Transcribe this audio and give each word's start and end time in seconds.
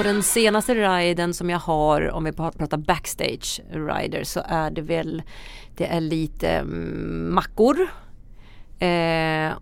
på 0.00 0.04
den 0.04 0.22
senaste 0.22 0.74
riden 0.74 1.34
som 1.34 1.50
jag 1.50 1.58
har, 1.58 2.10
om 2.10 2.24
vi 2.24 2.32
pratar 2.32 2.76
backstage 2.76 3.60
rider, 3.70 4.24
så 4.24 4.42
är 4.46 4.70
det 4.70 4.82
väl, 4.82 5.22
det 5.76 5.86
är 5.86 6.00
lite 6.00 6.48
mm, 6.50 7.34
mackor. 7.34 7.88
Eh, 8.78 9.52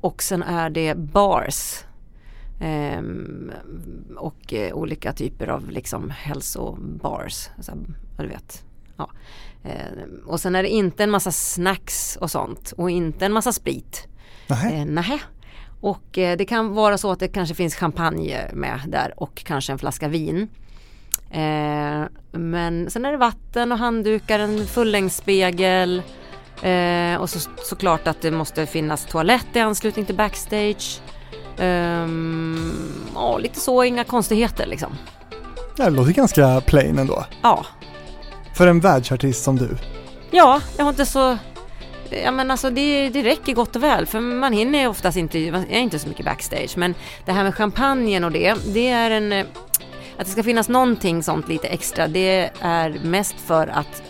och 0.00 0.22
sen 0.22 0.42
är 0.42 0.70
det 0.70 0.94
bars. 0.94 1.84
Eh, 2.60 3.02
och 4.16 4.54
eh, 4.54 4.74
olika 4.74 5.12
typer 5.12 5.48
av 5.48 5.70
liksom 5.70 6.10
hälsobars. 6.10 7.48
Alltså, 7.56 7.72
du 8.18 8.26
vet. 8.26 8.64
Ja. 8.96 9.10
Eh, 9.64 10.26
och 10.26 10.40
sen 10.40 10.54
är 10.54 10.62
det 10.62 10.68
inte 10.68 11.04
en 11.04 11.10
massa 11.10 11.32
snacks 11.32 12.16
och 12.20 12.30
sånt 12.30 12.72
och 12.76 12.90
inte 12.90 13.26
en 13.26 13.32
massa 13.32 13.52
sprit. 13.52 14.08
Nähä. 14.48 14.70
Eh, 14.70 14.84
nähä. 14.84 15.20
Och 15.80 16.18
eh, 16.18 16.36
det 16.36 16.44
kan 16.44 16.74
vara 16.74 16.98
så 16.98 17.10
att 17.12 17.20
det 17.20 17.28
kanske 17.28 17.54
finns 17.54 17.74
champagne 17.74 18.50
med 18.52 18.80
där 18.88 19.12
och 19.16 19.42
kanske 19.44 19.72
en 19.72 19.78
flaska 19.78 20.08
vin. 20.08 20.48
Eh, 21.30 22.04
men 22.32 22.90
sen 22.90 23.04
är 23.04 23.12
det 23.12 23.16
vatten 23.18 23.72
och 23.72 23.78
handdukar, 23.78 24.38
en 24.38 24.66
fullängdsspegel 24.66 26.02
eh, 26.62 27.16
och 27.20 27.30
så, 27.30 27.50
såklart 27.64 28.06
att 28.08 28.20
det 28.22 28.30
måste 28.30 28.66
finnas 28.66 29.04
toalett 29.04 29.46
i 29.52 29.60
anslutning 29.60 30.04
till 30.04 30.14
backstage. 30.16 31.00
Ja, 33.14 33.38
lite 33.38 33.60
så, 33.60 33.84
inga 33.84 34.04
konstigheter 34.04 34.66
liksom. 34.66 34.92
Det 35.76 35.90
låter 35.90 36.12
ganska 36.12 36.60
plain 36.66 36.98
ändå. 36.98 37.24
Ja, 37.42 37.66
För 38.54 38.66
en 38.66 38.80
världsartist 38.80 39.44
som 39.44 39.56
du. 39.56 39.76
ja, 40.30 40.60
jag 40.76 40.84
har 40.84 40.90
inte 40.90 41.06
så 41.06 41.38
Ja 42.10 42.30
men 42.30 42.50
alltså 42.50 42.70
det, 42.70 43.08
det 43.08 43.22
räcker 43.22 43.54
gott 43.54 43.76
och 43.76 43.82
väl 43.82 44.06
för 44.06 44.20
man 44.20 44.52
hinner 44.52 44.80
ju 44.80 44.86
oftast 44.86 45.16
inte, 45.16 45.50
man 45.50 45.66
är 45.70 45.80
inte 45.80 45.98
så 45.98 46.08
mycket 46.08 46.24
backstage 46.24 46.76
men 46.76 46.94
det 47.24 47.32
här 47.32 47.44
med 47.44 47.54
champagnen 47.54 48.24
och 48.24 48.32
det, 48.32 48.54
det 48.74 48.88
är 48.88 49.10
en 49.10 49.32
eh, 49.32 49.46
att 50.18 50.26
det 50.26 50.32
ska 50.32 50.42
finnas 50.42 50.68
någonting 50.68 51.22
sånt 51.22 51.48
lite 51.48 51.68
extra 51.68 52.08
det 52.08 52.50
är 52.60 52.98
mest 53.02 53.34
för 53.46 53.66
att 53.66 54.02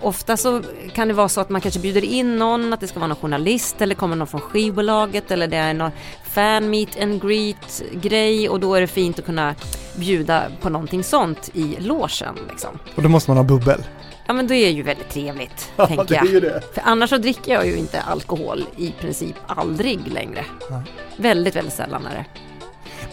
Ofta 0.00 0.36
så 0.36 0.62
kan 0.94 1.08
det 1.08 1.14
vara 1.14 1.28
så 1.28 1.40
att 1.40 1.48
man 1.48 1.60
kanske 1.60 1.80
bjuder 1.80 2.04
in 2.04 2.36
någon, 2.36 2.72
att 2.72 2.80
det 2.80 2.88
ska 2.88 2.98
vara 2.98 3.08
någon 3.08 3.16
journalist 3.16 3.80
eller 3.80 3.94
kommer 3.94 4.16
någon 4.16 4.26
från 4.26 4.40
skivbolaget 4.40 5.30
eller 5.30 5.46
det 5.46 5.56
är 5.56 5.74
någon 5.74 5.90
fan 6.24 6.70
meet 6.70 7.02
and 7.02 7.22
greet 7.22 7.82
grej 7.92 8.48
och 8.48 8.60
då 8.60 8.74
är 8.74 8.80
det 8.80 8.86
fint 8.86 9.18
att 9.18 9.24
kunna 9.24 9.54
bjuda 9.96 10.42
på 10.60 10.68
någonting 10.68 11.04
sånt 11.04 11.50
i 11.54 11.76
logen 11.78 12.34
liksom. 12.50 12.78
Och 12.94 13.02
då 13.02 13.08
måste 13.08 13.30
man 13.30 13.36
ha 13.36 13.44
bubbel. 13.44 13.84
Ja 14.26 14.34
men 14.34 14.46
det 14.46 14.56
är 14.56 14.70
ju 14.70 14.82
väldigt 14.82 15.10
trevligt, 15.10 15.72
tänker 15.88 16.14
jag. 16.14 16.62
För 16.74 16.82
annars 16.84 17.10
så 17.10 17.18
dricker 17.18 17.52
jag 17.52 17.66
ju 17.66 17.76
inte 17.76 18.00
alkohol 18.00 18.64
i 18.76 18.94
princip 19.00 19.36
aldrig 19.46 20.06
längre. 20.06 20.44
Nej. 20.70 20.82
Väldigt, 21.16 21.56
väldigt 21.56 21.74
sällan 21.74 22.06
är 22.06 22.14
det. 22.14 22.24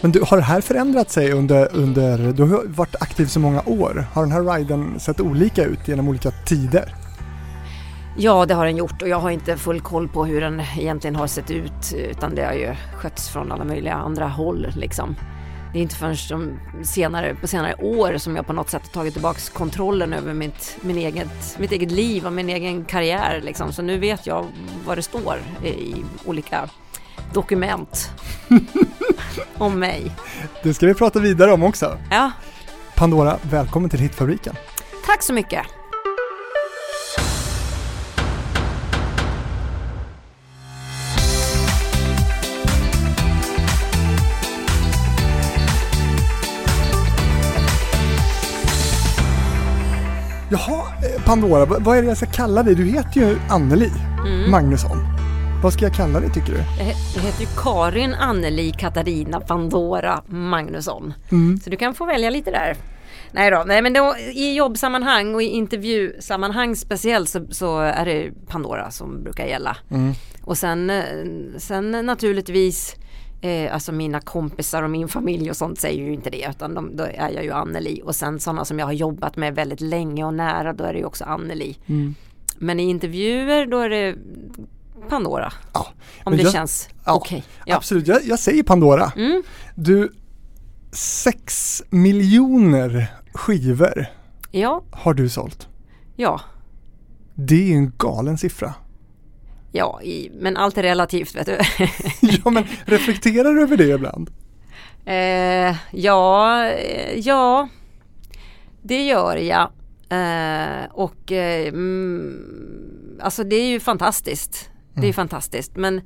Men 0.00 0.12
du, 0.12 0.22
har 0.26 0.36
det 0.36 0.42
här 0.42 0.60
förändrat 0.60 1.10
sig 1.10 1.32
under, 1.32 1.68
under, 1.72 2.32
du 2.32 2.42
har 2.42 2.64
varit 2.66 3.02
aktiv 3.02 3.26
så 3.26 3.40
många 3.40 3.62
år. 3.66 4.06
Har 4.12 4.22
den 4.22 4.32
här 4.32 4.58
riden 4.58 5.00
sett 5.00 5.20
olika 5.20 5.64
ut 5.64 5.88
genom 5.88 6.08
olika 6.08 6.30
tider? 6.30 6.94
Ja, 8.16 8.46
det 8.46 8.54
har 8.54 8.66
den 8.66 8.76
gjort 8.76 9.02
och 9.02 9.08
jag 9.08 9.20
har 9.20 9.30
inte 9.30 9.56
full 9.56 9.80
koll 9.80 10.08
på 10.08 10.24
hur 10.24 10.40
den 10.40 10.62
egentligen 10.78 11.16
har 11.16 11.26
sett 11.26 11.50
ut 11.50 11.94
utan 11.94 12.34
det 12.34 12.44
har 12.44 12.52
ju 12.52 12.74
skötts 12.96 13.28
från 13.28 13.52
alla 13.52 13.64
möjliga 13.64 13.94
andra 13.94 14.28
håll 14.28 14.66
liksom. 14.76 15.16
Det 15.72 15.78
är 15.78 15.82
inte 15.82 15.94
förrän 15.94 16.16
som 16.16 16.60
senare, 16.84 17.34
på 17.34 17.46
senare 17.46 17.74
år 17.74 18.18
som 18.18 18.36
jag 18.36 18.46
på 18.46 18.52
något 18.52 18.70
sätt 18.70 18.82
har 18.82 18.92
tagit 18.92 19.12
tillbaks 19.12 19.48
kontrollen 19.48 20.12
över 20.12 20.34
mitt, 20.34 20.76
min 20.80 20.98
eget, 20.98 21.56
mitt 21.58 21.72
eget 21.72 21.90
liv 21.90 22.26
och 22.26 22.32
min 22.32 22.48
egen 22.48 22.84
karriär 22.84 23.40
liksom. 23.44 23.72
Så 23.72 23.82
nu 23.82 23.98
vet 23.98 24.26
jag 24.26 24.46
vad 24.86 24.98
det 24.98 25.02
står 25.02 25.38
i 25.64 25.94
olika 26.24 26.68
dokument 27.32 28.10
om 29.58 29.78
mig. 29.78 30.12
Det 30.62 30.74
ska 30.74 30.86
vi 30.86 30.94
prata 30.94 31.20
vidare 31.20 31.52
om 31.52 31.62
också. 31.62 31.98
Ja, 32.10 32.30
Pandora, 32.94 33.38
välkommen 33.42 33.90
till 33.90 34.00
Hitfabriken. 34.00 34.54
tack 35.06 35.22
så 35.22 35.32
mycket. 35.32 35.66
Pandora, 51.32 51.64
vad 51.64 51.98
är 51.98 52.02
det 52.02 52.08
jag 52.08 52.16
ska 52.16 52.26
kalla 52.26 52.62
dig? 52.62 52.74
Du 52.74 52.84
heter 52.84 53.20
ju 53.20 53.36
Anneli 53.50 53.90
Mm. 54.26 54.50
Magnusson. 54.50 54.96
Vad 55.62 55.72
ska 55.72 55.84
jag 55.84 55.94
kalla 55.94 56.20
dig 56.20 56.30
tycker 56.30 56.52
du? 56.52 56.58
Jag 57.14 57.22
heter 57.22 57.40
ju 57.40 57.46
Karin 57.56 58.14
Anneli 58.14 58.72
Katarina 58.78 59.40
Pandora 59.40 60.22
Magnusson. 60.26 61.14
Mm. 61.30 61.60
Så 61.60 61.70
du 61.70 61.76
kan 61.76 61.94
få 61.94 62.04
välja 62.04 62.30
lite 62.30 62.50
där. 62.50 62.76
Nej 63.30 63.50
då, 63.50 63.64
nej 63.66 63.82
men 63.82 63.92
då, 63.92 64.14
i 64.32 64.54
jobbsammanhang 64.54 65.34
och 65.34 65.42
i 65.42 65.46
intervjusammanhang 65.46 66.76
speciellt 66.76 67.28
så, 67.28 67.46
så 67.50 67.78
är 67.80 68.04
det 68.04 68.30
Pandora 68.48 68.90
som 68.90 69.22
brukar 69.22 69.44
gälla. 69.46 69.76
Mm. 69.90 70.12
Och 70.42 70.58
sen, 70.58 70.90
eh, 70.90 71.04
sen 71.58 71.90
naturligtvis 71.90 72.96
eh, 73.42 73.74
Alltså 73.74 73.92
mina 73.92 74.20
kompisar 74.20 74.82
och 74.82 74.90
min 74.90 75.08
familj 75.08 75.50
och 75.50 75.56
sånt 75.56 75.80
säger 75.80 76.04
ju 76.04 76.12
inte 76.12 76.30
det 76.30 76.46
utan 76.50 76.74
de, 76.74 76.96
då 76.96 77.04
är 77.04 77.30
jag 77.30 77.44
ju 77.44 77.50
Anneli 77.52 78.00
och 78.04 78.14
sen 78.16 78.40
sådana 78.40 78.64
som 78.64 78.78
jag 78.78 78.86
har 78.86 78.92
jobbat 78.92 79.36
med 79.36 79.54
väldigt 79.54 79.80
länge 79.80 80.24
och 80.24 80.34
nära 80.34 80.72
då 80.72 80.84
är 80.84 80.92
det 80.92 80.98
ju 80.98 81.04
också 81.04 81.24
Anneli. 81.24 81.78
Mm. 81.86 82.14
Men 82.58 82.80
i 82.80 82.82
intervjuer 82.82 83.66
då 83.66 83.78
är 83.78 83.88
det 83.88 84.14
Pandora. 85.08 85.52
Ja, 85.74 85.86
Om 86.24 86.36
det 86.36 86.42
jag- 86.42 86.52
känns 86.52 86.88
ja, 87.04 87.12
okej. 87.14 87.44
Ja. 87.66 87.76
Absolut, 87.76 88.06
jag, 88.06 88.24
jag 88.24 88.38
säger 88.38 88.62
Pandora. 88.62 89.12
Mm. 89.16 89.42
Du, 89.74 90.12
sex 90.92 91.82
miljoner 91.90 93.06
skivor 93.34 94.06
Ja, 94.50 94.82
har 94.90 95.14
du 95.14 95.28
sålt. 95.28 95.68
ja, 96.16 96.40
Det 97.34 97.72
är 97.72 97.76
en 97.76 97.92
galen 97.98 98.38
siffra. 98.38 98.74
Ja, 99.72 100.02
i, 100.02 100.30
men 100.34 100.56
allt 100.56 100.78
är 100.78 100.82
relativt 100.82 101.34
vet 101.34 101.46
du. 101.46 101.58
ja, 102.20 102.50
men 102.50 102.64
reflekterar 102.84 103.54
du 103.54 103.62
över 103.62 103.76
det 103.76 103.88
ibland? 103.88 104.30
eh, 105.04 105.76
ja, 105.90 106.66
eh, 106.66 107.18
ja, 107.18 107.68
det 108.82 109.06
gör 109.06 109.36
jag. 109.36 109.70
Eh, 110.08 110.84
och 110.92 111.32
eh, 111.32 111.68
mm, 111.68 113.18
alltså 113.22 113.44
det 113.44 113.56
är 113.56 113.66
ju 113.66 113.80
fantastiskt. 113.80 114.70
Det 114.94 115.00
är 115.02 115.06
ju 115.06 115.12
fantastiskt. 115.12 115.76
Men, 115.76 116.00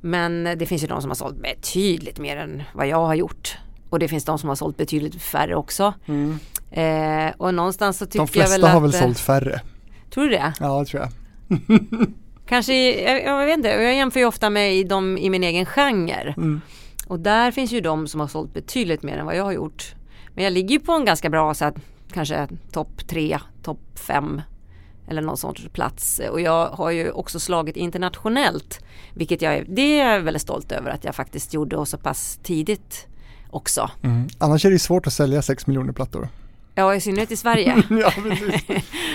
men 0.00 0.44
det 0.58 0.66
finns 0.66 0.82
ju 0.82 0.86
de 0.86 1.00
som 1.00 1.10
har 1.10 1.14
sålt 1.14 1.42
betydligt 1.42 2.18
mer 2.18 2.36
än 2.36 2.62
vad 2.74 2.88
jag 2.88 3.06
har 3.06 3.14
gjort. 3.14 3.58
Och 3.90 3.98
det 3.98 4.08
finns 4.08 4.24
de 4.24 4.38
som 4.38 4.48
har 4.48 4.56
sålt 4.56 4.76
betydligt 4.76 5.22
färre 5.22 5.54
också. 5.54 5.94
Eh, 6.70 7.32
och 7.36 7.54
någonstans 7.54 7.98
så 7.98 8.06
tycker 8.06 8.18
De 8.18 8.28
flesta 8.28 8.52
jag 8.52 8.60
väl 8.60 8.70
har 8.70 8.76
att, 8.76 8.82
väl 8.82 8.94
eh, 8.94 9.00
sålt 9.00 9.18
färre. 9.18 9.60
Tror 10.10 10.24
du 10.24 10.30
det? 10.30 10.52
Ja, 10.60 10.78
det 10.80 10.86
tror 10.86 11.02
jag. 11.02 11.10
Kanske, 12.48 12.72
i- 12.74 13.04
jag, 13.04 13.24
jag 13.24 13.46
vet 13.46 13.56
inte, 13.56 13.68
jag 13.68 13.94
jämför 13.94 14.20
ju 14.20 14.26
ofta 14.26 14.50
med 14.50 14.86
dem 14.88 15.18
i 15.18 15.30
min 15.30 15.42
egen 15.44 15.66
genre. 15.66 16.34
Mm. 16.36 16.60
Och 17.06 17.20
där 17.20 17.50
finns 17.50 17.72
ju 17.72 17.80
de 17.80 18.06
som 18.08 18.20
har 18.20 18.26
sålt 18.28 18.54
betydligt 18.54 19.02
mer 19.02 19.18
än 19.18 19.26
vad 19.26 19.36
jag 19.36 19.44
har 19.44 19.52
gjort. 19.52 19.94
Men 20.34 20.44
jag 20.44 20.52
ligger 20.52 20.70
ju 20.70 20.80
på 20.80 20.92
en 20.92 21.04
ganska 21.04 21.30
bra, 21.30 21.54
så 21.54 21.64
att, 21.64 21.74
kanske 22.12 22.48
topp 22.72 23.08
tre, 23.08 23.38
topp 23.62 23.80
fem 23.94 24.42
eller 25.08 25.22
någon 25.22 25.36
sorts 25.36 25.68
plats. 25.72 26.20
Och 26.30 26.40
jag 26.40 26.66
har 26.68 26.90
ju 26.90 27.10
också 27.10 27.40
slagit 27.40 27.76
internationellt. 27.76 28.80
Vilket 29.14 29.42
jag 29.42 29.54
är, 29.54 29.64
det 29.68 30.00
är 30.00 30.12
jag 30.12 30.20
väldigt 30.20 30.42
stolt 30.42 30.72
över 30.72 30.90
att 30.90 31.04
jag 31.04 31.14
faktiskt 31.14 31.54
gjorde 31.54 31.76
och 31.76 31.88
så 31.88 31.98
pass 31.98 32.38
tidigt 32.42 33.06
också. 33.50 33.90
Mm. 34.02 34.28
Annars 34.38 34.64
är 34.64 34.70
det 34.70 34.78
svårt 34.78 35.06
att 35.06 35.12
sälja 35.12 35.42
sex 35.42 35.66
miljoner 35.66 35.92
plattor. 35.92 36.28
Ja, 36.78 36.94
i 36.94 37.00
synnerhet 37.00 37.30
i 37.30 37.36
Sverige. 37.36 37.82
ja, 37.90 38.12
precis. 38.22 38.68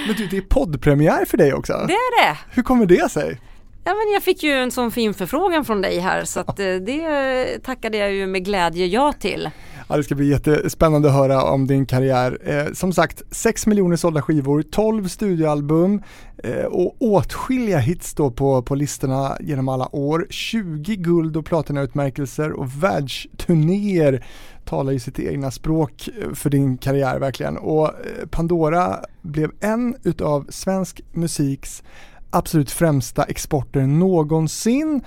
Men 0.07 0.15
du, 0.17 0.27
det 0.27 0.37
är 0.37 0.41
poddpremiär 0.41 1.25
för 1.25 1.37
dig 1.37 1.53
också. 1.53 1.73
Det 1.73 1.93
är 1.93 2.25
det! 2.25 2.37
Hur 2.51 2.63
kommer 2.63 2.85
det 2.85 3.11
sig? 3.11 3.39
Ja 3.83 3.91
men 3.91 4.13
jag 4.13 4.23
fick 4.23 4.43
ju 4.43 4.51
en 4.51 4.71
sån 4.71 4.91
fin 4.91 5.13
förfrågan 5.13 5.65
från 5.65 5.81
dig 5.81 5.99
här 5.99 6.23
så 6.25 6.39
att 6.39 6.59
eh, 6.59 6.75
det 6.75 7.63
tackade 7.63 7.97
jag 7.97 8.13
ju 8.13 8.27
med 8.27 8.45
glädje 8.45 8.85
ja 8.85 9.13
till. 9.13 9.49
Ja, 9.89 9.97
det 9.97 10.03
ska 10.03 10.15
bli 10.15 10.29
jättespännande 10.29 11.07
att 11.07 11.15
höra 11.15 11.43
om 11.43 11.67
din 11.67 11.85
karriär. 11.85 12.37
Eh, 12.45 12.73
som 12.73 12.93
sagt, 12.93 13.23
6 13.31 13.67
miljoner 13.67 13.95
sålda 13.95 14.21
skivor, 14.21 14.61
12 14.61 15.07
studioalbum 15.07 16.01
eh, 16.43 16.65
och 16.65 16.95
åtskilliga 16.99 17.77
hits 17.77 18.13
då 18.13 18.31
på, 18.31 18.61
på 18.61 18.75
listorna 18.75 19.37
genom 19.39 19.69
alla 19.69 19.95
år. 19.95 20.27
20 20.29 20.95
guld 20.95 21.37
och 21.37 21.45
platinautmärkelser 21.45 22.51
och 22.51 22.83
världsturnéer 22.83 24.25
talar 24.65 24.91
ju 24.91 24.99
sitt 24.99 25.19
egna 25.19 25.51
språk 25.51 26.09
eh, 26.21 26.33
för 26.33 26.49
din 26.49 26.77
karriär 26.77 27.19
verkligen. 27.19 27.57
Och 27.57 27.87
eh, 27.87 28.27
Pandora 28.29 28.99
blev 29.21 29.51
en 29.59 29.95
utav 30.03 30.45
svensk 30.49 31.01
musiks 31.11 31.83
absolut 32.29 32.71
främsta 32.71 33.23
exporter 33.23 33.81
någonsin 33.81 35.01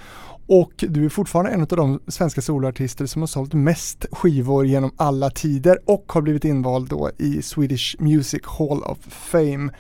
och 0.46 0.72
du 0.76 1.04
är 1.04 1.08
fortfarande 1.08 1.50
en 1.50 1.60
av 1.60 1.66
de 1.66 2.00
svenska 2.08 2.40
soloartister 2.40 3.06
som 3.06 3.22
har 3.22 3.26
sålt 3.26 3.52
mest 3.52 4.06
skivor 4.12 4.66
genom 4.66 4.90
alla 4.96 5.30
tider 5.30 5.78
och 5.84 6.12
har 6.12 6.22
blivit 6.22 6.44
invald 6.44 6.88
då 6.88 7.10
i 7.18 7.42
Swedish 7.42 7.96
Music 7.98 8.42
Hall 8.44 8.82
of 8.82 8.98
Fame. 9.08 9.72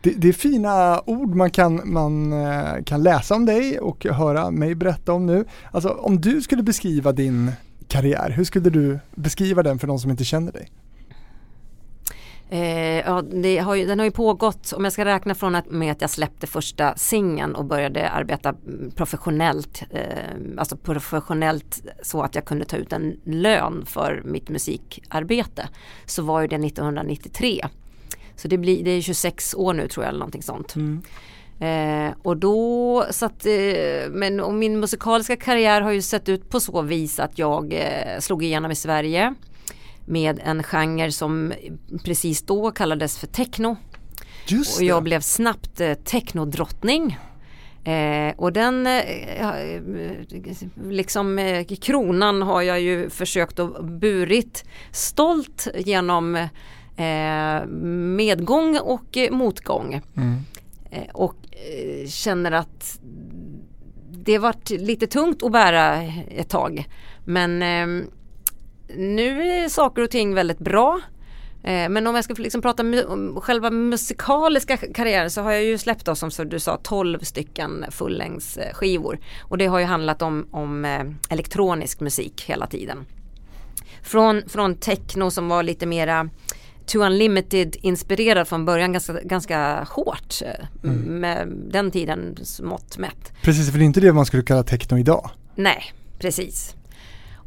Det, 0.00 0.10
det 0.10 0.28
är 0.28 0.32
fina 0.32 1.00
ord 1.06 1.34
man 1.34 1.50
kan, 1.50 1.92
man 1.92 2.32
eh, 2.32 2.84
kan 2.84 3.02
läsa 3.02 3.34
om 3.34 3.46
dig 3.46 3.78
och 3.78 4.04
höra 4.04 4.50
mig 4.50 4.74
berätta 4.74 5.12
om 5.12 5.26
nu. 5.26 5.44
Alltså 5.72 5.88
om 5.88 6.20
du 6.20 6.42
skulle 6.42 6.62
beskriva 6.62 7.12
din 7.12 7.52
karriär. 7.88 8.30
Hur 8.30 8.44
skulle 8.44 8.70
du 8.70 8.98
beskriva 9.14 9.62
den 9.62 9.78
för 9.78 9.86
de 9.86 9.98
som 9.98 10.10
inte 10.10 10.24
känner 10.24 10.52
dig? 10.52 10.70
Eh, 12.48 12.98
ja, 12.98 13.14
har 13.62 13.74
ju, 13.74 13.86
den 13.86 13.98
har 13.98 14.06
ju 14.06 14.10
pågått, 14.10 14.72
om 14.72 14.84
jag 14.84 14.92
ska 14.92 15.04
räkna 15.04 15.34
från 15.34 15.54
att, 15.54 15.70
med 15.70 15.92
att 15.92 16.00
jag 16.00 16.10
släppte 16.10 16.46
första 16.46 16.96
singeln 16.96 17.54
och 17.54 17.64
började 17.64 18.10
arbeta 18.10 18.54
professionellt, 18.94 19.82
eh, 19.90 20.58
alltså 20.58 20.76
professionellt 20.76 21.82
så 22.02 22.22
att 22.22 22.34
jag 22.34 22.44
kunde 22.44 22.64
ta 22.64 22.76
ut 22.76 22.92
en 22.92 23.20
lön 23.24 23.84
för 23.86 24.22
mitt 24.24 24.48
musikarbete, 24.48 25.68
så 26.06 26.22
var 26.22 26.40
ju 26.40 26.46
det 26.46 26.56
1993. 26.56 27.66
Så 28.36 28.48
det, 28.48 28.58
blir, 28.58 28.84
det 28.84 28.90
är 28.90 29.00
26 29.00 29.54
år 29.54 29.74
nu 29.74 29.88
tror 29.88 30.04
jag 30.04 30.08
eller 30.08 30.18
någonting 30.18 30.42
sånt. 30.42 30.76
Mm. 30.76 31.02
Eh, 31.60 32.14
och 32.22 32.36
då 32.36 33.04
satt, 33.10 33.46
eh, 33.46 34.10
men 34.10 34.40
och 34.40 34.54
min 34.54 34.80
musikaliska 34.80 35.36
karriär 35.36 35.80
har 35.80 35.90
ju 35.90 36.02
sett 36.02 36.28
ut 36.28 36.50
på 36.50 36.60
så 36.60 36.82
vis 36.82 37.20
att 37.20 37.38
jag 37.38 37.72
eh, 37.72 38.20
slog 38.20 38.44
igenom 38.44 38.70
i 38.70 38.74
Sverige 38.74 39.34
med 40.06 40.40
en 40.44 40.62
genre 40.62 41.12
som 41.12 41.52
precis 42.04 42.42
då 42.42 42.70
kallades 42.70 43.18
för 43.18 43.26
techno. 43.26 43.76
Just 44.46 44.78
och 44.78 44.84
jag 44.84 45.02
blev 45.02 45.20
snabbt 45.20 45.80
eh, 45.80 45.94
technodrottning. 45.94 47.18
Eh, 47.84 48.34
och 48.36 48.52
den 48.52 48.86
eh, 48.86 49.02
liksom 50.82 51.38
eh, 51.38 51.64
kronan 51.64 52.42
har 52.42 52.62
jag 52.62 52.80
ju 52.80 53.10
försökt 53.10 53.58
att 53.58 53.84
burit 53.84 54.64
stolt 54.90 55.68
genom 55.74 56.34
eh, 56.96 57.66
medgång 58.16 58.78
och 58.78 59.18
motgång. 59.30 60.00
Mm. 60.16 60.36
Eh, 60.90 61.08
och 61.12 61.36
Eh, 61.56 62.08
känner 62.08 62.52
att 62.52 63.00
det 64.10 64.38
varit 64.38 64.70
lite 64.70 65.06
tungt 65.06 65.42
att 65.42 65.52
bära 65.52 66.02
ett 66.28 66.48
tag. 66.48 66.84
Men 67.24 67.62
ehm, 67.62 68.10
nu 68.96 69.42
är 69.42 69.68
saker 69.68 70.02
och 70.02 70.10
ting 70.10 70.34
väldigt 70.34 70.58
bra. 70.58 71.00
Eh, 71.62 71.88
men 71.88 72.06
om 72.06 72.14
jag 72.14 72.24
ska 72.24 72.34
liksom 72.34 72.62
prata 72.62 72.82
om 73.08 73.40
själva 73.40 73.70
musikaliska 73.70 74.76
karriären 74.76 75.30
så 75.30 75.42
har 75.42 75.52
jag 75.52 75.64
ju 75.64 75.78
släppt 75.78 76.04
då 76.04 76.14
som 76.14 76.30
du 76.48 76.60
sa 76.60 76.76
12 76.76 77.18
stycken 77.18 77.84
fullängdsskivor. 77.90 79.18
Och 79.42 79.58
det 79.58 79.66
har 79.66 79.78
ju 79.78 79.84
handlat 79.84 80.22
om, 80.22 80.48
om 80.50 80.84
eh, 80.84 81.04
elektronisk 81.30 82.00
musik 82.00 82.44
hela 82.46 82.66
tiden. 82.66 83.06
Från, 84.02 84.48
från 84.48 84.74
techno 84.74 85.30
som 85.30 85.48
var 85.48 85.62
lite 85.62 85.86
mera 85.86 86.28
To 86.86 86.98
Unlimited 86.98 87.76
inspirerad 87.80 88.48
från 88.48 88.64
början 88.64 88.92
ganska, 88.92 89.12
ganska 89.12 89.86
hårt 89.90 90.34
eh, 90.42 90.90
mm. 90.90 91.20
med 91.20 91.48
den 91.70 91.90
tidens 91.90 92.60
mått 92.60 92.98
mätt. 92.98 93.32
Precis, 93.42 93.70
för 93.70 93.78
det 93.78 93.84
är 93.84 93.86
inte 93.86 94.00
det 94.00 94.12
man 94.12 94.26
skulle 94.26 94.42
kalla 94.42 94.62
techno 94.62 94.98
idag. 94.98 95.30
Nej, 95.54 95.82
precis. 96.18 96.76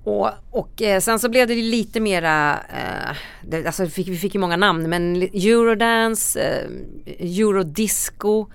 Och, 0.04 0.30
och 0.52 0.82
eh, 0.82 1.00
sen 1.00 1.20
så 1.20 1.30
blev 1.30 1.48
det 1.48 1.56
lite 1.56 2.00
mera, 2.00 2.54
eh, 2.54 3.16
det, 3.50 3.66
alltså 3.66 3.84
vi 3.84 3.90
fick, 3.90 4.08
vi 4.08 4.18
fick 4.18 4.34
ju 4.34 4.40
många 4.40 4.58
namn 4.58 4.90
men 4.90 5.16
eurodance, 5.16 6.40
eh, 6.40 7.40
eurodisco, 7.40 8.48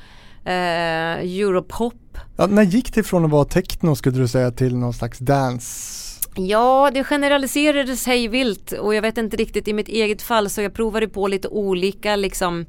eh, 0.45 0.53
europop. 0.53 2.19
Ja, 2.37 2.47
när 2.47 2.63
gick 2.63 2.95
det 2.95 3.03
från 3.03 3.25
att 3.25 3.31
vara 3.31 3.45
techno 3.45 3.97
skulle 3.97 4.19
du 4.19 4.29
säga 4.29 4.51
till 4.51 4.77
någon 4.77 4.93
slags 4.93 5.19
dance? 5.19 6.04
Ja, 6.37 6.91
det 6.95 7.05
generaliserades 7.05 8.07
hej 8.07 8.29
vilt 8.29 8.73
och 8.73 8.95
jag 8.95 9.03
vet 9.03 9.19
inte 9.19 9.37
riktigt. 9.37 9.69
I 9.69 9.73
mitt 9.73 9.89
eget 9.89 10.23
fall 10.23 10.51
så 10.51 10.63
jag 10.63 10.75
provade 10.75 11.09
på 11.09 11.29
lite 11.29 11.49
olika 11.49 12.17
liksom 12.17 12.67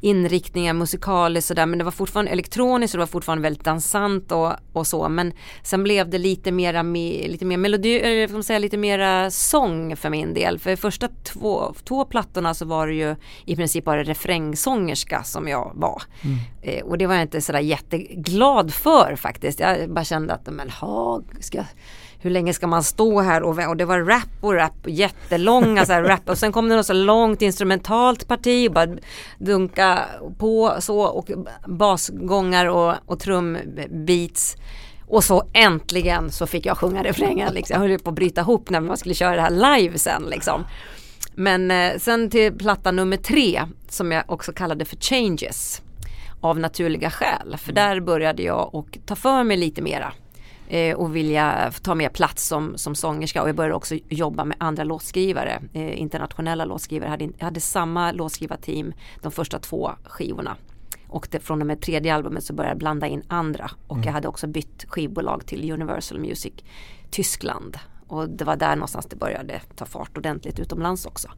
inriktningar 0.00 0.72
musikaliskt 0.72 1.48
sådär. 1.48 1.66
Men 1.66 1.78
det 1.78 1.84
var 1.84 1.92
fortfarande 1.92 2.30
elektroniskt 2.30 2.94
och 2.94 2.98
det 2.98 3.02
var 3.02 3.06
fortfarande 3.06 3.42
väldigt 3.42 3.64
dansant 3.64 4.32
och, 4.32 4.52
och 4.72 4.86
så. 4.86 5.08
Men 5.08 5.32
sen 5.62 5.82
blev 5.82 6.10
det 6.10 6.18
lite 6.18 6.52
mera 6.52 6.82
lite 6.82 7.44
mer 7.44 7.56
melodi, 7.56 8.00
eller 8.00 8.28
man 8.28 8.42
säga 8.42 8.58
lite 8.58 8.76
mera 8.76 9.30
sång 9.30 9.96
för 9.96 10.10
min 10.10 10.34
del. 10.34 10.58
För 10.58 10.76
första 10.76 11.08
två, 11.24 11.74
två 11.84 12.04
plattorna 12.04 12.54
så 12.54 12.64
var 12.64 12.86
det 12.86 12.94
ju 12.94 13.16
i 13.44 13.56
princip 13.56 13.84
bara 13.84 14.04
refrängsångerska 14.04 15.22
som 15.22 15.48
jag 15.48 15.72
var. 15.74 16.02
Mm. 16.24 16.38
eh, 16.62 16.84
och 16.84 16.98
det 16.98 17.06
var 17.06 17.14
jag 17.14 17.22
inte 17.22 17.40
sådär 17.40 17.60
jätteglad 17.60 18.74
för 18.74 19.16
faktiskt. 19.16 19.60
Jag 19.60 19.90
bara 19.90 20.04
kände 20.04 20.34
att 20.34 20.48
men 20.50 20.70
ha, 20.70 21.22
ska 21.40 21.64
hur 22.20 22.30
länge 22.30 22.54
ska 22.54 22.66
man 22.66 22.82
stå 22.82 23.20
här 23.20 23.42
och, 23.42 23.68
och 23.68 23.76
det 23.76 23.84
var 23.84 24.00
rap 24.00 24.28
och 24.40 24.54
rap, 24.54 24.86
jättelånga 24.86 25.86
så 25.86 25.92
här 25.92 26.02
rap 26.02 26.28
och 26.28 26.38
sen 26.38 26.52
kom 26.52 26.68
det 26.68 26.76
något 26.76 26.86
så 26.86 26.92
långt 26.92 27.42
instrumentalt 27.42 28.28
parti 28.28 28.68
och 28.68 28.72
bara 28.72 28.88
dunka 29.38 30.04
på 30.38 30.76
så 30.80 31.00
och 31.00 31.30
basgångar 31.66 32.66
och, 32.66 32.94
och 33.06 33.20
trumbeats. 33.20 34.56
Och 35.06 35.24
så 35.24 35.42
äntligen 35.52 36.30
så 36.30 36.46
fick 36.46 36.66
jag 36.66 36.78
sjunga 36.78 37.02
refrängen 37.02 37.54
liksom. 37.54 37.74
Jag 37.74 37.88
höll 37.88 37.98
på 37.98 38.10
att 38.10 38.16
bryta 38.16 38.40
ihop 38.40 38.70
när 38.70 38.80
man 38.80 38.96
skulle 38.96 39.14
köra 39.14 39.34
det 39.36 39.40
här 39.40 39.78
live 39.78 39.98
sen 39.98 40.22
liksom. 40.30 40.64
Men 41.34 41.70
eh, 41.70 41.98
sen 41.98 42.30
till 42.30 42.52
platta 42.52 42.90
nummer 42.90 43.16
tre 43.16 43.62
som 43.88 44.12
jag 44.12 44.24
också 44.26 44.52
kallade 44.52 44.84
för 44.84 44.96
Changes 44.96 45.82
av 46.40 46.58
naturliga 46.58 47.10
skäl. 47.10 47.56
För 47.58 47.72
mm. 47.72 47.74
där 47.74 48.00
började 48.00 48.42
jag 48.42 48.74
och 48.74 48.98
ta 49.06 49.16
för 49.16 49.44
mig 49.44 49.56
lite 49.56 49.82
mera 49.82 50.12
eh, 50.68 50.96
och 50.96 51.16
vilja 51.16 51.72
ta 51.82 51.94
mer 51.94 52.08
plats 52.08 52.46
som, 52.46 52.78
som 52.78 52.94
sångerska 52.94 53.42
och 53.42 53.48
jag 53.48 53.56
började 53.56 53.74
också 53.74 53.94
jobba 54.08 54.44
med 54.44 54.56
andra 54.60 54.84
låtskrivare, 54.84 55.62
eh, 55.72 56.00
internationella 56.00 56.64
låtskrivare. 56.64 57.06
Jag 57.06 57.10
hade, 57.10 57.24
jag 57.38 57.44
hade 57.44 57.60
samma 57.60 58.12
låtskrivarteam 58.12 58.92
de 59.22 59.32
första 59.32 59.58
två 59.58 59.90
skivorna. 60.04 60.56
Och 61.08 61.28
det, 61.30 61.40
från 61.40 61.60
och 61.60 61.66
med 61.66 61.80
tredje 61.80 62.14
albumet 62.14 62.44
så 62.44 62.52
började 62.52 62.70
jag 62.70 62.78
blanda 62.78 63.06
in 63.06 63.22
andra 63.28 63.70
och 63.86 63.96
mm. 63.96 64.06
jag 64.06 64.12
hade 64.12 64.28
också 64.28 64.46
bytt 64.46 64.84
skivbolag 64.88 65.46
till 65.46 65.72
Universal 65.72 66.18
Music 66.18 66.52
Tyskland. 67.10 67.78
Och 68.06 68.28
det 68.28 68.44
var 68.44 68.56
där 68.56 68.76
någonstans 68.76 69.06
det 69.06 69.16
började 69.16 69.60
ta 69.76 69.84
fart 69.84 70.16
ordentligt 70.18 70.58
utomlands 70.58 71.06
också. 71.06 71.28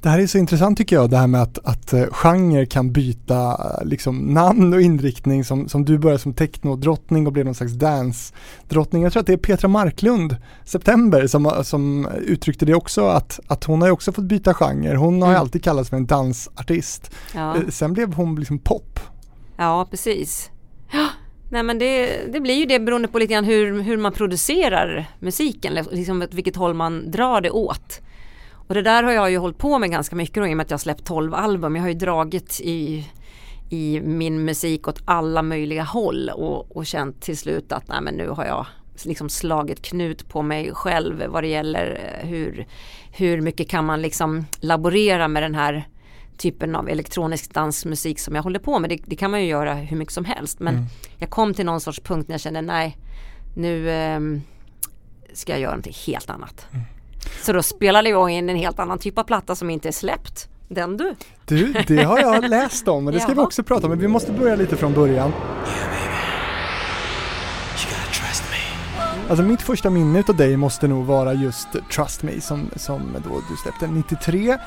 Det 0.00 0.08
här 0.08 0.18
är 0.18 0.26
så 0.26 0.38
intressant 0.38 0.78
tycker 0.78 0.96
jag, 0.96 1.10
det 1.10 1.16
här 1.16 1.26
med 1.26 1.42
att, 1.42 1.58
att 1.64 1.92
eh, 1.92 2.04
genre 2.10 2.66
kan 2.66 2.92
byta 2.92 3.50
eh, 3.50 3.86
liksom, 3.86 4.18
namn 4.18 4.74
och 4.74 4.80
inriktning 4.80 5.44
som, 5.44 5.68
som 5.68 5.84
du 5.84 5.98
började 5.98 6.22
som 6.22 6.34
technodrottning 6.34 7.26
och 7.26 7.32
blev 7.32 7.44
någon 7.44 7.54
slags 7.54 7.72
dance-drottning. 7.72 9.02
Jag 9.02 9.12
tror 9.12 9.20
att 9.20 9.26
det 9.26 9.32
är 9.32 9.36
Petra 9.36 9.68
Marklund, 9.68 10.36
September, 10.64 11.26
som, 11.26 11.64
som 11.64 12.08
uttryckte 12.20 12.66
det 12.66 12.74
också 12.74 13.06
att, 13.06 13.40
att 13.46 13.64
hon 13.64 13.80
har 13.80 13.88
ju 13.88 13.92
också 13.92 14.12
fått 14.12 14.24
byta 14.24 14.54
genre. 14.54 14.96
Hon 14.96 15.22
har 15.22 15.28
ju 15.28 15.34
mm. 15.34 15.40
alltid 15.40 15.64
kallats 15.64 15.90
för 15.90 15.96
en 15.96 16.06
dansartist. 16.06 17.10
Ja. 17.34 17.56
Eh, 17.56 17.68
sen 17.68 17.92
blev 17.92 18.14
hon 18.14 18.36
liksom 18.36 18.58
pop. 18.58 19.00
Ja, 19.56 19.86
precis. 19.90 20.50
Nej 21.50 21.62
men 21.62 21.78
det, 21.78 22.20
det, 22.32 22.40
blir 22.40 22.54
ju 22.54 22.66
det 22.66 22.80
beroende 22.80 23.08
på 23.08 23.18
lite 23.18 23.32
grann 23.32 23.44
hur, 23.44 23.82
hur 23.82 23.96
man 23.96 24.12
producerar 24.12 25.06
musiken, 25.18 25.74
liksom 25.90 26.26
vilket 26.30 26.56
håll 26.56 26.74
man 26.74 27.10
drar 27.10 27.40
det 27.40 27.50
åt. 27.50 28.00
Och 28.68 28.74
det 28.74 28.82
där 28.82 29.02
har 29.02 29.12
jag 29.12 29.30
ju 29.30 29.38
hållit 29.38 29.58
på 29.58 29.78
med 29.78 29.90
ganska 29.90 30.16
mycket 30.16 30.34
då, 30.34 30.46
i 30.46 30.52
och 30.52 30.56
med 30.56 30.64
att 30.64 30.70
jag 30.70 30.80
släppt 30.80 31.04
12 31.04 31.34
album. 31.34 31.76
Jag 31.76 31.82
har 31.82 31.88
ju 31.88 31.94
dragit 31.94 32.60
i, 32.60 33.08
i 33.70 34.00
min 34.00 34.44
musik 34.44 34.88
åt 34.88 35.02
alla 35.04 35.42
möjliga 35.42 35.82
håll 35.82 36.30
och, 36.34 36.76
och 36.76 36.86
känt 36.86 37.22
till 37.22 37.38
slut 37.38 37.72
att 37.72 37.88
nej, 37.88 38.00
men 38.00 38.14
nu 38.14 38.28
har 38.28 38.44
jag 38.44 38.66
liksom 39.04 39.28
slagit 39.28 39.82
knut 39.82 40.28
på 40.28 40.42
mig 40.42 40.74
själv 40.74 41.26
vad 41.28 41.42
det 41.42 41.48
gäller 41.48 42.18
eh, 42.20 42.28
hur, 42.28 42.66
hur 43.12 43.40
mycket 43.40 43.68
kan 43.68 43.84
man 43.84 44.02
liksom 44.02 44.46
laborera 44.60 45.28
med 45.28 45.42
den 45.42 45.54
här 45.54 45.88
typen 46.36 46.76
av 46.76 46.88
elektronisk 46.88 47.54
dansmusik 47.54 48.20
som 48.20 48.34
jag 48.34 48.42
håller 48.42 48.58
på 48.58 48.78
med. 48.78 48.90
Det, 48.90 48.98
det 49.06 49.16
kan 49.16 49.30
man 49.30 49.40
ju 49.40 49.46
göra 49.46 49.74
hur 49.74 49.96
mycket 49.96 50.14
som 50.14 50.24
helst 50.24 50.60
men 50.60 50.74
mm. 50.74 50.86
jag 51.18 51.30
kom 51.30 51.54
till 51.54 51.66
någon 51.66 51.80
sorts 51.80 52.00
punkt 52.00 52.28
när 52.28 52.34
jag 52.34 52.40
kände 52.40 52.62
nej 52.62 52.96
nu 53.56 53.90
eh, 53.90 54.20
ska 55.32 55.52
jag 55.52 55.60
göra 55.60 55.70
någonting 55.70 55.96
helt 56.06 56.30
annat. 56.30 56.66
Mm. 56.72 56.84
Så 57.42 57.52
då 57.52 57.62
spelade 57.62 58.08
jag 58.08 58.30
in 58.30 58.48
en 58.48 58.56
helt 58.56 58.78
annan 58.78 58.98
typ 58.98 59.18
av 59.18 59.22
platta 59.22 59.54
som 59.54 59.70
inte 59.70 59.88
är 59.88 59.92
släppt. 59.92 60.48
Den 60.68 60.96
du. 60.96 61.14
Du, 61.44 61.72
det 61.86 62.02
har 62.02 62.18
jag 62.18 62.48
läst 62.48 62.88
om 62.88 63.06
och 63.06 63.12
det 63.12 63.20
ska 63.20 63.32
vi 63.34 63.40
också 63.40 63.62
prata 63.62 63.86
om 63.86 63.90
men 63.90 63.98
vi 63.98 64.08
måste 64.08 64.32
börja 64.32 64.56
lite 64.56 64.76
från 64.76 64.92
början. 64.92 65.32
Alltså 69.28 69.44
mitt 69.44 69.62
första 69.62 69.90
minne 69.90 70.22
av 70.28 70.36
dig 70.36 70.56
måste 70.56 70.88
nog 70.88 71.06
vara 71.06 71.34
just 71.34 71.68
Trust 71.92 72.22
Me 72.22 72.40
som, 72.40 72.70
som 72.76 73.16
då 73.24 73.42
du 73.50 73.56
släppte 73.56 73.86
93. 73.86 74.58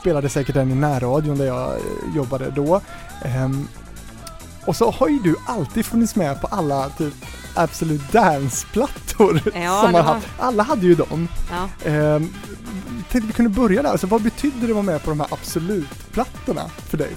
Spelade 0.00 0.28
säkert 0.28 0.54
den 0.54 0.70
i 0.70 0.74
närradion 0.74 1.38
där 1.38 1.46
jag 1.46 1.70
eh, 1.70 2.16
jobbade 2.16 2.50
då. 2.50 2.80
Um, 3.44 3.68
och 4.66 4.76
så 4.76 4.90
har 4.90 5.08
ju 5.08 5.18
du 5.18 5.36
alltid 5.46 5.86
funnits 5.86 6.16
med 6.16 6.40
på 6.40 6.46
alla 6.46 6.88
typ 6.88 7.14
Absolut 7.54 8.12
Dance-plattor 8.12 9.40
ja, 9.54 9.82
som 9.82 9.92
man 9.92 9.92
var... 9.92 10.02
haft. 10.02 10.28
Alla 10.38 10.62
hade 10.62 10.86
ju 10.86 10.94
dem. 10.94 11.28
Ja. 11.50 11.90
Ehm, 11.90 12.34
tänkte 13.10 13.26
vi 13.26 13.32
kunde 13.32 13.50
börja 13.50 13.82
där, 13.82 13.90
alltså 13.90 14.06
vad 14.06 14.22
betydde 14.22 14.60
det 14.60 14.66
att 14.66 14.70
vara 14.70 14.82
med 14.82 15.02
på 15.02 15.10
de 15.10 15.20
här 15.20 15.28
Absolut-plattorna 15.32 16.68
för 16.68 16.98
dig? 16.98 17.10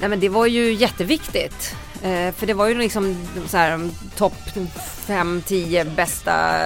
Nej 0.00 0.08
men 0.08 0.20
det 0.20 0.28
var 0.28 0.46
ju 0.46 0.72
jätteviktigt. 0.72 1.76
Eh, 2.02 2.34
för 2.34 2.46
det 2.46 2.54
var 2.54 2.68
ju 2.68 2.78
liksom 2.78 3.16
så 3.46 3.56
här 3.56 3.90
topp 4.16 4.36
5-10 5.06 5.94
bästa, 5.94 6.56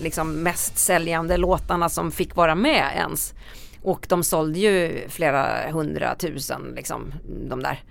liksom 0.00 0.32
mest 0.32 0.78
säljande 0.78 1.36
låtarna 1.36 1.88
som 1.88 2.12
fick 2.12 2.36
vara 2.36 2.54
med 2.54 2.92
ens. 2.96 3.34
Och 3.82 4.06
de 4.08 4.24
sålde 4.24 4.58
ju 4.58 5.08
flera 5.08 5.70
hundratusen 5.72 6.72
liksom, 6.76 7.14
de 7.48 7.62
där, 7.62 7.82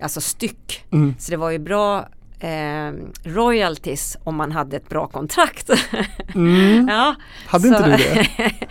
alltså 0.00 0.20
styck. 0.20 0.84
Mm. 0.92 1.14
Så 1.18 1.30
det 1.30 1.36
var 1.36 1.50
ju 1.50 1.58
bra 1.58 2.08
eh, 2.40 2.92
royalties 3.24 4.16
om 4.24 4.36
man 4.36 4.52
hade 4.52 4.76
ett 4.76 4.88
bra 4.88 5.06
kontrakt. 5.06 5.70
Mm. 6.34 6.88
ja, 6.88 7.14
Hade 7.46 7.68
inte 7.68 7.78
så- 7.82 7.84
du 7.90 7.96
det? 7.96 8.28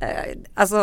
Eh, 0.00 0.36
alltså 0.54 0.76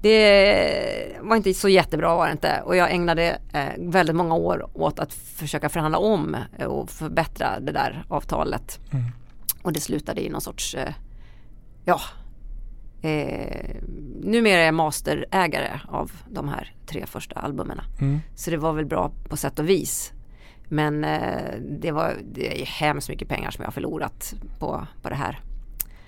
det 0.00 1.16
var 1.20 1.36
inte 1.36 1.54
så 1.54 1.68
jättebra 1.68 2.16
var 2.16 2.26
det 2.26 2.32
inte 2.32 2.60
och 2.64 2.76
jag 2.76 2.92
ägnade 2.92 3.38
eh, 3.52 3.68
väldigt 3.78 4.16
många 4.16 4.34
år 4.34 4.66
åt 4.74 4.98
att 4.98 5.12
försöka 5.14 5.68
förhandla 5.68 5.98
om 5.98 6.36
eh, 6.58 6.66
och 6.66 6.90
förbättra 6.90 7.60
det 7.60 7.72
där 7.72 8.04
avtalet. 8.08 8.80
Mm. 8.92 9.04
Och 9.62 9.72
det 9.72 9.80
slutade 9.80 10.20
i 10.24 10.28
någon 10.28 10.40
sorts, 10.40 10.74
eh, 10.74 10.92
ja, 11.84 12.00
eh, 13.04 13.76
numera 14.22 14.60
är 14.60 14.64
jag 14.64 14.74
masterägare 14.74 15.80
av 15.88 16.12
de 16.30 16.48
här 16.48 16.74
tre 16.86 17.06
första 17.06 17.40
albumen. 17.40 17.80
Mm. 18.00 18.20
Så 18.34 18.50
det 18.50 18.56
var 18.56 18.72
väl 18.72 18.86
bra 18.86 19.12
på 19.28 19.36
sätt 19.36 19.58
och 19.58 19.68
vis. 19.68 20.12
Men 20.68 21.04
eh, 21.04 21.54
det 21.80 21.92
var 21.92 22.14
det 22.32 22.62
är 22.62 22.66
hemskt 22.66 23.08
mycket 23.08 23.28
pengar 23.28 23.50
som 23.50 23.62
jag 23.62 23.66
har 23.66 23.72
förlorat 23.72 24.34
på, 24.58 24.86
på 25.02 25.08
det 25.08 25.14
här. 25.14 25.40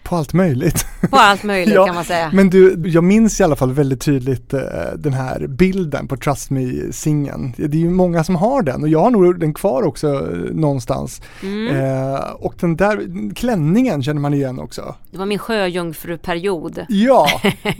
På 0.06 0.16
allt 0.16 0.32
möjligt. 0.32 0.86
På 1.10 1.16
allt 1.16 1.42
möjligt 1.42 1.74
Ja, 1.74 1.86
kan 1.86 1.94
man 1.94 2.04
säga. 2.04 2.30
Men 2.32 2.50
du, 2.50 2.82
jag 2.84 3.04
minns 3.04 3.40
i 3.40 3.44
alla 3.44 3.56
fall 3.56 3.72
väldigt 3.72 4.00
tydligt 4.00 4.54
eh, 4.54 4.60
den 4.96 5.12
här 5.12 5.46
bilden 5.46 6.08
på 6.08 6.16
Trust 6.16 6.50
Me-singeln. 6.50 7.52
Det 7.56 7.64
är 7.64 7.80
ju 7.80 7.90
många 7.90 8.24
som 8.24 8.36
har 8.36 8.62
den 8.62 8.82
och 8.82 8.88
jag 8.88 9.00
har 9.00 9.10
nog 9.10 9.40
den 9.40 9.54
kvar 9.54 9.82
också 9.82 10.06
eh, 10.06 10.54
någonstans. 10.54 11.22
Mm. 11.42 11.76
Eh, 11.76 12.20
och 12.30 12.54
den 12.60 12.76
där 12.76 13.34
klänningen 13.34 14.02
känner 14.02 14.20
man 14.20 14.34
igen 14.34 14.58
också. 14.58 14.94
Det 15.10 15.18
var 15.18 15.26
min 15.26 15.38
sjöjungfruperiod. 15.38 16.86
Ja, 16.88 17.28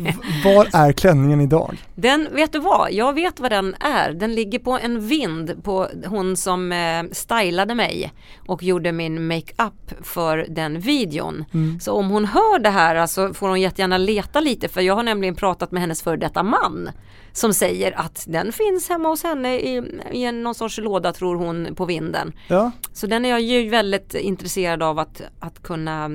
var 0.45 0.69
är 0.73 0.93
klänningen 0.93 1.41
idag? 1.41 1.77
Den, 1.95 2.29
vet 2.33 2.53
du 2.53 2.59
vad? 2.59 2.93
Jag 2.93 3.13
vet 3.13 3.41
vad 3.41 3.51
den 3.53 3.75
är. 3.81 4.13
Den 4.13 4.35
ligger 4.35 4.59
på 4.59 4.79
en 4.83 5.09
vind 5.09 5.65
på 5.65 5.87
hon 6.07 6.37
som 6.37 6.73
eh, 6.73 7.03
stylade 7.13 7.75
mig 7.75 8.13
och 8.47 8.63
gjorde 8.63 8.93
min 8.93 9.27
makeup 9.27 9.93
för 10.03 10.47
den 10.49 10.81
videon. 10.81 11.45
Mm. 11.55 11.81
Så 11.81 11.93
om 11.93 12.11
hon 12.11 12.16
hör 12.25 12.59
det 12.59 12.71
här 12.71 13.07
så 13.07 13.35
får 13.35 13.49
hon 13.49 13.61
jättegärna 13.61 13.99
leta 13.99 14.41
lite 14.41 14.69
för 14.69 14.81
jag 14.81 14.95
har 14.95 15.03
nämligen 15.03 15.35
pratat 15.35 15.73
med 15.73 15.81
hennes 15.81 16.03
före 16.03 16.17
detta 16.17 16.43
man 16.43 16.91
som 17.33 17.55
säger 17.55 18.01
att 18.01 18.25
den 18.29 18.53
finns 18.53 18.89
hemma 18.89 19.09
hos 19.09 19.23
henne 19.23 19.59
i, 19.59 19.83
i 20.13 20.33
någon 20.33 20.55
sorts 20.55 20.79
låda 20.79 21.13
tror 21.13 21.37
hon 21.37 21.75
på 21.75 21.85
vinden. 21.85 22.33
Ja, 22.49 22.71
Så 22.93 23.07
den 23.07 23.25
är 23.25 23.29
jag 23.29 23.41
ju 23.41 23.69
väldigt 23.69 24.15
intresserad 24.15 24.83
av 24.83 24.99
att, 24.99 25.23
att 25.41 25.63
kunna 25.63 26.11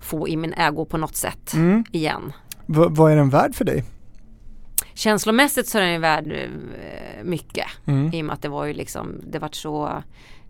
få 0.00 0.28
i 0.28 0.36
min 0.36 0.52
ägo 0.54 0.84
på 0.84 0.98
något 0.98 1.16
sätt 1.16 1.54
mm. 1.54 1.84
igen. 1.92 2.32
V- 2.66 2.86
vad 2.88 3.12
är 3.12 3.16
den 3.16 3.30
värd 3.30 3.54
för 3.54 3.64
dig? 3.64 3.84
Känslomässigt 4.94 5.68
så 5.68 5.78
är 5.78 5.82
den 5.82 6.00
värd 6.00 6.32
eh, 6.32 7.24
mycket 7.24 7.66
Mm. 7.86 8.10
i 8.14 8.20
och 8.20 8.24
med 8.24 8.34
att 8.34 8.42
det 8.42 8.48
var 8.48 8.64
ju 8.64 8.72
liksom, 8.72 9.20
det 9.26 9.38
vart 9.38 9.54
så 9.54 10.02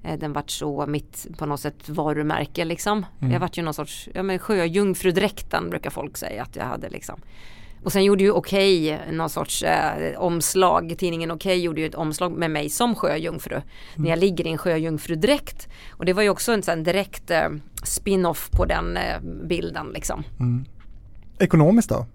den 0.03 0.33
vart 0.33 0.51
så 0.51 0.87
mitt 0.87 1.27
på 1.39 1.47
något 1.47 1.61
sätt 1.61 1.89
varumärke 1.89 2.65
liksom. 2.65 3.07
Mm. 3.21 3.33
Jag 3.33 3.41
vart 3.41 3.59
ju 3.59 3.63
någon 3.63 3.75
sorts, 3.75 4.09
ja 4.15 4.23
men 4.23 4.39
sjöjungfrudräkten 4.39 5.71
brukar 5.71 5.91
folk 5.91 6.17
säga 6.17 6.43
att 6.43 6.57
jag 6.57 6.65
hade 6.65 6.89
liksom. 6.89 7.21
Och 7.85 7.93
sen 7.93 8.05
gjorde 8.05 8.25
ju 8.25 8.31
Okej 8.31 9.01
någon 9.13 9.31
sorts 9.31 9.63
eh, 9.63 10.21
omslag, 10.21 10.95
tidningen 10.99 11.31
Okej 11.31 11.61
gjorde 11.61 11.81
ju 11.81 11.87
ett 11.87 11.95
omslag 11.95 12.33
med 12.33 12.51
mig 12.51 12.69
som 12.69 12.95
sjöjungfru. 12.95 13.61
När 13.97 14.11
jag 14.11 14.19
ligger 14.19 14.47
i 14.47 14.51
en 14.51 14.59
sjöjungfrudräkt. 14.59 15.69
Och 15.91 16.05
det 16.05 16.13
var 16.13 16.23
ju 16.23 16.29
också 16.29 16.53
en 16.53 16.63
sån 16.63 16.83
direkt 16.83 17.31
eh, 17.31 17.49
spin-off 17.85 18.51
på 18.51 18.65
den 18.65 18.97
eh, 18.97 19.21
bilden 19.49 19.87
liksom. 19.95 20.25
Mm. 20.41 20.65
Ekonomiskt 21.39 21.89
då? 21.89 22.07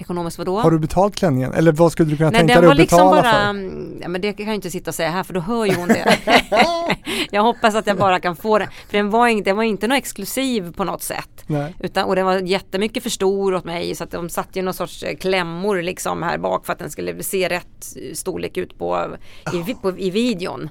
Ekonomiskt 0.00 0.38
vadå? 0.38 0.60
Har 0.60 0.70
du 0.70 0.78
betalt 0.78 1.16
klänningen? 1.16 1.52
Eller 1.52 1.72
vad 1.72 1.92
skulle 1.92 2.10
du 2.10 2.16
kunna 2.16 2.30
Nej 2.30 2.40
tänka 2.40 2.60
dig 2.60 2.70
att 2.70 2.76
liksom 2.76 2.98
betala 2.98 3.22
bara, 3.22 3.32
för? 3.32 4.02
ja, 4.02 4.08
men 4.08 4.20
det 4.20 4.32
kan 4.32 4.46
jag 4.46 4.54
inte 4.54 4.70
sitta 4.70 4.90
och 4.90 4.94
säga 4.94 5.10
här 5.10 5.22
för 5.22 5.34
då 5.34 5.40
hör 5.40 5.66
ju 5.66 5.74
hon 5.74 5.88
det. 5.88 6.18
jag 7.30 7.42
hoppas 7.42 7.74
att 7.74 7.86
jag 7.86 7.96
bara 7.96 8.20
kan 8.20 8.36
få 8.36 8.58
den, 8.58 8.68
för 8.86 8.96
den 8.96 9.10
var 9.10 9.28
inte, 9.28 9.50
den 9.50 9.56
var 9.56 9.62
inte 9.64 9.86
någon 9.88 9.98
exklusiv 9.98 10.72
på 10.72 10.84
något 10.84 11.02
sätt. 11.02 11.44
Nej. 11.46 11.74
Utan, 11.80 12.04
och 12.04 12.16
den 12.16 12.26
var 12.26 12.38
jättemycket 12.38 13.02
för 13.02 13.10
stor 13.10 13.54
åt 13.54 13.64
mig 13.64 13.94
så 13.94 14.04
att 14.04 14.10
de 14.10 14.28
satte 14.28 14.58
ju 14.58 14.64
någon 14.64 14.74
sorts 14.74 15.02
eh, 15.02 15.16
klämmor 15.16 15.82
liksom 15.82 16.22
här 16.22 16.38
bak 16.38 16.66
för 16.66 16.72
att 16.72 16.78
den 16.78 16.90
skulle 16.90 17.22
se 17.22 17.48
rätt 17.48 17.96
eh, 17.96 18.14
storlek 18.14 18.56
ut 18.56 18.78
på 18.78 19.16
i, 19.52 19.74
på, 19.74 19.98
i 19.98 20.10
videon. 20.10 20.68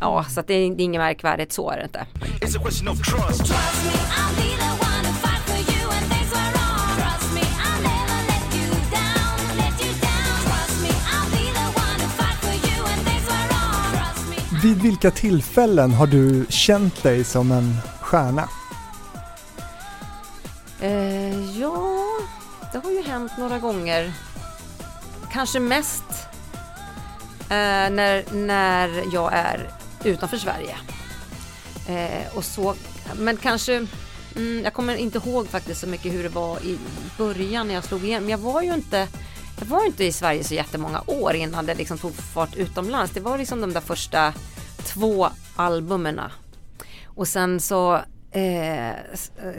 Ja, 0.00 0.24
så 0.24 0.40
att 0.40 0.46
det 0.46 0.54
är, 0.54 0.74
det 0.74 0.82
är 0.82 0.84
inget 0.84 1.00
märkvärdigt 1.00 1.52
så 1.52 1.70
är 1.70 1.76
det 1.76 1.82
inte. 1.84 2.06
Vid 14.64 14.82
vilka 14.82 15.10
tillfällen 15.10 15.90
har 15.90 16.06
du 16.06 16.46
känt 16.48 17.02
dig 17.02 17.24
som 17.24 17.52
en 17.52 17.76
stjärna? 18.00 18.48
Eh, 20.80 21.60
ja, 21.60 22.04
det 22.72 22.78
har 22.78 22.90
ju 22.90 23.02
hänt 23.02 23.32
några 23.38 23.58
gånger. 23.58 24.12
Kanske 25.32 25.60
mest 25.60 26.04
eh, 27.40 27.90
när, 27.90 28.34
när 28.34 29.04
jag 29.12 29.32
är 29.32 29.70
utanför 30.04 30.36
Sverige. 30.36 30.76
Eh, 31.88 32.36
och 32.36 32.44
så, 32.44 32.74
men 33.18 33.36
kanske, 33.36 33.86
mm, 34.36 34.64
jag 34.64 34.72
kommer 34.72 34.96
inte 34.96 35.18
ihåg 35.18 35.48
faktiskt 35.48 35.80
så 35.80 35.86
mycket 35.86 36.12
hur 36.12 36.22
det 36.22 36.28
var 36.28 36.58
i 36.64 36.78
början 37.18 37.68
när 37.68 37.74
jag 37.74 37.84
slog 37.84 38.04
igenom. 38.04 38.28
Jag 38.28 38.38
var 38.38 38.62
ju 38.62 38.74
inte, 38.74 39.08
jag 39.58 39.66
var 39.66 39.80
ju 39.80 39.86
inte 39.86 40.04
i 40.04 40.12
Sverige 40.12 40.44
så 40.44 40.54
jättemånga 40.54 41.02
år 41.06 41.34
innan 41.34 41.66
det 41.66 41.74
liksom 41.74 41.98
tog 41.98 42.14
fart 42.14 42.56
utomlands. 42.56 43.12
Det 43.12 43.20
var 43.20 43.38
liksom 43.38 43.60
de 43.60 43.72
där 43.72 43.80
första 43.80 44.32
två 44.84 45.28
albumerna 45.56 46.32
och 47.04 47.28
sen 47.28 47.60
så, 47.60 47.94
eh, 48.30 48.92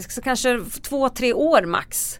så 0.09 0.21
kanske 0.21 0.61
två, 0.81 1.09
tre 1.09 1.33
år 1.33 1.65
max. 1.65 2.19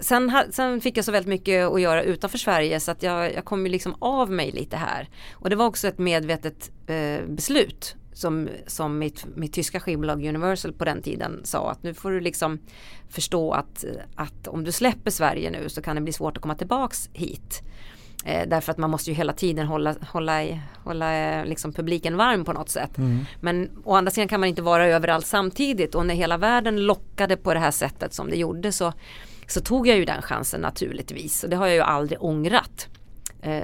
Sen, 0.00 0.32
sen 0.50 0.80
fick 0.80 0.96
jag 0.96 1.04
så 1.04 1.12
väldigt 1.12 1.28
mycket 1.28 1.66
att 1.66 1.80
göra 1.80 2.02
utanför 2.02 2.38
Sverige 2.38 2.80
så 2.80 2.90
att 2.90 3.02
jag, 3.02 3.34
jag 3.34 3.44
kom 3.44 3.66
ju 3.66 3.72
liksom 3.72 3.96
av 3.98 4.30
mig 4.30 4.50
lite 4.50 4.76
här. 4.76 5.08
Och 5.32 5.50
det 5.50 5.56
var 5.56 5.66
också 5.66 5.88
ett 5.88 5.98
medvetet 5.98 6.70
eh, 6.86 7.26
beslut 7.26 7.96
som, 8.12 8.48
som 8.66 8.98
mitt, 8.98 9.26
mitt 9.36 9.52
tyska 9.52 9.80
skivbolag 9.80 10.24
Universal 10.24 10.72
på 10.72 10.84
den 10.84 11.02
tiden 11.02 11.40
sa 11.44 11.70
att 11.70 11.82
nu 11.82 11.94
får 11.94 12.10
du 12.10 12.20
liksom 12.20 12.58
förstå 13.08 13.52
att, 13.52 13.84
att 14.14 14.48
om 14.48 14.64
du 14.64 14.72
släpper 14.72 15.10
Sverige 15.10 15.50
nu 15.50 15.68
så 15.68 15.82
kan 15.82 15.96
det 15.96 16.02
bli 16.02 16.12
svårt 16.12 16.36
att 16.36 16.42
komma 16.42 16.54
tillbaks 16.54 17.10
hit. 17.12 17.62
Eh, 18.24 18.48
därför 18.48 18.72
att 18.72 18.78
man 18.78 18.90
måste 18.90 19.10
ju 19.10 19.16
hela 19.16 19.32
tiden 19.32 19.66
hålla, 19.66 19.94
hålla, 20.10 20.40
hålla 20.84 21.14
eh, 21.14 21.46
liksom 21.46 21.72
publiken 21.72 22.16
varm 22.16 22.44
på 22.44 22.52
något 22.52 22.68
sätt. 22.68 22.90
Men 23.40 23.70
å 23.84 23.94
andra 23.94 24.10
sidan 24.10 24.28
kan 24.28 24.40
man 24.40 24.48
inte 24.48 24.62
vara 24.62 24.86
överallt 24.86 25.26
samtidigt 25.26 25.94
och 25.94 26.06
när 26.06 26.14
hela 26.14 26.38
världen 26.38 26.76
lockade 26.76 27.36
på 27.36 27.54
det 27.54 27.60
här 27.60 27.70
sättet 27.70 28.14
som 28.14 28.30
det 28.30 28.36
gjorde 28.36 28.72
så, 28.72 28.92
så 29.46 29.60
tog 29.60 29.86
jag 29.86 29.96
ju 29.96 30.04
den 30.04 30.22
chansen 30.22 30.60
naturligtvis 30.60 31.44
och 31.44 31.50
det 31.50 31.56
har 31.56 31.66
jag 31.66 31.74
ju 31.74 31.82
aldrig 31.82 32.22
ångrat. 32.22 32.88
Eh, 33.42 33.62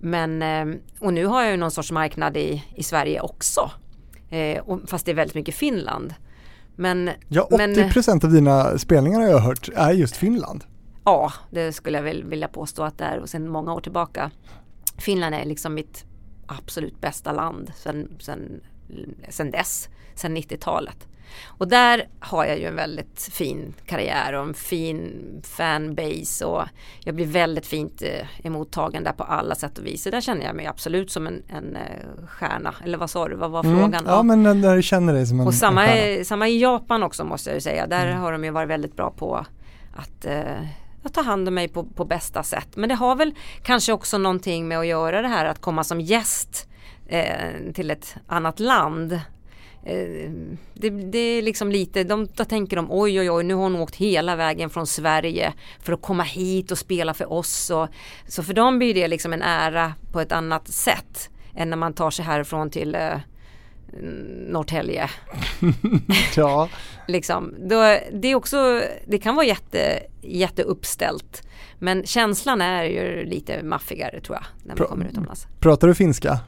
men, 0.00 0.42
eh, 0.42 0.76
och 0.98 1.12
nu 1.12 1.26
har 1.26 1.42
jag 1.42 1.50
ju 1.50 1.56
någon 1.56 1.70
sorts 1.70 1.92
marknad 1.92 2.36
i, 2.36 2.64
i 2.74 2.82
Sverige 2.82 3.20
också. 3.20 3.70
Eh, 4.30 4.64
fast 4.86 5.06
det 5.06 5.12
är 5.12 5.16
väldigt 5.16 5.34
mycket 5.34 5.54
Finland. 5.54 6.14
Men, 6.76 7.10
Ja, 7.28 7.48
men, 7.50 7.74
80% 7.74 8.24
av 8.24 8.32
dina 8.32 8.78
spelningar 8.78 9.20
har 9.20 9.28
jag 9.28 9.38
hört 9.38 9.68
är 9.74 9.92
just 9.92 10.16
Finland. 10.16 10.64
Ja, 11.04 11.32
det 11.50 11.72
skulle 11.72 11.98
jag 11.98 12.02
väl 12.02 12.24
vilja 12.24 12.48
påstå 12.48 12.82
att 12.82 12.98
det 12.98 13.04
är 13.04 13.18
och 13.18 13.28
sedan 13.28 13.48
många 13.48 13.74
år 13.74 13.80
tillbaka. 13.80 14.30
Finland 14.98 15.34
är 15.34 15.44
liksom 15.44 15.74
mitt 15.74 16.04
absolut 16.46 17.00
bästa 17.00 17.32
land 17.32 17.72
sen, 17.76 18.08
sen, 18.20 18.60
sen 19.28 19.50
dess, 19.50 19.88
sen 20.14 20.36
90-talet. 20.36 21.08
Och 21.46 21.68
där 21.68 22.08
har 22.20 22.44
jag 22.44 22.58
ju 22.58 22.64
en 22.66 22.76
väldigt 22.76 23.22
fin 23.32 23.74
karriär 23.86 24.32
och 24.32 24.42
en 24.42 24.54
fin 24.54 25.12
fanbase 25.44 26.44
och 26.44 26.62
jag 27.04 27.14
blir 27.14 27.26
väldigt 27.26 27.66
fint 27.66 28.02
eh, 28.02 28.46
emottagen 28.46 29.04
där 29.04 29.12
på 29.12 29.24
alla 29.24 29.54
sätt 29.54 29.78
och 29.78 29.86
vis. 29.86 30.02
Så 30.02 30.10
där 30.10 30.20
känner 30.20 30.46
jag 30.46 30.56
mig 30.56 30.66
absolut 30.66 31.10
som 31.10 31.26
en, 31.26 31.42
en 31.48 31.76
eh, 31.76 32.26
stjärna. 32.26 32.74
Eller 32.84 32.98
vad 32.98 33.10
sa 33.10 33.28
du, 33.28 33.34
vad 33.36 33.50
var 33.50 33.62
frågan? 33.62 33.94
Mm. 33.94 34.04
Ja, 34.06 34.22
men 34.22 34.60
du 34.62 34.82
känner 34.82 35.12
dig 35.12 35.26
som 35.26 35.40
en, 35.40 35.46
Och 35.46 35.54
samma, 35.54 35.82
en 35.86 35.88
stjärna. 35.88 36.06
är, 36.20 36.24
samma 36.24 36.48
i 36.48 36.60
Japan 36.60 37.02
också 37.02 37.24
måste 37.24 37.50
jag 37.50 37.54
ju 37.54 37.60
säga. 37.60 37.86
Där 37.86 38.06
Mm. 38.06 38.20
har 38.20 38.32
de 38.32 38.44
ju 38.44 38.50
varit 38.50 38.68
väldigt 38.68 38.96
bra 38.96 39.10
på 39.10 39.46
att, 39.96 40.24
eh, 40.24 40.42
jag 41.04 41.12
tar 41.12 41.22
hand 41.22 41.48
om 41.48 41.54
mig 41.54 41.68
på, 41.68 41.84
på 41.84 42.04
bästa 42.04 42.42
sätt. 42.42 42.68
Men 42.76 42.88
det 42.88 42.94
har 42.94 43.16
väl 43.16 43.34
kanske 43.62 43.92
också 43.92 44.18
någonting 44.18 44.68
med 44.68 44.78
att 44.78 44.86
göra 44.86 45.22
det 45.22 45.28
här 45.28 45.44
att 45.44 45.60
komma 45.60 45.84
som 45.84 46.00
gäst 46.00 46.68
eh, 47.06 47.72
till 47.74 47.90
ett 47.90 48.16
annat 48.26 48.60
land. 48.60 49.12
Eh, 49.84 50.30
det, 50.74 50.90
det 50.90 51.18
är 51.18 51.42
liksom 51.42 51.70
lite, 51.70 52.04
de, 52.04 52.28
då 52.34 52.44
tänker 52.44 52.76
de 52.76 52.86
oj 52.90 53.20
oj 53.20 53.30
oj 53.30 53.44
nu 53.44 53.54
har 53.54 53.62
hon 53.62 53.76
åkt 53.76 53.96
hela 53.96 54.36
vägen 54.36 54.70
från 54.70 54.86
Sverige 54.86 55.52
för 55.80 55.92
att 55.92 56.02
komma 56.02 56.22
hit 56.22 56.70
och 56.70 56.78
spela 56.78 57.14
för 57.14 57.32
oss. 57.32 57.70
Och, 57.70 57.88
så 58.28 58.42
för 58.42 58.54
dem 58.54 58.78
blir 58.78 58.94
det 58.94 59.08
liksom 59.08 59.32
en 59.32 59.42
ära 59.42 59.94
på 60.12 60.20
ett 60.20 60.32
annat 60.32 60.68
sätt 60.68 61.30
än 61.54 61.70
när 61.70 61.76
man 61.76 61.92
tar 61.92 62.10
sig 62.10 62.24
härifrån 62.24 62.70
till 62.70 62.94
eh, 62.94 63.18
Norrtälje. 64.48 65.10
Ja, 66.36 66.68
Liksom. 67.08 67.54
Då, 67.58 67.98
det, 68.12 68.28
är 68.28 68.34
också, 68.34 68.82
det 69.06 69.18
kan 69.18 69.34
vara 69.36 69.46
jätte, 69.46 70.00
jätteuppställt. 70.22 71.42
Men 71.78 72.06
känslan 72.06 72.60
är 72.60 72.84
ju 72.84 73.24
lite 73.24 73.62
maffigare 73.62 74.20
tror 74.20 74.36
jag 74.36 74.44
när 74.62 74.68
man 74.68 74.76
Bra. 74.76 74.86
kommer 74.86 75.06
utomlands. 75.06 75.46
pratar 75.60 75.88
du 75.88 75.94
finska? 75.94 76.40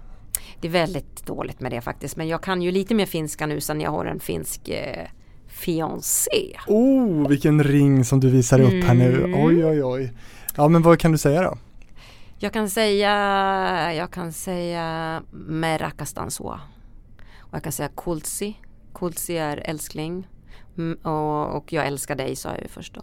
det 0.60 0.68
är 0.68 0.72
väldigt 0.72 1.26
dåligt 1.26 1.60
med 1.60 1.72
det 1.72 1.80
faktiskt. 1.80 2.16
Men 2.16 2.28
jag 2.28 2.42
kan 2.42 2.62
ju 2.62 2.70
lite 2.70 2.94
mer 2.94 3.06
finska 3.06 3.46
nu 3.46 3.60
sen 3.60 3.80
jag 3.80 3.90
har 3.90 4.04
en 4.04 4.20
finsk 4.20 4.68
eh, 4.68 5.06
fiancé. 5.46 6.56
Oh, 6.66 7.28
vilken 7.28 7.64
ring 7.64 8.04
som 8.04 8.20
du 8.20 8.30
visar 8.30 8.60
upp 8.60 8.84
här 8.84 8.94
nu. 8.94 9.24
Mm. 9.24 9.44
Oj, 9.44 9.64
oj, 9.66 9.84
oj. 9.84 10.12
Ja, 10.56 10.68
men 10.68 10.82
vad 10.82 10.98
kan 10.98 11.12
du 11.12 11.18
säga 11.18 11.42
då? 11.42 11.58
Jag 12.38 12.52
kan 12.52 12.70
säga, 12.70 13.94
jag 13.94 14.10
kan 14.10 14.32
säga 14.32 15.22
me 15.32 15.78
rakastan 15.78 16.30
sua. 16.30 16.60
Och 17.48 17.54
jag 17.54 17.62
kan 17.62 17.72
säga 17.72 17.88
kultsi. 17.96 18.56
Kultsi 18.94 19.36
är 19.36 19.56
älskling. 19.70 20.28
Mm, 20.78 20.98
och, 21.02 21.56
och 21.56 21.72
jag 21.72 21.86
älskar 21.86 22.14
dig 22.14 22.36
sa 22.36 22.48
jag 22.48 22.62
ju 22.62 22.68
först 22.68 22.94
då. 22.94 23.02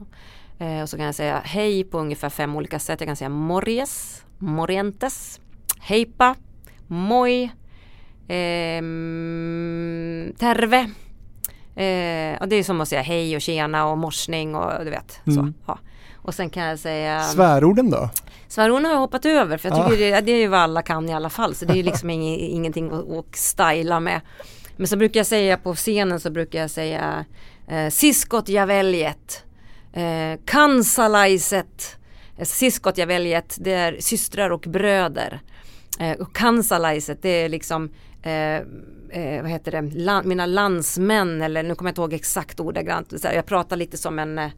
Eh, 0.65 0.81
och 0.81 0.89
så 0.89 0.97
kan 0.97 1.05
jag 1.05 1.15
säga 1.15 1.41
hej 1.45 1.83
på 1.83 1.99
ungefär 1.99 2.29
fem 2.29 2.55
olika 2.55 2.79
sätt. 2.79 3.01
Jag 3.01 3.07
kan 3.07 3.15
säga 3.15 3.29
morjes, 3.29 4.25
morientes, 4.37 5.41
hejpa, 5.79 6.35
moi, 6.87 7.49
ehm, 8.83 10.33
terve. 10.39 10.79
Eh, 11.75 12.41
och 12.41 12.47
det 12.47 12.55
är 12.55 12.63
som 12.63 12.81
att 12.81 12.87
säga 12.89 13.01
hej 13.01 13.35
och 13.35 13.41
tjena 13.41 13.85
och 13.87 13.97
morsning 13.97 14.55
och 14.55 14.85
du 14.85 14.89
vet. 14.91 15.21
Så, 15.25 15.39
Mm. 15.39 15.53
ja. 15.67 15.79
Och 16.23 16.33
sen 16.33 16.49
kan 16.49 16.63
jag 16.63 16.79
säga 16.79 17.21
Svärorden 17.23 17.89
då? 17.89 18.09
Svärorden 18.47 18.85
har 18.85 18.91
jag 18.91 18.99
hoppat 18.99 19.25
över 19.25 19.57
för 19.57 19.69
jag 19.69 19.77
Ja. 19.79 19.89
tycker 19.89 20.11
det, 20.11 20.21
det 20.21 20.31
är 20.31 20.39
ju 20.39 20.47
vad 20.47 20.59
alla 20.59 20.81
kan 20.81 21.09
i 21.09 21.13
alla 21.13 21.29
fall 21.29 21.55
så 21.55 21.65
det 21.65 21.73
är 21.73 21.77
ju 21.77 21.83
liksom 21.83 22.09
ing, 22.09 22.39
ingenting 22.39 22.91
att, 22.91 23.09
att 23.09 23.35
styla 23.35 23.99
med. 23.99 24.21
Men 24.77 24.87
så 24.87 24.97
brukar 24.97 25.19
jag 25.19 25.27
säga 25.27 25.57
på 25.57 25.75
scenen 25.75 26.19
så 26.19 26.29
brukar 26.31 26.59
jag 26.59 26.69
säga 26.69 27.25
eh, 27.67 27.89
Siskot 27.89 28.49
jag 28.49 28.67
väljet, 28.67 29.43
eh, 29.93 30.39
kansalaiset, 30.45 31.97
eh, 32.37 32.45
Siskot 32.45 32.97
jag 32.97 33.07
väljet 33.07 33.57
det 33.59 33.73
är 33.73 33.97
systrar 33.99 34.49
och 34.49 34.61
bröder. 34.61 35.41
Eh, 35.99 36.11
och 36.21 36.35
kansalaiset 36.35 37.21
det 37.21 37.29
är 37.29 37.49
liksom 37.49 37.89
eh, 38.23 38.55
eh, 39.09 39.41
vad 39.41 39.51
heter 39.51 39.71
det, 39.71 39.81
Lan, 39.81 40.27
mina 40.27 40.45
landsmän 40.45 41.41
eller 41.41 41.63
nu 41.63 41.75
kommer 41.75 41.89
jag 41.89 41.91
inte 41.91 42.01
ihåg 42.01 42.13
exakt 42.13 42.59
ordagrant. 42.59 43.13
Jag 43.23 43.45
pratar 43.45 43.75
lite 43.77 43.97
som 43.97 44.19
en 44.19 44.37
eh, 44.39 44.49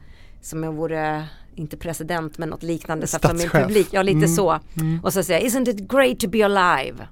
som 0.41 0.63
jag 0.63 0.71
vore, 0.73 1.25
inte 1.55 1.77
president 1.77 2.37
men 2.37 2.49
något 2.49 2.63
liknande 2.63 3.07
så 3.07 3.19
för 3.19 3.33
min 3.33 3.49
publik. 3.49 3.87
Ja 3.91 4.01
lite 4.01 4.17
Mm. 4.17 4.35
så. 4.35 4.59
Och 5.03 5.13
så 5.13 5.23
säger 5.23 5.39
jag, 5.41 5.49
isn't 5.49 5.69
it 5.69 5.91
great 5.91 6.19
to 6.19 6.27
be 6.29 6.45
alive? 6.45 7.07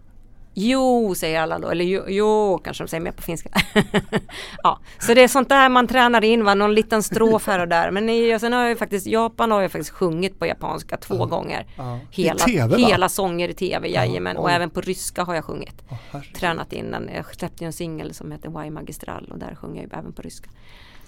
Jo, 0.56 1.16
säger 1.16 1.42
alla 1.42 1.60
då, 1.60 1.70
eller 1.70 1.86
jo, 1.86 2.04
jo 2.08 2.62
kanske 2.64 2.84
de 2.84 2.88
säger 2.88 3.02
mer 3.04 3.12
på 3.12 3.22
finska. 3.22 3.50
ja, 4.64 4.80
så 5.00 5.14
det 5.14 5.22
är 5.24 5.28
sånt 5.28 5.50
där 5.50 5.70
man 5.70 5.88
tränar 5.88 6.24
in, 6.24 6.44
va? 6.44 6.54
någon 6.56 6.74
liten 6.74 7.04
strof 7.04 7.48
här 7.48 7.60
och 7.60 7.68
där. 7.68 7.92
Men 7.92 8.10
i, 8.10 8.36
och 8.36 8.40
sen 8.40 8.54
har 8.54 8.66
jag 8.66 8.78
faktiskt, 8.80 9.08
Japan 9.08 9.52
har 9.52 9.62
jag 9.62 9.72
faktiskt 9.72 9.90
sjungit 9.92 10.40
på 10.40 10.46
japanska 10.46 10.98
två 10.98 11.26
gånger. 11.26 11.66
Ja. 11.78 12.00
Hela, 12.12 12.36
TV 12.46 12.78
hela 12.78 13.10
sånger 13.10 13.50
i 13.50 13.54
tv, 13.54 13.88
jajamän. 13.88 14.38
Och 14.38 14.46
oj. 14.46 14.52
även 14.54 14.70
på 14.70 14.82
ryska 14.82 15.24
har 15.24 15.36
jag 15.36 15.46
sjungit. 15.46 15.84
Tränat 16.36 16.74
in 16.74 16.92
den. 16.92 17.10
Jag 17.16 17.36
släppte 17.36 17.66
en 17.66 17.74
singel 17.74 18.14
som 18.14 18.32
heter 18.32 18.62
Why 18.64 18.70
Magistral 18.70 19.28
och 19.32 19.40
där 19.40 19.56
sjunger 19.56 19.82
jag 19.82 20.00
även 20.00 20.14
på 20.14 20.22
ryska. 20.22 20.50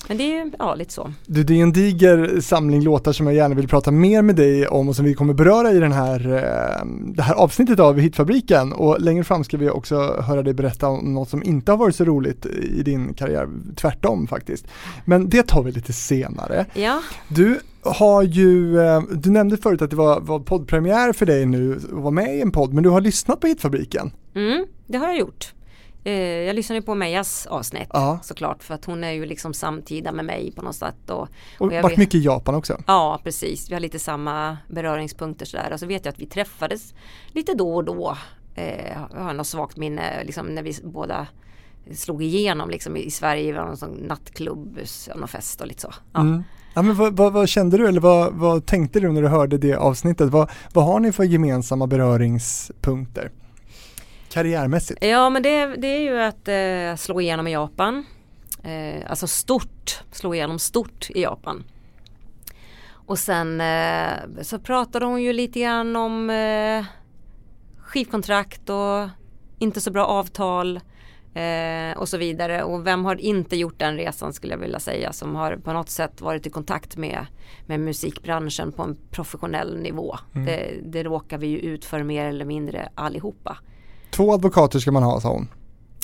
Men 0.08 0.18
det 0.18 0.38
är 0.38 0.52
ja 0.60 0.76
lite 0.76 0.94
så. 0.94 1.12
Du, 1.26 1.44
det 1.44 1.54
är 1.60 1.64
en 1.64 1.72
diger 1.74 2.42
samling 2.42 2.82
låtar 2.84 3.12
som 3.12 3.26
jag 3.26 3.36
gärna 3.36 3.56
vill 3.56 3.68
prata 3.68 3.92
mer 3.92 4.22
med 4.22 4.36
dig 4.36 4.68
om 4.68 4.90
och 4.90 4.96
som 4.96 5.06
vi 5.06 5.14
kommer 5.14 5.34
beröra 5.34 5.72
i 5.72 5.80
den 5.80 5.92
här, 5.92 6.34
eh, 6.34 6.86
det 7.16 7.22
här 7.24 7.36
avsnittet 7.36 7.80
av 7.80 8.00
Hitfabriken 8.00 8.74
och 8.74 9.02
längre 9.02 9.24
fram 9.24 9.44
ska 9.44 9.58
vi 9.58 9.70
också 9.70 10.22
höra 10.22 10.44
dig 10.44 10.54
berätta 10.54 10.88
om 10.88 11.14
något 11.14 11.30
som 11.30 11.44
inte 11.44 11.72
har 11.72 11.78
varit 11.78 11.96
så 11.96 12.06
roligt 12.06 12.46
i 12.46 12.84
din 12.84 13.14
karriär, 13.14 13.48
tvärtom 13.76 14.28
faktiskt. 14.28 14.66
Men 15.06 15.30
det 15.30 15.48
tar 15.48 15.64
vi 15.64 15.72
lite 15.72 15.94
senare. 15.94 16.66
Ja, 16.74 17.02
Du 17.28 17.60
har 17.84 18.24
ju, 18.24 18.80
eh, 18.80 19.02
du 19.12 19.30
nämnde 19.30 19.58
förut 19.58 19.82
att 19.82 19.90
det 19.90 19.96
var, 19.96 20.22
var 20.22 20.40
poddpremiär 20.40 21.14
för 21.14 21.26
dig 21.26 21.46
nu 21.46 21.76
att 21.76 21.92
vara 21.92 22.12
med 22.12 22.38
i 22.38 22.42
en 22.42 22.52
podd, 22.52 22.74
men 22.74 22.84
du 22.84 22.90
har 22.90 23.02
lyssnat 23.02 23.40
på 23.40 23.48
Hitfabriken. 23.48 24.12
mm, 24.36 24.66
det 24.88 24.98
har 24.98 25.08
jag 25.08 25.18
gjort. 25.18 25.54
Eh, 26.06 26.14
jag 26.14 26.56
lyssnade 26.56 26.82
på 26.82 26.96
Mejas 26.96 27.46
avsnitt 27.46 27.90
Ja. 27.94 28.20
såklart 28.24 28.64
för 28.64 28.74
att 28.74 28.86
hon 28.86 29.04
är 29.04 29.12
ju 29.12 29.26
liksom 29.26 29.54
samtida 29.54 30.12
med 30.12 30.26
mig 30.26 30.52
på 30.56 30.62
något 30.62 30.76
sätt. 30.76 31.10
Och, 31.10 31.20
Och 31.20 31.28
och 31.60 31.72
varit 31.72 31.92
vet- 31.92 31.98
mycket 31.98 32.16
i 32.16 32.20
Japan 32.24 32.56
också. 32.56 32.82
Ja 32.88 33.20
precis, 33.24 33.70
vi 33.70 33.74
har 33.74 33.80
lite 33.80 34.00
samma 34.00 34.58
beröringspunkter 34.70 35.46
sådär. 35.46 35.74
Och 35.74 35.80
så 35.80 35.86
vet 35.86 36.06
jag 36.06 36.12
att 36.12 36.20
vi 36.20 36.26
träffades 36.26 36.94
lite 37.28 37.54
då 37.54 37.76
och 37.76 37.84
då. 37.84 38.18
Eh, 38.56 38.88
jag 39.14 39.20
har 39.24 39.34
något 39.34 39.48
svagt 39.48 39.78
minne 39.78 40.24
liksom 40.24 40.46
när 40.48 40.64
vi 40.64 40.74
båda 40.84 41.28
slog 41.94 42.24
igenom 42.24 42.70
liksom 42.70 42.98
i 42.98 43.12
Sverige, 43.12 43.54
var 43.54 43.66
någon 43.66 43.78
sån 43.78 43.92
nattklubb, 43.92 44.80
någon 45.16 45.28
fest 45.28 45.62
och 45.62 45.68
lite 45.68 45.82
så. 45.82 45.94
Ja. 46.14 46.20
Mm. 46.20 46.44
Ja, 46.74 46.82
men 46.82 46.96
vad, 46.96 47.18
vad, 47.18 47.34
vad 47.34 47.50
kände 47.50 47.78
du 47.78 47.88
eller 47.88 48.02
vad, 48.02 48.34
vad 48.34 48.66
tänkte 48.66 49.00
du 49.00 49.12
när 49.12 49.22
du 49.22 49.28
hörde 49.28 49.58
det 49.58 49.76
avsnittet? 49.76 50.30
Vad, 50.30 50.50
vad 50.74 50.86
har 50.86 51.00
ni 51.00 51.12
för 51.12 51.24
gemensamma 51.24 51.88
beröringspunkter? 51.88 53.32
Karriärmässigt? 54.36 55.04
Ja 55.04 55.30
men 55.30 55.44
det, 55.44 55.66
det 55.66 55.88
är 55.88 56.02
ju 56.02 56.22
att 56.22 56.48
eh, 56.48 57.06
slå 57.06 57.22
igenom 57.22 57.48
i 57.48 57.52
Japan. 57.52 58.06
Eh, 58.64 59.10
alltså 59.10 59.28
stort, 59.28 60.04
slå 60.12 60.34
igenom 60.34 60.60
stort 60.60 61.10
i 61.10 61.22
Japan. 61.22 61.64
Och 62.88 63.20
sen 63.20 63.62
eh, 63.62 64.42
så 64.42 64.60
pratade 64.60 65.06
hon 65.06 65.24
ju 65.24 65.34
lite 65.34 65.60
grann 65.60 65.96
om 65.96 66.30
eh, 66.30 66.86
skivkontrakt 67.78 68.70
och 68.70 69.10
inte 69.60 69.82
så 69.82 69.92
bra 69.92 70.06
avtal 70.06 70.80
eh, 71.34 71.98
och 71.98 72.10
så 72.10 72.18
vidare. 72.18 72.64
Och 72.64 72.88
vem 72.88 73.06
har 73.06 73.16
inte 73.16 73.56
gjort 73.56 73.80
den 73.80 73.98
resan 73.98 74.34
skulle 74.34 74.54
jag 74.54 74.60
vilja 74.60 74.80
säga 74.80 75.14
som 75.14 75.36
har 75.36 75.56
på 75.56 75.74
något 75.74 75.90
sätt 75.90 76.22
varit 76.22 76.48
i 76.48 76.50
kontakt 76.50 76.98
med, 76.98 77.26
med 77.66 77.80
musikbranschen 77.80 78.72
på 78.72 78.84
en 78.84 78.98
professionell 79.12 79.78
nivå. 79.78 80.18
Det, 80.34 80.80
det 80.84 81.04
råkar 81.04 81.38
vi 81.38 81.48
ju 81.48 81.58
ut 81.58 81.86
för 81.86 82.04
mer 82.04 82.26
eller 82.26 82.46
mindre 82.46 82.90
allihopa. 82.96 83.58
Två 84.16 84.34
advokater 84.34 84.80
ska 84.80 84.92
man 84.92 85.04
ha 85.04 85.22
sa 85.22 85.30
hon. 85.30 85.48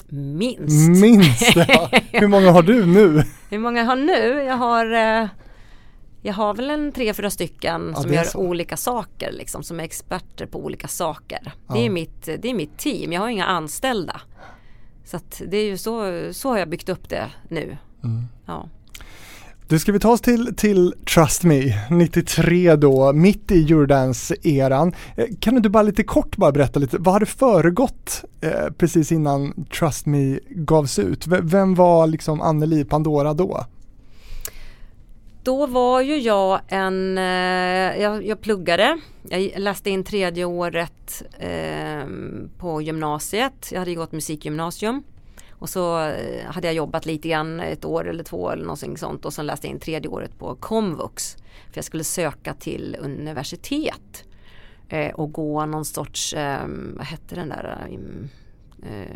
Minst. 0.09 1.01
Minst! 1.01 1.55
Ja. 1.55 1.89
Hur 2.11 2.27
många 2.27 2.51
har 2.51 2.61
du 2.63 2.85
nu? 2.85 3.23
Hur 3.49 3.59
många 3.59 3.83
har 3.83 3.95
nu? 3.95 4.43
Jag 4.43 4.57
har 4.57 4.93
eh, 4.93 5.27
Jag 6.21 6.33
har 6.33 6.53
väl 6.53 6.69
en 6.69 6.91
tre, 6.91 7.13
fyra 7.13 7.29
stycken 7.29 7.93
Ja, 7.95 8.01
som 8.01 8.13
gör 8.13 8.23
så. 8.23 8.37
olika 8.39 8.77
saker 8.77 9.31
liksom, 9.31 9.63
som 9.63 9.79
är 9.79 9.83
experter 9.83 10.45
på 10.45 10.59
olika 10.65 10.87
saker. 10.87 11.39
Ja. 11.67 11.73
Det, 11.73 11.85
är 11.85 11.89
mitt, 11.89 12.25
det 12.25 12.49
är 12.49 12.53
mitt 12.53 12.77
team, 12.77 13.13
jag 13.13 13.21
har 13.21 13.29
inga 13.29 13.45
anställda. 13.45 14.21
Så 15.05 15.19
det 15.47 15.57
är 15.57 15.65
ju 15.65 15.77
så, 15.77 16.11
så 16.33 16.49
har 16.49 16.57
jag 16.57 16.69
byggt 16.69 16.89
upp 16.89 17.09
det 17.09 17.31
nu. 17.49 17.77
Mm. 18.03 18.23
Ja. 18.45 18.69
Du 19.71 19.79
ska 19.79 19.91
vi 19.91 19.99
ta 19.99 20.11
oss 20.11 20.21
till, 20.21 20.55
till 20.55 20.93
Trust 21.15 21.43
Me, 21.43 21.61
93 21.89 22.75
då, 22.75 23.13
mitt 23.13 23.51
i 23.51 23.63
Eurodance-eran. 23.71 24.93
Eh, 25.15 25.25
kan 25.39 25.61
du 25.61 25.69
bara 25.69 25.83
lite 25.83 26.03
kort 26.03 26.37
bara 26.37 26.51
berätta 26.51 26.79
lite, 26.79 26.97
vad 26.99 27.13
hade 27.13 27.25
föregått 27.25 28.23
eh, 28.41 28.73
precis 28.77 29.11
innan 29.11 29.65
Trust 29.79 30.05
Me 30.05 30.39
gavs 30.49 30.99
ut? 30.99 31.27
V- 31.27 31.39
vem 31.41 31.75
var 31.75 32.07
liksom 32.07 32.41
Anneli 32.41 32.85
Pandora 32.85 33.33
då? 33.33 33.65
Då 35.43 35.65
var 35.65 36.01
ju 36.01 36.17
jag 36.17 36.59
en, 36.67 37.17
eh, 37.17 38.01
jag, 38.01 38.25
jag 38.25 38.41
pluggade, 38.41 38.97
jag 39.29 39.51
läste 39.57 39.89
in 39.89 40.03
tredje 40.03 40.45
året 40.45 41.23
eh, 41.39 42.07
på 42.57 42.81
gymnasiet, 42.81 43.69
jag 43.71 43.79
hade 43.79 43.95
gått 43.95 44.11
musikgymnasium. 44.11 45.03
Och 45.61 45.69
så 45.69 45.99
eh, 45.99 46.45
hade 46.45 46.67
jag 46.67 46.75
jobbat 46.75 47.05
lite 47.05 47.29
grann 47.29 47.59
ett 47.59 47.85
år 47.85 48.09
eller 48.09 48.23
två 48.23 48.49
eller 48.49 48.63
någonting 48.63 48.97
sånt 48.97 49.25
och 49.25 49.33
sen 49.33 49.45
läste 49.45 49.67
jag 49.67 49.73
in 49.73 49.79
tredje 49.79 50.09
året 50.09 50.39
på 50.39 50.55
komvux. 50.55 51.35
För 51.69 51.77
jag 51.77 51.85
skulle 51.85 52.03
söka 52.03 52.53
till 52.53 52.97
universitet 52.99 54.23
eh, 54.89 55.13
och 55.13 55.31
gå 55.31 55.65
någon 55.65 55.85
sorts, 55.85 56.33
eh, 56.33 56.67
vad 56.95 57.05
hette 57.05 57.35
den 57.35 57.49
där, 57.49 57.87
eh, 58.83 59.15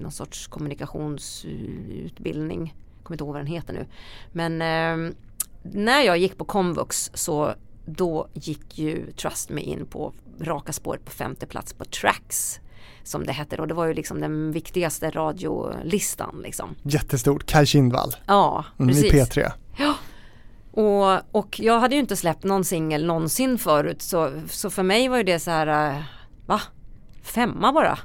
någon 0.00 0.12
sorts 0.12 0.46
kommunikationsutbildning. 0.46 2.74
Jag 2.96 3.04
kommer 3.04 3.14
inte 3.14 3.24
ihåg 3.24 3.32
vad 3.32 3.40
den 3.40 3.52
heter 3.52 3.74
nu. 3.74 3.86
Men 4.32 4.62
eh, 4.62 4.96
när 5.62 6.00
jag 6.00 6.18
gick 6.18 6.38
på 6.38 6.44
komvux 6.44 7.10
så 7.14 7.54
då 7.86 8.28
gick 8.32 8.78
ju 8.78 9.12
Trust 9.12 9.50
Me 9.50 9.60
in 9.60 9.86
på 9.86 10.12
raka 10.40 10.72
spåret 10.72 11.04
på 11.04 11.10
femte 11.10 11.46
plats 11.46 11.72
på 11.72 11.84
Tracks 11.84 12.60
som 13.06 13.26
det 13.26 13.32
hette 13.32 13.56
och 13.56 13.68
det 13.68 13.74
var 13.74 13.86
ju 13.86 13.94
liksom 13.94 14.20
den 14.20 14.52
viktigaste 14.52 15.10
radiolistan 15.10 16.40
liksom. 16.42 16.74
Jättestort, 16.82 17.46
Kaj 17.46 17.66
Kindvall 17.66 18.16
Ja, 18.26 18.64
mm, 18.78 18.90
i 18.90 18.92
precis. 18.92 19.12
P3. 19.12 19.50
Och, 20.72 21.40
och 21.40 21.60
jag 21.60 21.80
hade 21.80 21.94
ju 21.94 22.00
inte 22.00 22.16
släppt 22.16 22.44
någon 22.44 22.64
singel 22.64 23.06
någonsin 23.06 23.58
förut 23.58 24.02
så, 24.02 24.30
så 24.50 24.70
för 24.70 24.82
mig 24.82 25.08
var 25.08 25.16
ju 25.16 25.22
det 25.22 25.38
så 25.38 25.50
här, 25.50 25.94
eh, 25.96 26.02
va? 26.46 26.60
Femma 27.22 27.72
bara? 27.72 27.98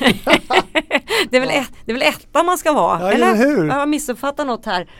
det, 1.30 1.36
är 1.36 1.40
väl 1.40 1.50
ett, 1.50 1.70
det 1.84 1.92
är 1.92 1.94
väl 1.94 2.02
etta 2.02 2.42
man 2.42 2.58
ska 2.58 2.72
vara? 2.72 3.00
Ja, 3.00 3.12
eller 3.12 3.36
hur? 3.36 3.66
Jag 3.66 3.74
har 3.74 3.86
missuppfattat 3.86 4.46
något 4.46 4.66
här. 4.66 4.90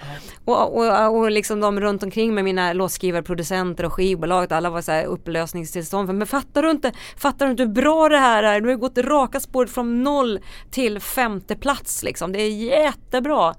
Och, 0.44 0.76
och, 0.76 1.16
och 1.16 1.30
liksom 1.30 1.60
de 1.60 1.80
runt 1.80 2.02
omkring 2.02 2.34
med 2.34 2.44
mina 2.44 2.72
låtskrivare, 2.72 3.22
producenter 3.22 3.84
och 3.84 3.92
skivbolaget, 3.92 4.52
alla 4.52 4.70
var 4.70 4.80
så 4.82 4.92
här 4.92 5.04
upplösningstillstånd. 5.04 6.14
Men 6.14 6.26
fattar 6.26 6.62
du 6.62 6.70
inte, 6.70 6.92
fattar 7.16 7.46
du 7.46 7.50
inte 7.50 7.62
hur 7.62 7.70
bra 7.70 8.08
det 8.08 8.18
här 8.18 8.42
är? 8.42 8.60
Du 8.60 8.68
har 8.68 8.76
gått 8.76 8.98
raka 8.98 9.40
spåret 9.40 9.70
från 9.70 10.02
noll 10.02 10.40
till 10.70 11.00
femte 11.00 11.56
plats 11.56 12.02
liksom. 12.02 12.32
Det 12.32 12.40
är 12.40 12.50
jättebra. 12.50 13.54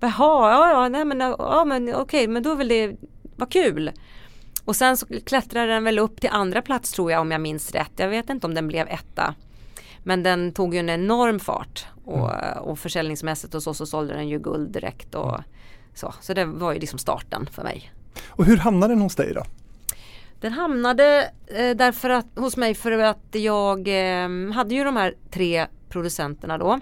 Jaha, 0.00 0.50
ja, 0.50 0.70
ja, 0.70 0.88
nej 0.88 1.04
men, 1.04 1.20
ja, 1.20 1.64
men 1.66 1.94
okej, 1.94 2.28
men 2.28 2.42
då 2.42 2.54
vill 2.54 2.68
det 2.68 2.96
vara 3.36 3.50
kul. 3.50 3.90
Och 4.64 4.76
sen 4.76 4.96
så 4.96 5.06
klättrade 5.26 5.66
den 5.72 5.84
väl 5.84 5.98
upp 5.98 6.20
till 6.20 6.30
andra 6.32 6.62
plats 6.62 6.92
tror 6.92 7.12
jag 7.12 7.20
om 7.20 7.30
jag 7.30 7.40
minns 7.40 7.72
rätt. 7.72 7.92
Jag 7.96 8.08
vet 8.08 8.30
inte 8.30 8.46
om 8.46 8.54
den 8.54 8.68
blev 8.68 8.88
etta. 8.88 9.34
Men 10.04 10.22
den 10.22 10.52
tog 10.52 10.74
ju 10.74 10.80
en 10.80 10.90
enorm 10.90 11.40
fart 11.40 11.86
och, 12.04 12.30
Mm. 12.34 12.58
och 12.62 12.78
försäljningsmässigt 12.78 13.54
och 13.54 13.62
så, 13.62 13.74
så 13.74 13.86
sålde 13.86 14.14
den 14.14 14.28
ju 14.28 14.38
guld 14.38 14.70
direkt 14.72 15.14
och 15.14 15.38
så. 15.94 16.14
Så 16.20 16.34
det 16.34 16.44
var 16.44 16.72
ju 16.72 16.78
liksom 16.78 16.98
starten 16.98 17.46
för 17.52 17.62
mig. 17.62 17.92
Och 18.28 18.44
hur 18.44 18.56
hamnade 18.56 18.94
den 18.94 19.02
hos 19.02 19.16
dig 19.16 19.34
då? 19.34 19.42
Den 20.40 20.52
hamnade 20.52 21.30
eh, 21.46 21.76
därför 21.76 22.10
att, 22.10 22.26
hos 22.36 22.56
mig 22.56 22.74
för 22.74 22.98
att 22.98 23.26
jag 23.30 23.88
eh, 23.88 24.52
hade 24.52 24.74
ju 24.74 24.84
de 24.84 24.96
här 24.96 25.14
tre 25.30 25.66
producenterna 25.88 26.58
då. 26.58 26.80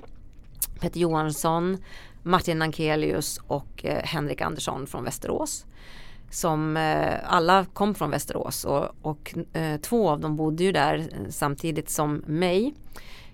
Peter 0.81 1.01
Johansson, 1.01 1.79
Martin 2.23 2.62
Ankelius 2.62 3.40
och 3.46 3.85
eh, 3.85 4.05
Henrik 4.05 4.40
Andersson 4.40 4.87
från 4.87 5.05
Västerås. 5.05 5.66
Som 6.31 6.77
eh, 6.77 7.14
alla 7.25 7.64
kom 7.64 7.94
från 7.94 8.11
Västerås 8.11 8.64
och, 8.64 8.88
och 9.03 9.35
eh, 9.53 9.81
två 9.81 10.11
av 10.11 10.20
dem 10.20 10.37
bodde 10.37 10.64
ju 10.64 10.73
där 10.73 10.99
eh, 10.99 11.31
samtidigt 11.31 11.90
som 11.90 12.23
mig. 12.27 12.75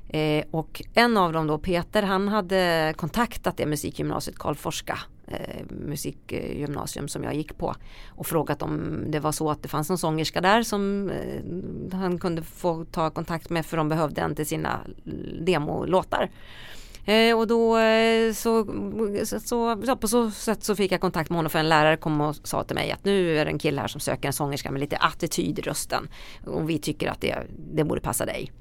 Eh, 0.09 0.45
och 0.51 0.83
en 0.95 1.16
av 1.16 1.33
dem 1.33 1.47
då, 1.47 1.59
Peter, 1.59 2.03
han 2.03 2.29
hade 2.29 2.95
kontaktat 2.97 3.57
det 3.57 3.66
musikgymnasiet 3.66 4.38
Karl 4.38 4.55
Forska 4.55 4.99
eh, 5.27 5.64
musikgymnasium 5.69 7.09
som 7.09 7.25
jag 7.25 7.35
gick 7.35 7.59
på 7.59 7.75
och 8.09 8.27
frågat 8.27 8.62
om 8.62 9.05
det 9.09 9.21
var 9.21 9.33
så 9.33 9.51
att 9.51 9.62
det 9.62 9.69
fanns 9.69 9.88
någon 9.88 9.99
sångerska 9.99 10.40
där 10.40 10.62
som 10.62 11.11
eh, 11.11 11.99
han 11.99 12.19
kunde 12.19 12.42
få 12.42 12.85
ta 12.85 13.11
kontakt 13.11 13.51
med 13.51 13.66
för 13.66 13.77
de 13.77 13.88
behövde 13.88 14.21
en 14.21 14.35
till 14.35 14.47
sina 14.47 14.81
demolåtar. 15.40 16.31
Eh, 17.05 17.38
och 17.38 17.47
då 17.47 17.79
eh, 17.79 18.33
så, 18.33 18.66
så, 19.25 19.40
så, 19.40 19.83
ja, 19.87 19.97
på 19.97 20.09
så 20.09 20.31
sätt 20.31 20.64
så 20.64 20.77
fick 20.77 20.92
jag 20.92 21.01
kontakt 21.01 21.31
med 21.31 21.38
honom 21.38 21.51
för 21.51 21.59
en 21.59 21.69
lärare 21.69 21.97
kom 21.97 22.21
och 22.21 22.37
sa 22.42 22.64
till 22.64 22.75
mig 22.75 22.90
att 22.90 23.05
nu 23.05 23.38
är 23.38 23.45
det 23.45 23.51
en 23.51 23.59
kille 23.59 23.81
här 23.81 23.88
som 23.88 24.01
söker 24.01 24.29
en 24.29 24.33
sångerska 24.33 24.71
med 24.71 24.81
lite 24.81 24.97
attityd 24.97 25.59
i 25.59 25.62
rösten 25.62 26.09
och 26.47 26.71
vi 26.71 26.79
tycker 26.79 27.09
att 27.09 27.21
det, 27.21 27.37
det 27.75 27.85
borde 27.85 28.01
passa 28.01 28.27
dig. 28.27 28.53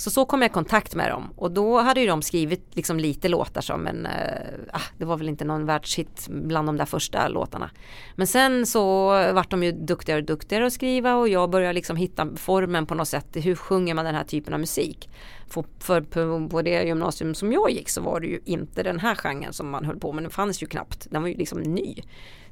Så 0.00 0.10
så 0.10 0.24
kom 0.24 0.42
jag 0.42 0.50
i 0.50 0.52
kontakt 0.52 0.94
med 0.94 1.10
dem 1.10 1.32
och 1.36 1.50
då 1.50 1.80
hade 1.80 2.00
ju 2.00 2.06
de 2.06 2.22
skrivit 2.22 2.76
liksom 2.76 2.98
lite 2.98 3.28
låtar 3.28 3.60
som 3.60 3.86
en, 3.86 4.06
äh, 4.06 4.80
det 4.98 5.04
var 5.04 5.16
väl 5.16 5.28
inte 5.28 5.44
någon 5.44 5.66
världshit 5.66 6.28
bland 6.28 6.68
de 6.68 6.76
där 6.76 6.84
första 6.84 7.28
låtarna. 7.28 7.70
Men 8.14 8.26
sen 8.26 8.66
så 8.66 9.08
vart 9.32 9.50
de 9.50 9.62
ju 9.62 9.72
duktigare 9.72 10.20
och 10.20 10.26
duktigare 10.26 10.66
att 10.66 10.72
skriva 10.72 11.14
och 11.14 11.28
jag 11.28 11.50
började 11.50 11.72
liksom 11.72 11.96
hitta 11.96 12.36
formen 12.36 12.86
på 12.86 12.94
något 12.94 13.08
sätt. 13.08 13.26
Hur 13.32 13.54
sjunger 13.54 13.94
man 13.94 14.04
den 14.04 14.14
här 14.14 14.24
typen 14.24 14.54
av 14.54 14.60
musik? 14.60 15.10
För, 15.48 15.64
för 15.78 16.00
på, 16.00 16.48
på 16.48 16.62
det 16.62 16.82
gymnasium 16.82 17.34
som 17.34 17.52
jag 17.52 17.70
gick 17.70 17.88
så 17.88 18.00
var 18.00 18.20
det 18.20 18.26
ju 18.26 18.40
inte 18.44 18.82
den 18.82 19.00
här 19.00 19.14
genren 19.14 19.52
som 19.52 19.70
man 19.70 19.84
höll 19.84 19.98
på 19.98 20.12
med. 20.12 20.24
Den 20.24 20.30
fanns 20.30 20.62
ju 20.62 20.66
knappt. 20.66 21.06
Den 21.10 21.22
var 21.22 21.28
ju 21.28 21.34
liksom 21.34 21.60
ny. 21.60 21.94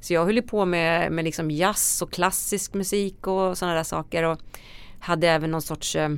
Så 0.01 0.13
jag 0.13 0.25
höll 0.25 0.37
ju 0.37 0.43
på 0.43 0.65
med, 0.65 1.13
med 1.13 1.25
liksom 1.25 1.51
jazz 1.51 2.03
och 2.03 2.13
klassisk 2.13 2.75
musik 2.75 3.27
och 3.27 3.59
sådana 3.59 3.77
där 3.77 3.83
saker 3.83 4.23
och 4.23 4.39
hade 4.99 5.29
även 5.29 5.51
någon 5.51 5.63
sorts 5.63 5.97
eh, 5.97 6.09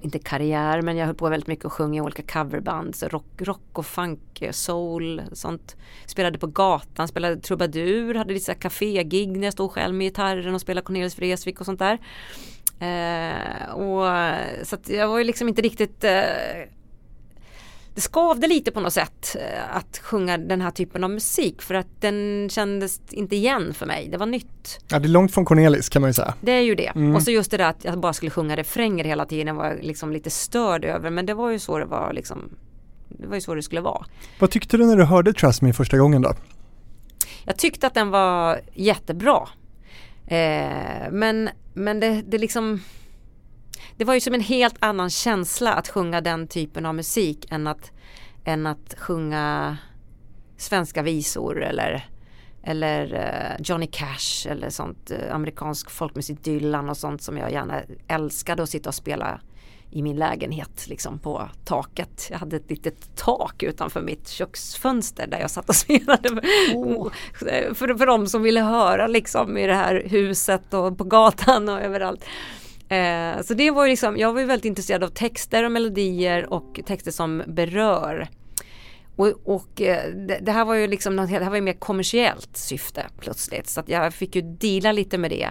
inte 0.00 0.18
karriär 0.18 0.82
men 0.82 0.96
jag 0.96 1.06
höll 1.06 1.14
på 1.14 1.28
väldigt 1.28 1.46
mycket 1.46 1.64
och 1.64 1.72
sjöng 1.72 1.96
i 1.96 2.00
olika 2.00 2.22
coverband, 2.22 2.96
så 2.96 3.08
rock, 3.08 3.26
rock 3.38 3.68
och 3.72 3.86
funk, 3.86 4.42
soul, 4.50 5.22
sånt. 5.32 5.76
Spelade 6.06 6.38
på 6.38 6.46
gatan, 6.46 7.08
spelade 7.08 7.36
trubadur, 7.36 8.14
hade 8.14 8.34
lite 8.34 8.54
kafégig 8.54 9.36
när 9.36 9.44
jag 9.46 9.52
stod 9.52 9.70
själv 9.70 9.94
med 9.94 10.06
gitarren 10.06 10.54
och 10.54 10.60
spelade 10.60 10.84
Cornelis 10.84 11.18
Vreeswijk 11.18 11.60
och 11.60 11.66
sånt 11.66 11.78
där. 11.78 11.98
Eh, 12.80 13.70
och, 13.70 14.04
så 14.66 14.74
att 14.74 14.88
jag 14.88 15.08
var 15.08 15.18
ju 15.18 15.24
liksom 15.24 15.48
inte 15.48 15.62
riktigt 15.62 16.04
eh, 16.04 16.22
det 17.94 18.00
skavde 18.00 18.46
lite 18.46 18.70
på 18.70 18.80
något 18.80 18.92
sätt 18.92 19.36
eh, 19.40 19.76
att 19.76 19.98
sjunga 19.98 20.38
den 20.38 20.60
här 20.60 20.70
typen 20.70 21.04
av 21.04 21.10
musik 21.10 21.62
för 21.62 21.74
att 21.74 22.00
den 22.00 22.48
kändes 22.50 23.00
inte 23.10 23.36
igen 23.36 23.74
för 23.74 23.86
mig. 23.86 24.08
Det 24.08 24.16
var 24.16 24.26
nytt. 24.26 24.78
Ja, 24.88 24.98
det 24.98 25.06
är 25.06 25.08
långt 25.08 25.34
från 25.34 25.44
Cornelis 25.44 25.88
kan 25.88 26.02
man 26.02 26.10
ju 26.10 26.14
säga. 26.14 26.34
Det 26.40 26.52
är 26.52 26.60
ju 26.60 26.74
det. 26.74 26.86
Mm. 26.86 27.14
Och 27.14 27.22
så 27.22 27.30
just 27.30 27.50
det 27.50 27.56
där 27.56 27.70
att 27.70 27.84
jag 27.84 28.00
bara 28.00 28.12
skulle 28.12 28.30
sjunga 28.30 28.56
refränger 28.56 29.04
hela 29.04 29.26
tiden 29.26 29.56
var 29.56 29.66
jag 29.66 29.84
liksom 29.84 30.12
lite 30.12 30.30
störd 30.30 30.84
över. 30.84 31.10
Men 31.10 31.26
det 31.26 31.34
var 31.34 31.50
ju 31.50 31.58
så 31.58 31.78
det 31.78 31.84
var 31.84 32.12
liksom. 32.12 32.50
Det 33.08 33.26
var 33.26 33.34
ju 33.34 33.40
så 33.40 33.54
det 33.54 33.62
skulle 33.62 33.80
vara. 33.80 34.04
Vad 34.38 34.50
tyckte 34.50 34.76
du 34.76 34.86
när 34.86 34.96
du 34.96 35.04
hörde 35.04 35.32
Trust 35.32 35.62
Me 35.62 35.72
första 35.72 35.98
gången 35.98 36.22
då? 36.22 36.34
Jag 37.44 37.56
tyckte 37.56 37.86
att 37.86 37.94
den 37.94 38.10
var 38.10 38.60
jättebra. 38.74 39.48
Eh, 40.26 41.10
men 41.10 41.50
men 41.74 42.00
det, 42.00 42.22
det 42.26 42.38
liksom 42.38 42.80
Det 44.00 44.04
var 44.04 44.14
ju 44.14 44.20
som 44.20 44.34
en 44.34 44.40
helt 44.40 44.76
annan 44.78 45.10
känsla 45.10 45.72
att 45.72 45.88
sjunga 45.88 46.20
den 46.20 46.48
typen 46.48 46.86
av 46.86 46.94
musik 46.94 47.46
än 47.50 47.66
att, 47.66 47.92
än 48.44 48.66
att 48.66 48.94
sjunga 48.98 49.76
svenska 50.56 51.02
visor 51.02 51.62
eller 51.62 52.08
eller 52.62 53.14
eh, 53.14 53.62
Johnny 53.64 53.86
Cash 53.86 54.46
eller 54.48 54.70
sånt 54.70 55.10
eh, 55.10 55.34
amerikansk 55.34 55.90
folkmusik, 55.90 56.44
Dylan 56.44 56.90
och 56.90 56.96
sånt 56.96 57.22
som 57.22 57.36
jag 57.36 57.52
gärna 57.52 57.82
älskade 58.08 58.62
att 58.62 58.70
sitta 58.70 58.88
och 58.88 58.94
spela 58.94 59.40
i 59.90 60.02
min 60.02 60.16
lägenhet 60.16 60.86
liksom 60.88 61.18
på 61.18 61.48
taket. 61.64 62.28
Jag 62.30 62.38
hade 62.38 62.56
ett 62.56 62.70
litet 62.70 63.16
tak 63.16 63.62
utanför 63.62 64.00
mitt 64.00 64.28
köksfönster 64.28 65.26
där 65.26 65.40
jag 65.40 65.50
satt 65.50 65.68
och 65.68 65.76
spelade 65.86 66.28
för, 67.34 67.74
för, 67.74 67.94
för 67.94 68.06
de 68.06 68.26
som 68.26 68.42
ville 68.42 68.60
höra 68.60 69.06
liksom 69.06 69.58
i 69.58 69.66
det 69.66 69.74
här 69.74 70.02
huset 70.06 70.74
och 70.74 70.98
på 70.98 71.04
gatan 71.04 71.68
och 71.68 71.80
överallt. 71.80 72.24
Eh, 72.90 73.42
så 73.42 73.54
det 73.54 73.70
var 73.70 73.84
ju 73.84 73.90
liksom, 73.90 74.16
jag 74.16 74.32
var 74.32 74.40
ju 74.40 74.46
väldigt 74.46 74.64
intresserad 74.64 75.04
av 75.04 75.08
texter 75.08 75.64
och 75.64 75.72
melodier 75.72 76.52
och 76.52 76.80
texter 76.86 77.10
som 77.10 77.42
berör. 77.46 78.28
Och, 79.16 79.26
och 79.44 79.82
eh, 79.82 80.14
det, 80.14 80.38
det 80.42 80.52
här 80.52 80.64
var 80.64 80.74
ju 80.74 80.86
liksom 80.86 81.16
något, 81.16 81.30
det 81.30 81.44
här 81.44 81.50
var 81.50 81.56
ju 81.56 81.62
mer 81.62 81.72
kommersiellt 81.72 82.56
syfte 82.56 83.06
plötsligt 83.20 83.68
så 83.68 83.80
att 83.80 83.88
jag 83.88 84.14
fick 84.14 84.36
ju 84.36 84.42
deala 84.42 84.92
lite 84.92 85.18
med 85.18 85.30
det 85.30 85.48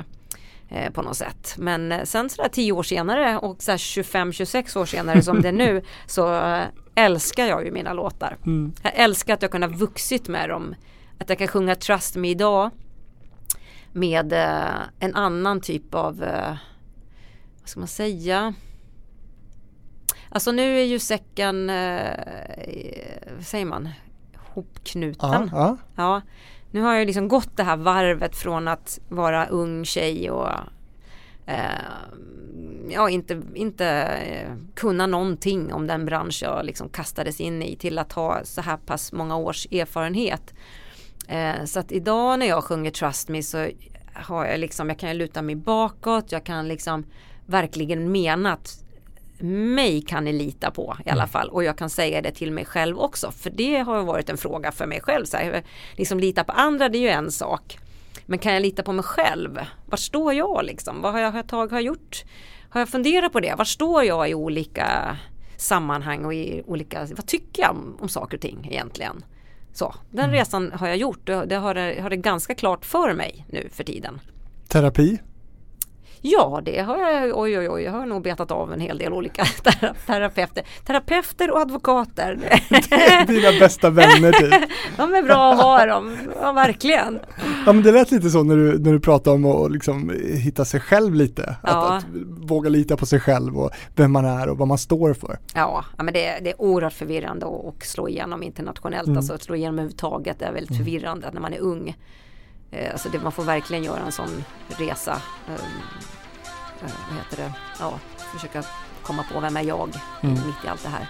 eh, 0.70 0.92
på 0.92 1.02
något 1.02 1.18
sätt. 1.18 1.56
Men 1.58 1.92
eh, 1.92 2.04
sen 2.04 2.30
sådär 2.30 2.50
10 2.50 2.72
år 2.72 2.84
senare 2.84 3.38
och 3.38 3.62
så 3.62 3.72
25-26 3.72 4.78
år 4.78 4.86
senare 4.86 5.22
som 5.22 5.42
det 5.42 5.48
är 5.48 5.52
nu 5.52 5.84
så 6.06 6.34
eh, 6.36 6.64
älskar 6.96 7.46
jag 7.46 7.66
ju 7.66 7.72
mina 7.72 7.94
låtar. 7.94 8.38
Mm. 8.46 8.74
Jag 8.84 8.94
älskar 8.96 9.34
att 9.34 9.42
jag 9.42 9.52
kunnat 9.52 9.72
vuxit 9.72 10.28
med 10.28 10.50
dem. 10.50 10.76
Att 11.20 11.30
jag 11.30 11.38
kan 11.38 11.48
sjunga 11.48 11.76
Trust 11.76 12.16
Me 12.16 12.30
idag 12.30 12.72
med 13.92 14.34
eh, 14.34 14.82
en 15.00 15.16
annan 15.16 15.62
typ 15.62 15.96
av, 15.96 16.24
eh, 16.24 16.56
vad 17.70 17.72
ska 17.72 17.80
man 17.80 17.88
säga? 17.88 18.54
Alltså 20.30 20.52
nu 20.52 20.80
är 20.80 20.84
ju 20.84 21.00
säcken, 21.00 21.70
eh, 21.70 22.10
vad 23.36 23.46
säger 23.46 23.66
man, 23.66 23.90
hopknuten. 24.36 25.50
Ja, 25.52 25.52
ja. 25.52 25.78
Ja, 25.96 26.22
nu 26.72 26.82
har 26.82 26.96
jag 26.96 27.08
liksom 27.08 27.28
gått 27.28 27.58
det 27.58 27.64
här 27.64 27.78
varvet 27.78 28.36
från 28.36 28.68
att 28.68 29.00
vara 29.10 29.46
ung 29.46 29.86
tjej 29.86 30.32
och 30.32 30.50
eh, 31.46 31.56
ja, 32.90 33.10
inte, 33.10 33.42
inte 33.54 33.88
eh, 33.88 34.52
kunna 34.76 35.08
någonting 35.08 35.74
om 35.74 35.88
den 35.88 36.06
bransch 36.06 36.40
jag 36.44 36.66
liksom 36.66 36.90
kastades 36.90 37.42
in 37.42 37.62
i 37.62 37.76
till 37.76 38.00
att 38.00 38.14
ha 38.14 38.44
så 38.44 38.62
här 38.62 38.78
pass 38.78 39.12
många 39.12 39.38
års 39.38 39.68
erfarenhet. 39.72 40.54
Eh, 41.28 41.66
så 41.66 41.80
att 41.80 41.92
idag 41.92 42.40
när 42.40 42.46
jag 42.46 42.64
sjunger 42.64 42.92
Trust 42.92 43.30
Me 43.30 43.44
så 43.44 43.68
har 44.14 44.46
jag 44.46 44.60
liksom, 44.60 44.90
jag 44.90 45.00
kan 45.00 45.18
luta 45.18 45.42
mig 45.42 45.56
bakåt, 45.56 46.32
jag 46.32 46.44
kan 46.44 46.68
liksom 46.68 47.06
verkligen 47.50 48.12
mena 48.12 48.54
att 48.54 48.84
mig 49.42 50.02
kan 50.02 50.24
ni 50.24 50.34
lita 50.34 50.72
på 50.72 50.98
i 51.06 51.10
alla 51.10 51.28
fall 51.28 51.50
och 51.50 51.64
jag 51.64 51.78
kan 51.78 51.90
säga 51.90 52.22
det 52.22 52.32
till 52.32 52.52
mig 52.52 52.66
själv 52.66 53.00
också 53.00 53.32
för 53.32 53.50
det 53.50 53.78
har 53.78 54.04
varit 54.04 54.30
en 54.30 54.38
fråga 54.38 54.72
för 54.72 54.86
mig 54.86 55.02
själv. 55.02 55.26
Så 55.26 55.38
här, 55.38 55.64
liksom 55.96 56.20
lita 56.20 56.44
på 56.44 56.52
andra 56.52 56.90
det 56.90 56.98
är 56.98 57.02
ju 57.02 57.10
en 57.10 57.32
sak. 57.32 57.78
Men 58.26 58.40
kan 58.40 58.54
jag 58.54 58.62
lita 58.62 58.84
på 58.84 58.94
mig 58.94 59.04
själv? 59.04 59.60
Var 59.86 59.98
står 59.98 60.34
jag 60.34 60.66
liksom? 60.66 61.02
Vad 61.02 61.14
har 61.14 61.20
jag, 61.20 61.48
tag, 61.48 61.72
har 61.72 61.78
jag 61.78 61.86
gjort? 61.86 62.24
Har 62.70 62.82
jag 62.82 62.90
funderat 62.90 63.32
på 63.32 63.40
det? 63.40 63.56
Var 63.58 63.66
står 63.66 64.04
jag 64.04 64.30
i 64.30 64.34
olika 64.34 65.18
sammanhang 65.58 66.26
och 66.26 66.34
i 66.34 66.64
olika, 66.68 67.08
vad 67.16 67.28
tycker 67.28 67.62
jag 67.62 67.72
om, 67.72 67.98
om 68.00 68.10
saker 68.10 68.38
och 68.38 68.42
ting 68.42 68.68
egentligen? 68.72 69.24
Så, 69.74 69.96
den 70.10 70.32
resan 70.32 70.72
har 70.72 70.88
jag 70.88 70.98
gjort 70.98 71.30
och 71.30 71.48
det 71.48 71.56
har, 71.56 71.74
det 71.74 72.02
har 72.02 72.10
det 72.10 72.18
ganska 72.18 72.56
klart 72.56 72.86
för 72.86 73.14
mig 73.14 73.46
nu 73.50 73.70
för 73.72 73.84
tiden. 73.84 74.22
Terapi? 74.68 75.20
Ja, 76.22 76.62
det 76.66 76.80
har 76.80 76.98
jag, 76.98 77.40
oj 77.40 77.58
oj 77.60 77.70
oj, 77.70 77.82
jag 77.84 77.92
har 77.92 78.06
nog 78.06 78.24
betat 78.24 78.52
av 78.52 78.74
en 78.74 78.80
hel 78.80 78.98
del 78.98 79.14
olika 79.14 79.44
tera- 79.64 79.94
terapeuter. 80.06 80.64
Terapeuter 80.86 81.52
och 81.52 81.60
advokater. 81.62 82.40
Dina 83.28 83.60
bästa 83.60 83.90
vänner 83.90 84.32
typ. 84.32 84.70
De 84.98 85.14
är 85.16 85.24
bra 85.24 85.54
att 85.54 85.62
ha 85.62 85.86
dem, 85.86 86.18
ja 86.42 86.52
verkligen. 86.52 87.20
Ja 87.66 87.74
men 87.74 87.84
det 87.84 87.92
lät 87.92 88.12
lite 88.12 88.30
så 88.30 88.44
när 88.44 88.56
du, 88.56 88.80
när 88.80 88.92
du 88.92 89.00
pratade 89.00 89.36
om 89.36 89.46
att 89.46 89.72
liksom 89.72 90.12
hitta 90.34 90.66
sig 90.66 90.80
själv 90.80 91.14
lite. 91.14 91.44
Att, 91.50 91.58
Ja. 91.64 91.94
att 91.98 92.06
våga 92.50 92.70
lita 92.70 92.98
på 92.98 93.06
sig 93.06 93.20
själv 93.20 93.58
och 93.58 93.70
vem 93.96 94.12
man 94.12 94.26
är 94.26 94.50
och 94.50 94.58
vad 94.58 94.68
man 94.68 94.78
står 94.78 95.14
för. 95.14 95.40
Ja, 95.56 95.86
ja 95.98 96.04
men 96.04 96.14
det, 96.14 96.26
är- 96.26 96.42
det 96.42 96.50
är 96.50 96.62
oerhört 96.62 96.94
förvirrande 96.94 97.46
att 97.46 97.84
slå 97.86 98.10
igenom 98.10 98.44
internationellt, 98.44 99.08
Mm. 99.08 99.18
alltså 99.18 99.34
att 99.34 99.44
slå 99.44 99.56
igenom 99.56 99.76
överhuvudtaget 99.76 100.42
är 100.42 100.52
väldigt 100.52 100.78
förvirrande 100.78 101.30
när 101.34 101.42
man 101.42 101.54
är 101.54 101.60
ung. 101.60 101.96
Eh, 102.72 102.92
alltså 102.92 103.10
det, 103.10 103.20
man 103.20 103.32
får 103.32 103.44
verkligen 103.44 103.84
göra 103.84 104.00
en 104.00 104.12
sån 104.12 104.44
resa. 104.68 105.22
Eh, 105.48 105.54
eh, 105.54 106.92
vad 107.10 107.18
heter 107.18 107.38
det? 107.38 107.54
Ja, 107.80 108.00
försöka 108.34 108.64
komma 109.04 109.24
på 109.34 109.40
vem 109.40 109.58
är 109.58 109.62
jag 109.62 109.90
Mm. 110.22 110.34
mitt 110.34 110.66
i 110.66 110.68
allt 110.68 110.84
det 110.84 110.90
här. 110.90 111.08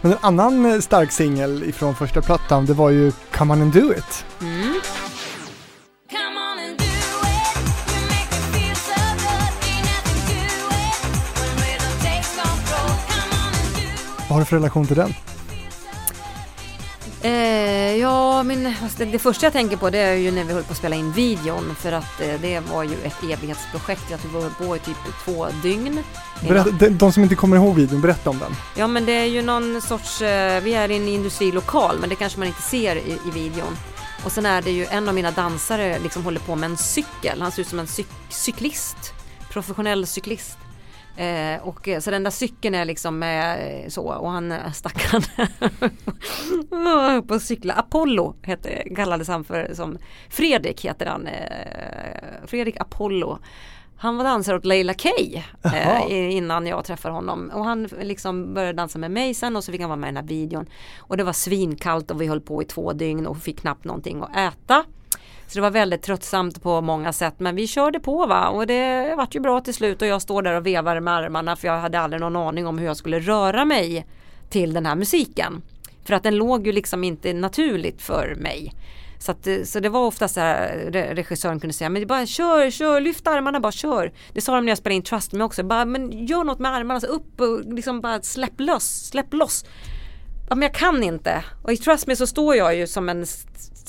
Men 0.00 0.12
en 0.12 0.18
annan 0.20 0.66
eh, 0.72 0.80
stark 0.80 1.12
singel 1.12 1.64
ifrån 1.64 1.94
första 1.94 2.22
plattan 2.22 2.66
det 2.66 2.74
var 2.74 2.90
ju 2.90 3.12
Come 3.32 3.52
on 3.54 3.62
and 3.62 3.72
do 3.72 3.92
it. 3.92 4.24
Mm. 4.40 4.74
And 14.28 14.34
har 14.34 14.38
du 14.38 14.44
för 14.44 14.56
relation 14.56 14.86
till 14.86 14.96
den? 14.96 15.14
Eh, 17.22 17.96
ja, 17.96 18.42
men 18.42 18.66
alltså, 18.66 18.98
det, 18.98 19.04
det 19.04 19.18
första 19.18 19.46
jag 19.46 19.52
tänker 19.52 19.76
på 19.76 19.90
det 19.90 19.98
är 19.98 20.14
ju 20.14 20.30
när 20.30 20.44
vi 20.44 20.52
höll 20.52 20.62
på 20.62 20.70
att 20.72 20.76
spela 20.78 20.96
in 20.96 21.12
videon 21.12 21.74
för 21.80 21.92
att 21.92 22.20
eh, 22.20 22.34
det 22.40 22.60
var 22.60 22.82
ju 22.82 22.94
ett 23.04 23.22
evighetsprojekt. 23.22 24.02
Jag 24.10 24.20
tror 24.20 24.32
vi 24.32 24.42
höll 24.42 24.68
på 24.68 24.76
i 24.76 24.78
typ 24.78 24.96
två 25.24 25.46
dygn. 25.62 26.04
Berätta, 26.48 26.70
de, 26.70 26.88
de 26.88 27.12
som 27.12 27.22
inte 27.22 27.34
kommer 27.34 27.56
ihåg 27.56 27.74
videon, 27.76 28.00
berätta 28.00 28.30
om 28.30 28.38
den. 28.38 28.52
Ja 28.76 28.86
men 28.86 29.06
det 29.06 29.12
är 29.12 29.24
ju 29.24 29.42
någon 29.42 29.80
sorts, 29.82 30.22
eh, 30.22 30.62
vi 30.62 30.74
är 30.74 30.90
i 30.90 30.96
en 30.96 31.08
industrilokal 31.08 31.96
men 32.00 32.08
det 32.08 32.14
kanske 32.14 32.38
man 32.38 32.48
inte 32.48 32.62
ser 32.62 32.96
i, 32.96 33.18
i 33.26 33.30
videon. 33.34 33.76
Och 34.24 34.32
sen 34.32 34.46
är 34.46 34.62
det 34.62 34.70
ju 34.70 34.86
en 34.86 35.08
av 35.08 35.14
mina 35.14 35.30
dansare 35.30 35.98
liksom 36.02 36.24
håller 36.24 36.40
på 36.40 36.56
med 36.56 36.70
en 36.70 36.76
cykel, 36.76 37.40
han 37.42 37.52
ser 37.52 37.62
ut 37.62 37.68
som 37.68 37.78
en 37.78 37.86
cyk- 37.86 38.06
cyklist, 38.28 38.96
professionell 39.50 40.06
cyklist. 40.06 40.58
Eh, 41.18 41.62
och 41.62 41.88
eh, 41.88 42.00
så 42.00 42.10
den 42.10 42.22
där 42.22 42.30
cykeln 42.30 42.74
är 42.74 42.84
liksom 42.84 43.22
eh, 43.22 43.88
så 43.88 44.02
och 44.02 44.30
han 44.30 44.52
eh, 44.52 44.72
stackaren 44.72 45.22
på 47.28 47.40
cykla. 47.40 47.74
Apollo 47.74 48.36
hette, 48.42 48.88
kallades 48.96 49.28
han 49.28 49.44
för 49.44 49.74
som 49.74 49.98
Fredrik 50.28 50.84
heter 50.84 51.06
han. 51.06 51.26
Eh, 51.26 52.46
Fredrik 52.46 52.80
Apollo. 52.80 53.38
Han 53.96 54.16
var 54.16 54.24
dansare 54.24 54.56
åt 54.56 54.64
Leila 54.64 54.94
K 54.94 55.08
eh, 55.64 56.36
innan 56.36 56.66
jag 56.66 56.84
träffade 56.84 57.14
honom 57.14 57.50
och 57.54 57.64
han 57.64 57.84
liksom 57.84 58.54
började 58.54 58.72
dansa 58.72 58.98
med 58.98 59.10
mig 59.10 59.34
sen 59.34 59.56
och 59.56 59.64
så 59.64 59.72
fick 59.72 59.80
han 59.80 59.90
vara 59.90 60.00
med 60.00 60.08
i 60.08 60.12
den 60.14 60.24
här 60.24 60.28
videon. 60.28 60.66
Och 60.98 61.16
det 61.16 61.24
var 61.24 61.32
svinkallt 61.32 62.10
och 62.10 62.20
vi 62.20 62.26
höll 62.26 62.40
på 62.40 62.62
i 62.62 62.64
två 62.64 62.92
dygn 62.92 63.26
och 63.26 63.38
fick 63.38 63.60
knappt 63.60 63.84
någonting 63.84 64.22
att 64.22 64.36
äta. 64.36 64.84
Så 65.48 65.54
det 65.54 65.60
var 65.60 65.70
väldigt 65.70 66.02
tröttsamt 66.02 66.62
på 66.62 66.80
många 66.80 67.12
sätt 67.12 67.34
men 67.38 67.56
vi 67.56 67.66
körde 67.66 68.00
på 68.00 68.26
va 68.26 68.48
och 68.48 68.66
det 68.66 69.14
vart 69.16 69.34
ju 69.34 69.40
bra 69.40 69.60
till 69.60 69.74
slut 69.74 70.02
och 70.02 70.08
jag 70.08 70.22
står 70.22 70.42
där 70.42 70.54
och 70.54 70.66
vevar 70.66 71.00
med 71.00 71.14
armarna 71.14 71.56
för 71.56 71.68
jag 71.68 71.80
hade 71.80 72.00
aldrig 72.00 72.20
någon 72.20 72.36
aning 72.36 72.66
om 72.66 72.78
hur 72.78 72.86
jag 72.86 72.96
skulle 72.96 73.18
röra 73.20 73.64
mig 73.64 74.06
till 74.50 74.72
den 74.72 74.86
här 74.86 74.94
musiken. 74.94 75.62
För 76.04 76.14
att 76.14 76.22
den 76.22 76.36
låg 76.36 76.66
ju 76.66 76.72
liksom 76.72 77.04
inte 77.04 77.32
naturligt 77.32 78.02
för 78.02 78.34
mig. 78.40 78.74
Så, 79.20 79.30
att, 79.32 79.44
det- 79.44 79.68
så 79.68 79.80
det 79.80 79.88
var 79.88 80.06
ofta 80.06 80.28
så 80.28 80.40
här 80.40 80.68
regissören 81.14 81.60
kunde 81.60 81.74
säga 81.74 81.90
men 81.90 82.00
det 82.02 82.04
är 82.04 82.08
bara 82.08 82.26
kör, 82.26 82.70
kör, 82.70 83.00
lyft 83.00 83.26
armarna 83.26 83.60
bara 83.60 83.72
kör. 83.72 84.12
Det 84.32 84.40
sa 84.40 84.54
de 84.54 84.64
när 84.64 84.70
jag 84.70 84.78
spelade 84.78 84.94
in 84.96 85.02
Trust 85.02 85.32
Me 85.32 85.44
också, 85.44 85.62
bara 85.62 85.84
men 85.84 86.26
gör 86.26 86.44
något 86.44 86.58
med 86.58 86.74
armarna, 86.74 87.00
så 87.00 87.06
upp 87.06 87.40
och 87.40 87.74
liksom 87.74 88.00
bara 88.00 88.22
släpp 88.22 88.60
loss, 88.60 89.08
släpp 89.10 89.34
loss. 89.34 89.64
Ja 90.48 90.54
men 90.54 90.62
jag 90.62 90.74
kan 90.74 91.02
inte. 91.02 91.44
Och 91.64 91.72
i 91.72 91.76
Trust 91.76 92.06
Me 92.06 92.16
så 92.16 92.26
står 92.26 92.56
jag 92.56 92.76
ju 92.76 92.86
som 92.86 93.08
en, 93.08 93.26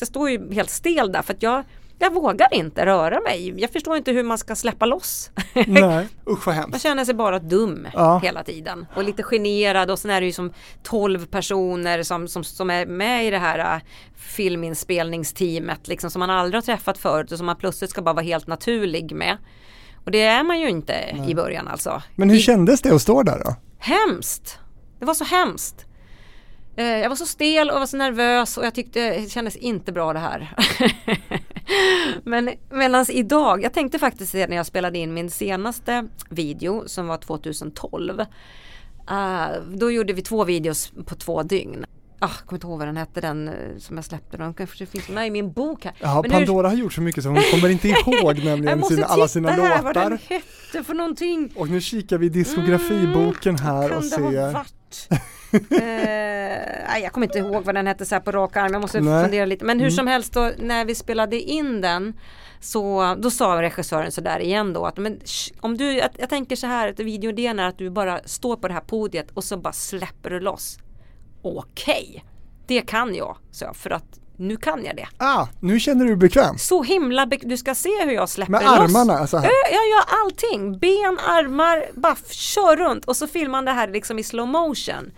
jag 0.01 0.07
står 0.07 0.29
ju 0.29 0.53
helt 0.53 0.69
stel 0.69 1.11
där 1.11 1.21
för 1.21 1.33
att 1.33 1.43
jag, 1.43 1.63
jag 1.99 2.13
vågar 2.13 2.53
inte 2.53 2.85
röra 2.85 3.19
mig. 3.19 3.53
Jag 3.61 3.69
förstår 3.71 3.97
inte 3.97 4.11
hur 4.11 4.23
man 4.23 4.37
ska 4.37 4.55
släppa 4.55 4.85
loss. 4.85 5.31
Nej, 5.67 6.07
usch 6.29 6.47
vad 6.47 6.55
Man 6.55 6.63
hemskt. 6.63 6.81
känner 6.83 7.05
sig 7.05 7.13
bara 7.13 7.39
dum 7.39 7.87
Ja. 7.93 8.19
hela 8.23 8.43
tiden 8.43 8.85
och 8.95 9.03
lite 9.03 9.23
generad 9.23 9.91
och 9.91 9.99
sen 9.99 10.11
är 10.11 10.21
det 10.21 10.25
ju 10.27 10.33
som 10.33 10.53
12 10.83 11.25
personer 11.25 12.03
som, 12.03 12.27
som, 12.27 12.43
som 12.43 12.69
är 12.69 12.85
med 12.85 13.25
i 13.25 13.29
det 13.29 13.37
här 13.37 13.75
äh, 13.75 13.81
filminspelningsteamet 14.15 15.87
liksom 15.87 16.11
som 16.11 16.19
man 16.19 16.29
aldrig 16.29 16.57
har 16.57 16.61
träffat 16.61 16.97
förut 16.97 17.31
och 17.31 17.37
som 17.37 17.45
man 17.45 17.55
plötsligt 17.55 17.89
ska 17.89 18.01
bara 18.01 18.13
vara 18.13 18.25
helt 18.25 18.47
naturlig 18.47 19.11
med. 19.15 19.37
Och 20.05 20.11
det 20.11 20.21
är 20.21 20.43
man 20.43 20.59
ju 20.59 20.69
inte 20.69 20.93
i 21.27 21.35
början 21.35 21.67
alltså. 21.67 22.01
Men 22.15 22.29
hur 22.29 22.37
I, 22.37 22.41
kändes 22.41 22.81
det 22.81 22.95
att 22.95 23.01
stå 23.01 23.23
där 23.23 23.39
då? 23.45 23.55
Hemskt! 23.79 24.59
Det 24.99 25.05
var 25.05 25.13
så 25.13 25.23
hemskt. 25.23 25.85
Eh, 26.75 26.85
Jag 26.85 27.09
var 27.09 27.15
så 27.15 27.25
stel 27.25 27.69
och 27.69 27.79
var 27.79 27.85
så 27.85 27.97
nervös 27.97 28.57
och 28.57 28.65
jag 28.65 28.73
tyckte 28.73 28.99
det 29.19 29.31
kändes 29.31 29.55
inte 29.55 29.91
bra 29.91 30.13
det 30.13 30.19
här. 30.19 30.55
Men 32.23 32.49
medans 32.69 33.09
idag, 33.09 33.63
jag 33.63 33.73
tänkte 33.73 33.99
faktiskt 33.99 34.31
det 34.31 34.47
när 34.47 34.55
jag 34.55 34.65
spelade 34.65 34.97
in 34.99 35.13
min 35.13 35.29
senaste 35.29 36.07
video 36.29 36.83
som 36.87 37.07
var 37.07 37.17
2012. 37.17 38.19
eh, 39.09 39.47
då 39.73 39.91
gjorde 39.91 40.13
vi 40.13 40.21
två 40.21 40.43
videos 40.43 40.91
på 41.05 41.15
två 41.15 41.43
dygn. 41.43 41.85
Ah, 42.21 42.29
jag 42.39 42.45
kommer 42.47 42.57
inte 42.57 42.67
ihåg 42.67 42.79
vad 42.79 42.87
den 42.87 42.97
hette 42.97 43.21
den 43.21 43.47
eh, 43.47 43.53
som 43.79 43.95
jag 43.95 44.05
släppte. 44.05 44.37
Den 44.37 44.53
kanske 44.53 44.85
finns 44.85 45.09
med 45.09 45.27
i 45.27 45.31
min 45.31 45.51
bok 45.51 45.85
här. 45.85 45.93
Ja, 45.99 46.21
Men 46.21 46.31
Pandora 46.31 46.67
har 46.69 46.75
gjort 46.75 46.93
så 46.93 47.01
mycket 47.01 47.23
så 47.23 47.29
hon 47.29 47.41
kommer 47.51 47.69
inte 47.69 47.87
ihåg 48.07 48.37
jag 48.37 48.45
nämligen 48.45 48.79
måste 48.79 48.95
sina, 48.95 49.07
alla 49.07 49.27
sina 49.27 49.49
titta 49.49 49.63
här 49.63 49.81
vad 49.83 49.93
den 49.93 50.11
låtar. 50.11 50.23
hette 50.29 50.83
för 50.83 50.93
någonting. 50.93 51.51
Och 51.55 51.69
nu 51.69 51.81
kikar 51.81 52.17
vi 52.17 52.25
i 52.25 52.29
diskografiboken 52.29 53.57
här 53.57 53.89
kan 53.89 53.97
och 53.97 54.03
ser. 54.05 54.51
eh, 55.71 56.99
jag 57.03 57.11
kommer 57.13 57.27
inte 57.27 57.39
ihåg 57.39 57.63
vad 57.63 57.75
den 57.75 57.87
hette 57.87 58.05
så 58.05 58.15
här 58.15 58.19
på 58.21 58.31
rak 58.31 58.57
arm. 58.57 58.73
Jag 58.73 58.81
måste 58.81 59.01
Nej. 59.01 59.23
fundera 59.23 59.45
lite. 59.45 59.65
Men 59.65 59.79
hur 59.79 59.87
Mm. 59.87 59.95
som 59.95 60.07
helst 60.07 60.33
då, 60.33 60.51
när 60.57 60.85
vi 60.85 60.95
spelade 60.95 61.39
in 61.39 61.81
den 61.81 62.19
så 62.59 63.15
då 63.19 63.31
sa 63.31 63.61
regissören 63.61 64.11
så 64.11 64.21
där 64.21 64.39
igen 64.39 64.73
då 64.73 64.85
att 64.85 64.97
men, 64.97 65.19
sh, 65.25 65.53
om 65.59 65.77
du, 65.77 65.93
jag, 65.93 66.09
jag 66.17 66.29
tänker 66.29 66.55
så 66.55 66.67
här 66.67 66.89
att 66.89 66.99
videoidén 66.99 67.59
är 67.59 67.67
att 67.67 67.77
du 67.77 67.89
bara 67.89 68.19
står 68.25 68.55
på 68.55 68.67
det 68.67 68.73
här 68.73 68.81
podiet 68.81 69.31
och 69.33 69.43
så 69.43 69.57
bara 69.57 69.73
släpper 69.73 70.29
du 70.29 70.39
loss. 70.39 70.77
Okej, 71.41 72.25
det 72.67 72.81
kan 72.81 73.15
jag, 73.15 73.37
så 73.51 73.73
för 73.73 73.89
att 73.89 74.19
nu 74.39 74.57
kan 74.57 74.85
jag 74.85 74.95
det. 74.95 75.07
Ah, 75.17 75.47
nu 75.59 75.79
känner 75.79 76.01
du 76.05 76.07
dig 76.09 76.17
bekväm. 76.17 76.57
Så 76.57 76.83
himla, 76.83 77.25
be- 77.25 77.39
du 77.41 77.57
ska 77.57 77.75
se 77.75 77.89
hur 78.05 78.11
jag 78.11 78.29
släpper 78.29 78.51
Med 78.51 78.61
loss. 78.63 78.71
armarna 78.79 79.27
så 79.27 79.37
här. 79.37 79.49
Jag 79.71 79.87
gör 79.89 80.23
allting, 80.23 80.79
ben, 80.79 81.19
armar, 81.27 81.85
bara 81.95 82.15
kör 82.29 82.75
runt 82.77 83.05
och 83.05 83.15
så 83.15 83.27
filmar 83.27 83.49
man 83.51 83.65
det 83.65 83.71
här 83.71 83.87
liksom 83.87 84.19
i 84.19 84.23
slow 84.23 84.47
motion. 84.47 85.11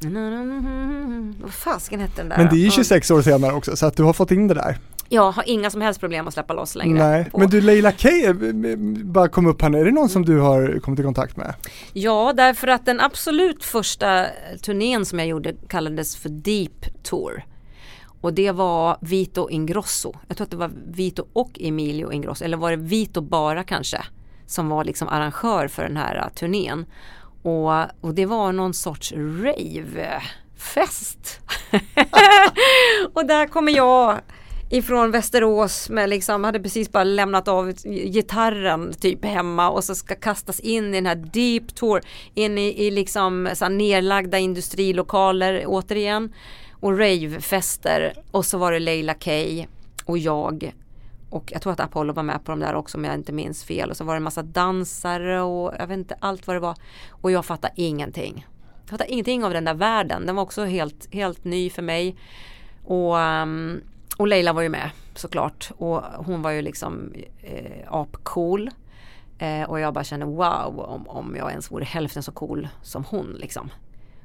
Vad 1.42 1.52
fasken 1.54 2.00
hette 2.00 2.12
den 2.16 2.28
där? 2.28 2.36
Men 2.36 2.46
det 2.48 2.54
är 2.56 2.58
ju 2.58 2.64
Ja. 2.64 2.70
26 2.70 3.10
år 3.10 3.22
senare 3.22 3.52
också 3.52 3.76
så 3.76 3.86
att 3.86 3.96
du 3.96 4.02
har 4.02 4.12
fått 4.12 4.30
in 4.30 4.48
det 4.48 4.54
där. 4.54 4.78
Jag 5.10 5.30
har 5.32 5.44
inga 5.48 5.70
som 5.70 5.80
helst 5.80 6.00
problem 6.00 6.28
att 6.28 6.34
släppa 6.34 6.54
loss 6.54 6.74
längre. 6.74 6.98
Nej, 7.08 7.30
men 7.34 7.48
du 7.50 7.60
Leila 7.60 7.92
K 7.92 8.08
eh, 8.08 8.34
bara 9.04 9.28
kom 9.28 9.46
upp 9.46 9.62
här 9.62 9.68
nu. 9.68 9.80
Är 9.80 9.84
det 9.84 9.90
någon 9.90 10.08
som 10.08 10.24
du 10.24 10.38
har 10.38 10.80
kommit 10.80 11.00
i 11.00 11.02
kontakt 11.02 11.36
med? 11.36 11.54
Ja, 11.92 12.32
därför 12.36 12.68
att 12.68 12.86
den 12.86 13.00
absolut 13.00 13.64
första 13.64 14.26
turnén 14.62 15.04
som 15.04 15.18
jag 15.18 15.28
gjorde 15.28 15.52
kallades 15.68 16.16
för 16.16 16.28
Deep 16.28 17.02
Tour. 17.02 17.42
Och 18.20 18.32
det 18.32 18.52
var 18.52 18.98
Vito 19.00 19.50
Ingrosso. 19.50 20.12
Jag 20.28 20.36
tror 20.36 20.44
att 20.44 20.50
det 20.50 20.56
var 20.56 20.70
Vito 20.86 21.26
och 21.32 21.50
Emilio 21.60 22.12
Ingrosso, 22.12 22.44
eller 22.44 22.56
var 22.56 22.70
det 22.70 22.76
Vito 22.76 23.20
bara 23.20 23.64
kanske, 23.64 24.04
som 24.46 24.68
var 24.68 24.84
liksom 24.84 25.08
arrangör 25.08 25.68
för 25.68 25.82
den 25.82 25.96
här 25.96 26.16
äh, 26.16 26.28
turnén. 26.28 26.86
Och, 27.42 27.70
och 28.00 28.14
det 28.14 28.26
var 28.26 28.52
någon 28.52 28.74
sorts 28.74 29.12
ravefest. 29.12 30.20
och 33.14 33.26
där 33.26 33.46
kommer 33.46 33.76
jag 33.76 34.20
ifrån 34.70 35.10
Västerås 35.10 35.88
med 35.88 36.10
liksom, 36.10 36.44
hade 36.44 36.60
precis 36.60 36.92
bara 36.92 37.04
lämnat 37.04 37.48
av 37.48 37.72
gitarren 37.84 38.92
typ 39.00 39.24
hemma 39.24 39.70
och 39.70 39.84
så 39.84 39.94
ska 39.94 40.14
kastas 40.14 40.60
in 40.60 40.94
i 40.94 40.96
den 40.96 41.06
här 41.06 41.14
deep 41.14 41.74
tour 41.74 42.00
in 42.34 42.58
i, 42.58 42.86
i 42.86 42.90
liksom 42.90 43.48
så 43.54 43.64
här 43.64 43.72
nerlagda 43.72 44.38
industrilokaler 44.38 45.64
återigen 45.66 46.32
och 46.80 46.98
ravefester 46.98 48.12
och 48.30 48.46
så 48.46 48.58
var 48.58 48.72
det 48.72 48.78
Leila 48.78 49.14
K 49.14 49.30
och 50.04 50.18
jag 50.18 50.74
och 51.30 51.52
jag 51.52 51.62
tror 51.62 51.72
att 51.72 51.80
Apollo 51.80 52.12
var 52.12 52.22
med 52.22 52.44
på 52.44 52.52
de 52.52 52.60
där 52.60 52.74
också 52.74 52.98
om 52.98 53.04
jag 53.04 53.14
inte 53.14 53.32
minns 53.32 53.64
fel 53.64 53.90
och 53.90 53.96
så 53.96 54.04
var 54.04 54.14
det 54.14 54.18
en 54.18 54.22
massa 54.22 54.42
dansare 54.42 55.40
och 55.42 55.74
jag 55.78 55.86
vet 55.86 55.98
inte 55.98 56.16
allt 56.20 56.46
vad 56.46 56.56
det 56.56 56.60
var 56.60 56.76
och 57.08 57.30
jag 57.30 57.44
fattade 57.44 57.74
ingenting. 57.76 58.46
Jag 58.80 58.90
fattade 58.90 59.12
ingenting 59.12 59.44
av 59.44 59.52
den 59.52 59.64
där 59.64 59.74
världen, 59.74 60.26
den 60.26 60.36
var 60.36 60.42
också 60.42 60.64
helt, 60.64 61.14
helt 61.14 61.44
ny 61.44 61.70
för 61.70 61.82
mig 61.82 62.16
och, 62.84 63.20
ehm, 63.20 63.80
och 64.18 64.28
Leila 64.28 64.52
var 64.52 64.62
ju 64.62 64.68
med 64.68 64.90
såklart 65.14 65.70
och 65.78 66.02
hon 66.02 66.42
var 66.42 66.50
ju 66.50 66.62
liksom 66.62 67.12
eh, 67.42 67.94
apcool. 67.94 68.70
Eh, 69.38 69.62
och 69.62 69.80
jag 69.80 69.94
bara 69.94 70.04
kände 70.04 70.26
wow 70.26 70.80
om, 70.80 71.08
om 71.08 71.36
jag 71.36 71.50
ens 71.50 71.70
vore 71.70 71.84
hälften 71.84 72.22
så 72.22 72.32
cool 72.32 72.68
som 72.82 73.04
hon 73.04 73.26
liksom. 73.26 73.70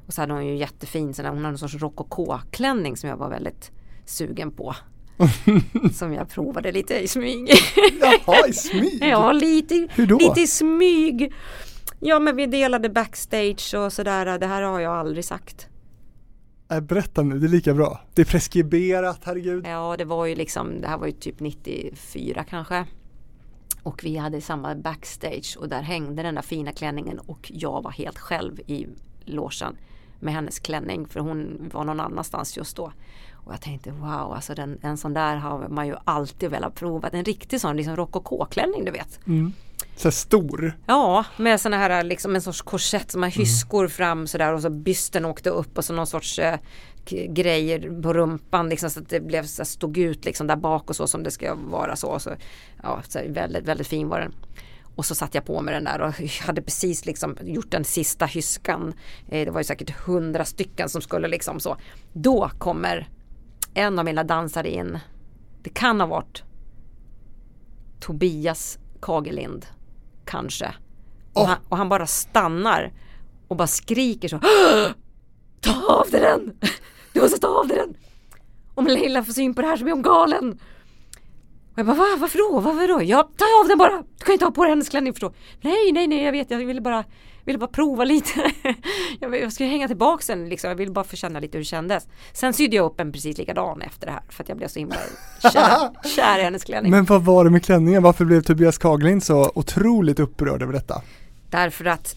Och 0.07 0.13
så 0.13 0.21
hade 0.21 0.33
hon 0.33 0.47
ju 0.47 0.55
jättefin, 0.55 1.13
sån 1.13 1.23
där, 1.23 1.31
hon 1.31 1.45
hade 1.45 1.53
en 1.53 1.57
sorts 1.57 1.75
rokoko-klänning 1.75 2.97
som 2.97 3.09
jag 3.09 3.17
var 3.17 3.29
väldigt 3.29 3.71
sugen 4.05 4.51
på. 4.51 4.75
som 5.93 6.13
jag 6.13 6.29
provade 6.29 6.71
lite 6.71 6.99
i 6.99 7.07
smyg. 7.07 7.49
Jaha, 8.01 8.47
i 8.47 8.53
smyg? 8.53 8.97
ja, 9.01 9.31
lite, 9.31 9.87
Hur 9.91 10.07
då? 10.07 10.17
lite 10.17 10.41
i 10.41 10.47
smyg. 10.47 11.33
Ja 11.99 12.19
men 12.19 12.35
vi 12.35 12.45
delade 12.45 12.89
backstage 12.89 13.73
och 13.73 13.93
sådär, 13.93 14.39
det 14.39 14.47
här 14.47 14.61
har 14.61 14.79
jag 14.79 14.93
aldrig 14.93 15.25
sagt. 15.25 15.67
Äh, 16.71 16.79
berätta 16.79 17.21
nu, 17.21 17.39
det 17.39 17.47
är 17.47 17.49
lika 17.49 17.73
bra. 17.73 18.01
Det 18.13 18.21
är 18.21 18.25
preskriberat, 18.25 19.19
herregud. 19.23 19.67
Ja, 19.67 19.95
det 19.97 20.05
var 20.05 20.25
ju 20.25 20.35
liksom, 20.35 20.81
det 20.81 20.87
här 20.87 20.97
var 20.97 21.07
ju 21.07 21.13
typ 21.13 21.39
94 21.39 22.43
kanske. 22.43 22.85
Och 23.83 24.03
vi 24.03 24.17
hade 24.17 24.41
samma 24.41 24.75
backstage 24.75 25.57
och 25.59 25.69
där 25.69 25.81
hängde 25.81 26.23
den 26.23 26.35
där 26.35 26.41
fina 26.41 26.71
klänningen 26.71 27.19
och 27.19 27.51
jag 27.53 27.81
var 27.83 27.91
helt 27.91 28.19
själv 28.19 28.59
i 28.59 28.87
logen 29.25 29.77
med 30.23 30.33
hennes 30.33 30.59
klänning 30.59 31.07
för 31.07 31.19
hon 31.19 31.69
var 31.73 31.83
någon 31.83 31.99
annanstans 31.99 32.57
just 32.57 32.75
då. 32.75 32.91
Och 33.33 33.53
jag 33.53 33.61
tänkte 33.61 33.91
wow, 33.91 34.33
alltså 34.33 34.55
den, 34.55 34.79
en 34.81 34.97
sån 34.97 35.13
där 35.13 35.35
har 35.35 35.67
man 35.67 35.87
ju 35.87 35.95
alltid 36.03 36.49
velat 36.49 36.75
prova. 36.75 37.09
En 37.09 37.25
riktig 37.25 37.61
sån 37.61 37.77
liksom 37.77 37.95
rokoko-klänning 37.95 38.85
du 38.85 38.91
vet. 38.91 39.19
Så 39.95 40.07
här 40.07 40.11
stor. 40.11 40.77
Ja, 40.85 41.25
med 41.37 41.61
såna 41.61 41.77
här 41.77 42.03
liksom 42.03 42.35
en 42.35 42.41
sorts 42.41 42.61
korsett 42.61 43.11
som 43.11 43.23
har 43.23 43.29
hyskor 43.29 43.87
fram 43.87 44.27
sådär 44.27 44.53
och 44.53 44.61
så 44.61 44.69
bysten 44.69 45.25
åkte 45.25 45.49
upp 45.49 45.77
och 45.77 45.85
så 45.85 45.93
någon 45.93 46.07
sorts 46.07 46.39
eh, 46.39 46.59
grejer 47.29 48.01
på 48.01 48.13
rumpan 48.13 48.69
liksom 48.69 48.89
så 48.89 48.99
att 48.99 49.09
det 49.09 49.19
blev 49.19 49.43
så 49.43 49.65
stod 49.65 49.97
ut 49.97 50.25
liksom 50.25 50.47
där 50.47 50.55
bak 50.55 50.89
och 50.89 50.95
så 50.95 51.07
som 51.07 51.23
det 51.23 51.31
ska 51.31 51.55
vara 51.55 51.95
så. 51.95 52.19
så 52.19 52.29
ja, 52.83 53.01
så 53.07 53.19
väldigt, 53.27 53.65
väldigt 53.65 53.87
fin 53.87 54.09
var 54.09 54.19
den. 54.19 54.33
Och 54.95 55.05
så 55.05 55.15
satte 55.15 55.37
jag 55.37 55.45
på 55.45 55.61
mig 55.61 55.73
den 55.73 55.83
där 55.83 56.01
och 56.01 56.13
hade 56.45 56.61
precis 56.61 57.05
liksom 57.05 57.37
gjort 57.41 57.71
den 57.71 57.83
sista 57.83 58.25
hyskan. 58.25 58.93
Eh, 59.29 59.45
det 59.45 59.51
var 59.51 59.59
ju 59.59 59.63
säkert 59.63 59.99
hundra 60.05 60.45
stycken 60.45 60.89
som 60.89 61.01
skulle 61.01 61.27
liksom 61.27 61.59
så. 61.59 61.77
Då 62.13 62.51
kommer 62.57 63.09
en 63.73 63.99
av 63.99 64.05
mina 64.05 64.23
dansare 64.23 64.69
in. 64.69 64.99
Det 65.63 65.69
kan 65.69 65.99
ha 65.99 66.07
varit 66.07 66.43
Tobias 67.99 68.79
Kagelind. 69.01 69.65
Kanske. 70.25 70.75
Och, 71.33 71.47
han, 71.47 71.57
och 71.69 71.77
han 71.77 71.89
bara 71.89 72.07
stannar 72.07 72.93
och 73.47 73.55
bara 73.55 73.67
skriker 73.67 74.27
så. 74.27 74.39
Ta 75.61 75.93
av 75.93 76.09
dig 76.11 76.21
den! 76.21 76.53
Du 77.13 77.21
måste 77.21 77.39
ta 77.39 77.47
av 77.47 77.67
dig 77.67 77.77
den! 77.77 77.95
Om 78.75 78.87
Leila 78.87 79.23
får 79.23 79.33
syn 79.33 79.53
på 79.53 79.61
det 79.61 79.67
här 79.67 79.77
så 79.77 79.83
blir 79.83 79.93
hon 79.93 80.01
galen. 80.01 80.59
Och 81.73 81.79
jag 81.79 81.85
bara, 81.85 81.95
Va, 81.97 82.05
varför 82.19 82.37
då? 82.37 82.59
Varför 82.59 82.87
då? 82.87 83.03
Ja, 83.03 83.29
ta 83.37 83.45
av 83.61 83.67
den 83.67 83.77
bara! 83.77 84.03
Du 84.19 84.25
kan 84.25 84.33
inte 84.33 84.45
ha 84.45 84.51
på 84.51 84.63
dig 84.63 84.71
hennes 84.71 84.89
klänning 84.89 85.13
förstå. 85.13 85.33
Nej, 85.61 85.91
nej, 85.93 86.07
nej, 86.07 86.23
jag 86.23 86.31
vet, 86.31 86.51
jag 86.51 86.57
ville 86.57 86.81
bara, 86.81 87.03
ville 87.45 87.57
bara 87.59 87.67
prova 87.69 88.03
lite. 88.03 88.51
jag, 89.19 89.29
vill- 89.29 89.41
jag 89.41 89.53
skulle 89.53 89.69
hänga 89.69 89.87
tillbaka 89.87 90.23
sen 90.23 90.49
liksom, 90.49 90.69
jag 90.69 90.75
ville 90.75 90.91
bara 90.91 91.03
få 91.05 91.15
känna 91.15 91.39
lite 91.39 91.57
hur 91.57 91.61
det 91.61 91.65
kändes. 91.65 92.07
Sen 92.33 92.53
sydde 92.53 92.75
jag 92.75 92.85
upp 92.85 92.99
en 92.99 93.11
precis 93.11 93.37
likadan 93.37 93.81
efter 93.81 94.07
det 94.07 94.13
här 94.13 94.21
för 94.29 94.43
att 94.43 94.49
jag 94.49 94.57
blev 94.57 94.67
så 94.67 94.79
himla 94.79 94.95
kär, 95.41 96.07
kär 96.15 96.39
i 96.39 96.43
hennes 96.43 96.63
klänning. 96.63 96.91
Men 96.91 97.05
vad 97.05 97.25
var 97.25 97.43
det 97.43 97.49
med 97.49 97.63
klänningen? 97.65 98.03
Varför 98.03 98.25
blev 98.25 98.41
Tobias 98.41 98.77
Kaglind 98.77 99.23
så 99.23 99.51
otroligt 99.55 100.19
upprörd 100.19 100.61
över 100.61 100.73
detta? 100.73 101.01
Därför 101.49 101.85
att 101.85 102.15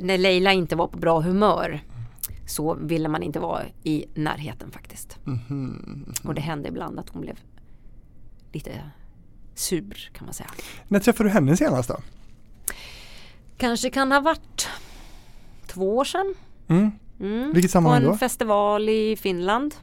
när 0.00 0.18
Leila 0.18 0.52
inte 0.52 0.76
var 0.76 0.86
på 0.86 0.98
bra 0.98 1.20
humör 1.20 1.80
så 2.46 2.74
ville 2.74 3.08
man 3.08 3.22
inte 3.22 3.40
vara 3.40 3.62
i 3.82 4.04
närheten 4.14 4.70
faktiskt. 4.70 5.18
Och 6.24 6.34
det 6.34 6.40
hände 6.40 6.68
ibland 6.68 6.98
att 6.98 7.08
hon 7.08 7.22
blev 7.22 7.36
lite 8.52 8.70
sur 9.58 10.10
kan 10.12 10.24
man 10.24 10.34
säga. 10.34 10.50
När 10.88 11.00
träffade 11.00 11.28
du 11.28 11.32
henne 11.32 11.56
senast 11.56 11.88
då? 11.88 11.96
Kanske 13.56 13.90
kan 13.90 14.12
ha 14.12 14.20
varit 14.20 14.68
två 15.66 15.96
år 15.96 16.04
sedan. 16.04 16.34
Mm. 16.68 16.90
Mm. 17.20 17.52
Vilket 17.52 17.70
På 17.70 17.72
sammanhang 17.72 18.02
en 18.02 18.08
då? 18.08 18.16
festival 18.16 18.88
i 18.88 19.16
Finland. 19.16 19.74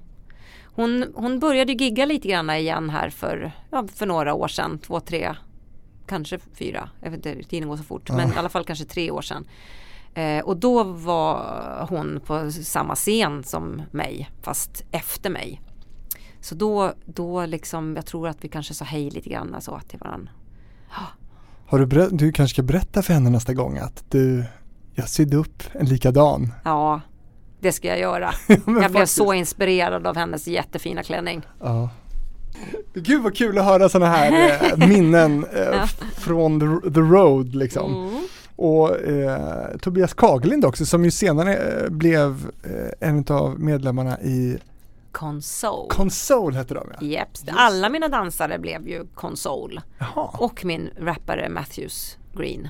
Hon, 0.64 1.06
hon 1.16 1.40
började 1.40 1.74
gigga 1.74 2.06
lite 2.06 2.28
grann 2.28 2.50
igen 2.50 2.90
här 2.90 3.10
för, 3.10 3.52
ja, 3.72 3.88
för 3.96 4.06
några 4.06 4.34
år 4.34 4.48
sedan, 4.48 4.80
två, 4.80 5.00
tre, 5.00 5.36
kanske 6.08 6.40
fyra, 6.54 6.90
jag 7.02 7.12
vet 7.12 7.26
inte, 7.26 7.50
tiden 7.50 7.70
går 7.70 7.78
så 7.78 7.84
fort, 7.84 8.10
men 8.10 8.34
i 8.34 8.36
alla 8.36 8.50
fall 8.50 8.64
kanske 8.64 8.86
tre 8.86 9.12
år 9.12 9.22
sedan. 9.22 9.48
Eh, 10.14 10.44
och 10.44 10.58
då 10.58 10.84
var 10.84 11.88
hon 11.90 12.20
på 12.26 12.52
samma 12.52 12.96
scen 12.96 13.44
som 13.44 13.82
mig, 13.92 14.30
fast 14.42 14.84
efter 14.92 15.30
mig. 15.30 15.62
Så 16.46 16.56
då, 16.56 16.94
då 17.06 17.46
liksom, 17.46 17.96
jag 17.96 18.06
tror 18.06 18.28
att 18.28 18.38
vi 18.42 18.48
kanske 18.48 18.74
sa 18.74 18.86
hej 18.86 19.10
lite 19.10 19.30
grann 19.30 19.56
så 19.60 19.80
till 19.88 20.00
varandra. 20.00 20.32
Har 21.68 21.80
du, 21.80 22.10
du 22.12 22.32
kanske 22.32 22.54
ska 22.54 22.64
berätta 22.64 23.02
för 23.02 23.14
henne 23.14 23.30
nästa 23.30 23.54
gång 23.54 23.78
att 23.78 24.06
du, 24.10 24.44
jag 24.94 25.10
sydde 25.10 25.38
upp 25.38 25.64
en 25.72 25.86
likadan. 25.86 26.54
Ja, 26.64 27.02
det 27.60 27.72
ska 27.72 27.88
jag 27.88 28.00
göra. 28.00 28.34
jag 28.48 28.60
blev 28.66 28.82
faktiskt. 28.82 29.16
så 29.16 29.34
inspirerad 29.34 30.08
av 30.08 30.16
hennes 30.16 30.48
jättefina 30.48 31.04
klänning. 31.04 31.42
Ja. 31.60 31.90
Gud 32.94 33.24
vad 33.24 33.36
kul 33.36 33.58
att 33.58 33.66
höra 33.66 33.90
sådana 33.90 34.12
här 34.12 34.62
eh, 34.64 34.78
minnen 34.88 35.46
eh, 35.54 35.60
Ja. 35.60 35.88
från 36.18 36.60
the, 36.60 36.90
the 36.92 37.00
road 37.00 37.56
liksom. 37.56 38.08
Mm. 38.08 38.28
Och 38.56 39.00
eh, 39.00 39.78
Tobias 39.82 40.14
Kagelind 40.14 40.66
också 40.66 40.86
som 40.86 41.06
ju 41.06 41.12
senare 41.12 41.56
eh, 41.56 41.90
blev 41.90 42.52
eh, 42.64 43.10
en 43.10 43.26
av 43.30 43.60
medlemmarna 43.60 44.20
i 44.22 44.58
Console. 45.16 45.90
Console 45.90 46.58
hette 46.58 46.74
de 46.74 46.88
ja. 47.00 47.06
Jeps, 47.08 47.44
alla 47.48 47.90
mina 47.90 48.08
dansare 48.08 48.60
blev 48.60 48.88
ju 48.88 49.08
Console. 49.14 49.82
Jaha. 50.00 50.30
Och 50.34 50.66
min 50.66 50.90
rappare 50.98 51.50
Matthews 51.50 52.18
Green. 52.34 52.68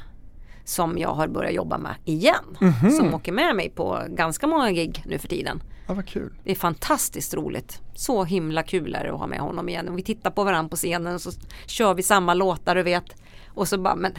Som 0.64 0.98
jag 0.98 1.10
har 1.14 1.28
börjat 1.28 1.54
jobba 1.54 1.78
med 1.78 1.96
igen. 2.06 2.58
Mhm. 2.60 2.92
Som 2.92 3.14
åker 3.14 3.32
med 3.32 3.56
mig 3.56 3.70
på 3.70 4.02
ganska 4.10 4.48
många 4.48 4.72
gig 4.72 5.04
nu 5.06 5.18
för 5.20 5.28
tiden. 5.28 5.64
Ja, 5.88 5.94
vad 5.94 6.08
kul. 6.08 6.34
Det 6.44 6.52
är 6.52 6.56
fantastiskt 6.56 7.34
roligt. 7.34 7.82
Så 7.96 8.24
himla 8.24 8.64
kul 8.64 8.96
är 8.96 9.04
det 9.04 9.14
att 9.14 9.20
ha 9.20 9.28
med 9.28 9.40
honom 9.40 9.70
igen. 9.70 9.90
Och 9.90 9.98
vi 9.98 10.04
tittar 10.04 10.32
på 10.32 10.44
varandra 10.44 10.70
på 10.70 10.76
scenen 10.76 11.16
och 11.16 11.22
så 11.22 11.32
kör 11.66 11.94
vi 11.94 12.04
samma 12.04 12.34
låtar 12.34 12.76
och 12.76 12.88
vet. 12.88 13.06
Och 13.48 13.68
så 13.68 13.78
bara, 13.78 13.96
men 13.96 14.12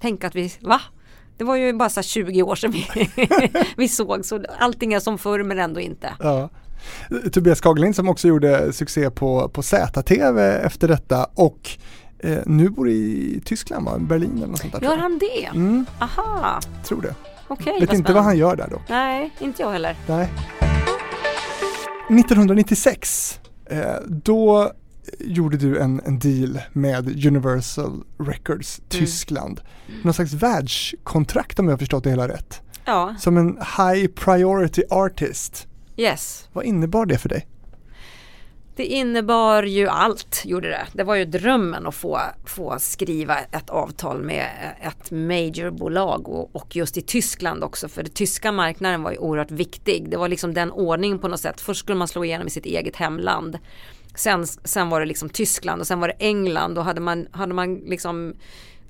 tänk 0.00 0.24
att 0.24 0.34
vi, 0.34 0.52
va? 0.60 0.80
Det 1.36 1.44
var 1.44 1.56
ju 1.56 1.72
bara 1.72 1.88
så 1.88 2.00
här 2.00 2.02
20 2.02 2.42
år 2.42 2.54
sedan 2.54 2.70
vi, 2.70 2.86
vi 3.76 3.88
såg 3.88 4.24
så 4.24 4.44
allting 4.58 4.92
är 4.92 5.00
som 5.00 5.18
förr 5.18 5.42
men 5.42 5.58
ändå 5.58 5.80
inte. 5.80 6.14
Ja. 6.20 6.48
Tobias 7.32 7.60
Kagelind 7.60 7.96
som 7.96 8.08
också 8.08 8.28
gjorde 8.28 8.72
succé 8.72 9.10
på, 9.10 9.48
på 9.48 9.62
ZTV 9.62 10.40
efter 10.40 10.88
detta 10.88 11.26
och 11.34 11.70
eh, 12.18 12.38
nu 12.46 12.68
bor 12.70 12.88
i 12.88 13.40
Tyskland 13.44 13.84
va? 13.86 13.98
Berlin 13.98 14.32
eller 14.36 14.46
något 14.46 14.58
sånt 14.60 14.72
där. 14.72 14.80
Gör 14.80 14.96
han 14.96 15.18
det? 15.18 15.44
Mm, 15.46 15.86
Aha, 16.00 16.60
tror 16.84 17.02
det. 17.02 17.14
okej. 17.48 17.80
Vet 17.80 17.92
inte 17.92 18.12
vad 18.12 18.24
han 18.24 18.38
gör 18.38 18.56
där 18.56 18.68
dock. 18.68 18.82
Nej, 18.88 19.30
inte 19.38 19.62
jag 19.62 19.72
heller. 19.72 19.96
Nej. 20.06 20.28
1996, 22.20 23.40
eh, 23.66 23.80
då 24.06 24.72
gjorde 25.18 25.56
du 25.56 25.78
en, 25.78 26.00
en 26.06 26.18
deal 26.18 26.60
med 26.72 27.26
Universal 27.26 28.02
Records 28.18 28.80
Tyskland. 28.88 29.60
Någon 30.02 30.14
slags 30.14 30.32
världskontrakt 30.32 31.58
om 31.58 31.64
jag 31.66 31.72
har 31.72 31.78
förstått 31.78 32.04
det 32.04 32.10
hela 32.10 32.28
rätt. 32.28 32.60
Ja, 32.84 33.14
Som 33.18 33.36
en 33.36 33.58
high 33.78 34.06
priority 34.06 34.82
artist. 34.90 35.66
Yes. 35.96 36.48
Vad 36.52 36.64
innebar 36.64 37.06
det 37.06 37.18
för 37.18 37.28
dig? 37.28 37.46
Det 38.76 38.84
innebar 38.84 39.62
ju 39.62 39.88
allt, 39.88 40.42
gjorde 40.44 40.68
det. 40.68 40.86
Det 40.92 41.04
var 41.04 41.14
ju 41.14 41.24
drömmen 41.24 41.86
att 41.86 41.94
få, 41.94 42.18
få 42.44 42.76
skriva 42.78 43.38
ett 43.38 43.70
avtal 43.70 44.22
med 44.22 44.46
ett 44.80 45.10
majorbolag 45.10 46.28
och, 46.28 46.56
och 46.56 46.76
just 46.76 46.96
i 46.96 47.02
Tyskland 47.02 47.64
också 47.64 47.88
för 47.88 48.02
den 48.02 48.12
tyska 48.12 48.52
marknaden 48.52 49.02
var 49.02 49.10
ju 49.10 49.18
oerhört 49.18 49.50
viktig. 49.50 50.10
Det 50.10 50.16
var 50.16 50.28
liksom 50.28 50.54
den 50.54 50.70
ordningen 50.70 51.18
på 51.18 51.28
något 51.28 51.40
sätt. 51.40 51.60
Först 51.60 51.80
skulle 51.80 51.98
man 51.98 52.08
slå 52.08 52.24
igenom 52.24 52.46
i 52.46 52.50
sitt 52.50 52.66
eget 52.66 52.96
hemland. 52.96 53.58
Sen, 54.14 54.46
sen 54.46 54.88
var 54.88 55.00
det 55.00 55.06
liksom 55.06 55.28
Tyskland 55.28 55.80
och 55.80 55.86
sen 55.86 56.00
var 56.00 56.08
det 56.08 56.16
England 56.18 56.78
och 56.78 56.84
hade 56.84 57.00
man, 57.00 57.26
hade 57.30 57.54
man 57.54 57.74
liksom 57.74 58.34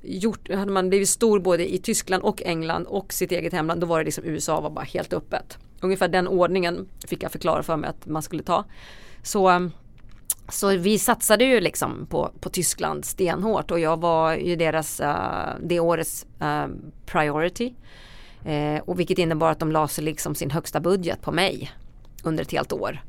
gjort, 0.02 0.50
hade 0.50 0.72
man 0.72 0.88
blivit 0.88 1.08
stor 1.08 1.40
både 1.40 1.74
i 1.74 1.78
Tyskland 1.78 2.22
och 2.22 2.42
England 2.42 2.86
och 2.86 3.12
sitt 3.12 3.32
eget 3.32 3.52
hemland 3.52 3.80
då 3.80 3.86
var 3.86 3.98
det 3.98 4.04
liksom 4.04 4.24
USA 4.24 4.60
var 4.60 4.70
bara 4.70 4.84
helt 4.84 5.12
öppet. 5.12 5.58
Ungefär 5.82 6.08
den 6.08 6.28
ordningen 6.28 6.88
fick 7.06 7.22
jag 7.22 7.32
förklara 7.32 7.62
för 7.62 7.76
mig 7.76 7.90
att 7.90 8.06
man 8.06 8.22
skulle 8.22 8.42
ta. 8.42 8.64
Så, 9.22 9.48
ehm, 9.48 9.70
så 10.48 10.76
vi 10.76 10.98
satsade 10.98 11.44
ju 11.44 11.60
liksom 11.60 12.06
på, 12.06 12.30
på 12.40 12.48
Tyskland 12.48 13.04
stenhårt 13.04 13.70
och 13.70 13.80
jag 13.80 14.00
var 14.00 14.34
ju 14.34 14.56
deras, 14.56 15.00
uh, 15.00 15.54
det 15.62 15.80
årets 15.80 16.26
uh, 16.42 16.66
priority. 17.06 17.74
Eh, 18.44 18.82
och 18.82 19.00
vilket 19.00 19.18
innebar 19.18 19.50
att 19.50 19.58
de 19.58 19.72
la 19.72 19.88
sig 19.88 20.04
liksom 20.04 20.34
sin 20.34 20.50
högsta 20.50 20.80
budget 20.80 21.22
på 21.22 21.32
mig 21.32 21.72
under 22.24 22.42
ett 22.42 22.52
helt 22.52 22.72
år. 22.72 23.02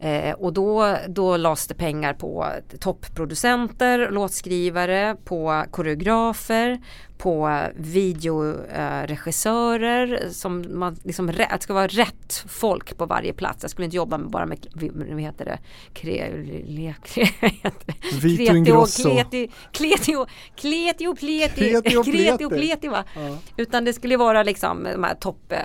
Eh, 0.00 0.32
och 0.32 0.52
då, 0.52 0.96
då 1.08 1.36
lades 1.36 1.66
det 1.66 1.74
pengar 1.74 2.14
på 2.14 2.46
toppproducenter, 2.80 4.10
låtskrivare, 4.10 5.16
på 5.24 5.64
koreografer, 5.70 6.80
på 7.18 7.60
videoregissörer 7.76 10.28
som 10.30 10.64
man 10.70 10.96
liksom, 11.02 11.26
det 11.26 11.58
ska 11.60 11.74
vara 11.74 11.86
rätt 11.86 12.44
folk 12.48 12.96
på 12.96 13.06
varje 13.06 13.32
plats. 13.32 13.62
Jag 13.62 13.70
skulle 13.70 13.84
inte 13.84 13.96
jobba 13.96 14.18
med 14.18 14.30
bara 14.30 14.46
med, 14.46 14.66
vad 14.74 15.20
heter 15.20 15.44
det, 15.44 15.58
kre, 15.92 16.30
le, 16.66 16.94
kre, 17.04 17.28
Vito 18.22 18.56
Ingrosso. 18.56 19.10
Kleti, 19.10 19.48
kletio, 19.72 20.26
kletio, 20.56 21.14
pleti, 21.14 21.82
Kreti 22.04 22.44
och 22.44 22.52
pleti. 22.52 22.88
va. 22.88 23.04
Utan 23.56 23.84
det 23.84 23.92
skulle 23.92 24.16
vara 24.16 24.42
liksom 24.42 24.82
de 24.82 25.04
här 25.04 25.14
topp, 25.14 25.52
eh, 25.52 25.58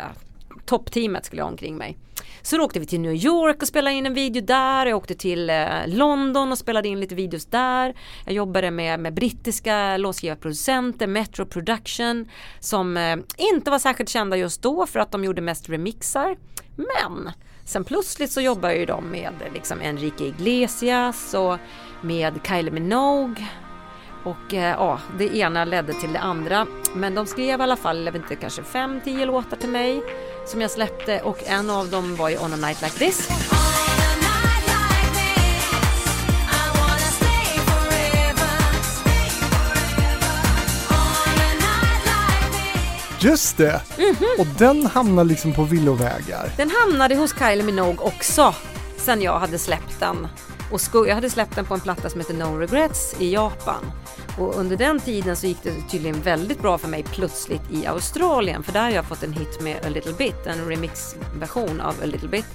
toppteamet 0.65 1.25
skulle 1.25 1.39
jag 1.39 1.45
ha 1.45 1.51
omkring 1.51 1.77
mig. 1.77 1.97
Så 2.41 2.57
då 2.57 2.63
åkte 2.63 2.79
vi 2.79 2.85
till 2.85 2.99
New 2.99 3.13
York 3.13 3.61
och 3.61 3.67
spelade 3.67 3.95
in 3.95 4.05
en 4.05 4.13
video 4.13 4.41
där. 4.41 4.85
Jag 4.85 4.97
åkte 4.97 5.15
till 5.15 5.49
eh, 5.49 5.67
London 5.87 6.51
och 6.51 6.57
spelade 6.57 6.87
in 6.87 6.99
lite 6.99 7.15
videos 7.15 7.45
där. 7.45 7.93
Jag 8.25 8.33
jobbade 8.33 8.71
med, 8.71 8.99
med 8.99 9.13
brittiska 9.13 9.97
låtskrivarproducenter, 9.97 11.07
Metro 11.07 11.45
Production, 11.45 12.29
som 12.59 12.97
eh, 12.97 13.17
inte 13.37 13.71
var 13.71 13.79
särskilt 13.79 14.09
kända 14.09 14.37
just 14.37 14.61
då 14.61 14.85
för 14.85 14.99
att 14.99 15.11
de 15.11 15.23
gjorde 15.23 15.41
mest 15.41 15.69
remixar. 15.69 16.37
Men 16.75 17.31
sen 17.65 17.83
plötsligt 17.83 18.31
så 18.31 18.41
jobbar 18.41 18.69
ju 18.69 18.85
de 18.85 19.11
med 19.11 19.33
liksom 19.53 19.81
Enrique 19.81 20.27
Iglesias 20.27 21.33
och 21.33 21.57
med 22.01 22.39
Kylie 22.47 22.71
Minogue 22.71 23.47
och 24.23 24.53
eh, 24.53 24.71
ja, 24.71 24.99
det 25.17 25.37
ena 25.37 25.65
ledde 25.65 25.93
till 25.93 26.13
det 26.13 26.19
andra. 26.19 26.67
Men 26.95 27.15
de 27.15 27.25
skrev 27.25 27.59
i 27.59 27.63
alla 27.63 27.75
fall, 27.75 28.05
jag 28.05 28.11
vet 28.11 28.21
inte, 28.21 28.35
kanske 28.35 28.63
fem, 28.63 29.01
tio 29.03 29.25
låtar 29.25 29.57
till 29.57 29.69
mig 29.69 30.01
som 30.49 30.61
jag 30.61 30.71
släppte 30.71 31.21
och 31.21 31.43
en 31.45 31.69
av 31.69 31.89
dem 31.89 32.15
var 32.15 32.29
ju 32.29 32.37
On 32.37 32.53
a 32.53 32.55
night 32.55 32.81
like 32.81 32.97
this. 32.97 33.29
Just 43.21 43.57
det! 43.57 43.81
Mhm. 43.97 44.15
Och 44.39 44.47
den 44.57 44.85
hamnar 44.85 45.23
liksom 45.23 45.53
på 45.53 45.63
villovägar. 45.63 46.51
Den 46.57 46.71
hamnade 46.71 47.15
hos 47.15 47.35
Kylie 47.39 47.63
Minogue 47.63 47.99
också 47.99 48.53
sen 48.97 49.21
jag 49.21 49.39
hade 49.39 49.57
släppt 49.59 49.99
den. 49.99 50.27
Och 50.71 51.07
jag 51.07 51.15
hade 51.15 51.29
släppt 51.29 51.55
den 51.55 51.65
på 51.65 51.73
en 51.73 51.79
platta 51.79 52.09
som 52.09 52.19
heter 52.19 52.33
No 52.33 52.57
Regrets 52.57 53.15
i 53.19 53.33
Japan. 53.33 53.91
Och 54.37 54.55
under 54.55 54.77
den 54.77 54.99
tiden 54.99 55.35
så 55.35 55.47
gick 55.47 55.63
det 55.63 55.73
tydligen 55.89 56.21
väldigt 56.21 56.61
bra 56.61 56.77
för 56.77 56.87
mig 56.87 57.03
plötsligt 57.03 57.61
i 57.71 57.85
Australien 57.85 58.63
för 58.63 58.73
där 58.73 58.81
har 58.81 58.89
jag 58.89 59.05
fått 59.05 59.23
en 59.23 59.33
hit 59.33 59.61
med 59.61 59.85
A 59.85 59.89
Little 59.89 60.13
Bit, 60.13 60.45
en 60.45 60.69
remixversion 60.69 61.81
av 61.81 61.95
A 62.03 62.05
Little 62.05 62.29
Bit. 62.29 62.45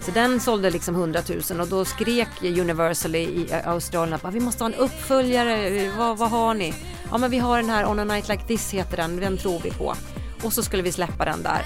Så 0.00 0.10
den 0.10 0.40
sålde 0.40 0.70
liksom 0.70 0.94
100 0.94 1.20
000 1.50 1.60
och 1.60 1.68
då 1.68 1.84
skrek 1.84 2.28
Universal 2.42 3.16
i 3.16 3.48
Australien 3.64 4.18
att 4.22 4.34
vi 4.34 4.40
måste 4.40 4.64
ha 4.64 4.68
en 4.68 4.74
uppföljare, 4.74 5.90
vad, 5.98 6.18
vad 6.18 6.30
har 6.30 6.54
ni? 6.54 6.74
Ja 7.10 7.18
men 7.18 7.30
vi 7.30 7.38
har 7.38 7.56
den 7.56 7.70
här 7.70 7.86
On 7.86 7.98
a 7.98 8.04
Night 8.04 8.28
Like 8.28 8.44
This 8.44 8.70
heter 8.70 8.96
den, 8.96 9.16
den 9.16 9.38
tror 9.38 9.60
vi 9.64 9.70
på. 9.70 9.94
Och 10.42 10.52
så 10.52 10.62
skulle 10.62 10.82
vi 10.82 10.92
släppa 10.92 11.24
den 11.24 11.42
där. 11.42 11.64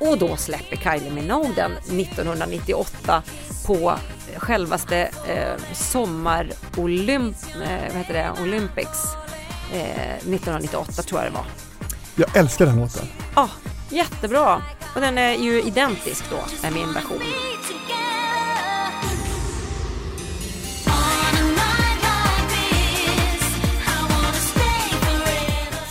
Och 0.00 0.18
då 0.18 0.36
släpper 0.36 0.76
Kylie 0.76 1.10
Minogue 1.10 1.52
den 1.56 1.72
1998 1.72 3.22
på 3.66 3.94
självaste 4.38 5.10
eh, 5.28 5.74
sommar 5.74 6.50
Olymp, 6.76 7.36
eh, 7.62 7.88
vad 7.88 7.96
heter 7.96 8.14
det? 8.14 8.42
Olympics 8.42 9.04
eh, 9.72 10.14
1998 10.14 11.02
tror 11.02 11.20
jag 11.20 11.32
det 11.32 11.34
var. 11.34 11.46
Jag 12.14 12.36
älskar 12.36 12.66
den 12.66 12.76
låten. 12.76 13.06
Ja, 13.34 13.48
jättebra. 13.88 14.62
Och 14.94 15.00
den 15.00 15.18
är 15.18 15.34
ju 15.34 15.62
identisk 15.62 16.24
då 16.30 16.36
med 16.62 16.72
min 16.72 16.92
version. 16.92 17.20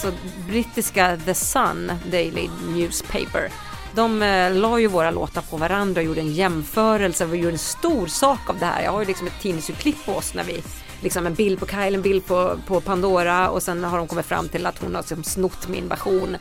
Så 0.02 0.12
brittiska 0.48 1.18
The 1.26 1.34
Sun 1.34 1.92
Daily 2.12 2.50
Newspaper 2.68 3.52
de 3.96 4.24
eh, 4.24 4.54
la 4.54 4.80
ju 4.80 4.88
våra 4.88 5.12
låtar 5.12 5.42
på 5.42 5.58
varandra 5.58 6.02
och 6.02 6.06
gjorde 6.06 6.22
en 6.22 6.34
jämförelse 6.34 7.26
och 7.26 7.38
gjorde 7.38 7.52
en 7.52 7.58
stor 7.58 8.08
sak 8.08 8.50
av 8.50 8.60
det 8.60 8.66
här. 8.66 8.84
Jag 8.84 8.92
har 8.92 9.00
ju 9.00 9.08
liksom 9.08 9.28
ett 9.28 9.42
tidningsurklipp 9.42 10.06
på 10.06 10.12
oss 10.12 10.34
när 10.34 10.44
vi 10.44 10.64
liksom 11.02 11.26
en 11.26 11.34
bild 11.34 11.60
på 11.60 11.66
Kyle, 11.66 11.96
en 11.96 12.02
bild 12.02 12.26
på, 12.26 12.58
på 12.68 12.82
Pandora 12.82 13.50
och 13.50 13.64
sen 13.64 13.84
har 13.84 13.98
de 13.98 14.08
kommit 14.08 14.26
fram 14.26 14.50
till 14.50 14.66
att 14.66 14.82
hon 14.82 14.96
har 14.96 15.02
liksom 15.02 15.24
snott 15.24 15.68
min 15.68 15.88
version. 15.88 16.38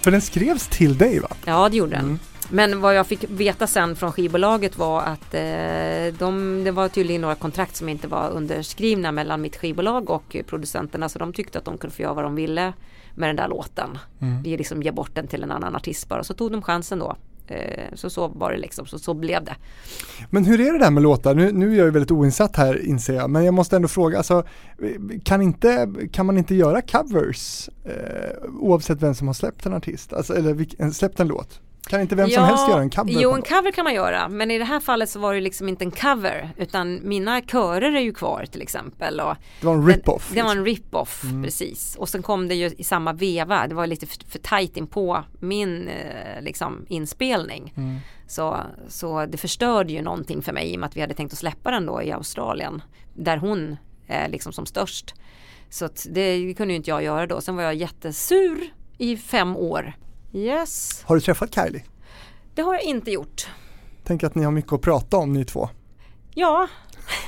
För 0.00 0.10
den 0.10 0.20
skrevs 0.20 0.68
till 0.68 0.98
dig 0.98 1.20
va? 1.20 1.28
Ja, 1.44 1.68
det 1.68 1.76
gjorde 1.76 1.96
den. 1.96 2.18
Men 2.50 2.80
vad 2.80 2.94
jag 2.94 3.06
fick 3.06 3.24
veta 3.28 3.66
sen 3.66 3.96
från 3.96 4.12
skivbolaget 4.12 4.78
var 4.78 5.02
att 5.02 5.34
eh, 5.34 6.18
de, 6.18 6.62
det 6.64 6.70
var 6.70 6.88
tydligen 6.88 7.20
några 7.20 7.34
kontrakt 7.34 7.76
som 7.76 7.88
inte 7.88 8.08
var 8.08 8.30
underskrivna 8.30 9.12
mellan 9.12 9.40
mitt 9.40 9.56
skivbolag 9.56 10.10
och 10.10 10.36
producenterna 10.46 11.08
så 11.08 11.18
de 11.18 11.32
tyckte 11.32 11.58
att 11.58 11.64
de 11.64 11.78
kunde 11.78 11.96
få 11.96 12.02
göra 12.02 12.14
vad 12.14 12.24
de 12.24 12.34
ville 12.34 12.72
med 13.16 13.28
den 13.28 13.36
där 13.36 13.48
låten. 13.48 13.98
Mm. 14.20 14.42
Vi 14.42 14.56
liksom 14.56 14.82
ge 14.82 14.90
bort 14.90 15.14
den 15.14 15.26
till 15.26 15.42
en 15.42 15.50
annan 15.50 15.76
artist 15.76 16.08
bara 16.08 16.24
så 16.24 16.34
tog 16.34 16.52
de 16.52 16.62
chansen 16.62 16.98
då. 16.98 17.16
Eh, 17.48 17.94
så 17.94 18.10
så 18.10 18.28
var 18.28 18.52
det 18.52 18.58
liksom, 18.58 18.86
så, 18.86 18.98
så 18.98 19.14
blev 19.14 19.44
det. 19.44 19.56
Men 20.30 20.44
hur 20.44 20.60
är 20.60 20.72
det 20.72 20.78
där 20.78 20.90
med 20.90 21.02
låtar? 21.02 21.34
Nu, 21.34 21.52
nu 21.52 21.72
är 21.72 21.76
jag 21.76 21.84
ju 21.84 21.90
väldigt 21.90 22.10
oinsatt 22.10 22.56
här 22.56 22.86
inser 22.86 23.14
jag, 23.14 23.30
men 23.30 23.44
jag 23.44 23.54
måste 23.54 23.76
ändå 23.76 23.88
fråga, 23.88 24.18
alltså, 24.18 24.44
kan, 25.24 25.42
inte, 25.42 25.92
kan 26.12 26.26
man 26.26 26.38
inte 26.38 26.54
göra 26.54 26.82
covers 26.82 27.68
eh, 27.84 28.50
oavsett 28.60 29.02
vem 29.02 29.14
som 29.14 29.26
har 29.26 29.34
släppt 29.34 29.66
en 29.66 29.74
artist, 29.74 30.12
alltså, 30.12 30.34
eller 30.34 30.90
släppt 30.90 31.20
en 31.20 31.28
låt? 31.28 31.60
Kan 31.86 32.00
inte 32.00 32.14
vem 32.14 32.30
som 32.30 32.44
helst 32.44 32.68
göra 32.68 32.80
en 32.80 32.90
cover? 32.90 33.12
Jo, 33.20 33.32
en 33.32 33.42
cover 33.42 33.70
kan 33.70 33.84
man 33.84 33.94
göra, 33.94 34.28
men 34.28 34.50
i 34.50 34.58
det 34.58 34.64
här 34.64 34.80
fallet 34.80 35.10
så 35.10 35.18
var 35.18 35.34
det 35.34 35.40
liksom 35.40 35.68
inte 35.68 35.84
en 35.84 35.90
cover, 35.90 36.50
utan 36.56 37.00
mina 37.08 37.40
körer 37.40 37.92
är 37.92 38.00
ju 38.00 38.14
kvar 38.14 38.46
till 38.52 38.62
exempel. 38.62 39.20
Och 39.20 39.34
Det 39.60 39.66
var 39.66 39.74
en 39.74 39.86
rip-off. 39.86 40.30
Det 40.34 40.42
var 40.42 40.48
liksom. 40.54 40.58
en 40.58 40.64
rip-off, 40.64 41.24
Mm. 41.24 41.42
precis. 41.42 41.96
Och 41.96 42.08
sen 42.08 42.22
kom 42.22 42.48
det 42.48 42.54
ju 42.54 42.66
i 42.78 42.84
samma 42.84 43.12
veva, 43.12 43.66
det 43.66 43.74
var 43.74 43.86
lite 43.86 44.06
för, 44.06 44.18
för 44.28 44.38
tajt 44.38 44.76
in 44.76 44.86
på 44.86 45.24
min 45.40 45.88
eh, 45.88 46.42
liksom, 46.42 46.86
inspelning. 46.88 47.72
Mm. 47.76 47.96
Så, 48.28 48.56
så 48.88 49.26
det 49.26 49.38
förstörde 49.38 49.92
ju 49.92 50.02
någonting 50.02 50.42
för 50.42 50.52
mig 50.52 50.72
i 50.72 50.76
och 50.76 50.80
med 50.80 50.86
att 50.86 50.96
vi 50.96 51.00
hade 51.00 51.14
tänkt 51.14 51.32
att 51.32 51.38
släppa 51.38 51.70
den 51.70 51.86
då 51.86 52.02
i 52.02 52.12
Australien, 52.12 52.82
där 53.14 53.36
hon 53.36 53.76
är 54.06 54.28
liksom 54.28 54.52
som 54.52 54.66
störst. 54.66 55.14
Så 55.70 55.88
det 56.08 56.54
kunde 56.54 56.72
ju 56.74 56.76
inte 56.76 56.90
jag 56.90 57.02
göra 57.04 57.26
då. 57.26 57.40
Sen 57.40 57.56
var 57.56 57.62
jag 57.62 57.74
jättesur 57.74 58.58
i 58.98 59.16
fem 59.16 59.56
år. 59.56 59.92
Yes, 60.36 61.02
Har 61.06 61.14
du 61.14 61.20
träffat 61.20 61.54
Kylie? 61.54 61.84
det 62.54 62.62
har 62.62 62.74
jag 62.74 62.82
inte 62.82 63.10
gjort. 63.10 63.46
Tänk 64.04 64.24
att 64.24 64.34
ni 64.34 64.44
har 64.44 64.52
mycket 64.52 64.72
att 64.72 64.80
prata 64.80 65.16
om 65.16 65.32
ni 65.32 65.44
två. 65.44 65.68
Ja, 66.34 66.68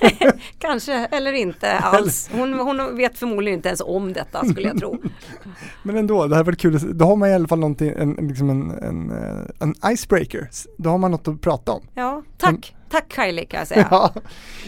kanske 0.59 0.93
eller 0.93 1.33
inte 1.33 1.73
alls. 1.73 2.31
Hon, 2.33 2.55
hon 2.55 2.97
vet 2.97 3.19
förmodligen 3.19 3.59
inte 3.59 3.69
ens 3.69 3.81
om 3.85 4.13
detta 4.13 4.45
skulle 4.45 4.69
jag 4.69 4.79
tro. 4.79 5.03
Men 5.83 5.97
ändå, 5.97 6.27
det 6.27 6.37
här 6.37 6.45
var 6.45 6.53
kul. 6.53 6.99
Då 6.99 7.05
har 7.05 7.17
man 7.17 7.29
i 7.29 7.35
alla 7.35 7.49
fall 7.49 7.59
någonting, 7.59 7.93
en, 7.97 8.13
liksom 8.13 8.51
en, 8.51 8.71
en, 8.71 9.11
eh, 9.11 9.45
en 9.59 9.93
icebreaker. 9.93 10.51
Då 10.79 10.91
har 10.91 10.99
man 10.99 11.11
något 11.11 11.29
att 11.29 11.41
prata 11.41 11.73
om. 11.73 11.83
Ja, 11.95 12.23
tack. 12.39 12.75
Tack 12.91 13.13
Kylie 13.15 13.45
kan 13.45 13.59
jag 13.59 13.69
säga. 13.69 13.89
Ja. 13.91 14.15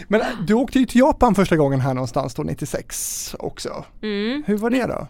Men 0.07 0.21
du 0.47 0.53
åkte 0.53 0.79
ju 0.79 0.85
till 0.85 0.99
Japan 0.99 1.35
första 1.35 1.57
gången 1.57 1.79
här 1.79 1.93
någonstans 1.93 2.35
då 2.35 2.43
96 2.43 3.35
också. 3.39 3.85
Mm. 4.01 4.43
Hur 4.47 4.57
var 4.57 4.69
det 4.69 4.85
då? 4.85 5.07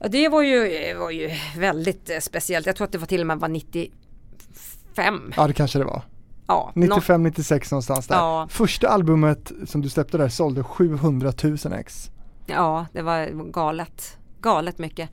Ja, 0.00 0.08
det 0.08 0.28
var 0.28 0.42
ju, 0.42 0.94
var 0.98 1.10
ju 1.10 1.30
väldigt 1.56 2.10
eh, 2.10 2.18
speciellt. 2.18 2.66
Jag 2.66 2.76
tror 2.76 2.84
att 2.84 2.92
det 2.92 2.98
var 2.98 3.06
till 3.06 3.20
och 3.20 3.26
med 3.26 3.38
var 3.38 3.48
95. 3.48 5.32
Ja 5.36 5.46
det 5.46 5.52
kanske 5.52 5.78
det 5.78 5.84
var. 5.84 6.02
Ja, 6.46 6.72
nå- 6.74 6.86
95, 6.94 7.22
96 7.22 7.70
någonstans 7.70 8.06
där. 8.06 8.14
Ja. 8.16 8.48
Första 8.50 8.88
albumet 8.88 9.52
som 9.66 9.80
du 9.82 9.88
släppte 9.88 10.18
där 10.18 10.28
sålde 10.28 10.62
700 10.62 11.32
000 11.42 11.56
ex. 11.78 12.10
ja, 12.46 12.86
det 12.92 13.02
var 13.02 13.50
galet. 13.52 14.16
Galet 14.40 14.78
mycket. 14.78 15.10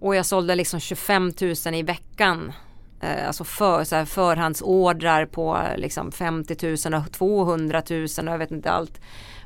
Och 0.00 0.16
jag 0.16 0.26
sålde 0.26 0.54
liksom 0.54 0.80
25 0.80 1.32
000 1.66 1.74
i 1.74 1.82
veckan. 1.82 2.52
Eh, 3.00 3.26
alltså 3.26 3.44
för, 3.44 3.84
så 3.84 3.96
här, 3.96 4.04
förhandsordrar 4.04 5.26
på 5.26 5.56
eh, 5.58 5.76
liksom 5.78 6.12
50 6.12 6.88
000 6.90 7.00
och 7.00 7.12
200 7.12 7.82
000 7.90 8.02
och 8.02 8.08
jag 8.24 8.38
vet 8.38 8.50
inte 8.50 8.70
allt. 8.70 9.00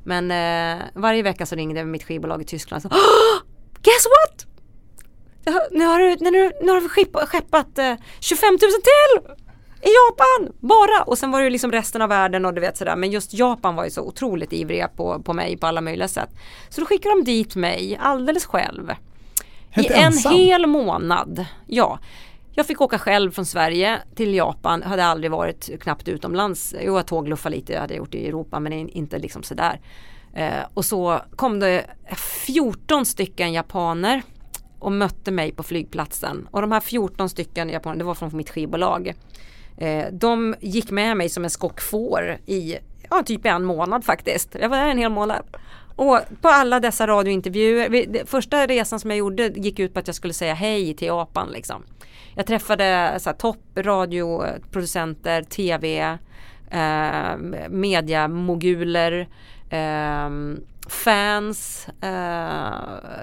Men 0.05 0.31
eh, 0.31 0.85
varje 0.95 1.23
vecka 1.23 1.47
så 1.47 1.55
ringde 1.57 1.85
mitt 1.85 2.05
skivbolag 2.05 2.43
i 2.43 2.45
Tyskland 2.45 2.85
och 2.87 2.91
sa 2.93 2.99
"Åh! 2.99 3.43
Guess 3.83 4.07
what? 4.07 4.47
Nu 5.71 5.85
har 5.87 5.99
du, 5.99 6.17
nu, 6.21 6.31
nu, 6.31 6.51
nu 6.63 6.73
har 6.73 6.81
vi 6.81 6.89
skeppat, 6.89 7.29
skeppat 7.29 7.79
eh, 7.79 7.95
25 8.21 8.49
000 8.53 8.59
till! 8.61 9.33
I 9.83 9.89
Japan! 9.89 10.53
Bara! 10.61 11.03
Och 11.07 11.19
sen 11.19 11.31
var 11.31 11.39
det 11.41 11.45
ju 11.45 11.51
liksom 11.51 11.73
resten 11.73 12.03
av 12.03 12.09
världen 12.09 12.45
och 12.45 12.55
du 12.55 12.61
vet 12.61 12.77
sådär. 12.77 12.97
Men 12.97 13.11
just 13.11 13.35
Japan 13.35 13.77
var 13.77 13.85
ju 13.85 13.91
så 13.91 14.03
otroligt 14.03 14.53
ivriga 14.53 14.89
på, 14.89 15.23
på 15.23 15.33
mig 15.33 15.57
på 15.57 15.67
alla 15.67 15.81
möjliga 15.81 16.09
sätt. 16.09 16.29
Så 16.69 16.81
då 16.81 16.87
skickade 16.87 17.15
de 17.15 17.25
dit 17.25 17.57
mig 17.57 17.99
alldeles 18.03 18.47
själv. 18.47 18.93
Helt 19.71 19.91
I 19.91 19.93
en 19.95 20.05
ensam? 20.05 20.33
hel 20.33 20.67
månad. 20.67 21.45
Ja. 21.67 21.99
Jag 22.55 22.67
fick 22.67 22.81
åka 22.81 22.99
själv 22.99 23.31
från 23.31 23.47
Sverige 23.47 23.99
till 24.15 24.35
Japan. 24.35 24.83
Hade 24.83 25.05
aldrig 25.05 25.31
varit 25.31 25.81
knappt 25.83 26.09
utomlands. 26.09 26.75
Jo, 26.83 26.97
jag 26.97 27.07
tågluffade 27.07 27.57
lite, 27.57 27.73
jag 27.73 27.81
hade 27.81 27.95
gjort 27.95 28.13
det 28.13 28.19
i 28.19 28.29
Europa 28.29 28.61
men 28.61 28.73
in- 28.73 28.89
inte 28.89 29.19
liksom 29.19 29.43
sådär. 29.43 29.81
Eh, 30.35 30.53
och 30.75 30.85
så 30.85 31.21
kom 31.37 31.61
det 31.61 31.85
14 32.47 33.07
stycken 33.07 33.53
japaner 33.53 34.23
och 34.79 34.93
mötte 34.93 35.31
mig 35.31 35.53
på 35.53 35.63
flygplatsen. 35.63 36.49
Och 36.51 36.61
de 36.61 36.73
här 36.73 36.81
14 36.81 37.29
stycken 37.29 37.69
japaner, 37.71 37.97
det 37.99 38.05
var 38.05 38.15
från 38.15 38.37
mitt 38.37 38.51
skivbolag. 38.51 39.15
Eh, 39.77 40.05
de 40.13 40.55
gick 40.61 40.91
med 40.91 41.17
mig 41.17 41.29
som 41.29 41.45
en 41.45 41.51
skock 41.51 41.81
får 41.81 42.37
i 42.47 42.77
ja, 43.11 43.23
typ 43.27 43.47
en 43.47 43.65
månad 43.65 44.05
faktiskt. 44.05 44.57
Jag 44.61 44.69
var 44.69 44.77
där 44.77 44.89
en 44.89 44.99
hel 44.99 45.11
månad. 45.13 45.43
Och 45.97 46.21
på 46.41 46.49
alla 46.49 46.81
dessa 46.81 47.07
radiointervjuer, 47.07 47.89
vi- 47.89 48.07
det- 48.07 48.31
första 48.31 48.67
resan 48.67 49.01
som 49.01 49.11
jag 49.11 49.19
gjorde 49.19 49.47
gick 49.47 49.79
ut 49.79 49.95
på 49.95 50.01
att 50.01 50.07
jag 50.07 50.17
skulle 50.17 50.35
säga 50.35 50.55
hej 50.55 50.95
till 50.95 51.07
Japan 51.09 51.49
liksom. 51.53 51.83
Jag 52.35 52.47
träffade 52.47 53.15
så 53.21 53.31
här, 53.31 53.37
topp 53.37 53.59
radioproducenter, 53.77 55.43
tv, 55.43 56.01
eh, 56.71 57.37
mediamoguler, 57.69 59.29
eh, 59.71 60.31
fans, 60.89 61.89
eh, 62.03 62.71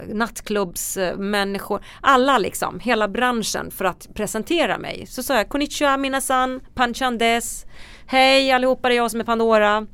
nattklubbsmänniskor, 0.08 1.84
alla 2.02 2.38
liksom, 2.38 2.80
hela 2.80 3.08
branschen 3.08 3.72
för 3.72 3.86
att 3.86 4.08
presentera 4.14 4.78
mig. 4.78 5.06
Så 5.08 5.24
sa 5.24 5.36
jag 5.36 5.50
konnichiwa 5.50 5.98
minasan, 5.98 6.62
panchan 6.74 7.18
des, 7.18 7.66
hej 8.06 8.52
allihopa 8.52 8.90
det 8.90 8.96
är 8.96 8.98
jag 8.98 9.12
som 9.12 9.20
är 9.20 9.24
Pandora. 9.24 9.88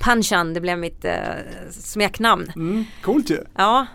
Panchan, 0.00 0.54
det 0.54 0.60
blev 0.60 0.78
mitt 0.78 1.04
eh, 1.04 1.14
smeknamn. 1.70 2.52
Mm, 2.56 2.84
coolt 3.02 3.30
ju. 3.30 3.44
Ja. 3.56 3.86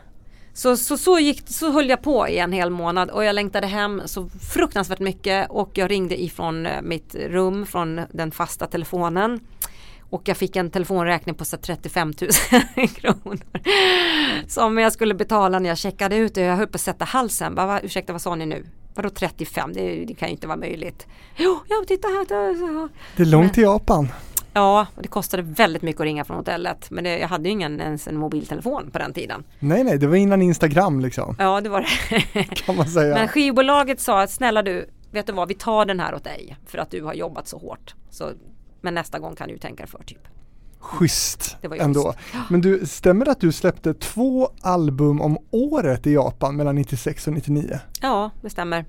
Så, 0.53 0.77
så, 0.77 0.97
så, 0.97 1.19
gick, 1.19 1.43
så 1.47 1.71
höll 1.71 1.89
jag 1.89 2.01
på 2.01 2.27
i 2.27 2.37
en 2.37 2.51
hel 2.51 2.69
månad 2.69 3.09
och 3.09 3.23
jag 3.23 3.35
längtade 3.35 3.67
hem 3.67 4.01
så 4.05 4.29
fruktansvärt 4.53 4.99
mycket 4.99 5.49
och 5.49 5.71
jag 5.73 5.91
ringde 5.91 6.21
ifrån 6.21 6.65
eh, 6.65 6.81
mitt 6.81 7.15
rum 7.15 7.65
från 7.65 8.01
den 8.11 8.31
fasta 8.31 8.67
telefonen. 8.67 9.39
Och 10.11 10.21
jag 10.25 10.37
fick 10.37 10.55
en 10.55 10.69
telefonräkning 10.71 11.35
på 11.35 11.45
så 11.45 11.55
här 11.55 11.61
35 11.63 12.13
000 12.21 12.87
kronor. 12.87 13.39
Som 14.47 14.77
jag 14.77 14.93
skulle 14.93 15.13
betala 15.13 15.59
när 15.59 15.69
jag 15.69 15.77
checkade 15.77 16.15
ut 16.15 16.37
och 16.37 16.43
jag 16.43 16.55
höll 16.55 16.67
på 16.67 16.75
att 16.75 16.81
sätta 16.81 17.05
halsen. 17.05 17.55
Bara, 17.55 17.79
ursäkta 17.81 18.13
vad 18.13 18.21
sa 18.21 18.35
ni 18.35 18.45
nu? 18.45 18.65
Vadå 18.95 19.09
35? 19.09 19.73
Det, 19.73 20.05
det 20.05 20.13
kan 20.13 20.27
ju 20.27 20.31
inte 20.33 20.47
vara 20.47 20.57
möjligt. 20.57 21.07
Jo, 21.37 21.59
ja, 21.69 21.83
titta 21.87 22.07
här. 22.07 22.25
Det 23.15 23.23
är 23.23 23.25
långt 23.25 23.43
Men- 23.45 23.53
till 23.53 23.63
Japan. 23.63 24.07
Ja, 24.53 24.87
och 24.95 25.01
det 25.01 25.07
kostade 25.07 25.43
väldigt 25.43 25.81
mycket 25.81 25.99
att 25.99 26.05
ringa 26.05 26.23
från 26.25 26.37
hotellet. 26.37 26.87
Men 26.91 27.03
det, 27.03 27.17
jag 27.19 27.27
hade 27.27 27.43
ju 27.43 27.51
ingen 27.51 27.81
ens 27.81 28.07
en 28.07 28.17
mobiltelefon 28.17 28.91
på 28.91 28.97
den 28.99 29.13
tiden. 29.13 29.43
Nej 29.59 29.83
nej, 29.83 29.97
det 29.97 30.07
var 30.07 30.15
innan 30.15 30.41
Instagram 30.41 30.99
liksom, 30.99 31.35
Ja, 31.39 31.61
det 31.61 31.69
var 31.69 31.81
det. 32.33 32.43
kan 32.55 32.75
man 32.75 32.87
säga. 32.87 33.15
Men 33.15 33.27
skivbolaget 33.27 33.99
sa 34.01 34.21
att 34.21 34.31
snälla 34.31 34.63
du, 34.63 34.89
vet 35.11 35.27
du 35.27 35.33
vad, 35.33 35.47
vi 35.47 35.53
tar 35.53 35.85
den 35.85 35.99
här 35.99 36.15
åt 36.15 36.23
dig 36.23 36.57
för 36.67 36.77
att 36.77 36.91
du 36.91 37.03
har 37.03 37.13
jobbat 37.13 37.47
så 37.47 37.57
hårt. 37.57 37.95
Så, 38.09 38.31
men 38.81 38.93
nästa 38.93 39.19
gång 39.19 39.35
kan 39.35 39.47
du 39.49 39.57
tänka 39.57 39.87
för 39.87 40.03
typ. 40.03 40.27
schysst 40.79 41.57
Det 41.61 41.67
var 41.67 41.75
ju 41.75 41.81
ändå. 41.81 42.13
Men 42.49 42.61
du, 42.61 42.85
stämmer 42.85 43.25
det 43.25 43.31
att 43.31 43.39
du 43.39 43.51
släppte 43.51 43.93
två 43.93 44.49
album 44.61 45.21
om 45.21 45.37
året 45.51 46.07
i 46.07 46.13
Japan 46.13 46.55
mellan 46.55 46.75
96 46.75 47.27
och 47.27 47.33
99? 47.33 47.79
Ja, 48.01 48.31
det 48.41 48.49
stämmer. 48.49 48.85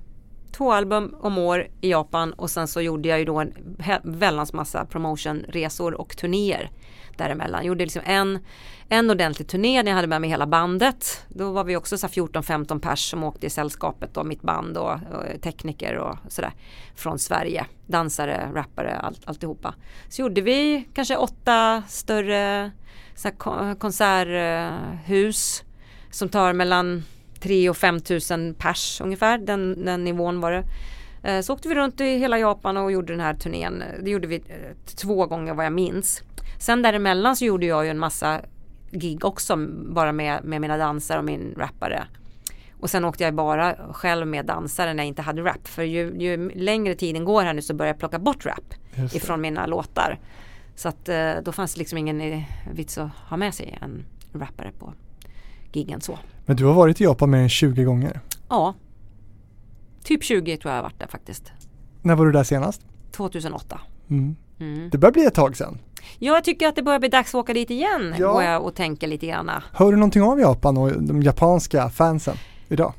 Två 0.57 0.73
album 0.73 1.15
om 1.19 1.37
år 1.37 1.67
i 1.81 1.91
Japan 1.91 2.33
och 2.33 2.49
sen 2.49 2.67
så 2.67 2.81
gjorde 2.81 3.09
jag 3.09 3.19
ju 3.19 3.25
då 3.25 3.39
en 3.39 3.53
väldans 4.03 4.53
massa 4.53 4.85
promotionresor 4.85 5.93
och 5.93 6.17
turnéer 6.17 6.71
däremellan. 7.17 7.65
Gjorde 7.65 7.83
liksom 7.83 8.01
en, 8.05 8.39
en 8.89 9.09
ordentlig 9.09 9.47
turné 9.47 9.83
när 9.83 9.91
jag 9.91 9.95
hade 9.95 10.07
med 10.07 10.21
mig 10.21 10.29
hela 10.29 10.47
bandet. 10.47 11.25
Då 11.27 11.51
var 11.51 11.63
vi 11.63 11.75
också 11.75 11.97
så 11.97 12.07
här 12.07 12.13
14-15 12.13 12.79
pers 12.79 13.09
som 13.09 13.23
åkte 13.23 13.47
i 13.47 13.49
sällskapet 13.49 14.17
och 14.17 14.25
mitt 14.25 14.41
band 14.41 14.77
och, 14.77 14.91
och 14.91 15.41
tekniker 15.41 15.97
och 15.97 16.17
sådär 16.27 16.53
från 16.95 17.19
Sverige. 17.19 17.65
Dansare, 17.87 18.49
rappare, 18.53 18.97
allt, 18.97 19.21
alltihopa. 19.25 19.75
Så 20.09 20.21
gjorde 20.21 20.41
vi 20.41 20.87
kanske 20.93 21.15
åtta 21.15 21.83
större 21.87 22.71
så 23.15 23.27
här, 23.27 23.75
konserthus 23.75 25.63
som 26.11 26.29
tar 26.29 26.53
mellan 26.53 27.03
3 27.43 27.69
och 27.69 27.77
5 27.77 27.99
tusen 27.99 28.55
pers 28.57 29.01
ungefär, 29.01 29.37
den, 29.37 29.85
den 29.85 30.03
nivån 30.03 30.39
var 30.41 30.51
det. 30.51 30.63
Eh, 31.23 31.41
Så 31.41 31.53
åkte 31.53 31.67
vi 31.69 31.75
runt 31.75 32.01
i 32.01 32.17
hela 32.17 32.39
Japan 32.39 32.77
och 32.77 32.91
gjorde 32.91 33.13
den 33.13 33.19
här 33.19 33.33
turnén. 33.33 33.83
Det 34.03 34.09
gjorde 34.09 34.27
vi 34.27 34.35
eh, 34.35 34.95
två 34.95 35.25
gånger 35.25 35.53
vad 35.53 35.65
jag 35.65 35.73
minns. 35.73 36.21
Sen 36.59 36.81
däremellan 36.81 37.35
så 37.35 37.45
gjorde 37.45 37.65
jag 37.65 37.83
ju 37.85 37.89
en 37.91 37.99
massa 37.99 38.41
gig 38.91 39.25
också 39.25 39.55
bara 39.89 40.11
med, 40.11 40.43
med 40.43 40.61
mina 40.61 40.77
dansare 40.77 41.19
och 41.19 41.25
min 41.25 41.53
rappare. 41.57 42.03
Och 42.79 42.89
sen 42.89 43.05
åkte 43.05 43.23
jag 43.23 43.33
bara 43.33 43.75
själv 43.93 44.27
med 44.27 44.45
dansare 44.45 44.93
när 44.93 45.03
jag 45.03 45.07
inte 45.07 45.21
hade 45.21 45.41
rap. 45.41 45.67
För 45.67 45.83
ju, 45.83 46.15
ju 46.19 46.49
längre 46.49 46.95
tiden 46.95 47.25
går 47.25 47.43
här 47.43 47.53
nu 47.53 47.61
så 47.61 47.73
börjar 47.73 47.89
jag 47.93 47.99
plocka 47.99 48.19
bort 48.19 48.45
rap 48.45 48.73
ifrån 49.13 49.41
mina 49.41 49.65
låtar. 49.65 50.19
Så 50.75 50.89
att 50.89 51.09
eh, 51.09 51.31
då 51.43 51.51
fanns 51.51 51.73
det 51.73 51.79
liksom 51.79 51.97
ingen 51.97 52.43
vits 52.73 52.97
att 52.97 53.09
ha 53.29 53.37
med 53.37 53.53
sig 53.53 53.77
en 53.81 54.05
rappare 54.33 54.71
på 54.79 54.93
giggen 55.75 56.01
så. 56.01 56.19
Men 56.45 56.55
du 56.55 56.65
har 56.65 56.73
varit 56.73 57.01
i 57.01 57.03
Japan 57.03 57.29
mer 57.29 57.39
än 57.39 57.49
20 57.49 57.83
gånger. 57.83 58.19
Ja. 58.49 58.73
Typ 60.03 60.23
20 60.23 60.57
tror 60.57 60.71
jag 60.71 60.77
har 60.77 60.83
varit 60.83 60.99
där 60.99 61.07
faktiskt. 61.07 61.51
När 62.01 62.15
var 62.15 62.25
du 62.25 62.31
där 62.31 62.43
senast? 62.43 62.81
2008. 63.11 63.81
Mm. 64.09 64.35
Mm. 64.59 64.89
Det 64.89 64.97
börjar 64.97 65.13
bli 65.13 65.25
ett 65.25 65.33
tag 65.33 65.57
sedan. 65.57 65.77
Ja, 66.19 66.33
jag 66.33 66.43
tycker 66.43 66.67
att 66.67 66.75
det 66.75 66.83
börjar 66.83 66.99
bli 66.99 67.09
dags 67.09 67.29
att 67.29 67.39
åka 67.39 67.53
dit 67.53 67.69
igen. 67.69 68.15
Ja. 68.17 68.33
Går 68.33 68.43
jag 68.43 68.63
och 68.65 68.75
tänker 68.75 69.07
lite 69.07 69.27
grann. 69.27 69.51
Hör 69.71 69.91
du 69.91 69.97
någonting 69.97 70.21
av 70.21 70.39
Japan 70.39 70.77
och 70.77 71.01
de 71.01 71.21
japanska 71.21 71.89
fansen 71.89 72.35
idag? 72.67 72.93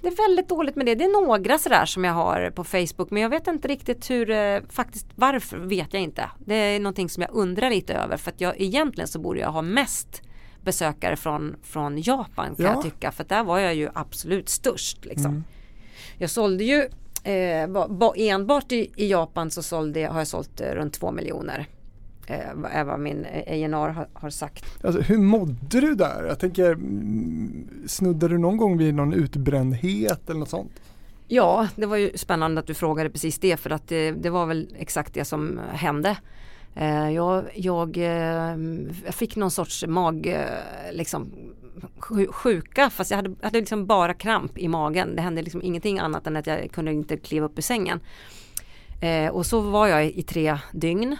Det 0.00 0.08
är 0.08 0.28
väldigt 0.28 0.48
dåligt 0.48 0.76
med 0.76 0.86
det. 0.86 0.94
Det 0.94 1.04
är 1.04 1.22
några 1.22 1.58
sådär 1.58 1.84
som 1.84 2.04
jag 2.04 2.12
har 2.12 2.50
på 2.50 2.64
Facebook 2.64 3.10
men 3.10 3.22
jag 3.22 3.30
vet 3.30 3.46
inte 3.46 3.68
riktigt 3.68 4.10
hur, 4.10 4.30
eh, 4.30 4.60
faktiskt 4.70 5.06
varför 5.14 5.58
vet 5.58 5.92
jag 5.92 6.02
inte. 6.02 6.30
Det 6.38 6.54
är 6.54 6.80
någonting 6.80 7.08
som 7.08 7.22
jag 7.22 7.30
undrar 7.32 7.70
lite 7.70 7.94
över 7.94 8.16
för 8.16 8.30
att 8.30 8.40
jag 8.40 8.60
egentligen 8.60 9.08
så 9.08 9.18
borde 9.18 9.40
jag 9.40 9.52
ha 9.52 9.62
mest 9.62 10.22
besökare 10.64 11.16
från, 11.16 11.56
från 11.62 11.98
Japan 11.98 12.54
kan 12.54 12.66
Ja. 12.66 12.72
jag 12.72 12.82
tycka 12.82 13.12
för 13.12 13.24
där 13.24 13.44
var 13.44 13.58
jag 13.58 13.74
ju 13.74 13.88
absolut 13.94 14.48
störst 14.48 15.04
liksom. 15.04 15.30
Mm. 15.30 15.44
Jag 16.18 16.30
sålde 16.30 16.64
ju 16.64 16.88
eh, 17.32 17.66
ba, 17.68 17.88
ba, 17.88 18.14
enbart 18.16 18.72
i, 18.72 18.90
i 18.96 19.10
Japan 19.10 19.50
så 19.50 19.62
sålde, 19.62 20.06
har 20.06 20.18
jag 20.18 20.26
sålt 20.26 20.60
eh, 20.60 20.70
runt 20.70 20.94
två 20.94 21.12
miljoner. 21.12 21.66
Eh, 22.26 22.48
är 22.72 22.84
vad 22.84 23.00
min 23.00 23.24
A&R 23.24 23.88
har, 23.88 24.08
har 24.12 24.30
sagt. 24.30 24.84
Alltså, 24.84 25.00
hur 25.00 25.18
mådde 25.18 25.80
du 25.80 25.94
där? 25.94 26.24
Jag 26.28 26.38
tänker, 26.38 26.70
mm, 26.72 27.68
snuddade 27.86 28.34
du 28.34 28.38
någon 28.38 28.56
gång 28.56 28.78
vid 28.78 28.94
någon 28.94 29.12
utbrändhet 29.12 30.30
eller 30.30 30.40
något 30.40 30.48
sånt? 30.48 30.72
Ja, 31.28 31.68
det 31.76 31.86
var 31.86 31.96
ju 31.96 32.10
spännande 32.14 32.60
att 32.60 32.66
du 32.66 32.74
frågade 32.74 33.10
precis 33.10 33.38
det 33.38 33.56
för 33.56 33.70
att 33.70 33.88
det, 33.88 34.10
det 34.10 34.30
var 34.30 34.46
väl 34.46 34.68
exakt 34.78 35.14
det 35.14 35.24
som 35.24 35.60
hände. 35.72 36.16
Eh, 36.74 37.10
jag, 37.10 37.44
jag, 37.54 37.96
jag 37.96 39.14
fick 39.14 39.36
någon 39.36 39.50
sorts 39.50 39.86
mag, 39.86 40.26
eh, 40.26 40.92
liksom 40.92 41.32
sjuka 42.30 42.90
fast 42.90 43.10
jag 43.10 43.18
hade, 43.18 43.34
hade 43.42 43.58
liksom 43.58 43.86
bara 43.86 44.14
kramp 44.14 44.58
i 44.58 44.68
magen. 44.68 45.16
Det 45.16 45.22
hände 45.22 45.42
liksom 45.42 45.62
ingenting 45.62 45.98
annat 45.98 46.26
än 46.26 46.36
att 46.36 46.46
jag 46.46 46.70
kunde 46.70 46.92
inte 46.92 47.16
kliva 47.16 47.46
upp 47.46 47.58
ur 47.58 47.62
sängen. 47.62 48.00
Eh, 49.00 49.28
och 49.28 49.46
så 49.46 49.60
var 49.60 49.86
jag 49.86 50.06
i 50.06 50.22
tre 50.22 50.58
dygn 50.72 51.16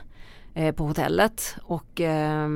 eh, 0.54 0.74
på 0.74 0.84
hotellet 0.84 1.56
och 1.62 2.00
eh, 2.00 2.48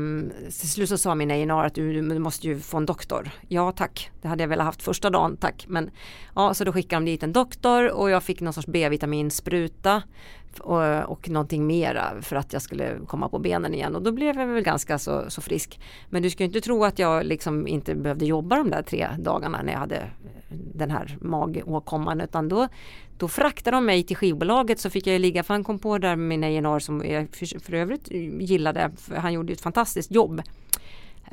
till 0.61 0.71
slut 0.71 0.89
så 0.89 0.99
sa 0.99 1.15
min 1.15 1.31
A&amppr 1.31 1.67
att 1.67 1.75
du, 1.75 2.03
du 2.03 2.19
måste 2.19 2.47
ju 2.47 2.61
få 2.61 2.77
en 2.77 2.87
doktor. 2.87 3.31
Ja 3.49 3.73
tack, 3.73 4.11
det 4.23 4.29
hade 4.29 4.43
jag 4.43 4.49
velat 4.49 4.67
haft 4.67 4.83
första 4.83 5.11
dagen 5.11 5.37
tack. 5.37 5.65
Men 5.69 5.91
ja, 6.35 6.55
så 6.55 6.65
då 6.65 6.73
skickade 6.73 7.05
de 7.05 7.11
dit 7.11 7.23
en 7.23 7.33
doktor 7.33 7.91
och 7.91 8.11
jag 8.11 8.23
fick 8.23 8.41
någon 8.41 8.53
sorts 8.53 8.67
B-vitaminspruta 8.67 10.03
och, 10.59 11.11
och 11.11 11.29
någonting 11.29 11.67
mera 11.67 12.23
för 12.23 12.37
att 12.37 12.53
jag 12.53 12.63
skulle 12.63 12.99
komma 13.07 13.29
på 13.29 13.39
benen 13.39 13.75
igen 13.75 13.97
och 13.97 14.03
då 14.03 14.13
blev 14.13 14.37
jag 14.39 14.47
väl 14.47 14.63
ganska 14.63 14.99
så, 14.99 15.31
så 15.31 15.41
frisk. 15.41 15.81
Men 16.11 16.23
du 16.23 16.31
ska 16.31 16.43
ju 16.43 16.47
inte 16.47 16.61
tro 16.61 16.85
att 16.85 16.99
jag 16.99 17.27
liksom 17.27 17.67
inte 17.67 17.95
behövde 17.95 18.27
jobba 18.27 18.57
de 18.57 18.71
där 18.71 18.83
tre 18.83 19.09
dagarna 19.19 19.63
när 19.63 19.73
jag 19.73 19.81
hade 19.81 19.97
eh, 19.97 20.57
den 20.75 20.91
här 20.91 21.19
magåkomman 21.21 22.21
utan 22.21 22.49
då, 22.49 22.69
då 23.19 23.29
fraktade 23.29 23.77
de 23.77 23.87
mig 23.87 24.03
till 24.03 24.17
skivbolaget 24.17 24.81
så 24.81 24.91
fick 24.91 25.07
jag 25.07 25.21
ligga 25.21 25.43
för 25.43 25.55
han 25.55 25.65
kom 25.65 25.79
på 25.79 25.99
där 25.99 26.17
med 26.17 26.29
min 26.29 26.45
A&amppr 26.45 26.79
som 26.79 27.05
jag 27.05 27.29
för, 27.37 27.61
för 27.61 27.75
övrigt 27.75 28.11
gillade 28.41 28.91
för 28.97 29.15
han 29.15 29.33
gjorde 29.33 29.53
ett 29.53 29.61
fantastiskt 29.61 30.11
jobb. 30.11 30.43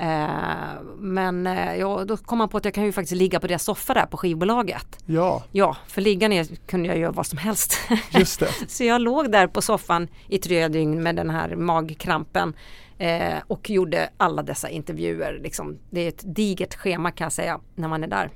Eh, 0.00 0.82
men 0.98 1.46
eh, 1.46 1.76
ja, 1.76 2.04
då 2.04 2.16
kom 2.16 2.40
han 2.40 2.48
på 2.48 2.56
att 2.56 2.64
jag 2.64 2.74
kan 2.74 2.84
ju 2.84 2.92
faktiskt 2.92 3.16
ligga 3.16 3.40
på 3.40 3.46
deras 3.46 3.64
soffa 3.64 3.94
där 3.94 4.06
på 4.06 4.16
skivbolaget. 4.16 4.98
Ja, 5.06 5.44
Ja, 5.52 5.76
för 5.86 6.00
ligga 6.00 6.28
ner 6.28 6.46
kunde 6.66 6.88
jag 6.88 6.98
göra 6.98 7.12
vad 7.12 7.26
som 7.26 7.38
helst. 7.38 7.78
just 8.10 8.40
det. 8.40 8.48
Så 8.68 8.84
jag 8.84 9.00
låg 9.00 9.32
där 9.32 9.46
på 9.46 9.62
soffan 9.62 10.08
i 10.28 10.38
tre 10.38 10.68
dygn 10.68 11.02
med 11.02 11.16
den 11.16 11.30
här 11.30 11.56
magkrampen 11.56 12.54
eh, 12.98 13.38
och 13.46 13.70
gjorde 13.70 14.10
alla 14.16 14.42
dessa 14.42 14.68
intervjuer. 14.68 15.38
Liksom. 15.42 15.78
Det 15.90 16.00
är 16.00 16.08
ett 16.08 16.34
digert 16.34 16.74
schema 16.74 17.10
kan 17.10 17.24
jag 17.24 17.32
säga 17.32 17.60
när 17.74 17.88
man 17.88 18.04
är 18.04 18.08
där. 18.08 18.30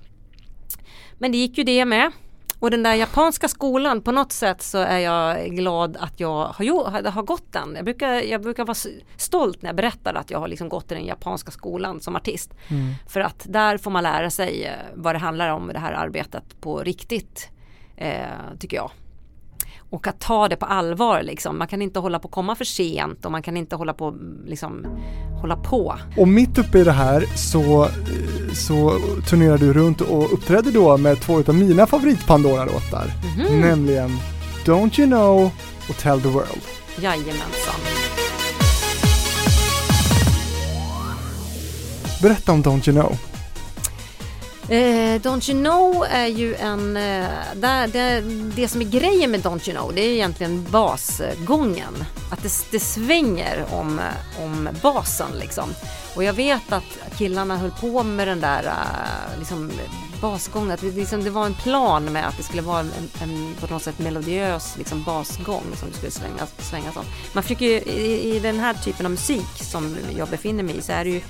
Men 1.19 1.33
det 1.33 1.39
gick 1.39 1.59
ju 1.59 1.65
det 1.65 1.85
med. 1.85 2.12
Och 2.65 2.71
den 2.71 2.83
där 2.83 2.95
japanska 2.95 3.49
skolan, 3.49 4.03
på 4.03 4.12
något 4.12 4.33
sätt 4.33 4.62
så 4.62 4.79
är 4.79 4.99
jag 4.99 5.51
glad 5.57 5.97
att 5.97 6.21
jag 6.21 6.45
har, 6.47 7.11
har, 7.11 7.23
gått 7.23 7.53
den. 7.53 7.75
Jag 7.77 7.85
brukar, 7.85 8.12
jag 8.12 8.43
brukar 8.43 8.65
vara 8.65 8.77
stolt 9.17 9.62
när 9.62 9.69
jag 9.69 9.77
berättar 9.77 10.15
att 10.15 10.31
jag 10.31 10.39
har 10.39 10.49
liksom 10.49 10.69
gått 10.69 10.93
i 10.93 10.95
den 10.95 11.07
japanska 11.07 11.51
skolan 11.51 12.01
som 12.01 12.17
artist. 12.17 12.55
Mm. 12.69 12.95
För 13.09 13.21
att 13.21 13.47
där 13.49 13.79
får 13.79 13.91
man 13.91 14.03
lära 14.03 14.31
sig 14.31 14.65
eh, 14.65 14.73
vad 14.95 15.15
det 15.15 15.19
handlar 15.19 15.49
om 15.49 15.71
det 15.73 15.79
här 15.79 15.93
arbetet 15.93 16.61
på 16.61 16.79
riktigt. 16.79 17.49
Eh, 17.97 18.27
tycker 18.59 18.77
jag. 18.77 18.91
Och 19.95 20.07
att 20.07 20.20
ta 20.20 20.49
det 20.49 20.57
på 20.57 20.66
allvar 20.66 21.22
liksom. 21.22 21.59
Man 21.59 21.68
kan 21.68 21.82
inte 21.82 21.99
hålla 21.99 22.18
på 22.18 22.28
att 22.28 22.34
komma 22.34 22.55
för 22.55 22.64
sent 22.64 23.24
och 23.24 23.32
man 23.32 23.42
kan 23.42 23.57
inte 23.57 23.76
hålla 23.76 23.95
på 23.95 24.09
mm, 24.09 24.45
liksom 24.47 24.86
hålla 25.40 25.57
på. 25.57 25.99
Och 26.16 26.28
mitt 26.28 26.59
uppe 26.59 26.78
i 26.78 26.84
det 26.84 26.92
här 26.92 27.24
så, 27.36 27.88
så 28.55 28.99
turnerade 29.28 29.66
du 29.66 29.72
runt 29.72 30.01
och 30.01 30.32
uppträdde 30.32 30.70
då 30.70 30.97
med 30.97 31.20
två 31.20 31.38
av 31.38 31.55
mina 31.55 31.86
favorit 31.86 32.26
Pandora-låtar. 32.26 33.12
Mhm. 33.36 33.61
Nämligen 33.61 34.11
Don't 34.64 35.01
You 35.01 35.09
Know 35.09 35.51
och 35.88 35.97
Tell 35.97 36.20
the 36.20 36.28
World. 36.28 36.62
Jajamensan. 37.01 37.80
Berätta 42.22 42.53
om 42.53 42.62
Don't 42.62 42.88
You 42.88 43.01
Know. 43.01 43.34
Eh, 44.69 45.21
Don't 45.21 45.51
You 45.51 45.65
Know 45.65 46.05
är 46.11 46.27
ju 46.27 46.55
en, 46.55 46.97
eh, 46.97 47.29
där, 47.55 47.89
det, 47.89 48.21
det 48.57 48.69
som 48.69 48.81
är 48.81 48.85
grejen 48.85 49.31
med 49.31 49.41
Don't 49.41 49.69
You 49.69 49.79
Know 49.79 49.95
det 49.95 50.01
är 50.01 50.12
egentligen 50.12 50.67
basgången. 50.71 52.05
Att 52.31 52.43
det, 52.43 52.53
det 52.71 52.81
svänger 52.81 53.65
om, 53.71 54.01
om 54.39 54.69
basen 54.83 55.31
liksom. 55.41 55.75
Och 56.15 56.25
jag 56.25 56.33
vet 56.33 56.73
att 56.73 57.19
killarna 57.19 57.57
höll 57.57 57.71
på 57.71 58.03
med 58.03 58.29
den 58.29 58.41
där 58.41 58.65
eh, 58.65 59.39
liksom, 59.39 59.71
basgång, 60.25 60.70
Att 60.70 60.81
det, 60.81 60.91
liksom, 60.91 61.25
det 61.25 61.31
var 61.31 61.47
en 61.47 61.55
plan 61.55 62.05
med 62.05 62.29
att 62.29 62.37
det 62.37 62.43
skulle 62.43 62.62
vara 62.62 62.81
en, 62.81 62.91
en 63.22 63.55
på 63.61 63.75
något 63.75 63.83
sätt 63.83 63.99
melodiös 63.99 64.77
liksom, 64.79 65.03
basgång 65.03 65.64
som 65.77 65.89
det 65.89 65.95
skulle 65.97 66.11
svänga, 66.11 66.47
svängas 66.59 66.97
om. 66.97 67.05
Man 67.33 67.43
försöker 67.43 67.66
ju, 67.66 67.72
i, 67.72 68.37
i 68.37 68.41
den 68.41 68.61
här 68.61 68.75
typen 68.75 69.07
av 69.07 69.12
musik 69.12 69.51
som 69.55 69.97
jag 70.16 70.29
befinner 70.29 70.62
mig 70.62 70.77
i 70.77 70.83
så 70.83 70.93
är 70.93 71.05
det 71.05 71.11
ju 71.11 71.20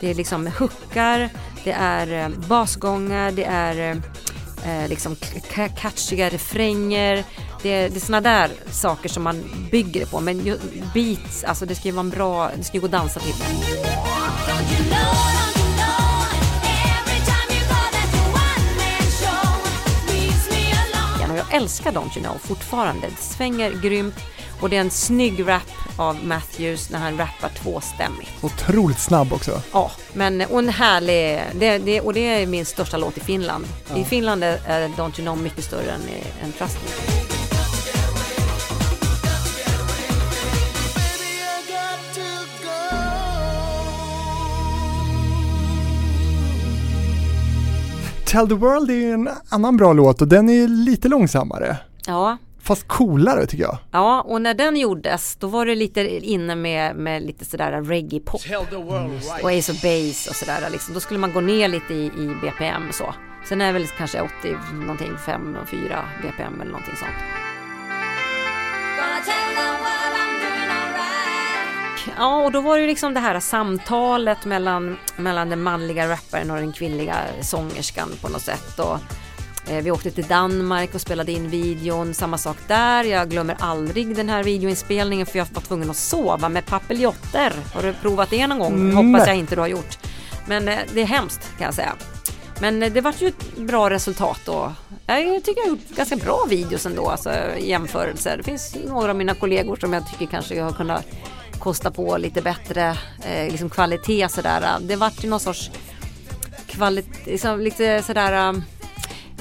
det 0.00 0.10
är 0.10 0.14
liksom 0.14 0.46
hookar, 0.46 1.30
det 1.64 1.72
är 1.72 2.24
eh, 2.24 2.28
basgångar, 2.28 3.32
det 3.32 3.44
är 3.44 3.90
eh, 4.64 4.82
eh 4.82 4.88
liksom 4.88 5.16
catchiga 5.76 6.28
refränger. 6.28 7.24
Det 7.62 7.72
är, 7.72 7.90
det 7.90 7.96
är 7.96 8.00
sådana 8.00 8.20
där 8.20 8.50
saker 8.70 9.08
som 9.08 9.22
man 9.22 9.44
bygger 9.70 10.00
det 10.00 10.10
på. 10.10 10.20
Men 10.20 10.58
beats, 10.94 11.44
alltså 11.44 11.66
det 11.66 11.74
ska 11.74 11.88
ju 11.88 11.94
vara 11.94 12.04
en 12.04 12.10
bra, 12.10 12.50
det 12.56 12.64
ska 12.64 12.76
ju 12.76 12.80
gå 12.80 12.86
att 12.86 12.92
dansa 12.92 13.20
till. 13.20 13.34
Don't 14.46 15.43
älskar 21.54 21.92
Don't 21.92 22.18
You 22.18 22.26
Know 22.26 22.38
fortfarande. 22.38 23.06
Det 23.06 23.22
svänger 23.22 23.70
grymt 23.82 24.14
och 24.60 24.70
det 24.70 24.76
är 24.76 24.80
en 24.80 24.90
snygg 24.90 25.48
rap 25.48 25.70
av 25.96 26.24
Matthews 26.24 26.90
när 26.90 26.98
han 26.98 27.18
rappar 27.18 27.48
tvåstämmigt. 27.48 28.30
Otroligt 28.44 28.98
snabb 28.98 29.32
också. 29.32 29.62
Ja, 29.72 29.90
men 30.12 30.40
och 30.40 30.58
en 30.58 30.68
härlig, 30.68 31.42
det, 31.54 31.78
det, 31.78 32.00
och 32.00 32.14
det 32.14 32.20
är 32.20 32.46
min 32.46 32.66
största 32.66 32.96
låt 32.96 33.16
i 33.16 33.20
Finland. 33.20 33.66
I 33.96 34.04
Finland 34.04 34.44
är 34.44 34.88
Don't 34.88 35.20
You 35.20 35.22
Know 35.22 35.38
mycket 35.38 35.64
större 35.64 35.90
än, 35.90 36.00
än 36.42 36.52
Trust 36.52 36.78
Me. 36.84 37.23
Tell 48.34 48.48
the 48.48 48.54
World 48.54 48.90
är 48.90 48.94
ju 48.94 49.12
en 49.12 49.28
annan 49.48 49.76
bra 49.76 49.92
låt 49.92 50.22
och 50.22 50.28
den 50.28 50.48
är 50.48 50.54
ju 50.54 50.68
lite 50.68 51.08
långsammare. 51.08 51.76
Ja, 52.06 52.36
Fast 52.62 52.88
coolare 52.88 53.46
tycker 53.46 53.64
jag. 53.64 53.78
ja, 53.92 54.22
och 54.22 54.42
när 54.42 54.54
den 54.54 54.76
gjordes 54.76 55.36
då 55.36 55.46
var 55.46 55.66
det 55.66 55.74
lite 55.74 56.00
inne 56.26 56.54
med, 56.54 56.96
med 56.96 57.22
lite 57.22 57.44
sådär 57.44 57.82
reggae-pop 57.82 58.42
Tell 58.42 58.66
the 58.70 58.76
world 58.76 59.12
right. 59.12 59.44
och 59.44 59.50
Ace 59.50 59.72
of 59.72 59.82
Base 59.82 60.30
och 60.30 60.36
sådär. 60.36 60.70
Liksom. 60.72 60.94
Då 60.94 61.00
skulle 61.00 61.20
man 61.20 61.32
gå 61.32 61.40
ner 61.40 61.68
lite 61.68 61.94
i, 61.94 62.04
i 62.06 62.36
BPM 62.42 62.82
så. 62.92 63.14
Sen 63.48 63.60
är 63.60 63.66
det 63.66 63.72
väl 63.72 63.86
kanske 63.98 64.20
80 64.20 64.32
någonting, 64.74 65.16
5 65.26 65.56
och 65.62 65.68
4 65.68 65.80
BPM 66.22 66.60
eller 66.60 66.70
någonting 66.70 66.96
sånt. 66.96 67.18
Ja, 72.18 72.36
och 72.44 72.52
då 72.52 72.60
var 72.60 72.76
det 72.76 72.80
ju 72.80 72.86
liksom 72.86 73.14
det 73.14 73.20
här 73.20 73.40
samtalet 73.40 74.44
mellan, 74.44 74.96
mellan 75.16 75.48
den 75.48 75.62
manliga 75.62 76.08
rapparen 76.08 76.50
och 76.50 76.56
den 76.56 76.72
kvinnliga 76.72 77.16
sångerskan 77.40 78.08
på 78.20 78.28
något 78.28 78.42
sätt. 78.42 78.78
Och, 78.78 78.98
eh, 79.70 79.82
vi 79.82 79.90
åkte 79.90 80.10
till 80.10 80.24
Danmark 80.26 80.94
och 80.94 81.00
spelade 81.00 81.32
in 81.32 81.48
videon, 81.50 82.14
samma 82.14 82.38
sak 82.38 82.56
där. 82.66 83.04
Jag 83.04 83.30
glömmer 83.30 83.56
aldrig 83.58 84.16
den 84.16 84.28
här 84.28 84.42
videoinspelningen 84.44 85.26
för 85.26 85.38
jag 85.38 85.46
var 85.54 85.62
tvungen 85.62 85.90
att 85.90 85.96
sova 85.96 86.48
med 86.48 86.66
papiljotter. 86.66 87.52
Har 87.74 87.82
du 87.82 87.92
provat 87.92 88.30
det 88.30 88.46
någon 88.46 88.58
gång? 88.58 88.72
Mm, 88.74 88.96
Hoppas 89.12 89.26
jag 89.26 89.36
inte 89.36 89.54
du 89.54 89.60
har 89.60 89.68
gjort. 89.68 89.98
Men 90.46 90.68
eh, 90.68 90.78
det 90.94 91.00
är 91.00 91.06
hemskt 91.06 91.50
kan 91.58 91.64
jag 91.64 91.74
säga. 91.74 91.92
Men 92.60 92.82
eh, 92.82 92.92
det 92.92 93.00
vart 93.00 93.22
ju 93.22 93.28
ett 93.28 93.56
bra 93.56 93.90
resultat 93.90 94.40
då. 94.44 94.72
Jag 95.06 95.44
tycker 95.44 95.60
jag 95.60 95.64
har 95.64 95.70
gjort 95.70 95.88
ganska 95.96 96.16
bra 96.16 96.46
videos 96.48 96.86
ändå, 96.86 97.08
alltså 97.08 97.30
i 97.58 97.68
jämförelse. 97.70 98.36
Det 98.36 98.42
finns 98.42 98.76
några 98.88 99.10
av 99.10 99.16
mina 99.16 99.34
kollegor 99.34 99.76
som 99.76 99.92
jag 99.92 100.10
tycker 100.10 100.26
kanske 100.26 100.54
jag 100.54 100.64
har 100.64 100.72
kunnat 100.72 101.04
kosta 101.58 101.90
på 101.90 102.16
lite 102.16 102.42
bättre 102.42 102.98
eh, 103.24 103.50
liksom 103.50 103.70
kvalitet 103.70 104.28
sådär. 104.28 104.78
Det 104.80 104.96
vart 104.96 105.24
ju 105.24 105.28
någon 105.28 105.40
sorts 105.40 105.70
kvalitet, 106.66 107.30
liksom 107.30 107.60
lite 107.60 108.02
sådär 108.02 108.54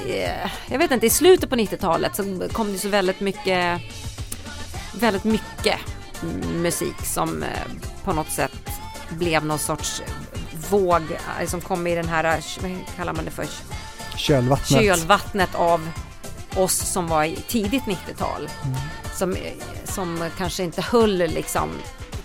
eh, 0.08 0.50
jag 0.68 0.80
vet 0.80 0.92
inte, 0.92 1.06
i 1.06 1.10
slutet 1.10 1.50
på 1.50 1.56
90-talet 1.56 2.16
så 2.16 2.48
kom 2.52 2.74
det 2.74 2.80
så 2.80 2.90
väldigt 2.90 3.20
mycket 3.20 3.82
väldigt 5.00 5.24
mycket 5.24 5.80
musik 6.56 7.06
som 7.06 7.44
eh, 7.44 7.50
på 8.04 8.14
något 8.14 8.32
sätt 8.32 8.52
blev 9.10 9.46
någon 9.46 9.60
sorts 9.60 10.02
våg 10.70 11.02
eh, 11.40 11.48
som 11.48 11.62
kom 11.62 11.88
i 11.88 11.96
den 11.96 12.08
här, 12.08 12.24
eh, 12.24 12.44
vad 12.62 12.72
kallar 12.96 13.14
man 13.14 13.26
det 13.26 13.32
för, 13.32 13.46
Kölvattnet. 14.18 14.82
kölvattnet 14.82 15.56
av 15.56 15.90
oss 16.56 16.76
som 16.76 17.08
var 17.08 17.24
i 17.24 17.36
tidigt 17.48 17.84
90-tal. 17.84 18.50
Som, 19.16 19.36
som 19.84 20.30
kanske 20.38 20.64
inte 20.64 20.82
höll 20.82 21.18
liksom 21.18 21.70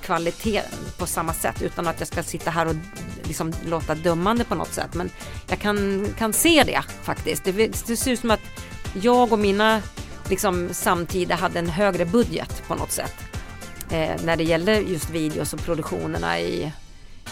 kvaliteten 0.09 0.79
på 0.99 1.07
samma 1.07 1.33
sätt 1.33 1.63
utan 1.63 1.87
att 1.87 1.99
jag 1.99 2.09
ska 2.09 2.23
sitta 2.23 2.51
här 2.51 2.67
och 2.67 2.75
liksom 3.23 3.53
låta 3.67 3.95
dömande 3.95 4.45
på 4.45 4.55
något 4.55 4.73
sätt. 4.73 4.95
Men 4.95 5.11
jag 5.49 5.59
kan, 5.59 6.07
kan 6.19 6.33
se 6.33 6.65
det 6.67 6.83
faktiskt. 7.03 7.45
Det, 7.45 7.53
det 7.87 7.97
ser 7.97 8.11
ut 8.11 8.21
som 8.21 8.31
att 8.31 8.41
jag 9.03 9.33
och 9.33 9.39
mina 9.39 9.83
liksom, 10.29 10.69
samtida 10.73 11.35
hade 11.35 11.59
en 11.59 11.69
högre 11.69 12.05
budget 12.05 12.63
på 12.69 12.75
något 12.75 12.93
sätt. 12.93 13.15
Eh, 13.91 14.25
när 14.25 14.37
det 14.37 14.45
gällde 14.45 14.81
just 14.81 15.11
videos 15.11 15.53
och 15.53 15.61
produktionerna 15.61 16.41
i, 16.41 16.73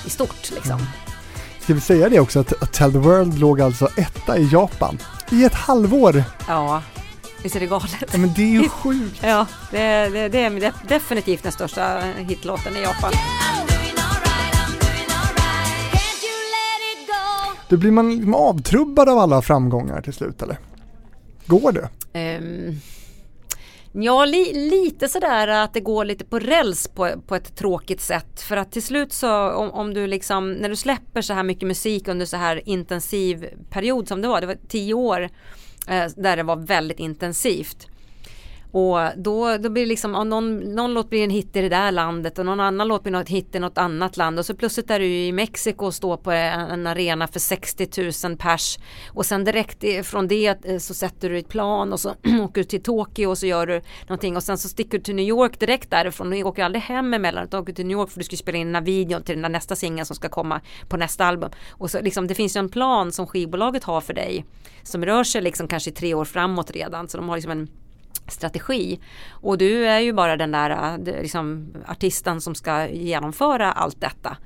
i 0.07 0.11
stort 0.11 0.51
liksom. 0.55 0.87
Ska 1.61 1.74
vi 1.74 1.81
säga 1.81 2.09
det 2.09 2.20
också 2.20 2.41
att, 2.41 2.62
att 2.62 2.72
Tell 2.72 2.93
the 2.93 2.99
World 2.99 3.39
låg 3.39 3.61
alltså 3.61 3.89
etta 3.97 4.39
i 4.39 4.49
Japan 4.53 4.99
i 5.31 5.45
ett 5.45 5.55
halvår. 5.55 6.24
Ja, 6.49 6.83
visst 7.47 7.57
är 7.57 7.61
det 7.61 7.67
galet? 7.67 8.05
Ja, 8.13 8.19
men 8.19 8.33
det 8.33 8.43
är 8.43 8.63
ju 8.63 8.69
sjukt. 8.69 9.21
Ja, 9.23 9.47
det, 9.71 10.09
det, 10.09 10.29
det 10.29 10.41
är 10.41 10.73
definitivt 10.89 11.43
den 11.43 11.53
största 11.53 12.01
hitlåten 12.17 12.77
i 12.77 12.83
Japan. 12.83 13.13
Då 17.69 17.77
blir 17.77 17.91
man 17.91 18.15
liksom 18.15 18.35
avtrubbad 18.35 19.09
av 19.09 19.19
alla 19.19 19.43
framgångar 19.43 20.03
till 20.03 20.13
slut 20.13 20.43
eller? 20.43 20.59
Går 21.47 21.73
det? 21.73 21.89
Um, 22.39 22.81
ja, 23.93 24.25
li, 24.25 24.53
lite 24.71 25.09
sådär 25.09 25.49
att 25.49 25.75
det 25.75 25.81
går 25.81 26.05
lite 26.05 26.25
på 26.25 26.39
räls 26.39 26.89
på, 26.89 27.11
på 27.27 27.35
ett 27.35 27.57
tråkigt 27.57 28.01
sätt. 28.01 28.41
För 28.41 28.57
att 28.57 28.73
till 28.73 28.83
slut 28.83 29.13
så 29.13 29.51
om, 29.51 29.71
om 29.71 29.95
du 29.95 30.07
liksom, 30.07 30.53
när 30.53 30.69
du 30.69 30.77
släpper 30.77 31.23
så 31.23 31.35
här 31.35 31.43
mycket 31.43 31.69
musik 31.69 32.09
under 32.09 32.27
så 32.27 32.37
här 32.37 32.69
intensiv 32.69 33.47
period 33.71 34.09
som 34.09 34.23
det 34.23 34.29
var, 34.29 34.41
det 34.41 34.47
var 34.47 34.59
tio 34.69 34.95
år 34.95 35.29
Eh, 35.87 36.07
där 36.16 36.37
det 36.37 36.43
var 36.43 36.57
väldigt 36.57 37.01
intensivt. 37.01 37.89
Och 38.77 38.99
då, 39.16 39.57
då 39.57 39.70
blir 39.70 39.83
det 39.83 39.89
liksom, 39.89 40.14
ja, 40.14 40.24
någon, 40.24 40.59
någon 40.59 40.95
låt 40.95 41.11
blir 41.11 41.24
en 41.24 41.31
hit 41.31 41.57
i 41.57 41.62
det 41.62 41.68
där 41.68 41.93
landet 41.93 42.39
och 42.39 42.47
någon 42.47 42.61
annan 42.61 42.89
låt 42.89 43.03
blir 43.03 43.14
en 43.14 43.27
hit 43.27 43.55
i 43.55 43.59
något 43.59 43.79
annat 43.79 44.16
land. 44.16 44.39
Och 44.39 44.47
så 44.47 44.55
plötsligt 44.55 44.91
är 44.91 45.01
du 45.01 45.07
i 45.07 45.33
Mexiko 45.33 45.87
och 45.87 45.95
står 45.95 46.16
på 46.16 46.31
en, 46.31 46.87
arena 46.87 47.27
för 47.27 47.41
60 47.41 48.29
000 48.29 48.37
pers. 48.37 48.79
Och 49.09 49.27
sen 49.27 49.45
direkt 49.45 50.07
från 50.07 50.29
det 50.29 50.64
eh, 50.64 50.79
så 50.79 50.95
sätter 50.95 51.31
du 51.31 51.39
ett 51.39 51.49
plan 51.49 51.93
och 51.93 52.01
så 52.01 52.09
åker 52.43 52.61
du 52.61 52.64
till 52.64 52.83
Tokyo 52.83 53.29
och 53.29 53.39
så 53.39 53.47
gör 53.47 53.66
du 53.66 53.83
någonting. 54.09 54.37
Och 54.37 54.43
sen 54.43 54.59
så 54.59 54.68
sticker 54.68 54.99
du 54.99 55.05
till 55.05 55.14
New 55.14 55.29
York 55.29 55.61
direkt 55.61 55.91
därifrån. 55.91 56.31
Du 56.31 56.43
åker 56.43 56.64
aldrig 56.64 56.83
hem 56.83 57.14
emellan 57.14 57.45
utan 57.45 57.62
åker 57.62 57.72
till 57.72 57.87
New 57.87 57.99
York 57.99 58.11
för 58.11 58.18
du 58.18 58.24
ska 58.24 58.37
spela 58.37 58.59
in 58.59 58.66
den 58.66 58.74
här 58.74 58.83
videon 58.83 59.22
till 59.22 59.35
den 59.35 59.43
där 59.43 59.49
nästa 59.49 59.77
singel 59.77 60.07
som 60.07 60.16
ska 60.16 60.29
komma 60.29 60.61
på 60.89 60.97
nästa 60.97 61.24
album. 61.24 61.51
Och 61.70 61.91
så 61.91 62.01
liksom, 62.01 62.27
det 62.27 62.35
finns 62.35 62.57
ju 62.57 62.59
en 62.59 62.68
plan 62.68 63.12
som 63.12 63.27
skivbolaget 63.27 63.85
har 63.85 64.01
för 64.01 64.14
dig 64.14 64.45
som 64.83 65.05
rör 65.05 65.24
sig 65.24 65.43
liksom 65.43 65.68
kanske 65.68 65.91
tre 65.91 66.14
år 66.14 66.24
framåt 66.24 66.70
redan. 66.70 67.09
Så 67.09 67.16
de 67.16 67.29
har 67.29 67.37
liksom 67.37 67.53
en 67.53 67.68
strategi. 68.29 69.01
Och 69.31 69.59
du 69.59 69.87
är 69.87 70.01
ju 70.01 70.12
bara 70.12 70.37
den 70.37 70.53
där 70.53 70.71
äh, 70.71 71.23
liksom, 71.23 71.75
artisten 71.87 72.41
som 72.41 72.55
ska 72.55 72.89
genomföra 72.89 73.73
allt 73.73 74.01
detta. 74.01 74.37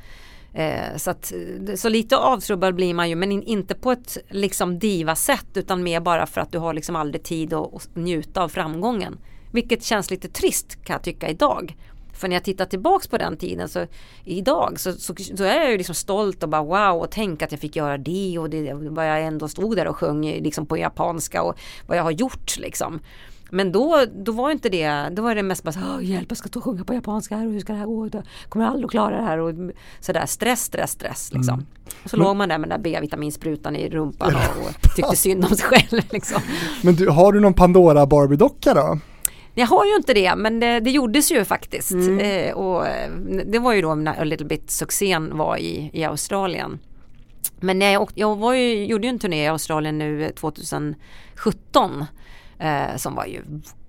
Eh, 0.55 0.97
så, 0.97 1.11
att, 1.11 1.33
så 1.77 1.89
lite 1.89 2.16
avtrubbad 2.16 2.75
blir 2.75 2.95
man 2.95 3.09
ju 3.09 3.14
men 3.16 3.33
in, 3.33 3.43
inte 3.43 3.75
på 3.75 3.93
ett 3.93 4.18
liksom 4.29 4.79
diva-sätt 4.79 5.47
utan 5.55 5.83
mer 5.83 6.01
bara 6.01 6.27
för 6.27 6.41
att 6.41 6.53
du 6.53 6.59
har 6.59 6.75
liksom 6.75 6.97
aldrig 6.97 7.23
tid 7.23 7.53
att, 7.53 7.75
att 7.75 7.97
njuta 7.97 8.43
av 8.43 8.49
framgången. 8.49 9.18
Vilket 9.53 9.85
känns 9.85 10.11
lite 10.11 10.29
trist 10.29 10.85
kan 10.85 10.95
jag 10.95 11.03
tycka 11.03 11.29
idag. 11.29 11.77
För 12.12 12.29
när 12.29 12.37
jag 12.37 12.45
tittar 12.45 12.64
tillbaks 12.64 13.09
på 13.09 13.18
den 13.18 13.37
tiden 13.37 13.68
så 13.68 13.87
idag 14.25 14.81
så, 14.81 14.93
så, 14.93 15.14
så 15.37 15.45
är 15.45 15.61
jag 15.61 15.71
ju 15.71 15.77
liksom 15.79 15.95
stolt 15.95 16.43
och 16.43 16.49
bara 16.49 16.62
wow 16.62 17.03
och 17.03 17.11
tänk 17.11 17.43
att 17.43 17.53
jag 17.53 17.61
fick 17.61 17.77
göra 17.77 17.99
det 17.99 18.39
och 18.39 18.51
det 18.51 18.75
vad 18.75 19.09
jag 19.09 19.23
ändå 19.23 19.49
stod 19.49 19.77
där 19.77 19.87
och 19.87 19.97
sjöng 19.97 20.25
liksom 20.25 20.66
på 20.66 20.79
japanska 20.79 21.43
och 21.43 21.59
vad 21.87 21.99
jag 21.99 22.03
har 22.03 22.11
gjort 22.11 22.59
liksom. 22.59 23.01
Men 23.51 23.73
då, 23.73 24.05
då 24.15 24.33
var 24.33 24.51
inte 24.51 24.69
det, 24.69 25.09
då 25.13 25.23
var 25.23 25.35
det 25.35 25.43
mest 25.43 25.63
bara 25.63 25.73
så, 25.73 25.81
"Åh, 25.81 26.05
hjälp 26.05 26.27
jag 26.29 26.39
ska 26.39 26.49
stå 26.49 26.59
och 26.59 26.65
sjunga 26.65 26.85
på 26.85 26.95
japanska 26.95 27.37
här 27.37 27.47
och 27.47 27.53
hur 27.53 27.61
ska 27.61 27.73
det 27.73 27.79
här 27.79 27.87
gå? 27.87 28.09
Jag 28.13 28.23
kommer 28.49 28.67
aldrig 28.67 28.85
att 28.85 28.91
klara 28.91 29.17
det 29.17 29.23
här 29.23 29.39
och 29.39 29.55
sådär 30.01 30.27
stress, 30.27 30.65
stress, 30.65 30.91
stress 30.91 31.33
liksom. 31.35 31.67
Och 32.05 32.11
så 32.11 32.17
låg 32.17 32.37
man 32.37 32.49
där 32.49 32.59
med 32.59 32.69
den 32.71 32.83
där 32.83 32.91
B-vitaminsprutan 32.91 33.77
i 33.77 33.89
rumpan 33.91 34.35
och, 34.35 34.95
tyckte 34.97 35.17
synd 35.17 35.45
om 35.45 35.57
sig 35.57 35.67
själv 35.67 36.03
liksom. 36.11 36.43
Men 36.83 36.95
du, 36.95 37.09
har 37.09 37.33
du 37.33 37.41
någon 37.41 37.55
Pandora 37.55 38.07
Barbie-docka 38.07 38.75
då? 38.75 38.99
Jag 39.55 39.67
har 39.67 39.85
ju 39.87 39.97
inte 39.97 40.15
det 40.15 40.37
men 40.37 40.61
det, 40.61 40.81
det 40.81 40.91
gjordes 40.91 41.33
ju 41.33 41.45
faktiskt. 41.45 41.93
Eh, 41.93 42.53
och 42.55 42.87
eh, 42.87 43.11
det 43.47 43.59
var 43.59 43.73
ju 43.73 43.83
då 43.83 43.95
när 43.95 44.21
A 44.21 44.25
Little 44.25 44.47
Bit 44.47 44.71
succén 44.71 45.37
var 45.37 45.57
i, 45.57 45.91
i 45.93 46.05
Australien. 46.05 46.79
Men 47.61 47.81
jag, 47.81 48.03
åkte, 48.03 48.21
jag 48.21 48.37
var 48.37 48.55
ju, 48.55 48.85
gjorde 48.87 49.07
ju 49.07 49.11
en 49.11 49.19
turné 49.19 49.45
i 49.45 49.49
Australien 49.49 49.99
nu 49.99 50.25
eh, 50.25 50.31
2017 50.31 52.05
eh, 52.61 52.97
som 52.97 53.15
var 53.15 53.27
ju 53.27 53.43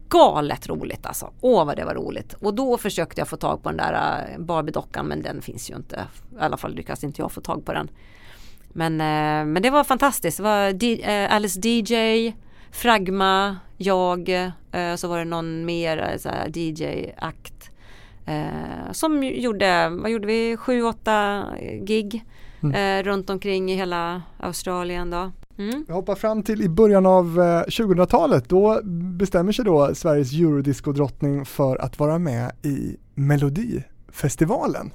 galet 0.09 0.67
roligt 0.69 1.05
alltså. 1.05 1.32
Åh 1.41 1.65
vad 1.65 1.76
det 1.78 1.86
var 1.86 1.95
roligt. 1.95 2.34
Och 2.34 2.53
då 2.53 2.78
försökte 2.78 3.22
jag 3.22 3.28
få 3.28 3.38
tag 3.38 3.63
på 3.63 3.69
den 3.69 3.78
där 3.78 4.28
eh, 4.34 4.39
Barbie-dockan 4.39 5.05
men 5.05 5.22
den 5.22 5.41
finns 5.41 5.69
ju 5.72 5.76
inte. 5.76 6.07
I 6.36 6.39
alla 6.39 6.57
fall 6.57 6.74
lyckas 6.76 7.03
inte 7.03 7.22
jag 7.22 7.32
få 7.32 7.41
tag 7.41 7.65
på 7.65 7.74
den. 7.74 7.89
Men, 8.74 8.93
eh, 9.01 9.45
men 9.53 9.61
det 9.63 9.69
var 9.69 9.84
fantastiskt. 9.84 10.38
Det 10.38 10.43
var 10.43 10.72
D- 10.74 11.01
eh, 11.03 11.34
Alice 11.36 11.59
DJ, 11.67 12.32
Fragma, 12.72 13.57
jag, 13.78 14.30
eh, 14.72 14.95
så 14.95 15.07
var 15.07 15.17
det 15.17 15.26
någon 15.26 15.65
mer 15.65 16.17
eh, 16.26 16.47
DJ-akt. 16.53 17.69
Eh, 18.26 18.91
som 18.91 19.24
gjorde, 19.24 19.89
vad 19.89 20.11
gjorde 20.11 20.28
vi, 20.28 20.57
sju, 20.57 20.84
åtta 20.84 21.45
gig 21.82 22.26
eh, 22.74 23.03
runt 23.03 23.30
omkring 23.30 23.72
i 23.72 23.76
hela 23.76 24.22
Australien 24.39 25.09
då. 25.09 25.32
Mm. 25.62 25.86
Vi 25.88 25.93
hoppar 25.93 26.16
fram 26.16 26.43
till 26.43 26.62
i 26.62 26.70
början 26.70 27.05
av 27.05 27.26
eh, 27.39 27.64
2000-talet. 27.64 28.49
Då 28.49 28.82
bestämmer 29.18 29.51
sig 29.51 29.66
då 29.66 29.95
Sveriges 29.95 30.34
eurodisco-drottning 30.34 31.45
för 31.45 31.78
att 31.78 31.99
vara 31.99 32.20
med 32.20 32.51
i 32.62 32.97
Melodifestivalen. 33.16 34.91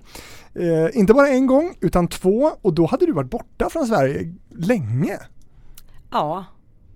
Eh, 0.54 0.98
inte 0.98 1.14
bara 1.14 1.28
en 1.28 1.46
gång 1.46 1.74
utan 1.80 2.08
två 2.08 2.50
och 2.62 2.74
då 2.74 2.86
hade 2.86 3.06
du 3.06 3.12
varit 3.12 3.30
borta 3.30 3.70
från 3.70 3.86
Sverige 3.86 4.34
länge. 4.50 5.18
Ja, 6.10 6.44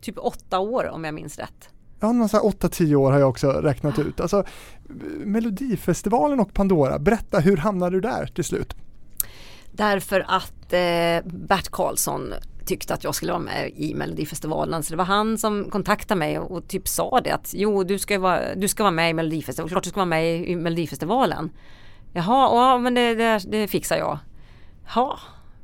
typ 0.01 0.19
åtta 0.19 0.59
år 0.59 0.89
om 0.89 1.05
jag 1.05 1.15
minns 1.15 1.39
rätt. 1.39 1.69
Ja, 2.01 2.13
någon 2.13 2.29
sån 2.29 2.41
här 2.41 2.51
8-10 2.51 2.95
år 2.95 3.13
har 3.13 3.19
jag 3.19 3.29
också 3.29 3.51
räknat 3.51 3.99
ut. 3.99 4.21
Alltså, 4.21 4.45
Melodifestivalen 5.25 6.41
och 6.41 6.55
Pandora, 6.55 6.99
berätta 6.99 7.39
hur 7.39 7.57
hamnade 7.57 7.97
du 7.97 8.01
där 8.01 8.27
till 8.27 8.45
slut? 8.45 8.77
Därför 9.73 10.25
att 10.29 10.73
eh, 10.73 11.33
Bert 11.33 11.71
Karlsson 11.71 12.33
tyckte 12.71 12.95
att 12.95 13.05
jag 13.05 13.15
skulle 13.15 13.33
vara 13.33 13.43
med 13.43 13.71
i 13.77 13.95
Melodifestivalen. 13.95 14.83
Så 14.83 14.91
det 14.93 14.97
var 14.97 15.05
han 15.05 15.39
som 15.39 15.71
kontaktade 15.71 16.19
mig 16.19 16.39
och, 16.39 16.51
och 16.51 16.69
typ 16.69 16.89
sa 16.89 17.21
det 17.25 17.31
att 17.31 17.51
jo 17.57 17.85
du 17.85 17.99
ska 17.99 18.19
vara, 18.19 18.55
du 18.55 18.69
ska 18.69 18.83
vara 18.83 18.91
med 18.91 19.11
i 19.11 19.15
Melodifestivalen, 19.15 19.69
klart 19.71 19.85
du 19.85 19.91
ska 19.91 19.99
vara 20.01 20.07
med 20.17 20.25
i, 20.41 20.51
i 20.51 20.57
Melodifestivalen. 20.57 21.51
Jaha, 22.13 22.49
ja 22.57 22.79
men 22.79 22.95
det, 22.95 23.15
det, 23.15 23.39
det 23.49 23.69
fixar 23.69 23.97
jag. 23.97 24.19
Ja, 24.95 25.19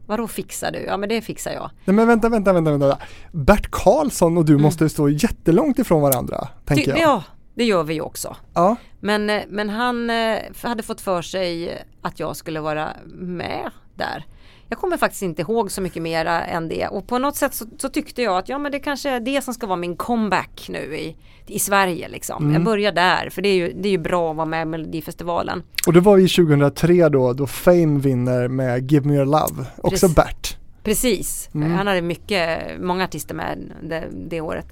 vadå 0.07 0.27
fixar 0.29 0.71
du? 0.73 0.79
Ja 0.79 0.97
men 0.97 1.09
det 1.09 1.21
fixar 1.23 1.53
jag. 1.53 1.71
Nej 1.85 1.97
men 1.97 2.07
vänta, 2.09 2.29
vänta, 2.29 2.53
vänta, 2.53 2.71
vänta. 2.71 2.99
Bert 3.33 3.69
Karlsson 3.71 4.39
och 4.39 4.45
du 4.45 4.53
Mm. 4.53 4.63
måste 4.63 4.89
stå 4.89 5.09
jättelångt 5.09 5.79
ifrån 5.79 6.03
varandra, 6.03 6.49
tänker 6.65 6.85
Ty- 6.85 6.91
jag. 6.91 6.99
Ja, 7.01 7.23
det 7.55 7.65
gör 7.65 7.85
vi 7.85 7.95
ju 7.95 8.01
också. 8.01 8.37
Ja. 8.55 8.77
Men, 9.01 9.31
eh, 9.31 9.43
men 9.49 9.71
han 9.71 10.11
eh, 10.11 10.39
hade 10.63 10.83
fått 10.83 11.01
för 11.01 11.23
sig 11.23 11.79
att 12.03 12.21
jag 12.21 12.37
skulle 12.37 12.61
vara 12.61 12.89
med 13.15 13.71
där. 13.95 14.25
Jag 14.69 14.79
kommer 14.79 14.97
faktiskt 14.97 15.23
inte 15.23 15.43
ihåg 15.43 15.71
så 15.71 15.81
mycket 15.81 16.03
mera 16.03 16.45
än 16.45 16.69
det 16.69 16.87
och 16.89 17.07
på 17.07 17.19
något 17.19 17.37
sätt 17.37 17.55
så, 17.55 17.65
så 17.79 17.89
tyckte 17.89 18.23
jag 18.23 18.39
att 18.39 18.49
ja 18.49 18.59
men 18.59 18.73
det 18.73 18.79
kanske 18.79 19.11
är 19.11 19.21
det 19.21 19.43
som 19.45 19.55
ska 19.55 19.67
vara 19.67 19.77
min 19.77 19.97
comeback 19.97 20.67
nu 20.69 20.97
i, 20.97 21.17
i 21.47 21.59
Sverige 21.59 22.09
liksom. 22.09 22.43
Mm. 22.43 22.55
Jag 22.55 22.65
börjar 22.65 22.93
där 22.93 23.31
för 23.31 23.43
det 23.43 23.49
är, 23.49 23.55
ju, 23.55 23.73
det 23.73 23.89
är 23.89 23.91
ju 23.91 23.99
bra 23.99 24.31
att 24.31 24.37
vara 24.37 24.47
med 24.47 24.63
i 24.63 24.65
Melodifestivalen. 24.65 25.63
Och 25.87 25.93
det 25.93 26.01
var 26.01 26.17
vi 26.17 26.29
2003 26.29 27.09
då, 27.09 27.33
då 27.33 27.47
Fame 27.47 27.99
vinner 28.01 28.49
med 28.49 28.93
Give 28.93 29.09
Me 29.09 29.15
Your 29.15 29.25
Love, 29.27 29.67
också 29.77 29.91
Precis. 29.91 30.15
Bert. 30.15 30.57
Precis, 30.83 31.49
Mm. 31.55 31.73
han 31.73 31.87
hade 31.87 32.03
mycket, 32.03 32.61
många 32.81 33.05
artister 33.05 33.35
med 33.35 33.59
det, 33.83 34.05
det 34.29 34.41
året. 34.41 34.67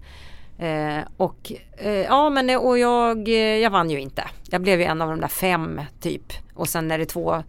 Eh, 0.59 0.99
och 1.17 1.53
eh, 1.77 1.93
ja 1.93 2.31
men 2.31 2.51
och 2.51 2.79
jag, 2.79 3.29
jag 3.29 3.71
vann 3.71 3.91
ju 3.91 4.01
inte. 4.01 4.25
Jag 4.51 4.63
blev 4.63 4.81
ju 4.81 4.87
en 4.87 5.03
av 5.03 5.09
de 5.11 5.21
där 5.21 5.29
fem 5.29 5.81
typ. 6.01 6.33
Och 6.55 6.69
sen 6.69 6.91
är 6.91 6.99
det 6.99 7.07
två, 7.07 7.43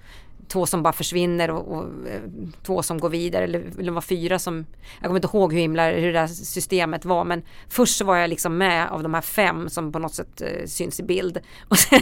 två 0.48 0.66
som 0.66 0.84
bara 0.84 0.93
försvinner 0.93 1.50
och, 1.52 1.78
och 1.78 1.84
eh, 1.84 2.22
två 2.64 2.84
som 2.84 3.00
går 3.00 3.10
vidare. 3.10 3.43
Eller, 3.43 3.64
eller 3.80 3.91
var 3.91 4.02
fyra 4.02 4.39
som, 4.39 4.66
jag 5.00 5.08
kommer 5.08 5.16
inte 5.16 5.38
ihåg 5.38 5.54
hur 5.54 5.60
himla 5.60 5.91
hur 5.91 6.08
det 6.08 6.20
där 6.20 6.28
systemet 6.28 7.06
var. 7.06 7.24
Men 7.24 7.41
först 7.70 7.98
så 7.98 8.06
var 8.06 8.16
jag 8.16 8.30
liksom 8.30 8.58
med 8.58 8.89
av 8.89 9.04
de 9.04 9.14
här 9.14 9.22
fem 9.22 9.70
som 9.70 9.91
på 9.91 10.00
något 10.00 10.14
sätt 10.14 10.41
eh, 10.41 10.66
syns 10.66 11.00
i 11.00 11.04
bild. 11.04 11.39
Och 11.68 11.78
sen, 11.78 12.02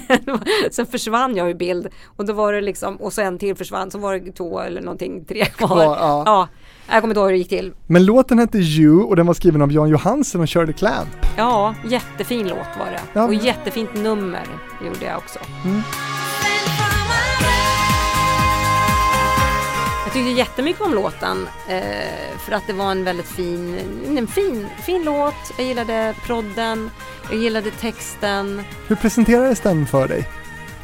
sen 0.72 0.86
försvann 0.86 1.36
jag 1.36 1.50
i 1.50 1.54
bild. 1.54 1.88
Och 2.06 2.26
då 2.26 2.34
var 2.34 2.54
det 2.54 2.62
liksom, 2.62 2.96
och 2.96 3.14
så 3.14 3.22
en 3.22 3.38
till 3.38 3.56
försvann. 3.56 3.92
Så 3.92 3.98
var 3.98 4.20
det 4.20 4.32
två 4.32 4.60
eller 4.60 4.82
någonting, 4.82 5.26
tre 5.26 5.46
kvar. 5.46 5.68
Kvar, 5.68 5.84
ja. 5.84 6.24
ja. 6.26 6.48
Jag 6.88 7.02
kommer 7.02 7.12
inte 7.12 7.20
ihåg 7.20 7.28
hur 7.28 7.34
det 7.34 7.38
gick 7.38 7.50
till. 7.50 7.74
Men 7.88 8.06
låten 8.06 8.40
hette 8.40 8.58
You 8.58 9.04
och 9.04 9.16
den 9.16 9.26
var 9.26 9.34
skriven 9.34 9.62
av 9.62 9.72
Jan 9.72 9.90
Johansen 9.90 10.42
och 10.42 10.50
Shirley 10.50 10.74
Clamp. 10.74 11.10
Ja, 11.38 11.76
jättefin 11.90 12.48
låt 12.48 12.80
var 12.80 12.86
det. 12.86 13.02
Ja, 13.14 13.26
och 13.26 13.34
jättefint 13.34 13.94
nummer 13.94 14.48
gjorde 14.86 15.06
jag 15.06 15.18
också. 15.18 15.40
Jag 20.14 20.26
tyckte 20.26 20.40
jättemycket 20.40 20.82
om 20.82 20.94
låten 20.94 21.48
eh, 21.68 22.38
för 22.40 22.52
att 22.52 22.68
det 22.68 22.74
var 22.74 22.92
en 22.92 23.04
väldigt 23.04 23.28
fin, 23.28 23.80
en 24.18 24.28
fin, 24.28 24.68
fin 24.86 25.04
låt. 25.04 25.34
Jag 25.58 25.68
gillade 25.68 26.16
prodden, 26.26 26.90
jag 27.30 27.40
gillade 27.40 27.72
texten. 27.72 28.64
Hur 28.88 28.96
presenterades 28.96 29.60
den 29.60 29.88
för 29.88 30.08
dig? 30.08 30.30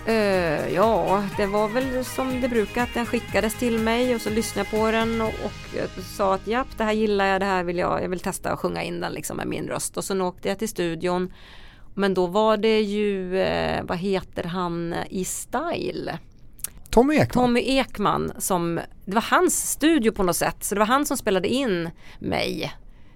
Eh, 0.06 0.74
ja, 0.74 1.24
det 1.38 1.46
var 1.46 1.68
väl 1.68 2.06
som 2.06 2.42
det 2.42 2.50
brukar 2.50 2.84
att 2.84 2.94
den 2.94 3.06
skickades 3.06 3.56
till 3.56 3.80
mig 3.80 4.16
och 4.16 4.22
så 4.22 4.30
lyssnade 4.30 4.70
jag 4.72 4.80
på 4.80 4.92
den 4.92 5.22
och, 5.22 5.28
och 5.28 6.04
sa 6.04 6.34
att 6.34 6.48
japp, 6.48 6.78
det 6.78 6.84
här 6.84 6.94
gillar 6.94 7.26
jag, 7.26 7.42
det 7.42 7.46
här 7.46 7.64
vill 7.64 7.78
jag, 7.78 8.04
jag 8.04 8.10
vill 8.10 8.20
testa 8.20 8.52
att 8.52 8.60
sjunga 8.60 8.84
in 8.84 9.00
den 9.00 9.14
liksom 9.14 9.38
med 9.38 9.48
min 9.48 9.68
röst. 9.68 9.98
Och 9.98 10.04
så 10.04 10.22
åkte 10.22 10.50
jag 10.50 10.60
till 10.60 10.70
studion. 10.70 11.34
Men 11.94 12.14
då 12.14 12.28
var 12.28 12.58
det 12.58 12.82
ju, 12.82 13.40
eh, 13.40 13.84
vad 13.84 13.98
heter 13.98 14.44
han 14.44 14.96
i 15.10 15.26
Style? 15.26 16.20
Tommy 16.90 17.16
Ekman? 17.16 17.46
Tommy 17.46 17.60
Ekman 17.60 18.32
som, 18.38 18.80
det 19.06 19.16
var 19.16 19.26
hans 19.30 19.72
studio 19.72 20.12
på 20.12 20.24
något 20.24 20.36
sätt. 20.36 20.64
Så 20.64 20.76
det 20.76 20.80
var 20.80 20.86
han 20.86 21.06
som 21.06 21.18
spelade 21.18 21.48
in 21.48 21.90
mig 22.20 22.74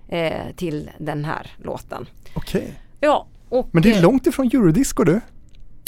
eh, 0.09 0.55
till 0.55 0.89
den 0.97 1.25
här 1.25 1.51
låten. 1.57 2.05
Okej. 2.33 2.79
Ja, 2.99 3.27
och 3.49 3.69
Men 3.71 3.83
det 3.83 3.91
är 3.91 4.01
långt 4.01 4.27
ifrån 4.27 4.45
eurodisco 4.53 5.03
du. 5.03 5.21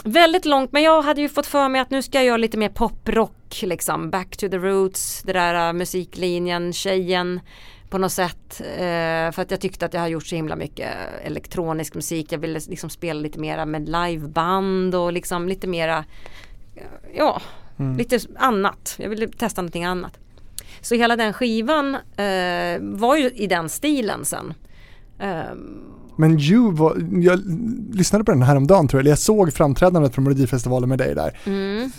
Väldigt 0.04 0.46
långt, 0.46 0.72
men 0.72 0.84
jag 0.84 1.02
hade 1.02 1.22
ju 1.22 1.30
fått 1.30 1.46
för 1.46 1.70
mig 1.70 1.82
att 1.82 1.90
nu 1.90 2.02
ska 2.02 2.18
jag 2.18 2.26
göra 2.26 2.38
lite 2.38 2.58
mer 2.58 2.70
poprock 2.70 3.62
liksom. 3.62 4.10
Back 4.10 4.38
to 4.38 4.50
the 4.50 4.58
roots, 4.58 5.22
det 5.24 5.34
där 5.34 5.68
uh, 5.68 5.74
musiklinjen, 5.74 6.74
tjejen 6.74 7.40
på 7.90 7.98
något 7.98 8.12
sätt. 8.12 8.62
Eh, 8.62 9.32
för 9.32 9.40
att 9.40 9.52
jag 9.52 9.62
tyckte 9.62 9.86
att 9.86 9.94
jag 9.94 10.02
har 10.02 10.08
gjort 10.08 10.26
så 10.26 10.36
himla 10.36 10.56
mycket 10.56 10.92
elektronisk 11.24 11.96
musik. 11.96 12.32
Jag 12.32 12.40
ville 12.40 12.60
liksom 12.70 12.90
spela 12.90 13.20
lite 13.20 13.40
mera 13.40 13.66
med 13.66 13.90
liveband 13.90 14.96
och 14.96 15.14
liksom 15.14 15.48
lite 15.48 15.68
mera, 15.68 16.06
ja, 17.16 17.42
lite 17.98 18.20
annat. 18.38 18.96
Jag 19.00 19.10
ville 19.10 19.28
testa 19.28 19.62
någonting 19.62 19.84
annat. 19.86 20.18
Så 20.82 20.96
hela 20.96 21.16
den 21.16 21.34
skivan 21.34 21.96
eh, 21.96 22.80
var 22.82 23.16
ju 23.18 23.30
i 23.30 23.48
den 23.48 23.70
stilen 23.70 24.26
sen. 24.26 24.54
Ehm, 25.20 25.82
Men 26.18 26.40
You 26.40 26.72
var, 26.72 26.98
jag 27.24 27.40
lyssnade 27.94 28.26
på 28.26 28.32
den 28.32 28.42
häromdagen 28.42 28.88
tror 28.88 29.00
jag, 29.00 29.02
eller 29.02 29.12
jag 29.12 29.20
såg 29.20 29.54
framträdandet 29.54 30.16
från 30.16 30.24
Melodifestivalen 30.24 30.90
med 30.90 30.98
dig 30.98 31.16
där. 31.16 31.38
mm. 31.46 31.92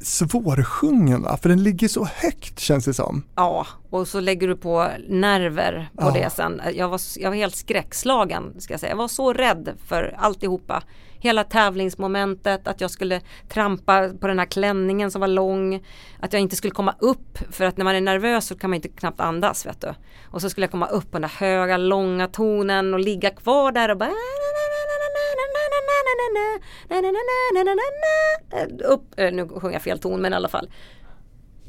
Svårsjungen 0.00 1.22
va? 1.22 1.36
För 1.42 1.48
den 1.48 1.62
ligger 1.62 1.88
så 1.88 2.04
högt 2.14 2.58
känns 2.60 2.84
det 2.84 2.94
som. 2.94 3.22
Ja, 3.34 3.66
och 3.90 4.08
så 4.08 4.20
lägger 4.20 4.48
du 4.48 4.56
på 4.56 4.88
nerver 5.08 5.88
på 5.96 6.02
Ja. 6.02 6.10
det 6.10 6.30
sen. 6.30 6.60
Jag 6.74 6.88
var, 6.88 7.00
jag 7.16 7.30
var 7.30 7.36
helt 7.36 7.56
skräckslagen 7.56 8.60
ska 8.60 8.72
jag 8.72 8.80
säga. 8.80 8.90
Jag 8.90 8.96
var 8.96 9.08
så 9.08 9.32
rädd 9.32 9.68
för 9.86 10.14
alltihopa. 10.18 10.82
Hela 11.20 11.44
tävlingsmomentet, 11.44 12.68
att 12.68 12.80
jag 12.80 12.90
skulle 12.90 13.20
trampa 13.48 14.08
på 14.20 14.26
den 14.26 14.38
här 14.38 14.46
klänningen 14.46 15.10
som 15.10 15.20
var 15.20 15.28
lång. 15.28 15.84
Att 16.20 16.32
jag 16.32 16.42
inte 16.42 16.56
skulle 16.56 16.70
komma 16.70 16.94
upp, 16.98 17.38
för 17.50 17.64
att 17.64 17.76
när 17.76 17.84
man 17.84 17.94
är 17.94 18.00
nervös 18.00 18.46
så 18.46 18.58
kan 18.58 18.70
man 18.70 18.74
inte 18.74 18.88
knappt 18.88 19.20
andas 19.20 19.66
vet 19.66 19.80
du. 19.80 19.94
Och 20.30 20.40
så 20.40 20.50
skulle 20.50 20.64
jag 20.64 20.70
komma 20.70 20.86
upp 20.86 21.10
på 21.10 21.18
den 21.18 21.22
där 21.22 21.28
höga, 21.38 21.76
långa 21.76 22.28
tonen 22.28 22.94
och 22.94 23.00
ligga 23.00 23.30
kvar 23.30 23.72
där 23.72 23.88
och 23.88 23.98
bara 23.98 24.10
upp, 28.84 29.14
eh, 29.16 29.32
nu 29.32 29.48
sjunger 29.48 29.72
jag 29.74 29.82
fel 29.82 29.98
ton 29.98 30.20
men 30.20 30.32
i 30.32 30.36
alla 30.36 30.48
fall. 30.48 30.70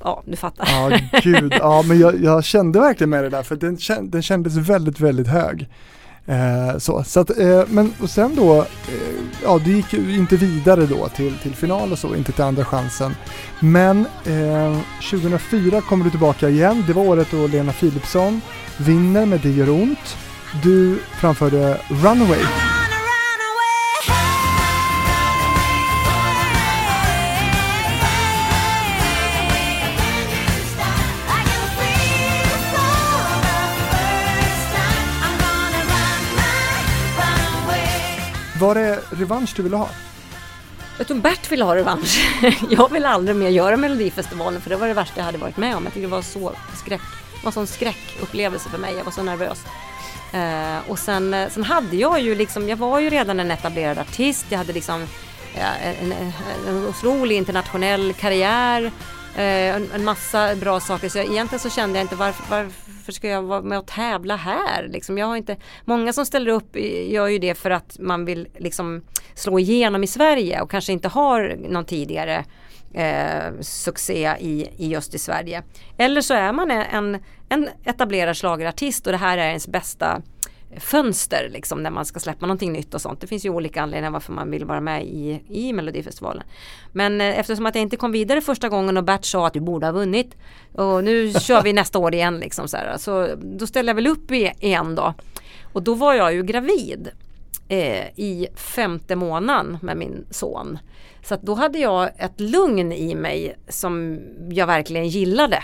Ja, 0.04 0.24
du 0.26 0.36
fattar. 0.36 0.68
Ja, 0.72 1.00
gud. 1.24 1.54
Ja, 1.60 1.84
men 1.88 2.00
jag, 2.00 2.24
jag 2.24 2.44
kände 2.44 2.80
verkligen 2.80 3.10
med 3.10 3.24
det 3.24 3.30
där 3.30 3.44
för 3.44 3.56
den, 3.56 3.78
den 4.10 4.22
kändes 4.22 4.56
väldigt, 4.56 5.00
väldigt 5.00 5.28
hög. 5.28 5.70
Eh, 6.26 6.78
så, 6.78 7.04
så 7.04 7.20
att, 7.20 7.38
eh, 7.38 7.64
men 7.68 7.94
och 8.02 8.10
sen 8.10 8.36
då, 8.36 8.58
eh, 8.58 8.66
ja 9.44 9.60
du 9.66 9.72
gick 9.72 9.94
ju 9.94 10.16
inte 10.16 10.36
vidare 10.36 10.86
då 10.86 11.08
till, 11.08 11.38
till 11.38 11.56
final 11.56 11.92
och 11.92 12.00
så, 12.00 12.16
inte 12.16 12.32
till 12.32 12.44
andra 12.44 12.66
chansen. 12.66 13.16
Men 13.60 14.06
eh, 14.26 14.80
2004 15.12 15.82
kommer 15.82 16.06
du 16.06 16.10
tillbaka 16.10 16.50
igen, 16.50 16.84
det 16.88 16.94
var 16.94 17.04
året 17.04 17.28
då 17.32 17.48
Lena 17.48 17.72
Philipsson 17.72 18.42
vinner 18.78 19.26
med 19.26 19.40
Det 19.40 19.52
gör 19.52 19.70
ont. 19.70 20.18
Du 20.64 21.00
framförde 21.20 21.78
Runaway. 21.90 22.69
Var 38.60 38.76
det 38.76 39.00
revansch 39.10 39.54
du 39.56 39.64
ville 39.64 39.78
ha? 39.78 39.90
Jag 40.98 41.08
tror 41.08 41.18
Bert 41.18 41.52
ville 41.52 41.64
ha 41.64 41.76
revansch. 41.76 42.44
Jag 42.70 42.92
ville 42.92 43.08
aldrig 43.08 43.36
mer 43.36 43.50
göra 43.50 43.78
Melodifestivalen 43.78 44.62
för 44.62 44.70
det 44.70 44.76
var 44.76 44.88
det 44.88 44.94
värsta 44.94 45.14
jag 45.20 45.26
hade 45.26 45.38
varit 45.38 45.58
med 45.58 45.76
om. 45.76 45.84
Jag 45.84 45.94
tyckte 45.94 46.08
det 46.08 46.12
var 46.12 46.22
så 46.22 46.52
skräck. 46.76 47.02
Det 47.34 47.44
var 47.44 47.48
en 47.48 47.54
sån 47.54 47.68
skräckupplevelse 47.68 48.70
för 48.70 48.78
mig. 48.78 48.94
Jag 48.98 49.04
var 49.04 49.12
så 49.12 49.24
nervös. 49.24 49.66
Eh, 50.34 50.90
och 50.92 51.00
sen, 51.00 51.34
eh, 51.34 51.50
sen 51.50 51.64
hade 51.64 51.96
jag 51.96 52.22
ju 52.22 52.36
liksom, 52.36 52.70
jag 52.70 52.78
var 52.78 53.00
ju 53.00 53.10
redan 53.10 53.40
en 53.40 53.52
etablerad 53.52 53.98
artist. 53.98 54.46
Jag 54.50 54.58
hade 54.58 54.74
liksom 54.74 55.08
en, 55.56 56.12
en, 56.12 56.34
en 56.68 56.88
otrolig 56.88 57.36
internationell 57.36 58.14
karriär. 58.14 58.92
Eh, 59.36 59.76
en, 59.76 59.92
en 59.92 60.04
massa 60.04 60.56
bra 60.56 60.80
saker. 60.80 61.10
Så 61.10 61.18
jag, 61.18 61.26
egentligen 61.26 61.60
så 61.60 61.70
kände 61.70 62.00
jag 62.00 62.04
inte 62.04 62.16
varför, 62.16 62.44
varför 62.50 62.89
varför 63.00 63.12
ska 63.12 63.28
jag 63.28 63.42
vara 63.42 63.62
med 63.62 63.78
och 63.78 63.88
tävla 63.88 64.36
här? 64.36 64.88
Liksom, 64.88 65.18
jag 65.18 65.26
har 65.26 65.36
inte, 65.36 65.58
många 65.86 66.14
som 66.14 66.26
ställer 66.26 66.52
upp 66.52 66.76
gör 67.08 67.28
ju 67.28 67.40
det 67.40 67.56
för 67.56 67.72
att 67.72 68.00
man 68.00 68.26
vill 68.26 68.48
liksom 68.58 69.02
slå 69.34 69.60
igenom 69.60 70.04
i 70.04 70.08
Sverige 70.08 70.62
och 70.62 70.72
kanske 70.72 70.94
inte 70.94 71.08
har 71.08 71.58
någon 71.70 71.86
tidigare 71.86 72.46
eh, 72.94 73.60
succé 73.62 74.36
i, 74.40 74.70
i 74.78 74.88
just 74.88 75.16
i 75.16 75.20
Sverige. 75.20 75.64
Eller 75.98 76.22
så 76.22 76.34
är 76.34 76.52
man 76.52 76.72
en, 76.72 77.18
en 77.50 77.70
etablerad 77.84 78.38
schlagerartist 78.38 79.06
och 79.08 79.12
det 79.12 79.18
här 79.18 79.38
är 79.38 79.48
ens 79.48 79.68
bästa 79.68 80.22
fönster 80.78 81.50
liksom 81.54 81.84
när 81.84 81.90
man 81.90 82.06
ska 82.06 82.20
släppa 82.20 82.46
någonting 82.46 82.74
nytt 82.74 82.94
och 82.94 83.02
sånt. 83.02 83.22
Det 83.22 83.28
finns 83.28 83.46
ju 83.46 83.50
olika 83.50 83.82
anledningar 83.82 84.12
varför 84.12 84.34
man 84.34 84.52
vill 84.52 84.66
vara 84.66 84.82
med 84.82 85.04
i, 85.04 85.44
i 85.50 85.74
Melodifestivalen. 85.74 86.44
Men 86.92 87.22
eh, 87.22 87.40
eftersom 87.40 87.66
att 87.66 87.76
jag 87.76 87.82
inte 87.82 87.98
kom 87.98 88.12
vidare 88.12 88.42
första 88.42 88.70
gången 88.70 88.98
och 88.98 89.04
Bert 89.04 89.26
sa 89.26 89.48
att 89.48 89.54
du 89.54 89.60
borde 89.60 89.86
ha 89.86 89.92
vunnit 89.92 90.36
och 90.74 91.04
nu 91.04 91.34
kör 91.34 91.62
vi 91.62 91.74
nästa 91.74 92.00
år 92.00 92.14
igen 92.14 92.40
liksom 92.40 92.68
så 92.68 92.78
här. 92.78 92.98
Så 92.98 93.28
då 93.36 93.68
ställde 93.68 93.90
jag 93.90 93.96
väl 93.96 94.08
upp 94.08 94.32
igen 94.32 94.96
då. 94.96 95.14
Och 95.74 95.84
då 95.84 95.94
var 95.94 96.14
jag 96.14 96.34
ju 96.34 96.44
gravid 96.44 97.10
eh, 97.68 98.06
i 98.16 98.48
femte 98.56 99.16
månaden 99.16 99.78
med 99.82 99.98
min 99.98 100.26
son. 100.30 100.78
Så 101.24 101.34
att 101.34 101.42
då 101.42 101.56
hade 101.56 101.80
jag 101.80 102.10
ett 102.18 102.40
lugn 102.40 102.92
i 102.92 103.16
mig 103.16 103.58
som 103.68 104.20
jag 104.52 104.68
verkligen 104.68 105.08
gillade. 105.08 105.64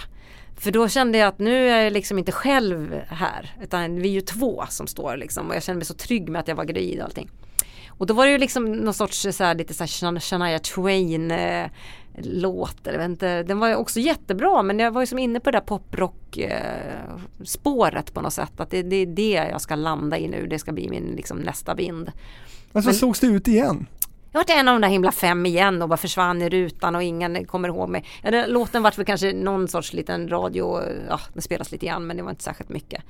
För 0.58 0.72
då 0.72 0.88
kände 0.90 1.18
jag 1.18 1.28
att 1.28 1.40
nu 1.40 1.70
är 1.70 1.84
jag 1.84 1.94
liksom 1.94 2.18
inte 2.20 2.32
själv 2.32 3.02
här 3.08 3.56
utan 3.62 3.96
vi 4.02 4.10
är 4.10 4.14
ju 4.14 4.22
två 4.22 4.64
som 4.70 4.88
står 4.88 5.18
liksom 5.18 5.50
och 5.50 5.56
jag 5.56 5.64
kände 5.64 5.78
mig 5.78 5.86
så 5.86 5.94
trygg 5.94 6.30
med 6.30 6.40
att 6.40 6.48
jag 6.48 6.56
var 6.56 6.66
gravid 6.66 7.00
och 7.00 7.06
allting. 7.06 7.30
Och 7.98 8.06
då 8.08 8.14
var 8.14 8.26
det 8.26 8.32
ju 8.32 8.38
liksom 8.38 8.72
någon 8.72 8.94
sorts 8.94 9.22
så 9.32 9.44
här, 9.44 9.56
lite 9.56 9.74
så 9.74 9.84
här 9.84 9.88
Shania- 9.88 10.60
Twain 10.60 11.32
eh, 11.32 11.66
låt, 12.18 12.88
eller 12.88 13.06
inte, 13.06 13.44
den 13.44 13.60
var 13.60 13.68
ju 13.68 13.76
också 13.76 14.00
jättebra 14.00 14.64
men 14.64 14.80
jag 14.80 14.92
var 14.92 15.02
ju 15.02 15.08
som 15.08 15.20
inne 15.20 15.40
på 15.40 15.52
det 15.52 15.58
där 15.58 15.66
poprock 15.66 16.38
eh, 16.38 17.18
spåret 17.44 18.14
på 18.14 18.22
något 18.22 18.34
sätt. 18.34 18.60
Att 18.60 18.70
det, 18.72 18.82
det 18.84 18.96
är 18.96 19.06
det 19.06 19.32
jag 19.52 19.62
ska 19.62 19.76
landa 19.76 20.18
i 20.18 20.28
nu, 20.28 20.48
det 20.48 20.60
ska 20.60 20.72
bli 20.72 20.90
min 20.90 21.14
liksom, 21.16 21.38
nästa 21.38 21.74
vind. 21.74 22.12
Men 22.72 22.84
så 22.84 22.88
Men- 22.90 22.96
sågs 22.96 23.20
det 23.20 23.28
ut 23.28 23.48
igen. 23.48 23.86
Jag 24.36 24.40
vart 24.40 24.50
en 24.50 24.68
av 24.68 24.76
de 24.76 24.82
där 24.82 24.90
himla 24.90 25.12
fem 25.12 25.46
igen 25.46 25.82
och 25.82 25.90
bara 25.90 25.98
försvann 25.98 26.42
i 26.42 26.50
rutan 26.50 26.96
och 26.96 27.04
ingen 27.04 27.46
kommer 27.46 27.68
ihåg 27.68 27.90
mig. 27.90 28.06
Ja, 28.24 28.46
låten 28.48 28.84
vart 28.84 28.98
väl 28.98 29.06
kanske 29.06 29.34
någon 29.34 29.68
sorts 29.68 29.94
liten 29.94 30.30
radio, 30.30 30.82
ja 31.10 31.20
den 31.34 31.42
spelas 31.42 31.72
lite 31.72 31.86
grann 31.86 32.08
men 32.08 32.18
det 32.18 32.24
var 32.24 32.30
inte 32.30 32.44
särskilt 32.44 32.70
mycket. 32.70 33.04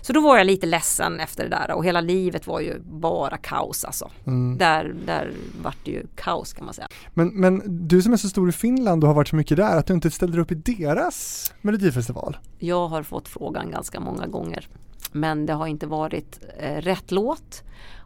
Så 0.00 0.12
då 0.12 0.20
var 0.20 0.38
jag 0.38 0.46
lite 0.46 0.66
ledsen 0.66 1.20
efter 1.20 1.44
det 1.44 1.50
där 1.50 1.70
och 1.70 1.84
hela 1.84 2.00
livet 2.00 2.46
var 2.46 2.60
ju 2.60 2.80
bara 2.80 3.36
kaos 3.36 3.84
alltså. 3.84 4.10
Där, 4.58 4.94
där 5.06 5.32
vart 5.62 5.76
det 5.84 5.90
ju 5.90 6.06
kaos 6.16 6.52
kan 6.52 6.64
man 6.64 6.74
säga. 6.74 6.88
Men, 7.14 7.28
men 7.28 7.62
du 7.88 8.02
som 8.02 8.12
är 8.12 8.16
så 8.16 8.28
stor 8.28 8.48
i 8.48 8.52
Finland 8.52 9.04
och 9.04 9.08
har 9.08 9.14
varit 9.14 9.28
så 9.28 9.36
mycket 9.36 9.56
där, 9.56 9.76
att 9.76 9.86
du 9.86 9.94
inte 9.94 10.10
ställde 10.10 10.40
upp 10.40 10.52
i 10.52 10.54
deras 10.54 11.52
melodifestival? 11.60 12.36
Jag 12.58 12.88
har 12.88 13.02
fått 13.02 13.28
frågan 13.28 13.70
ganska 13.70 14.00
många 14.00 14.26
gånger. 14.26 14.68
Men 15.12 15.46
det 15.46 15.52
har 15.52 15.66
inte 15.66 15.86
varit 15.86 16.40
eh, 16.58 16.76
rätt 16.76 17.10
låt. 17.10 17.62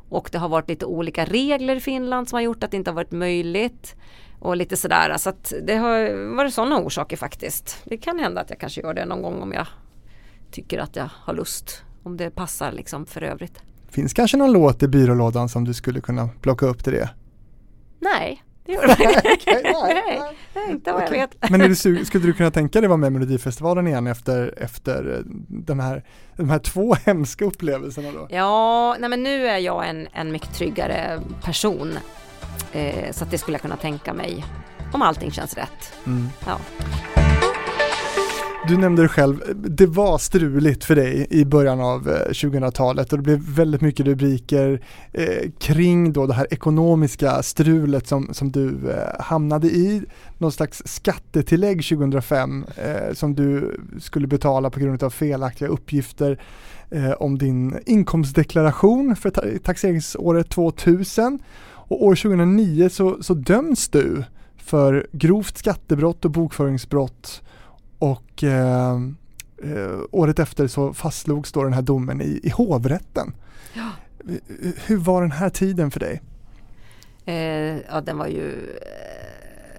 Och 0.09 0.28
det 0.32 0.38
har 0.38 0.48
varit 0.48 0.68
lite 0.68 0.86
olika 0.86 1.24
regler 1.24 1.76
i 1.76 1.80
Finland 1.80 2.28
som 2.28 2.36
har 2.36 2.40
gjort 2.42 2.64
att 2.64 2.70
det 2.70 2.76
inte 2.76 2.90
har 2.90 2.94
varit 2.94 3.12
möjligt. 3.12 3.96
Och 4.38 4.57
lite 4.57 4.76
sådär. 4.76 5.16
Så 5.18 5.30
att 5.30 5.52
det 5.62 5.76
har 5.76 6.34
varit 6.36 6.54
sådana 6.54 6.78
orsaker 6.78 7.16
faktiskt. 7.16 7.78
Det 7.84 7.96
kan 7.96 8.18
hända 8.18 8.40
att 8.40 8.50
jag 8.50 8.61
kanske 8.61 8.80
gör 8.80 8.94
det 8.94 9.04
någon 9.04 9.22
gång 9.22 9.42
om 9.42 9.52
jag 9.52 9.66
tycker 10.50 10.78
att 10.78 10.96
jag 10.96 11.09
har 11.12 11.34
lust. 11.34 11.82
Om 12.02 12.16
det 12.16 12.30
passar 12.30 12.72
liksom 12.72 13.07
för 13.07 13.22
övrigt. 13.22 13.62
Finns 13.88 14.12
kanske 14.12 14.36
någon 14.36 14.52
låt 14.52 14.82
i 14.82 14.88
byrålådan 14.88 15.48
som 15.48 15.64
du 15.64 15.74
skulle 15.74 16.00
kunna 16.00 16.28
plocka 16.40 16.66
upp 16.66 16.84
till 16.84 16.92
det? 16.92 17.11
Nej, 18.00 18.42
det 18.66 18.72
det 18.86 18.88
faktiskt 18.88 19.48
Okej, 19.48 19.60
nej, 19.64 20.22
Nej, 20.54 20.70
inte 20.70 20.92
vad 20.92 21.02
jag 21.02 21.10
vet. 21.10 21.50
Men 21.50 21.60
du, 21.60 21.76
skulle 21.76 22.26
du 22.26 22.32
kunna 22.32 22.50
tänka 22.50 22.80
dig 22.80 22.88
vara 22.88 22.96
med 22.96 23.08
i 23.08 23.10
Melodifestivalen 23.10 23.86
igen 23.86 24.06
efter, 24.06 24.54
efter 24.56 25.14
eh, 25.14 25.20
den 25.48 25.80
här, 25.80 26.02
de 26.36 26.50
här 26.50 26.58
två 26.58 26.94
hemska 27.04 27.44
upplevelserna 27.44 28.12
då? 28.12 28.26
Ja, 28.30 28.96
nej 29.00 29.10
men 29.10 29.22
nu 29.22 29.46
är 29.46 29.58
jag 29.58 29.88
en, 29.88 30.08
en 30.12 30.32
mycket 30.32 30.54
tryggare 30.54 31.20
person. 31.44 31.98
Eh, 32.72 33.12
så 33.12 33.24
att 33.24 33.30
det 33.30 33.38
skulle 33.38 33.54
jag 33.54 33.62
kunna 33.62 33.76
tänka 33.76 34.12
mig. 34.12 34.44
Om 34.92 35.02
allting 35.02 35.30
känns 35.30 35.54
rätt. 35.54 35.92
Mm. 36.06 36.28
Ja. 36.46 36.58
Du 38.68 38.76
nämnde 38.76 39.02
det 39.02 39.08
själv, 39.08 39.40
det 39.54 39.86
var 39.86 40.18
struligt 40.18 40.84
för 40.84 40.94
dig 40.96 41.26
i 41.30 41.44
början 41.44 41.80
av 41.80 42.08
eh, 42.08 42.30
2000-talet 42.30 43.12
och 43.12 43.18
det 43.18 43.22
blev 43.22 43.38
väldigt 43.38 43.80
mycket 43.80 44.06
rubriker 44.06 44.80
eh, 45.12 45.50
kring 45.58 46.12
då 46.12 46.26
det 46.26 46.34
här 46.34 46.46
ekonomiska 46.50 47.42
strulet 47.42 48.06
som, 48.06 48.34
som 48.34 48.52
du 48.52 48.90
eh, 48.90 49.20
hamnade 49.20 49.66
i. 49.66 50.02
Någon 50.38 50.52
slags 50.52 50.82
skattetillägg 50.84 51.84
2005 51.88 52.64
eh, 52.76 53.14
som 53.14 53.34
du 53.34 53.80
skulle 54.00 54.26
betala 54.26 54.70
på 54.70 54.80
grund 54.80 55.02
av 55.02 55.10
felaktiga 55.10 55.68
uppgifter 55.68 56.40
eh, 56.90 57.12
om 57.12 57.38
din 57.38 57.78
inkomstdeklaration 57.86 59.16
för 59.16 59.30
ta- 59.30 59.58
taxeringsåret 59.64 60.50
2000. 60.50 61.38
Och 61.88 62.04
år 62.04 62.14
2009 62.14 62.88
så, 62.88 63.22
så 63.22 63.34
döms 63.34 63.88
du 63.88 64.24
för 64.56 65.06
grovt 65.12 65.58
skattebrott 65.58 66.24
och 66.24 66.30
bokföringsbrott 66.30 67.42
och 67.99 68.44
eh, 68.44 69.01
eh, 69.62 70.01
året 70.11 70.38
efter 70.38 70.66
så 70.66 70.94
fastslogs 70.94 71.53
då 71.53 71.64
den 71.64 71.72
här 71.72 71.82
domen 71.82 72.20
i, 72.20 72.40
i 72.42 72.51
hovrätten. 72.51 73.34
Ja. 73.74 73.90
Hur 74.86 74.97
var 74.97 75.22
den 75.22 75.32
här 75.32 75.51
tiden 75.51 75.90
för 75.90 76.01
dig? 76.01 76.22
Eh, 77.24 77.78
ja, 77.78 78.01
den 78.01 78.18
var 78.18 78.26
ju 78.26 78.76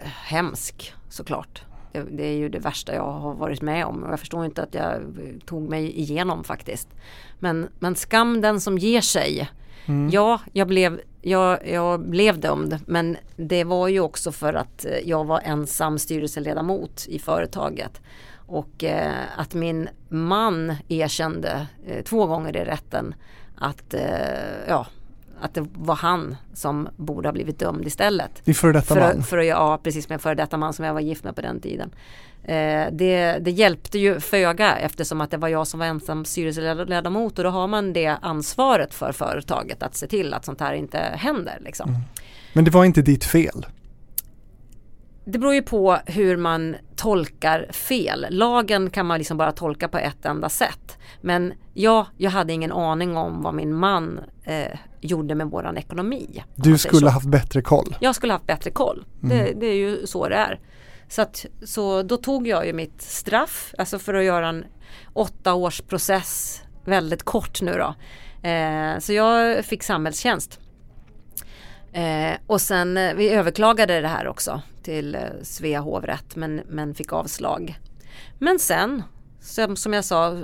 eh, 0.03 0.09
hemsk 0.09 0.93
såklart. 1.09 1.63
Det, 1.91 2.03
det 2.11 2.23
är 2.23 2.37
ju 2.37 2.49
det 2.49 2.59
värsta 2.59 2.95
jag 2.95 3.11
har 3.11 3.33
varit 3.33 3.61
med 3.61 3.85
om 3.85 4.03
och 4.03 4.11
jag 4.11 4.19
förstår 4.19 4.45
inte 4.45 4.63
att 4.63 4.73
jag 4.73 5.01
tog 5.45 5.69
mig 5.69 5.99
igenom 5.99 6.43
faktiskt. 6.43 6.87
Men, 7.39 7.67
men 7.79 7.95
skam 7.95 8.41
den 8.41 8.61
som 8.61 8.77
ger 8.77 9.01
sig. 9.01 9.49
Mm. 9.87 10.09
Ja, 10.09 10.41
jag 10.53 10.67
blev, 10.67 11.01
jag, 11.21 11.67
jag 11.67 11.99
blev 11.99 12.39
dömd 12.39 12.79
men 12.85 13.17
det 13.35 13.63
var 13.63 13.87
ju 13.87 13.99
också 13.99 14.31
för 14.31 14.53
att 14.53 14.85
eh, 14.85 15.09
jag 15.09 15.25
var 15.25 15.41
ensam 15.43 15.99
styrelseledamot 15.99 17.05
i 17.07 17.19
företaget. 17.19 18.01
Och 18.35 18.83
eh, 18.83 19.13
att 19.37 19.53
min 19.53 19.89
man 20.09 20.75
erkände 20.87 21.67
eh, 21.87 22.03
två 22.03 22.25
gånger 22.25 22.57
i 22.57 22.65
rätten 22.65 23.15
att, 23.57 23.93
eh, 23.93 24.01
ja, 24.67 24.87
att 25.41 25.53
det 25.53 25.67
var 25.73 25.95
han 25.95 26.35
som 26.53 26.89
borde 26.95 27.27
ha 27.27 27.33
blivit 27.33 27.59
dömd 27.59 27.87
istället. 27.87 28.45
Din 28.45 28.55
före 28.55 28.73
detta 28.73 28.93
För, 28.93 29.01
man. 29.01 29.23
för 29.23 29.37
ja, 29.37 29.79
precis 29.83 30.09
med 30.09 30.15
en 30.15 30.19
före 30.19 30.35
detta 30.35 30.57
man 30.57 30.73
som 30.73 30.85
jag 30.85 30.93
var 30.93 31.01
gift 31.01 31.23
med 31.23 31.35
på 31.35 31.41
den 31.41 31.59
tiden. 31.59 31.91
Eh, 32.47 32.87
det, 32.91 33.37
det 33.41 33.51
hjälpte 33.51 33.99
ju 33.99 34.19
föga 34.19 34.75
eftersom 34.77 35.21
att 35.21 35.31
det 35.31 35.37
var 35.37 35.47
jag 35.47 35.67
som 35.67 35.79
var 35.79 35.87
ensam 35.87 36.25
styrelseledamot 36.25 37.37
och 37.37 37.43
då 37.43 37.49
har 37.49 37.67
man 37.67 37.93
det 37.93 38.17
ansvaret 38.21 38.93
för 38.93 39.11
företaget 39.11 39.83
att 39.83 39.95
se 39.95 40.07
till 40.07 40.33
att 40.33 40.45
sånt 40.45 40.59
här 40.59 40.73
inte 40.73 40.97
händer. 40.97 41.57
Liksom. 41.61 41.95
Men 42.53 42.65
det 42.65 42.71
var 42.71 42.85
inte 42.85 43.01
ditt 43.01 43.23
fel. 43.23 43.65
Det 45.25 45.39
beror 45.39 45.53
ju 45.53 45.61
på 45.61 45.97
hur 46.05 46.37
man 46.37 46.75
tolkar 46.95 47.67
fel. 47.71 48.25
Lagen 48.29 48.89
kan 48.89 49.05
man 49.05 49.17
liksom 49.17 49.37
bara 49.37 49.51
tolka 49.51 49.87
på 49.87 49.97
ett 49.97 50.25
enda 50.25 50.49
sätt. 50.49 50.97
Men 51.21 51.53
ja, 51.73 52.07
jag 52.17 52.31
hade 52.31 52.53
ingen 52.53 52.71
aning 52.71 53.17
om 53.17 53.41
vad 53.41 53.53
min 53.53 53.75
man 53.75 54.19
eh, 54.43 54.77
gjorde 55.01 55.35
med 55.35 55.47
våran 55.47 55.77
ekonomi. 55.77 56.27
om 56.35 56.43
Du 56.55 56.77
skulle 56.77 57.07
så. 57.07 57.09
haft 57.09 57.27
bättre 57.27 57.61
koll. 57.61 57.95
Jag 58.01 58.15
skulle 58.15 58.33
haft 58.33 58.47
bättre 58.47 58.71
koll. 58.71 59.05
Det, 59.21 59.53
det 59.59 59.65
är 59.65 59.75
ju 59.75 60.07
så 60.07 60.29
det 60.29 60.35
är. 60.35 60.59
Så, 61.07 61.21
att, 61.21 61.45
så 61.63 62.03
då 62.03 62.17
tog 62.17 62.47
jag 62.47 62.65
ju 62.65 62.73
mitt 62.73 63.01
straff, 63.01 63.73
alltså 63.77 63.99
för 63.99 64.13
att 64.13 64.23
göra 64.23 64.47
en 64.47 64.65
åtta 65.13 65.53
års 65.53 65.81
process 65.81 66.61
väldigt 66.85 67.23
kort 67.23 67.61
nu 67.61 67.73
då. 67.73 67.95
Eh, 68.49 68.99
så 68.99 69.13
jag 69.13 69.65
fick 69.65 69.83
samhällstjänst. 69.83 70.59
Eh, 71.93 72.37
och 72.47 72.61
sen, 72.61 72.97
eh, 72.97 73.13
vi 73.13 73.29
överklagade 73.29 74.01
det 74.01 74.07
här 74.07 74.27
också 74.27 74.61
till 74.83 75.15
eh, 75.15 75.21
Svea 75.41 75.79
hovrätt 75.79 76.35
men, 76.35 76.55
men 76.55 76.95
fick 76.95 77.13
avslag. 77.13 77.79
Men 78.39 78.59
sen, 78.59 79.03
som, 79.41 79.75
som 79.75 79.93
jag 79.93 80.05
sa, 80.05 80.37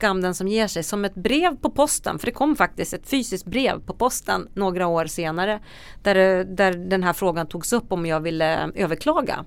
skam 0.00 0.20
den 0.20 0.34
som 0.34 0.48
ger 0.48 0.66
sig, 0.66 0.82
som 0.82 1.04
ett 1.04 1.14
brev 1.14 1.56
på 1.56 1.70
posten, 1.70 2.18
för 2.18 2.26
det 2.26 2.32
kom 2.32 2.56
faktiskt 2.56 2.92
ett 2.92 3.08
fysiskt 3.08 3.46
brev 3.46 3.80
på 3.80 3.94
posten 3.94 4.48
några 4.54 4.86
år 4.86 5.06
senare 5.06 5.60
där, 6.02 6.16
eh, 6.16 6.44
där 6.44 6.72
den 6.72 7.02
här 7.02 7.12
frågan 7.12 7.46
togs 7.46 7.72
upp 7.72 7.92
om 7.92 8.06
jag 8.06 8.20
ville 8.20 8.70
överklaga 8.74 9.44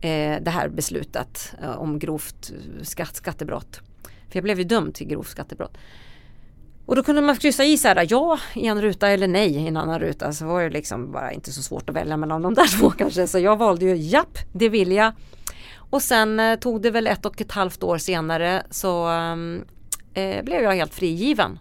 Eh, 0.00 0.42
det 0.42 0.50
här 0.50 0.68
beslutet 0.68 1.54
eh, 1.62 1.78
om 1.78 1.98
grovt 1.98 2.52
skatt, 2.82 3.16
skattebrott. 3.16 3.80
För 4.02 4.36
jag 4.36 4.44
blev 4.44 4.58
ju 4.58 4.64
dömd 4.64 4.94
till 4.94 5.06
grovt 5.06 5.28
skattebrott. 5.28 5.78
Och 6.86 6.96
då 6.96 7.02
kunde 7.02 7.22
man 7.22 7.36
kryssa 7.36 7.64
i 7.64 7.78
så 7.78 7.88
här, 7.88 8.06
ja 8.10 8.38
i 8.54 8.66
en 8.66 8.82
ruta 8.82 9.08
eller 9.08 9.28
nej 9.28 9.56
i 9.56 9.68
en 9.68 9.76
annan 9.76 10.00
ruta. 10.00 10.32
Så 10.32 10.46
var 10.46 10.62
det 10.62 10.70
liksom 10.70 11.12
bara 11.12 11.32
inte 11.32 11.52
så 11.52 11.62
svårt 11.62 11.90
att 11.90 11.96
välja 11.96 12.16
mellan 12.16 12.42
de 12.42 12.54
där 12.54 12.66
två 12.78 12.90
kanske. 12.90 13.26
Så 13.26 13.38
jag 13.38 13.56
valde 13.56 13.84
ju 13.84 13.96
japp, 13.96 14.38
det 14.52 14.68
vill 14.68 14.92
jag. 14.92 15.12
Och 15.90 16.02
sen 16.02 16.40
eh, 16.40 16.58
tog 16.58 16.82
det 16.82 16.90
väl 16.90 17.06
ett 17.06 17.26
och 17.26 17.40
ett 17.40 17.52
halvt 17.52 17.82
år 17.82 17.98
senare 17.98 18.62
så 18.70 19.08
eh, 19.08 19.36
eh 20.22 20.44
blev 20.44 20.62
jag 20.62 20.74
helt 20.74 20.94
frigiven 20.94 21.58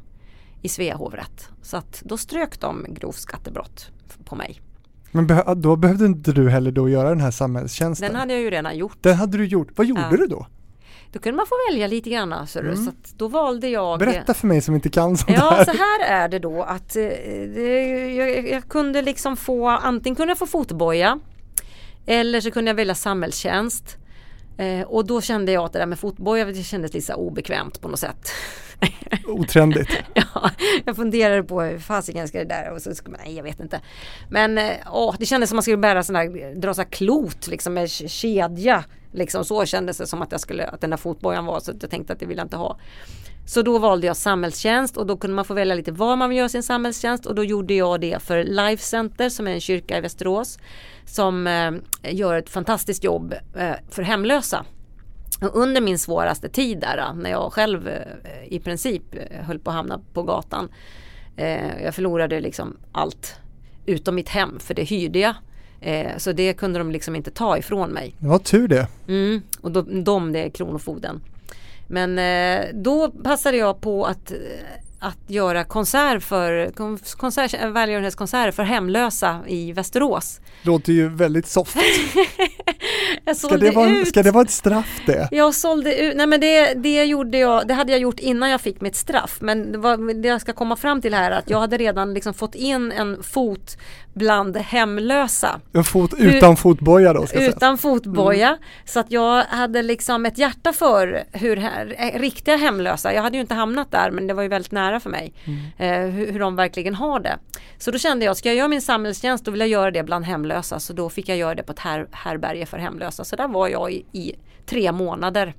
i 0.62 0.70
Svea 0.70 0.96
hovrätt. 0.96 1.50
Så 1.62 1.78
att 1.78 2.02
då 2.06 2.18
strök 2.18 2.60
de 2.60 2.86
grovt 2.90 3.20
skattebrott 3.20 3.92
på 4.26 4.36
mig. 4.36 4.62
Men 5.12 5.28
beh- 5.28 5.56
då 5.56 5.76
behövde 5.76 6.06
inte 6.06 6.32
du 6.32 6.50
heller 6.50 6.72
då 6.72 6.90
göra 6.90 7.10
den 7.10 7.22
här 7.22 7.32
samhällstjänsten. 7.32 8.08
Den 8.12 8.20
hade 8.20 8.34
jag 8.34 8.42
ju 8.42 8.50
redan 8.50 8.78
gjort. 8.78 8.98
Den 9.02 9.16
hade 9.16 9.38
du 9.38 9.46
gjort. 9.46 9.68
Vad 9.76 9.88
gjorde 9.88 10.08
Ja. 10.12 10.18
du 10.18 10.28
då? 10.28 10.48
Då 11.12 11.20
kunde 11.20 11.38
man 11.38 11.46
få 11.48 11.56
välja 11.72 11.88
lite 11.88 12.10
grann. 12.10 12.48
Så, 12.48 12.60
så 12.76 12.90
att 12.90 13.14
då 13.18 13.28
valde 13.28 13.68
jag 13.68 14.00
Berätta 14.00 14.34
för 14.34 14.48
mig 14.48 14.62
som 14.62 14.76
inte 14.76 14.90
kan 14.90 15.18
sånt 15.18 15.38
Ja, 15.38 15.50
här. 15.52 15.66
så 15.66 15.72
här 15.72 16.24
är 16.24 16.30
det 16.30 16.40
då 16.40 16.64
att 16.64 16.96
eh, 16.96 17.04
det, 17.56 18.14
jag, 18.16 18.50
jag 18.50 18.64
kunde 18.70 19.02
liksom 19.02 19.38
få, 19.38 19.68
antingen 19.68 20.16
kunde 20.16 20.32
jag 20.32 20.38
få 20.38 20.46
fotboja 20.48 21.20
eller 22.06 22.42
så 22.42 22.52
kunde 22.52 22.70
jag 22.72 22.76
välja 22.76 22.96
samhällstjänst. 22.96 23.98
Eh, 24.58 24.82
och 24.82 25.08
då 25.08 25.22
kände 25.22 25.52
jag 25.52 25.64
att 25.66 25.74
det 25.74 25.80
där 25.80 25.86
med 25.86 26.00
fotboja 26.00 26.46
det 26.46 26.54
kändes 26.64 26.94
lite 26.94 27.06
så 27.06 27.14
obekvämt 27.14 27.82
på 27.82 27.88
något 27.88 28.00
sätt. 28.00 28.30
Otrendigt. 29.28 29.92
ja, 30.14 30.52
jag 30.86 30.96
funderade 30.96 31.44
på 31.44 31.62
hur 31.62 31.80
fasiken 31.80 32.28
ska 32.28 32.38
det 32.38 32.46
där 32.46 32.72
och 32.72 32.82
så 32.82 32.96
skulle 32.96 33.18
man, 33.18 33.22
nej 33.26 33.36
jag 33.36 33.44
vet 33.44 33.60
inte. 33.60 33.82
Men 34.30 34.58
eh, 34.58 34.74
åh, 34.92 35.16
det 35.20 35.26
kändes 35.26 35.50
som 35.50 35.56
man 35.56 35.64
skulle 35.64 35.78
bära 35.78 36.04
sån 36.04 36.14
där, 36.14 36.56
dra 36.56 36.74
så 36.74 36.82
här 36.82 36.90
klot 36.90 37.48
liksom 37.48 37.74
med 37.74 37.90
kedja. 37.90 38.84
Liksom 39.12 39.46
så 39.46 39.66
kändes 39.66 39.98
det 39.98 40.08
som 40.08 40.22
att 40.22 40.32
jag 40.32 40.42
skulle, 40.42 40.68
att 40.68 40.82
den 40.82 40.90
där 40.90 40.98
fotbojan 40.98 41.46
var 41.46 41.60
så 41.60 41.72
att 41.72 41.82
jag 41.82 41.92
tänkte 41.92 42.14
att 42.14 42.20
det 42.20 42.26
vill 42.26 42.38
jag 42.38 42.46
inte 42.46 42.58
ha. 42.58 42.80
Så 43.46 43.62
då 43.62 43.78
valde 43.78 44.08
jag 44.08 44.18
samhällstjänst 44.18 44.98
och 44.98 45.06
då 45.06 45.18
kunde 45.18 45.36
man 45.36 45.46
få 45.46 45.54
välja 45.54 45.76
lite 45.76 45.92
var 45.92 46.16
man 46.16 46.30
vill 46.30 46.38
göra 46.38 46.50
sin 46.50 46.64
samhällstjänst 46.64 47.26
och 47.26 47.36
då 47.36 47.44
gjorde 47.44 47.74
jag 47.74 48.02
det 48.02 48.24
för 48.24 48.44
Life 48.44 48.84
Center 48.84 49.30
som 49.30 49.48
är 49.48 49.52
en 49.52 49.62
kyrka 49.62 49.98
i 49.98 50.02
Västerås 50.02 50.60
som 51.06 51.48
eh, 51.48 51.72
gör 52.14 52.36
ett 52.36 52.50
fantastiskt 52.50 53.04
jobb 53.04 53.34
eh, 53.56 53.76
för 53.90 54.02
hemlösa. 54.02 54.66
Under 55.42 55.82
min 55.82 56.00
svåraste 56.00 56.50
tid 56.50 56.80
där 56.80 57.14
när 57.14 57.30
jag 57.30 57.54
själv 57.54 57.88
eh, 57.88 58.04
i 58.48 58.60
princip 58.60 59.04
eh, 59.12 59.46
höll 59.46 59.60
på 59.60 59.70
att 59.70 59.76
hamna 59.76 60.02
på 60.14 60.24
gatan. 60.24 60.70
Eh, 61.36 61.84
jag 61.84 61.96
förlorade 61.96 62.40
liksom 62.40 62.78
allt 62.92 63.36
utom 63.86 64.16
mitt 64.16 64.30
hem 64.30 64.60
för 64.60 64.74
det 64.74 64.84
hyrde 64.84 65.20
jag. 65.20 65.34
Så 66.18 66.32
det 66.32 66.54
kunde 66.54 66.80
de 66.80 66.92
liksom 66.92 67.16
inte 67.16 67.32
ta 67.32 67.58
ifrån 67.58 67.90
mig. 67.90 68.16
Det 68.20 68.28
var 68.28 68.40
tur 68.40 68.68
det. 68.68 68.88
Mm, 69.08 69.42
och 69.62 69.72
de, 69.72 70.04
de 70.04 70.32
det 70.32 70.40
är 70.40 70.50
Kronofogden. 70.50 71.22
Men 71.88 72.20
då 72.84 73.12
passade 73.12 73.58
jag 73.58 73.82
på 73.82 74.06
att, 74.06 74.32
att 75.00 75.18
göra 75.28 75.64
konsert 75.64 76.24
för, 76.24 76.72
konsert, 77.18 77.54
välgörenhetskonserter 77.54 78.52
för 78.52 78.64
hemlösa 78.64 79.40
i 79.48 79.72
Västerås. 79.72 80.40
Låter 80.62 80.94
ju 80.94 81.10
väldigt 81.10 81.48
soft. 81.48 81.78
Jag 83.26 83.38
Ska 83.38 83.58
det, 83.58 83.72
vara, 83.72 83.90
ut 83.90 84.08
ska 84.08 84.24
det 84.24 84.32
vara 84.32 84.44
ett 84.44 84.52
straff 84.52 85.02
det? 85.06 85.28
Jag 85.32 85.56
sålde 85.56 85.96
ut, 85.96 86.18
nej 86.18 86.28
men 86.28 86.40
det, 86.40 86.74
det 86.74 87.06
gjorde 87.06 87.38
jag, 87.38 87.68
det 87.68 87.74
hade 87.74 87.92
jag 87.92 88.02
gjort 88.02 88.20
innan 88.20 88.50
jag 88.50 88.62
fick 88.62 88.82
mitt 88.82 88.96
straff. 88.96 89.38
Men 89.42 89.72
det, 89.72 89.78
var, 89.78 90.22
det 90.22 90.28
jag 90.28 90.42
ska 90.42 90.54
komma 90.54 90.76
fram 90.76 91.02
till 91.02 91.14
här 91.14 91.32
är 91.32 91.36
att 91.36 91.50
jag 91.50 91.60
hade 91.60 91.78
redan 91.78 92.14
liksom 92.14 92.34
fått 92.34 92.56
in 92.56 92.92
en 92.92 93.24
fot 93.24 93.78
bland 94.14 94.58
hemlösa. 94.58 95.60
En 95.74 95.84
fot 95.84 96.14
utan 96.18 96.58
fotboja 96.58 97.14
då 97.14 97.28
ska. 97.28 97.46
Utan 97.48 97.78
fotboja. 97.78 98.58
Så 98.86 99.00
att 99.00 99.12
jag 99.12 99.44
hade 99.44 99.82
liksom 99.82 100.26
ett 100.26 100.38
hjärta 100.38 100.74
för 100.74 101.24
hur 101.32 101.58
här, 101.58 101.96
eh, 101.98 102.20
riktiga 102.20 102.58
hemlösa, 102.58 103.14
jag 103.14 103.22
hade 103.22 103.38
ju 103.38 103.42
inte 103.42 103.54
hamnat 103.54 103.92
där 103.92 104.12
men 104.12 104.28
det 104.28 104.34
var 104.34 104.44
ju 104.44 104.50
väldigt 104.50 104.72
nära 104.72 104.87
för 105.00 105.10
mig. 105.10 105.34
Eh, 105.78 106.02
hur, 106.02 106.32
hur 106.32 106.40
de 106.40 106.56
verkligen 106.56 106.96
har 106.96 107.20
det. 107.20 107.38
Så 107.78 107.92
då 107.92 107.98
kände 107.98 108.26
jag, 108.26 108.38
ska 108.38 108.50
jag 108.50 108.56
göra 108.56 108.68
min 108.68 108.82
samhällstjänst 108.82 109.46
då 109.46 109.52
vill 109.52 109.60
jag 109.60 109.70
göra 109.70 109.92
det 109.92 110.04
bland 110.04 110.26
hemlösa. 110.26 110.80
Så 110.80 110.94
då 110.94 111.10
fick 111.10 111.30
jag 111.30 111.38
göra 111.38 111.56
det 111.56 111.64
på 111.64 111.72
ett 111.72 111.80
här, 111.80 112.08
härberge 112.12 112.66
för 112.66 112.78
hemlösa. 112.78 113.24
Så 113.24 113.36
där 113.36 113.48
var 113.48 113.68
jag 113.68 113.92
i, 113.92 114.06
i 114.12 114.36
tre 114.66 114.92
månader. 114.92 115.54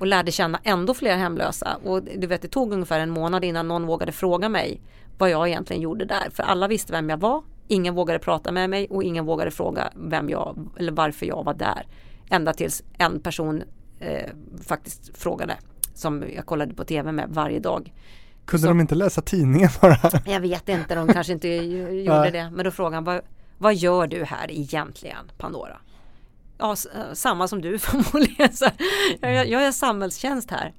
Och 0.00 0.06
lärde 0.06 0.32
känna 0.32 0.60
ändå 0.64 0.94
fler 0.94 1.16
hemlösa. 1.16 1.78
Och 1.84 2.02
du 2.02 2.26
vet 2.26 2.42
det 2.42 2.48
tog 2.48 2.72
ungefär 2.72 3.00
en 3.00 3.10
månad 3.10 3.44
innan 3.44 3.68
någon 3.68 3.86
vågade 3.86 4.12
fråga 4.12 4.48
mig 4.48 4.80
vad 5.18 5.30
jag 5.30 5.48
egentligen 5.48 5.82
gjorde 5.82 6.04
där. 6.04 6.30
För 6.30 6.42
alla 6.42 6.68
visste 6.68 6.92
vem 6.92 7.10
jag 7.10 7.16
var. 7.16 7.42
Ingen 7.68 7.94
vågade 7.94 8.18
prata 8.18 8.52
med 8.52 8.70
mig 8.70 8.86
och 8.90 9.02
ingen 9.02 9.24
vågade 9.24 9.50
fråga 9.50 9.92
vem 9.94 10.30
jag 10.30 10.70
eller 10.78 10.92
varför 10.92 11.26
jag 11.26 11.44
var 11.44 11.54
där. 11.54 11.86
Ända 12.30 12.52
tills 12.52 12.82
en 12.98 13.20
person 13.20 13.62
eh, 14.00 14.30
faktiskt 14.64 15.18
frågade. 15.18 15.56
Som 15.94 16.24
jag 16.36 16.46
kollade 16.46 16.74
på 16.74 16.84
tv 16.84 17.12
med 17.12 17.28
varje 17.28 17.60
dag. 17.60 17.92
Kunde 18.44 18.62
så- 18.62 18.68
de 18.68 18.80
inte 18.80 18.94
läsa 18.94 19.22
tidningen 19.22 19.70
bara? 19.80 19.96
Jag 20.26 20.40
vet 20.40 20.68
inte, 20.68 20.94
de 20.94 21.12
kanske 21.12 21.32
inte 21.32 21.48
gjorde 21.48 22.30
det. 22.30 22.50
Men 22.50 22.64
då 22.64 22.70
frågade 22.70 22.96
han, 22.96 23.04
vad, 23.04 23.20
vad 23.58 23.74
gör 23.74 24.06
du 24.06 24.24
här 24.24 24.50
egentligen 24.50 25.30
Pandora? 25.38 25.76
Ja, 26.58 26.70
eh, 26.70 27.12
samma 27.12 27.48
som 27.48 27.60
du 27.62 27.78
förmodligen. 27.78 28.52
Så, 28.52 28.66
jag, 29.20 29.34
jag, 29.34 29.62
gör 29.62 29.72
samhällstjänst 29.72 30.50
här. 30.50 30.72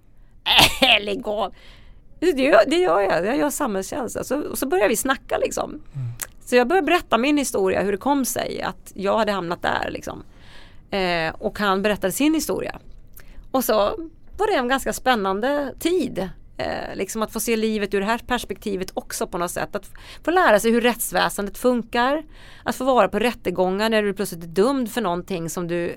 Äh, 0.81 1.03
lägg 1.05 1.27
av! 1.27 1.53
Det 2.19 2.27
gör, 2.41 2.61
det 2.67 2.75
gör 2.75 2.99
jag, 3.01 3.25
jag 3.25 3.37
gör 3.37 3.49
samhällstjänst. 3.49 4.17
Alltså, 4.17 4.41
och 4.41 4.57
så 4.57 4.67
börjar 4.67 4.89
vi 4.89 4.95
snacka 4.95 5.37
liksom. 5.37 5.81
Så 6.45 6.55
jag 6.55 6.67
började 6.67 6.85
berätta 6.85 7.17
min 7.17 7.37
historia, 7.37 7.81
hur 7.81 7.91
det 7.91 7.97
kom 7.97 8.25
sig 8.25 8.61
att 8.61 8.91
jag 8.95 9.17
hade 9.17 9.31
hamnat 9.31 9.61
där 9.61 9.89
liksom. 9.91 10.23
Eh, 10.91 11.33
och 11.39 11.59
han 11.59 11.81
berättade 11.81 12.11
sin 12.13 12.33
historia. 12.33 12.79
Och 13.51 13.63
så 13.63 13.73
var 14.37 14.47
det 14.47 14.53
en 14.57 14.67
ganska 14.67 14.93
spännande 14.93 15.73
tid. 15.79 16.29
Eh, 16.63 16.95
liksom 16.95 17.21
att 17.21 17.31
få 17.31 17.39
se 17.39 17.55
livet 17.55 17.93
ur 17.93 17.99
det 17.99 18.05
här 18.05 18.17
perspektivet 18.27 18.91
också 18.93 19.27
på 19.27 19.37
något 19.37 19.51
sätt. 19.51 19.75
Att 19.75 19.89
få 20.25 20.31
lära 20.31 20.59
sig 20.59 20.71
hur 20.71 20.81
rättsväsendet 20.81 21.57
funkar. 21.57 22.23
Att 22.63 22.75
få 22.75 22.83
vara 22.83 23.07
på 23.07 23.19
rättegångar 23.19 23.89
när 23.89 24.03
du 24.03 24.13
plötsligt 24.13 24.43
är 24.43 24.47
dömd 24.47 24.91
för 24.91 25.01
någonting 25.01 25.49
som 25.49 25.67
du 25.67 25.89
eh, 25.89 25.95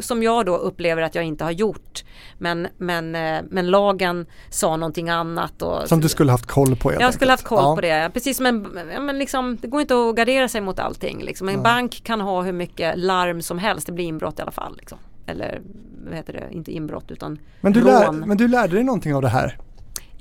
som 0.00 0.22
jag 0.22 0.46
då 0.46 0.56
upplever 0.56 1.02
att 1.02 1.14
jag 1.14 1.24
inte 1.24 1.44
har 1.44 1.50
gjort. 1.50 2.04
Men, 2.38 2.68
men, 2.78 3.14
eh, 3.14 3.40
men 3.50 3.70
lagen 3.70 4.26
sa 4.50 4.76
någonting 4.76 5.08
annat. 5.08 5.62
Och, 5.62 5.88
Som 5.88 6.00
du 6.00 6.08
skulle 6.08 6.30
haft 6.30 6.46
koll 6.46 6.76
på 6.76 6.92
jag 6.92 6.96
skulle 6.96 7.06
enkelt. 7.08 7.30
haft 7.30 7.44
koll 7.44 7.58
Ja. 7.64 7.74
på 7.74 7.80
det. 7.80 8.10
Precis 8.14 8.36
som 8.36 8.46
en, 8.46 8.78
ja, 8.94 9.00
men 9.00 9.18
liksom, 9.18 9.58
det 9.62 9.68
går 9.68 9.80
inte 9.80 9.94
att 10.08 10.16
gardera 10.16 10.48
sig 10.48 10.60
mot 10.60 10.78
allting. 10.78 11.22
Liksom. 11.22 11.48
En 11.48 11.62
bank 11.62 12.00
kan 12.04 12.20
ha 12.20 12.42
hur 12.42 12.52
mycket 12.52 12.98
larm 12.98 13.42
som 13.42 13.58
helst, 13.58 13.86
det 13.86 13.92
blir 13.92 14.04
inbrott 14.04 14.38
i 14.38 14.42
alla 14.42 14.50
fall. 14.50 14.76
Liksom. 14.76 14.98
Eller 15.26 15.60
vad 16.06 16.14
heter 16.16 16.32
det, 16.32 16.48
inte 16.56 16.72
inbrott 16.72 17.10
utan 17.10 17.38
Men 17.60 17.72
du, 17.72 17.80
lär, 17.82 18.06
rån. 18.06 18.16
men 18.18 18.36
du 18.36 18.48
lärde 18.48 18.74
dig 18.74 18.84
någonting 18.84 19.14
av 19.14 19.22
det 19.22 19.28
här? 19.28 19.58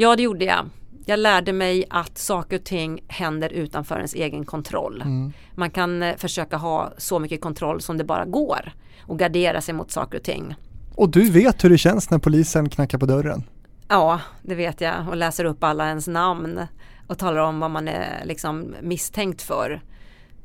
Ja 0.03 0.15
det 0.15 0.23
gjorde 0.23 0.45
jag. 0.45 0.69
Jag 1.05 1.19
lärde 1.19 1.53
mig 1.53 1.85
att 1.89 2.17
saker 2.17 2.57
och 2.57 2.63
ting 2.63 3.03
händer 3.07 3.49
utanför 3.49 3.95
ens 3.95 4.13
egen 4.13 4.45
kontroll. 4.45 5.01
Mm. 5.01 5.33
Man 5.55 5.69
kan 5.69 6.03
eh, 6.03 6.15
försöka 6.15 6.57
ha 6.57 6.93
så 6.97 7.19
mycket 7.19 7.41
kontroll 7.41 7.81
som 7.81 7.97
det 7.97 8.03
bara 8.03 8.25
går 8.25 8.73
och 9.07 9.19
gardera 9.19 9.61
sig 9.61 9.73
mot 9.73 9.91
saker 9.91 10.17
och 10.17 10.23
ting. 10.23 10.55
Och 10.95 11.09
du 11.09 11.29
vet 11.29 11.63
hur 11.63 11.69
det 11.69 11.77
känns 11.77 12.09
när 12.09 12.19
polisen 12.19 12.69
knackar 12.69 12.97
på 12.97 13.05
dörren? 13.05 13.43
Ja, 13.87 14.19
det 14.41 14.55
vet 14.55 14.81
jag 14.81 15.09
och 15.09 15.17
läser 15.17 15.45
upp 15.45 15.63
alla 15.63 15.87
ens 15.87 16.07
namn 16.07 16.59
och 17.07 17.17
talar 17.17 17.41
om 17.41 17.59
vad 17.59 17.71
man 17.71 17.87
är 17.87 18.25
liksom 18.25 18.75
misstänkt 18.81 19.41
för. 19.41 19.81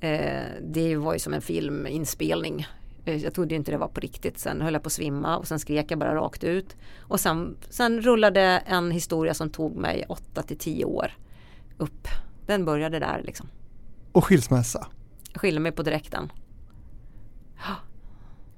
Eh, 0.00 0.42
det 0.62 0.96
var 0.96 1.12
ju 1.12 1.18
som 1.18 1.34
en 1.34 1.42
filminspelning. 1.42 2.66
Eh, 3.08 3.16
jag 3.16 3.34
trodde 3.34 3.54
inte 3.54 3.70
det 3.70 3.78
var 3.78 3.88
på 3.88 4.00
riktigt. 4.00 4.38
Sen 4.38 4.60
höll 4.60 4.72
jag 4.72 4.82
på 4.82 4.86
att 4.86 4.92
svimma 4.92 5.36
och 5.36 5.48
sen 5.48 5.58
skrek 5.58 5.90
jag 5.90 5.98
bara 5.98 6.14
rakt 6.14 6.44
ut. 6.44 6.76
Och 7.00 7.20
sen, 7.20 7.56
sen 7.70 8.00
rullade 8.00 8.42
en 8.66 8.90
historia 8.90 9.34
som 9.34 9.50
tog 9.50 9.76
mig 9.76 10.04
8 10.08 10.42
till 10.42 10.58
10 10.58 10.84
år 10.84 11.12
upp. 11.78 12.08
Den 12.46 12.64
började 12.64 12.98
där 12.98 13.22
liksom. 13.24 13.48
Och 14.12 14.24
skilsmässa? 14.24 14.86
Jag 15.32 15.40
skilde 15.40 15.60
mig 15.60 15.72
på 15.72 15.82
direkten. 15.82 16.32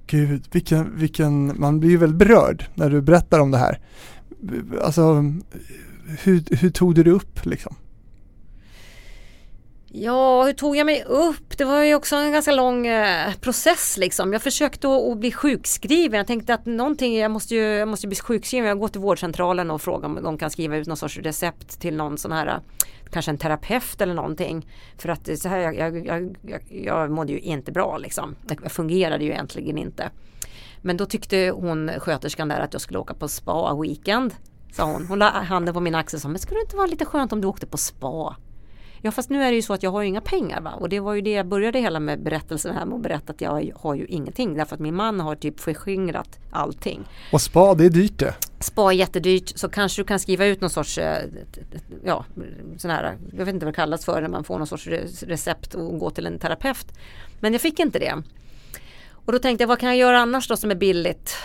Gud, 0.07 0.47
vilken, 0.51 0.97
vilken, 0.97 1.59
man 1.59 1.79
blir 1.79 1.89
ju 1.89 1.97
väldigt 1.97 2.19
berörd 2.19 2.65
när 2.75 2.89
du 2.89 3.01
berättar 3.01 3.39
om 3.39 3.51
det 3.51 3.57
här. 3.57 3.79
Alltså, 4.81 5.23
hur, 6.23 6.55
hur 6.55 6.69
tog 6.69 6.95
du 6.95 7.03
det 7.03 7.11
upp 7.11 7.45
liksom? 7.45 7.75
Ja, 9.93 10.43
hur 10.43 10.53
tog 10.53 10.75
jag 10.75 10.85
mig 10.85 11.03
upp? 11.03 11.57
Det 11.57 11.65
var 11.65 11.83
ju 11.83 11.95
också 11.95 12.15
en 12.15 12.31
ganska 12.31 12.51
lång 12.51 12.87
eh, 12.87 13.33
process 13.33 13.97
liksom. 13.97 14.33
Jag 14.33 14.41
försökte 14.41 14.87
att, 14.87 15.11
att 15.11 15.17
bli 15.17 15.31
sjukskriven. 15.31 16.17
Jag 16.17 16.27
tänkte 16.27 16.53
att 16.53 16.65
någonting, 16.65 17.17
jag 17.17 17.31
måste 17.31 17.55
ju, 17.55 17.61
jag 17.61 17.87
måste 17.87 18.07
bli 18.07 18.15
sjukskriven. 18.15 18.67
Jag 18.67 18.79
går 18.79 18.87
till 18.87 19.01
vårdcentralen 19.01 19.71
och 19.71 19.81
frågar 19.81 20.05
om 20.05 20.19
de 20.23 20.37
kan 20.37 20.49
skriva 20.49 20.77
ut 20.77 20.87
någon 20.87 20.97
sorts 20.97 21.17
recept 21.17 21.79
till 21.79 21.95
någon 21.95 22.17
sån 22.17 22.31
här, 22.31 22.59
kanske 23.09 23.31
en 23.31 23.37
terapeut 23.37 24.01
eller 24.01 24.13
någonting. 24.13 24.67
För 24.97 25.09
att 25.09 25.39
så 25.39 25.49
här, 25.49 25.57
jag, 25.57 25.75
jag, 25.75 26.05
jag, 26.05 26.35
jag, 26.41 26.61
jag 26.69 27.11
mådde 27.11 27.31
ju 27.31 27.39
inte 27.39 27.71
bra 27.71 27.97
liksom. 27.97 28.35
Jag 28.63 28.71
fungerade 28.71 29.23
ju 29.23 29.31
egentligen 29.31 29.77
inte. 29.77 30.09
Men 30.81 30.97
då 30.97 31.05
tyckte 31.05 31.53
hon, 31.55 31.91
sköterskan 31.97 32.47
där, 32.47 32.59
att 32.59 32.73
jag 32.73 32.81
skulle 32.81 32.99
åka 32.99 33.13
på 33.13 33.27
spa-weekend. 33.27 34.33
Sa 34.73 34.83
hon. 34.83 35.05
Hon 35.07 35.19
la 35.19 35.29
handen 35.29 35.73
på 35.73 35.79
min 35.79 35.95
axel 35.95 36.17
och 36.17 36.21
sa, 36.21 36.27
men 36.27 36.39
skulle 36.39 36.59
det 36.59 36.63
inte 36.63 36.75
vara 36.75 36.87
lite 36.87 37.05
skönt 37.05 37.33
om 37.33 37.41
du 37.41 37.47
åkte 37.47 37.67
på 37.67 37.77
spa? 37.77 38.35
Ja 39.03 39.11
fast 39.11 39.29
nu 39.29 39.43
är 39.43 39.49
det 39.51 39.55
ju 39.55 39.61
så 39.61 39.73
att 39.73 39.83
jag 39.83 39.91
har 39.91 40.01
ju 40.01 40.07
inga 40.07 40.21
pengar 40.21 40.61
va? 40.61 40.71
och 40.79 40.89
det 40.89 40.99
var 40.99 41.13
ju 41.13 41.21
det 41.21 41.31
jag 41.31 41.45
började 41.45 41.79
hela 41.79 41.99
med 41.99 42.23
berättelsen 42.23 42.75
här 42.75 42.85
med 42.85 42.95
att 42.95 43.01
berätta 43.01 43.33
att 43.33 43.41
jag 43.41 43.71
har 43.75 43.95
ju 43.95 44.05
ingenting 44.05 44.53
därför 44.53 44.75
att 44.75 44.79
min 44.81 44.95
man 44.95 45.19
har 45.19 45.35
typ 45.35 45.59
förskingrat 45.59 46.39
allting. 46.51 47.03
Och 47.31 47.41
spa, 47.41 47.73
det 47.73 47.85
är 47.85 47.89
dyrt 47.89 48.17
det. 48.19 48.33
Spa 48.59 48.91
är 48.91 48.95
jättedyrt 48.95 49.57
så 49.57 49.69
kanske 49.69 50.01
du 50.01 50.05
kan 50.05 50.19
skriva 50.19 50.45
ut 50.45 50.61
någon 50.61 50.69
sorts, 50.69 50.97
eh, 50.97 51.25
ja 52.05 52.25
sån 52.77 52.91
här, 52.91 53.17
jag 53.37 53.45
vet 53.45 53.53
inte 53.53 53.65
vad 53.65 53.73
det 53.73 53.75
kallas 53.75 54.05
för 54.05 54.21
när 54.21 54.29
man 54.29 54.43
får 54.43 54.57
någon 54.57 54.67
sorts 54.67 54.87
re- 54.87 55.25
recept 55.27 55.73
och 55.75 55.99
gå 55.99 56.09
till 56.09 56.25
en 56.25 56.39
terapeut. 56.39 56.87
Men 57.39 57.53
jag 57.53 57.61
fick 57.61 57.79
inte 57.79 57.99
det. 57.99 58.23
Och 59.25 59.31
då 59.31 59.39
tänkte 59.39 59.63
jag 59.63 59.67
vad 59.67 59.79
kan 59.79 59.89
jag 59.89 59.97
göra 59.97 60.19
annars 60.19 60.47
då 60.47 60.57
som 60.57 60.71
är 60.71 60.75
billigt? 60.75 61.35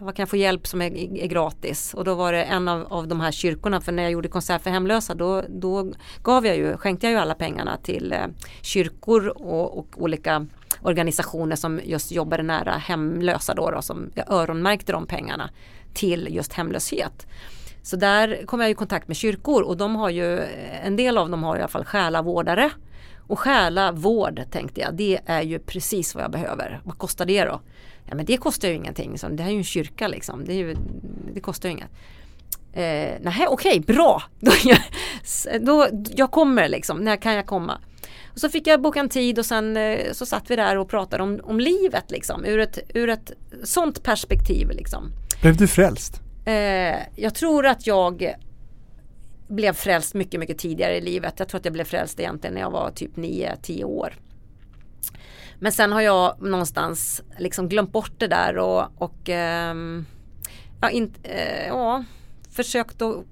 Vad 0.00 0.16
kan 0.16 0.22
jag 0.22 0.28
få 0.28 0.36
hjälp 0.36 0.66
som 0.66 0.82
är, 0.82 0.96
är 0.96 1.26
gratis? 1.26 1.94
Och 1.94 2.04
då 2.04 2.14
var 2.14 2.32
det 2.32 2.42
en 2.44 2.68
av, 2.68 2.92
av 2.92 3.08
de 3.08 3.20
här 3.20 3.30
kyrkorna, 3.30 3.80
för 3.80 3.92
när 3.92 4.02
jag 4.02 4.12
gjorde 4.12 4.28
konsert 4.28 4.62
för 4.62 4.70
hemlösa 4.70 5.14
då, 5.14 5.42
då 5.48 5.92
gav 6.22 6.46
jag 6.46 6.56
ju, 6.56 6.76
skänkte 6.76 7.06
jag 7.06 7.12
ju 7.12 7.18
alla 7.18 7.34
pengarna 7.34 7.76
till 7.76 8.12
eh, 8.12 8.26
kyrkor 8.62 9.28
och, 9.28 9.78
och 9.78 9.86
olika 9.96 10.46
organisationer 10.82 11.56
som 11.56 11.80
just 11.84 12.12
jobbade 12.12 12.42
nära 12.42 12.72
hemlösa 12.72 13.54
då, 13.54 13.70
då 13.70 13.82
som 13.82 14.10
jag 14.14 14.32
öronmärkte 14.32 14.92
de 14.92 15.06
pengarna 15.06 15.50
till 15.94 16.28
just 16.30 16.52
hemlöshet. 16.52 17.26
Så 17.82 17.96
där 17.96 18.46
kom 18.46 18.60
jag 18.60 18.70
i 18.70 18.74
kontakt 18.74 19.08
med 19.08 19.16
kyrkor 19.16 19.62
och 19.62 19.76
de 19.76 19.96
har 19.96 20.10
ju, 20.10 20.38
eh, 20.38 20.86
en 20.86 20.96
del 20.96 21.18
av 21.18 21.30
dem 21.30 21.42
har 21.42 21.56
i 21.56 21.58
alla 21.58 21.68
fall 21.68 21.84
själavårdare. 21.84 22.70
Och 23.26 23.38
själavård 23.38 24.40
tänkte 24.50 24.80
jag, 24.80 24.94
det 24.94 25.20
är 25.26 25.42
ju 25.42 25.58
precis 25.58 26.14
vad 26.14 26.24
jag 26.24 26.30
behöver. 26.30 26.80
Vad 26.84 26.98
kostar 26.98 27.26
det 27.26 27.44
då? 27.44 27.60
Ja 28.06 28.14
men 28.14 28.24
det 28.24 28.36
kostar 28.36 28.68
ju 28.68 28.74
ingenting, 28.74 29.18
så 29.18 29.28
det 29.28 29.42
här 29.42 29.50
är 29.50 29.52
ju 29.52 29.58
en 29.58 29.64
kyrka 29.64 30.08
liksom. 30.08 30.44
Det, 30.44 30.54
ju, 30.54 30.76
det 31.34 31.40
kostar 31.40 31.68
ju 31.68 31.72
inget. 31.72 31.90
Eh, 32.72 33.20
nej, 33.20 33.46
okej, 33.48 33.80
bra. 33.80 34.22
Då, 34.40 34.52
jag, 34.64 34.78
då, 35.64 35.88
jag 36.16 36.30
kommer 36.30 36.68
liksom, 36.68 36.98
när 36.98 37.16
kan 37.16 37.34
jag 37.34 37.46
komma? 37.46 37.78
Och 38.32 38.40
så 38.40 38.48
fick 38.48 38.66
jag 38.66 38.82
boka 38.82 39.00
en 39.00 39.08
tid 39.08 39.38
och 39.38 39.46
sen 39.46 39.76
eh, 39.76 40.12
så 40.12 40.26
satt 40.26 40.50
vi 40.50 40.56
där 40.56 40.78
och 40.78 40.88
pratade 40.88 41.22
om, 41.22 41.40
om 41.42 41.60
livet 41.60 42.10
liksom. 42.10 42.44
Ur 42.44 42.58
ett, 42.58 42.78
ur 42.94 43.08
ett 43.08 43.32
sånt 43.64 44.02
perspektiv 44.02 44.70
liksom. 44.70 45.12
Blev 45.40 45.56
du 45.56 45.66
frälst? 45.66 46.20
Eh, 46.44 46.96
jag 47.16 47.34
tror 47.34 47.66
att 47.66 47.86
jag 47.86 48.34
blev 49.48 49.72
frälst 49.72 50.14
mycket, 50.14 50.40
mycket 50.40 50.58
tidigare 50.58 50.96
i 50.96 51.00
livet. 51.00 51.34
Jag 51.38 51.48
tror 51.48 51.58
att 51.58 51.64
jag 51.64 51.74
blev 51.74 51.84
frälst 51.84 52.20
egentligen 52.20 52.54
när 52.54 52.60
jag 52.60 52.70
var 52.70 52.90
typ 52.90 53.16
9-10 53.16 53.84
år. 53.84 54.14
Men 55.64 55.72
sen 55.72 55.92
har 55.92 56.00
jag 56.00 56.42
någonstans 56.42 57.22
liksom 57.38 57.68
glömt 57.68 57.92
bort 57.92 58.12
det 58.18 58.26
där 58.26 58.58
och, 58.58 59.02
och 59.02 59.28
eh, 59.30 59.74
ja, 60.80 60.90
in, 60.90 61.14
eh, 61.22 61.66
ja, 61.66 62.04
försökt 62.50 63.02
att 63.02 63.24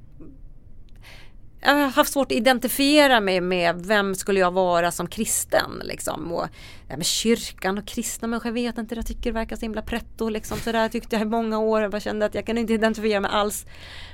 jag 1.61 1.75
har 1.75 1.89
haft 1.89 2.13
svårt 2.13 2.27
att 2.27 2.37
identifiera 2.39 3.21
mig 3.21 3.41
med 3.41 3.87
vem 3.87 4.15
skulle 4.15 4.41
jag 4.41 4.51
vara 4.51 4.91
som 4.91 5.07
kristen 5.07 5.81
liksom. 5.85 6.33
Och, 6.33 6.47
ja, 6.89 6.97
med 6.97 7.07
kyrkan 7.07 7.79
och 7.79 7.87
kristna 7.87 8.29
människor, 8.29 8.49
jag 8.49 8.55
vet 8.55 8.79
inte, 8.79 8.95
jag 8.95 9.07
tycker 9.07 9.23
det 9.23 9.33
verkar 9.33 9.57
så 9.57 9.63
himla 9.63 9.83
pretto 9.83 10.29
liksom. 10.29 10.59
Så 10.59 10.73
där 10.73 10.89
tyckte 10.89 11.17
jag 11.17 11.23
i 11.23 11.31
många 11.31 11.59
år, 11.59 11.83
jag 11.83 11.91
bara 11.91 12.01
kände 12.01 12.27
att 12.27 12.35
jag 12.35 12.47
kan 12.47 12.59
inte 12.59 12.73
identifiera 12.73 13.21
mig 13.21 13.31
alls. 13.35 13.67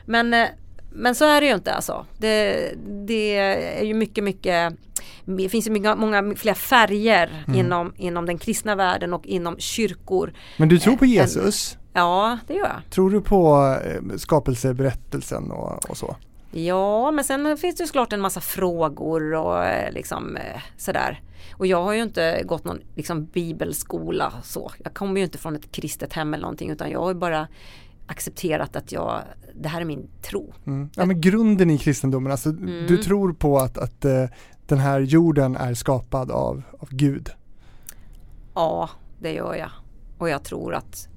Men, 0.07 0.35
eh, 0.35 0.49
men 0.93 1.15
så 1.15 1.25
är 1.25 1.41
det 1.41 1.47
ju 1.47 1.55
inte 1.55 1.73
alltså. 1.73 2.07
Det, 2.19 2.73
det 3.07 3.37
är 3.79 3.85
ju 3.85 3.95
mycket, 3.95 4.25
mycket 4.25 4.75
det 5.37 5.49
finns 5.49 5.67
ju 5.67 5.71
många, 5.73 5.95
många 5.95 6.35
fler 6.37 6.55
färger 6.55 7.45
inom, 7.55 7.93
inom 7.97 8.27
den 8.27 8.39
kristna 8.39 8.75
världen 8.75 9.15
och 9.15 9.27
inom 9.27 9.59
kyrkor. 9.59 10.33
Men 10.57 10.69
du 10.69 10.79
tror 10.79 10.97
på 10.97 11.05
en- 11.05 11.11
Jesus? 11.11 11.79
Ja, 11.93 12.39
det 12.47 12.55
gör 12.55 12.67
jag. 12.67 12.91
Tror 12.91 13.11
du 13.11 13.21
på 13.21 13.57
eh, 13.85 14.17
skapelseberättelsen 14.17 15.51
och, 15.51 15.91
och 15.91 15.97
så? 15.97 16.17
Ja, 16.53 17.11
men 17.11 17.25
sen 17.25 17.57
finns 17.57 17.77
det 17.77 17.83
ju 17.83 17.87
såklart 17.87 18.13
en 18.13 18.21
massa 18.21 18.41
frågor 18.41 19.35
och 19.35 19.65
eh, 19.65 19.93
liksom 19.93 20.37
eh, 20.37 20.61
sådär. 20.77 21.21
Och 21.55 21.67
jag 21.67 21.83
har 21.83 21.93
ju 21.93 22.03
inte 22.03 22.43
gått 22.45 22.65
någon 22.65 22.79
liksom, 22.97 23.25
bibelskola 23.25 24.33
så. 24.43 24.71
Jag 24.85 24.95
kommer 24.95 25.19
ju 25.19 25.25
inte 25.25 25.39
från 25.39 25.57
ett 25.57 25.73
kristet 25.73 26.13
hem 26.13 26.35
eller 26.35 26.43
någonting 26.43 26.71
utan 26.71 26.91
jag 26.91 27.01
har 27.01 27.09
ju 27.09 27.15
bara 27.15 27.49
accepterat 28.07 28.77
att 28.77 28.93
jag, 28.93 29.21
det 29.55 29.69
här 29.69 29.81
är 29.81 29.85
min 29.85 30.09
tro. 30.23 30.53
Mm. 30.67 30.91
Ja 30.97 31.05
men 31.05 31.21
grunden 31.21 31.71
i 31.71 31.79
kristendomen, 31.79 32.33
alltså 32.33 32.49
Mm. 32.49 32.87
du 32.87 32.97
tror 32.97 33.33
på 33.33 33.59
att, 33.59 33.79
att 33.79 34.05
eh, 34.05 34.25
den 34.69 34.79
här 34.79 35.01
jorden 35.01 35.57
är 35.57 35.75
skapad 35.75 36.31
av, 36.31 36.63
av 36.79 36.89
Gud? 36.91 37.31
Ja, 38.55 38.91
det 39.21 39.33
gör 39.33 39.55
jag. 39.55 39.71
Och 40.19 40.29
jag 40.29 40.43
tror 40.45 40.75
att, 40.75 41.09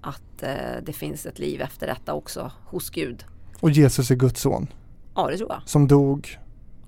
att 0.00 0.42
eh, 0.42 0.82
det 0.82 0.92
finns 0.92 1.26
ett 1.26 1.38
liv 1.38 1.60
efter 1.60 1.86
detta 1.86 2.12
också 2.14 2.52
hos 2.64 2.90
Gud. 2.90 3.24
Och 3.60 3.70
Jesus 3.70 4.10
är 4.10 4.14
Guds 4.16 4.40
son 4.40 4.66
Ja, 5.14 5.26
det 5.30 5.36
tror 5.38 5.50
jag. 5.50 5.62
som 5.64 5.88
dog 5.88 6.38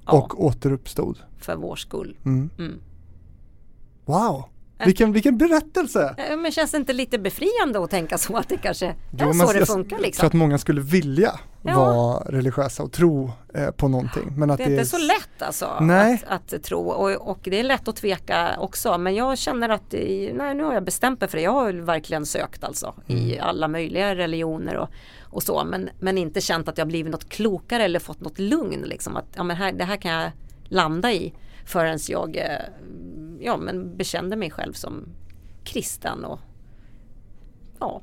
Ja, 0.06 0.12
och 0.12 0.44
återuppstod. 0.44 1.18
för 1.38 1.56
vår 1.56 1.76
skull. 1.76 2.16
Mm. 2.24 2.50
Mm. 2.58 2.80
Wow, 4.04 4.44
vilken, 4.84 5.12
vilken 5.12 5.38
berättelse! 5.38 6.14
Men 6.38 6.52
känns 6.52 6.70
det 6.70 6.76
inte 6.76 6.92
lite 6.92 7.18
befriande 7.18 7.84
att 7.84 7.90
tänka 7.90 8.18
så 8.18 8.36
att 8.36 8.48
det 8.48 8.56
kanske 8.56 8.86
är 8.86 8.94
Jo, 9.12 9.18
så 9.18 9.38
men 9.38 9.46
det 9.46 9.58
jag- 9.58 9.66
funkar 9.68 9.96
Jag 9.96 10.02
liksom? 10.02 10.20
tror 10.20 10.26
att 10.28 10.32
många 10.34 10.58
skulle 10.58 10.80
vilja 10.80 11.40
Ja. 11.62 11.74
vara 11.84 12.20
religiösa 12.26 12.82
och 12.82 12.92
tro 12.92 13.30
eh, 13.54 13.70
på 13.70 13.88
någonting. 13.88 14.32
Men 14.36 14.50
att 14.50 14.58
Det 14.58 14.64
är 14.64 14.70
inte 14.70 14.84
så 14.84 14.98
lätt 14.98 15.42
alltså 15.42 15.68
Nej. 15.80 16.22
att, 16.26 16.52
att 16.52 16.62
tro 16.62 16.80
och, 16.80 17.10
och 17.30 17.38
det 17.42 17.60
är 17.60 17.64
lätt 17.64 17.88
att 17.88 17.96
tveka 17.96 18.56
också 18.58 18.98
men 18.98 19.14
jag 19.14 19.38
känner 19.38 19.68
att 19.68 19.94
i- 19.94 20.32
nej, 20.34 20.54
nu 20.54 20.62
har 20.64 20.74
jag 20.74 20.84
bestämt 20.84 21.20
mig 21.20 21.30
för 21.30 21.36
det. 21.38 21.42
Jag 21.44 21.52
har 21.52 21.72
verkligen 21.72 22.26
sökt 22.26 22.64
alltså 22.64 22.94
i 23.06 23.32
Mm. 23.34 23.48
alla 23.48 23.68
möjliga 23.68 24.14
religioner 24.16 24.76
och, 24.76 24.88
och 25.22 25.42
så 25.42 25.64
men, 25.64 25.90
men 26.00 26.18
inte 26.18 26.40
känt 26.40 26.68
att 26.68 26.78
jag 26.78 26.88
blivit 26.88 27.12
något 27.12 27.28
klokare 27.28 27.84
eller 27.84 27.98
fått 27.98 28.20
något 28.20 28.38
lugn 28.38 28.82
liksom 28.86 29.16
att 29.16 29.26
ja, 29.36 29.42
men 29.42 29.56
här, 29.56 29.72
det 29.72 29.84
här 29.84 29.96
kan 29.96 30.10
jag 30.12 30.30
landa 30.64 31.12
i 31.12 31.34
förrän 31.66 31.98
jag 32.08 32.36
eh, 32.36 32.44
ja, 33.40 33.56
men 33.56 33.96
bekände 33.96 34.36
mig 34.36 34.50
själv 34.50 34.72
som 34.72 35.08
kristen 35.64 36.24
och 36.24 36.38
ja, 37.78 38.02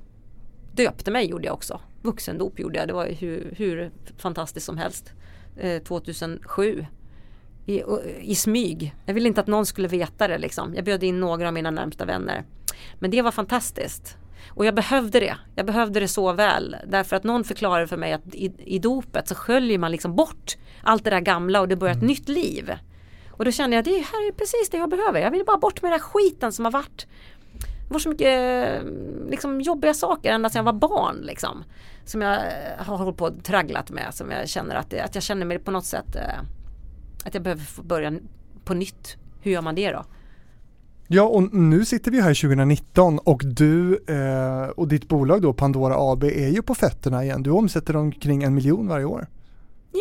döpte 0.74 1.12
mig 1.12 1.30
gjorde 1.30 1.46
jag 1.46 1.54
också. 1.54 1.80
Vuxendop 2.02 2.60
gjorde 2.60 2.80
jag, 2.80 2.88
det 2.88 2.94
var 2.94 3.06
hur, 3.06 3.54
hur 3.58 3.92
fantastiskt 4.18 4.66
som 4.66 4.78
helst. 4.78 5.14
Eh, 5.58 5.84
2007. 5.84 6.86
I, 7.66 7.84
I 8.22 8.36
smyg. 8.36 8.96
Jag 9.06 9.14
ville 9.14 9.28
inte 9.28 9.42
att 9.42 9.48
någon 9.48 9.66
skulle 9.66 9.88
veta 9.88 10.28
det 10.28 10.38
liksom. 10.38 10.76
Jag 10.76 10.86
bjöd 10.86 11.04
in 11.04 11.20
några 11.20 11.48
av 11.48 11.54
mina 11.54 11.72
närmsta 11.72 12.06
vänner. 12.06 12.46
Men 13.00 13.12
det 13.12 13.22
var 13.22 13.32
fantastiskt. 13.32 14.18
Och 14.50 14.66
jag 14.66 14.76
behövde 14.76 15.20
det. 15.20 15.38
Jag 15.56 15.66
behövde 15.66 16.00
det 16.00 16.08
så 16.08 16.34
väl. 16.34 16.76
Därför 16.88 17.16
att 17.16 17.24
någon 17.24 17.44
förklarade 17.44 17.88
för 17.88 17.98
mig 17.98 18.14
att 18.14 18.36
i, 18.36 18.54
i 18.58 18.80
dopet 18.80 19.28
så 19.28 19.36
sköljer 19.36 19.78
man 19.78 19.92
liksom 19.92 20.16
bort 20.16 20.58
allt 20.84 21.04
det 21.04 21.10
där 21.10 21.20
gamla 21.20 21.62
och 21.62 21.68
det 21.68 21.76
börjar 21.76 21.96
ett 21.96 22.02
nytt 22.02 22.30
liv. 22.30 22.72
Och 23.38 23.46
då 23.46 23.52
kände 23.52 23.76
jag 23.76 23.82
att 23.82 23.86
det 23.86 23.92
här 23.92 24.28
är 24.28 24.32
precis 24.32 24.70
det 24.72 24.78
jag 24.78 24.90
behöver. 24.90 25.20
Jag 25.20 25.32
vill 25.32 25.46
bara 25.46 25.58
bort 25.58 25.82
med 25.82 25.92
den 25.92 26.00
här 26.00 26.08
skiten 26.08 26.52
som 26.52 26.66
har 26.66 26.72
varit 26.72 27.08
det 27.88 27.94
var 27.94 28.00
så 28.00 28.10
mycket 28.10 28.28
eh, 28.28 28.90
liksom, 29.30 29.62
jobbiga 29.62 29.94
saker 29.94 30.32
ända 30.32 30.50
sedan 30.50 30.66
jag 30.66 30.74
var 30.74 30.80
barn. 30.80 31.18
Liksom, 31.22 31.64
som 32.06 32.22
jag 32.22 32.34
eh, 32.34 32.86
har 32.86 32.98
hållit 32.98 33.18
på 33.18 33.26
och 33.26 33.44
tragglat 33.44 33.92
med. 33.92 34.14
Som 34.14 34.32
jag 34.32 34.50
känner 34.50 34.76
att, 34.76 34.94
att 34.94 35.16
jag 35.16 35.24
känner 35.24 35.46
mig 35.46 35.60
på 35.60 35.72
något 35.72 35.86
sätt 35.86 36.16
eh, 36.16 36.40
att 37.26 37.34
jag 37.34 37.44
behöver 37.44 37.64
få 37.64 37.84
börja 37.84 38.14
på 38.66 38.74
nytt. 38.74 39.18
Hur 39.42 39.52
gör 39.52 39.62
man 39.62 39.76
det 39.76 39.92
då? 39.92 40.06
Ja, 41.08 41.24
och 41.24 41.54
nu 41.54 41.86
sitter 41.86 42.12
vi 42.12 42.22
här 42.22 42.34
2019 42.42 43.20
och 43.20 43.42
du 43.46 44.04
eh, 44.08 44.70
och 44.70 44.88
ditt 44.88 45.08
bolag 45.08 45.42
då 45.42 45.54
Pandora 45.54 45.96
AB 45.98 46.24
är 46.24 46.50
ju 46.50 46.62
på 46.62 46.76
fötterna 46.76 47.24
igen. 47.24 47.44
Du 47.44 47.50
omsätter 47.50 47.96
omkring 47.96 48.44
en 48.44 48.56
miljon 48.56 48.88
varje 48.88 49.06
år. 49.06 49.28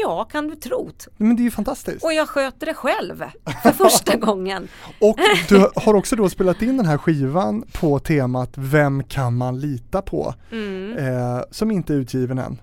Ja, 0.03 0.24
kan 0.24 0.49
du 0.49 0.57
trot. 0.57 1.09
Men 1.16 1.36
det 1.36 1.42
är 1.42 1.44
ju 1.44 1.51
fantastiskt. 1.51 2.05
Och 2.05 2.12
jag 2.12 2.28
sköter 2.28 2.66
det 2.66 2.74
själv 2.74 3.24
för 3.62 3.70
första 3.70 4.16
gången. 4.26 4.68
Och 5.01 5.18
du 5.49 5.70
har 5.76 5.94
också 5.94 6.16
då 6.16 6.28
spelat 6.28 6.62
in 6.62 6.76
den 6.76 6.86
här 6.86 6.99
skivan 6.99 7.64
på 7.72 7.99
temat 7.99 8.51
Vem 8.55 9.05
kan 9.05 9.36
man 9.36 9.61
lita 9.61 10.03
på? 10.03 10.34
Mm. 10.53 10.97
Eh, 10.97 11.40
som 11.51 11.70
inte 11.70 11.92
är 11.94 11.97
utgiven 11.97 12.38
än. 12.38 12.61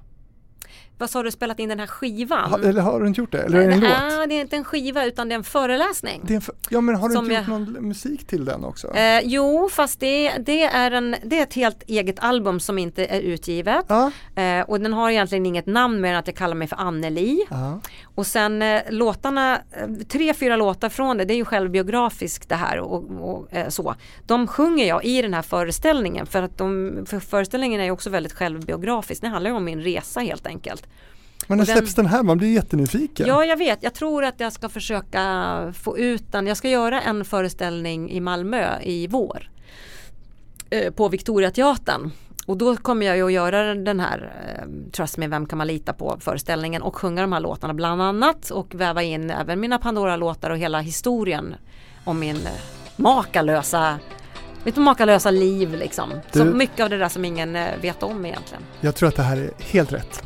Vad 1.04 1.10
sa 1.10 1.24
du, 1.24 1.32
spelat 1.32 1.60
in 1.60 1.70
den 1.70 1.80
här 1.80 1.88
skivan? 1.88 2.50
Ha, 2.52 2.60
eller 2.60 2.82
har 2.82 3.00
du 3.02 3.08
inte 3.08 3.22
gjort 3.22 3.32
det? 3.32 3.42
Eller 3.42 3.60
är 3.60 3.68
det 3.68 3.74
en 3.74 3.80
låt? 3.80 3.90
Nej, 3.90 4.28
det 4.28 4.36
är 4.36 4.42
inte 4.42 4.56
en 4.56 4.64
skiva 4.64 5.06
utan 5.06 5.30
det 5.30 5.34
är 5.34 5.38
en 5.38 5.44
föreläsning. 5.44 6.22
Det 6.24 6.34
är 6.34 6.36
en 6.36 6.42
för, 6.42 6.56
ja 6.70 6.82
men 6.82 6.96
har 6.96 7.10
du 7.10 7.16
inte 7.16 7.34
gjort 7.34 7.42
jag- 7.48 7.50
någon 7.50 7.88
musik 7.88 8.28
till 8.28 8.46
den 8.46 8.64
också? 8.64 8.96
Eh, 8.96 9.20
jo, 9.24 9.70
fast 9.72 10.00
det, 10.00 10.32
det, 10.40 10.64
är 10.64 10.92
en, 10.92 11.16
det 11.24 11.40
är 11.40 11.44
ett 11.44 11.54
helt 11.54 11.84
eget 11.88 12.20
album 12.20 12.60
som 12.60 12.78
inte 12.78 13.06
är 13.06 13.20
utgivet. 13.22 13.86
Ja, 13.90 14.12
Eh, 14.36 14.62
och 14.62 14.80
den 14.80 14.94
har 14.94 15.10
egentligen 15.10 15.46
inget 15.46 15.66
namn 15.66 16.02
mer 16.02 16.10
än 16.12 16.20
att 16.20 16.28
jag 16.28 16.36
kallar 16.36 16.56
mig 16.56 16.68
för 16.68 16.76
Anneli. 16.76 17.46
ja. 17.50 17.80
Och 18.16 18.28
sen 18.28 18.62
eh, 18.62 18.82
låtarna, 18.90 19.56
eh, 19.72 19.88
tre, 20.10 20.34
fyra 20.34 20.56
låtar 20.56 20.90
från 20.90 21.18
det, 21.18 21.26
det 21.26 21.34
är 21.34 21.36
ju 21.36 21.46
självbiografiskt 21.46 22.50
det 22.50 22.56
här 22.56 22.80
och, 22.80 23.04
och 23.22 23.54
eh, 23.54 23.70
så. 23.70 23.96
De 24.28 24.48
sjunger 24.48 24.86
jag 24.88 25.06
i 25.06 25.22
den 25.22 25.34
här 25.34 25.42
föreställningen 25.42 26.26
för 26.26 26.42
att 26.44 26.58
de, 26.58 26.98
för 27.10 27.20
föreställningen 27.20 27.82
är 27.82 27.86
ju 27.86 27.92
också 27.92 28.10
väldigt 28.10 28.34
självbiografisk. 28.34 29.22
Det 29.22 29.28
handlar 29.28 29.52
ju 29.52 29.58
om 29.58 29.66
min 29.66 29.82
resa 29.82 30.20
helt 30.20 30.48
enkelt. 30.48 30.88
Men 31.48 31.58
när 31.58 31.66
den- 31.66 31.76
släpps 31.78 31.96
den 31.96 32.06
här? 32.06 32.24
Man 32.24 32.38
blir 32.38 32.54
jättenyfiken. 32.54 33.28
Ja, 33.28 33.46
jag 33.46 33.58
vet. 33.58 33.84
Jag 33.84 33.94
tror 33.94 34.24
att 34.24 34.40
jag 34.40 34.54
ska 34.54 34.70
försöka 34.70 35.74
få 35.78 35.98
ut 35.98 36.32
den. 36.32 36.48
Jag 36.48 36.58
ska 36.58 36.70
göra 36.70 37.02
en 37.02 37.26
föreställning 37.26 38.12
i 38.12 38.20
Malmö 38.20 38.80
i 38.82 39.08
vår. 39.08 39.50
eh, 40.70 40.92
På 40.94 41.10
Victoriateatern. 41.10 42.12
Och 42.46 42.58
då 42.58 42.76
kommer 42.78 43.06
jag 43.06 43.18
ju 43.18 43.24
att 43.26 43.32
göra 43.32 43.76
den 43.76 44.00
här 44.00 44.34
eh, 44.48 44.92
Trust 44.92 45.18
me, 45.18 45.28
vem 45.28 45.46
kan 45.46 45.58
man 45.58 45.68
lita 45.68 45.94
på 45.94 46.18
föreställningen 46.20 46.82
och 46.82 46.96
sjunga 46.96 47.22
de 47.22 47.34
här 47.34 47.40
låtarna 47.40 47.74
bland 47.74 48.02
annat 48.02 48.50
och 48.50 48.76
väva 48.76 49.04
in 49.04 49.30
även 49.30 49.60
mina 49.60 49.78
Pandora-låtar 49.78 50.50
och 50.50 50.58
hela 50.58 50.80
historien 50.80 51.56
om 52.04 52.20
min 52.20 52.36
eh, 52.36 52.52
makalösa 52.96 54.00
mitt 54.66 54.76
makalösa 54.76 55.32
liv 55.32 55.74
liksom. 55.74 56.10
Du- 56.32 56.40
Så 56.40 56.46
mycket 56.46 56.80
av 56.84 56.90
det 56.90 56.98
där 56.98 57.10
som 57.10 57.26
ingen 57.26 57.56
eh, 57.56 57.68
vet 57.82 58.04
om 58.04 58.26
egentligen. 58.26 58.64
Jag 58.82 58.96
tror 58.96 59.10
att 59.10 59.16
det 59.16 59.24
här 59.24 59.38
är 59.38 59.52
helt 59.60 59.94
rätt. 59.94 60.24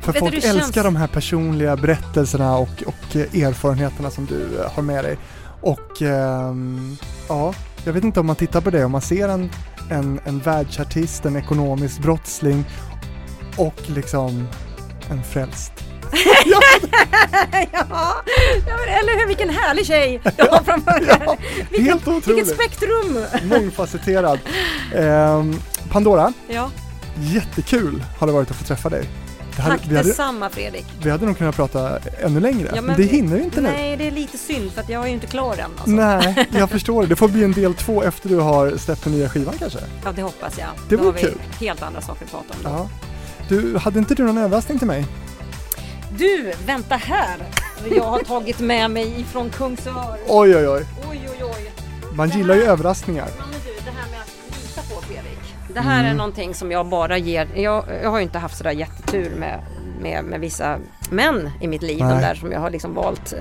För 0.00 0.12
Vet 0.12 0.14
du, 0.14 0.30
folk 0.30 0.42
känns- 0.42 0.56
älskar 0.56 0.84
de 0.84 0.96
här 0.96 1.06
personliga 1.06 1.76
berättelserna 1.76 2.56
och, 2.56 2.82
och 2.86 3.16
eh, 3.16 3.42
erfarenheterna 3.42 4.10
som 4.10 4.26
du 4.26 4.58
eh, 4.60 4.70
har 4.72 4.82
med 4.82 5.04
dig. 5.04 5.18
Och 5.60 6.02
ehm, 6.02 6.96
ja, 7.28 7.54
jag 7.84 7.92
vet 7.92 8.04
inte 8.04 8.20
om 8.20 8.26
man 8.26 8.36
tittar 8.36 8.60
på 8.60 8.70
det, 8.70 8.84
om 8.84 8.92
man 8.92 9.00
ser 9.00 9.28
en, 9.28 9.50
en, 9.90 10.20
en 10.24 10.38
världsartist, 10.38 11.24
en 11.24 11.36
ekonomisk 11.36 11.98
brottsling 12.02 12.64
och 13.56 13.74
liksom 13.86 14.48
en 15.10 15.22
frälst. 15.24 15.72
ja, 16.46 16.60
ja 17.72 18.76
men 18.86 18.94
eller 18.94 19.18
hur, 19.20 19.26
vilken 19.26 19.50
härlig 19.50 19.86
tjej 19.86 20.20
du 20.36 20.42
har 20.50 20.62
framför 20.62 21.00
dig. 21.00 21.08
Helt 21.28 21.70
Vilket 21.70 22.08
otroligt! 22.08 22.48
spektrum! 22.48 23.24
Mångfacetterad. 23.44 24.38
Ehm, 24.94 25.60
Pandora, 25.90 26.32
Ja, 26.48 26.70
jättekul 27.20 28.04
har 28.18 28.26
det 28.26 28.32
varit 28.32 28.50
att 28.50 28.56
få 28.56 28.64
träffa 28.64 28.88
dig. 28.88 29.04
Det 29.56 29.62
hade, 29.62 29.78
tack 29.78 29.86
vi, 29.88 29.96
hade, 29.96 30.08
detsamma 30.08 30.50
Fredrik. 30.50 30.86
vi 31.02 31.10
hade 31.10 31.26
nog 31.26 31.38
kunnat 31.38 31.56
prata 31.56 31.98
ännu 32.20 32.40
längre, 32.40 32.72
Ja, 32.74 32.82
men, 32.82 32.96
det 32.96 33.02
hinner 33.02 33.36
ju 33.36 33.42
inte 33.42 33.60
nu. 33.60 33.68
Nej, 33.68 33.96
det 33.96 34.06
är 34.06 34.10
lite 34.10 34.38
synd 34.38 34.72
för 34.72 34.80
att 34.80 34.88
jag 34.88 35.02
är 35.02 35.06
ju 35.06 35.14
inte 35.14 35.26
klar 35.26 35.52
än. 35.52 35.70
Alltså. 35.76 35.90
Nej, 35.90 36.48
jag 36.52 36.70
förstår 36.70 37.02
det. 37.02 37.08
Det 37.08 37.16
får 37.16 37.28
bli 37.28 37.44
en 37.44 37.52
del 37.52 37.74
två 37.74 38.02
efter 38.02 38.28
du 38.28 38.36
har 38.36 38.76
släppt 38.76 39.04
den 39.04 39.12
nya 39.12 39.28
skivan 39.28 39.54
kanske. 39.58 39.78
Ja, 40.04 40.12
det 40.12 40.22
hoppas 40.22 40.58
jag. 40.58 40.68
Det 40.88 40.96
Då 40.96 41.04
har 41.04 41.12
vi 41.12 41.20
kul. 41.20 41.38
helt 41.60 41.82
andra 41.82 42.00
saker 42.00 42.24
att 42.24 42.30
prata 42.30 42.54
om. 42.54 42.62
Då. 42.62 42.70
Ja. 42.70 42.88
Du, 43.48 43.78
hade 43.78 43.98
inte 43.98 44.14
du 44.14 44.22
någon 44.22 44.38
överraskning 44.38 44.78
till 44.78 44.86
mig? 44.86 45.06
Du, 46.18 46.52
vänta 46.66 46.96
här! 46.96 47.36
Jag 47.90 48.04
har 48.04 48.18
tagit 48.18 48.60
med 48.60 48.90
mig 48.90 49.20
ifrån 49.20 49.50
Kungsör. 49.50 50.16
Oj, 50.28 50.56
oj, 50.56 50.68
oj. 50.68 50.84
Oj, 51.10 51.28
oj, 51.30 51.44
oj. 51.44 51.72
Man 52.14 52.30
gillar 52.30 52.54
ju 52.54 52.62
överraskningar. 52.62 53.28
Det 55.80 55.84
här 55.84 56.00
Mm. 56.00 56.12
är 56.12 56.16
någonting 56.16 56.54
som 56.54 56.70
jag 56.72 56.86
bara 56.86 57.18
ger. 57.18 57.48
Jag, 57.54 57.84
jag 58.02 58.10
har 58.10 58.18
ju 58.18 58.22
inte 58.22 58.38
haft 58.38 58.56
sådär 58.56 58.70
jättetur 58.70 59.30
med, 59.36 59.60
med, 60.00 60.24
med 60.24 60.40
vissa 60.40 60.78
män 61.10 61.50
i 61.60 61.66
mitt 61.68 61.82
liv. 61.82 61.98
De 61.98 62.04
Nej. 62.08 62.20
där 62.22 62.34
som 62.34 62.52
jag 62.52 62.60
har 62.60 62.70
liksom 62.70 62.94
valt. 62.94 63.34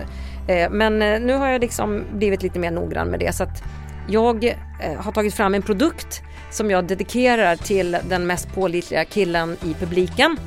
Eh, 0.48 0.70
Men 0.70 1.02
eh, 1.02 1.20
nu 1.20 1.34
har 1.34 1.48
jag 1.48 1.62
liksom 1.62 2.04
blivit 2.14 2.44
lite 2.44 2.60
mer 2.60 2.72
noggrann 2.72 3.08
med 3.08 3.20
det. 3.20 3.36
Så 3.36 3.44
att 3.44 3.64
jag 4.08 4.44
eh, 4.46 4.56
har 5.04 5.12
tagit 5.12 5.34
fram 5.34 5.56
en 5.56 5.62
produkt 5.62 6.22
som 6.52 6.72
jag 6.72 6.86
dedikerar 6.88 7.56
till 7.56 7.98
den 8.10 8.28
mest 8.28 8.54
pålitliga 8.56 9.06
killen 9.06 9.58
i 9.66 9.74
publiken. 9.74 10.38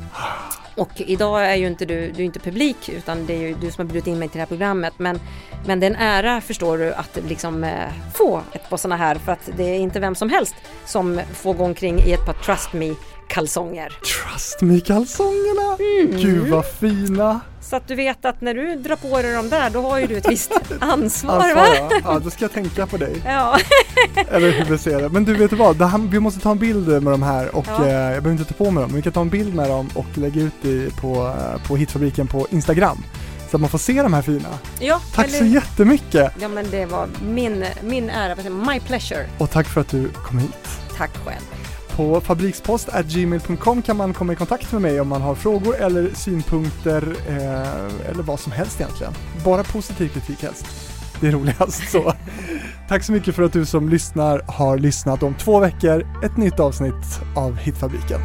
Och 0.77 1.01
idag 1.01 1.47
är 1.47 1.55
ju 1.55 1.67
inte 1.67 1.85
du, 1.85 2.11
du 2.13 2.23
är 2.23 2.27
inte 2.27 2.39
publik 2.39 2.89
utan 2.89 3.27
det 3.27 3.35
är 3.35 3.49
ju 3.49 3.55
du 3.55 3.71
som 3.71 3.87
har 3.87 3.93
bjudit 3.93 4.07
in 4.07 4.19
mig 4.19 4.29
till 4.29 4.37
det 4.37 4.43
här 4.43 4.47
programmet. 4.47 4.93
Men, 4.97 5.21
men 5.67 5.81
det 5.81 5.87
är 5.87 5.91
en 5.91 5.97
ära 5.97 6.41
förstår 6.41 6.79
du 6.79 6.93
att 6.95 7.19
liksom 7.29 7.65
eh, 7.65 7.89
få 8.15 8.43
ett 8.53 8.71
par 8.71 8.77
sådana 8.77 8.97
här 8.97 9.15
för 9.15 9.33
att 9.33 9.51
det 9.57 9.65
är 9.65 9.79
inte 9.79 10.01
vem 10.01 10.15
som 10.15 10.29
helst 10.29 10.55
som 10.85 11.21
får 11.33 11.55
gå 11.55 11.65
omkring 11.65 11.99
i 11.99 12.13
ett 12.13 12.27
par 12.27 12.33
Trust 12.33 12.73
Me 12.73 12.95
kalsonger. 13.29 13.89
Trust 13.89 14.61
me 14.61 14.81
kalsongerna! 14.81 15.77
Gud 16.23 16.49
vad 16.49 16.65
fina! 16.67 17.41
Så 17.61 17.77
att 17.77 17.89
du 17.89 17.95
vet 17.95 18.25
att 18.25 18.41
när 18.41 18.55
du 18.55 18.75
drar 18.77 18.97
på 18.97 19.23
dig 19.23 19.33
de 19.35 19.49
där 19.49 19.71
då 19.71 19.83
har 19.83 19.99
ju 19.99 20.07
du 20.07 20.17
ett 20.17 20.29
visst 20.31 20.53
ansvar 20.81 21.35
Ansvar, 21.35 21.55
va? 21.55 21.67
ja. 21.77 21.91
ja, 22.05 22.19
då 22.25 22.31
ska 22.31 22.45
jag 22.45 22.53
tänka 22.53 22.87
på 22.87 22.97
dig. 22.97 23.23
Ja. 23.27 23.59
Eller 24.31 24.51
hur 24.51 24.65
vi 24.65 24.79
ser 24.79 25.03
det. 25.03 25.09
Men 25.09 25.25
du 25.25 25.35
vet 25.35 25.53
vad, 25.53 25.83
här, 25.83 25.99
vi 25.99 26.21
måste 26.21 26.41
ta 26.41 26.51
en 26.51 26.59
bild 26.59 26.89
med 26.89 27.13
de 27.13 27.23
här 27.23 27.57
och 27.57 27.67
Ja. 27.69 27.87
eh, 27.87 27.93
jag 27.93 28.23
behöver 28.23 28.31
inte 28.31 28.45
ta 28.45 28.65
på 28.65 28.71
mig 28.71 28.81
dem, 28.83 28.91
men 28.91 28.97
vi 28.97 29.03
kan 29.03 29.13
ta 29.13 29.21
en 29.21 29.29
bild 29.29 29.55
med 29.55 29.69
dem 29.71 29.91
och 29.95 30.07
lägga 30.19 30.43
ut 30.43 30.53
det 30.63 30.97
på, 30.97 31.15
eh, 31.39 31.67
på 31.69 31.77
Hitfabriken 31.77 32.27
på 32.27 32.47
Instagram. 32.51 32.99
Så 33.51 33.57
att 33.57 33.61
man 33.61 33.71
får 33.71 33.79
se 33.79 34.03
de 34.03 34.13
här 34.13 34.23
fina. 34.23 34.49
ja 34.81 35.01
Tack 35.15 35.27
eller- 35.29 35.39
så 35.39 35.45
jättemycket! 35.45 36.33
Ja 36.41 36.49
men 36.49 36.71
det 36.71 36.87
var 36.87 37.09
min, 37.29 37.65
min 37.83 38.11
ära, 38.11 38.37
my 38.51 38.81
pleasure. 38.81 39.27
Och 39.39 39.51
tack 39.51 39.67
för 39.69 39.81
att 39.81 39.89
du 39.89 40.09
kom 40.09 40.39
hit. 40.39 40.69
Tack 40.97 41.11
själv. 41.25 41.43
På 41.97 42.21
fabrikspost.gmail.com 42.21 43.83
kan 43.83 43.97
man 43.97 44.15
komma 44.15 44.33
i 44.33 44.37
kontakt 44.37 44.73
med 44.73 44.83
mig 44.83 45.01
om 45.01 45.09
man 45.09 45.23
har 45.23 45.35
frågor 45.35 45.77
eller 45.77 46.11
synpunkter 46.15 47.17
eh, 47.29 48.11
eller 48.11 48.23
vad 48.23 48.41
som 48.41 48.53
helst 48.53 48.81
egentligen. 48.81 49.13
Bara 49.45 49.65
positiv 49.65 50.09
kritik 50.09 50.43
helst. 50.43 50.67
Det 51.21 51.29
är 51.29 51.33
roligast 51.33 51.91
så. 51.91 52.13
Tack 52.89 53.05
så 53.05 53.13
mycket 53.13 53.35
för 53.35 53.43
att 53.43 53.53
du 53.53 53.67
som 53.67 53.89
lyssnar 53.89 54.43
har 54.47 54.79
lyssnat 54.79 55.23
om 55.23 55.35
två 55.35 55.61
veckor, 55.61 56.07
ett 56.25 56.37
nytt 56.37 56.61
avsnitt 56.61 57.21
av 57.37 57.57
Hitfabriken. 57.57 58.21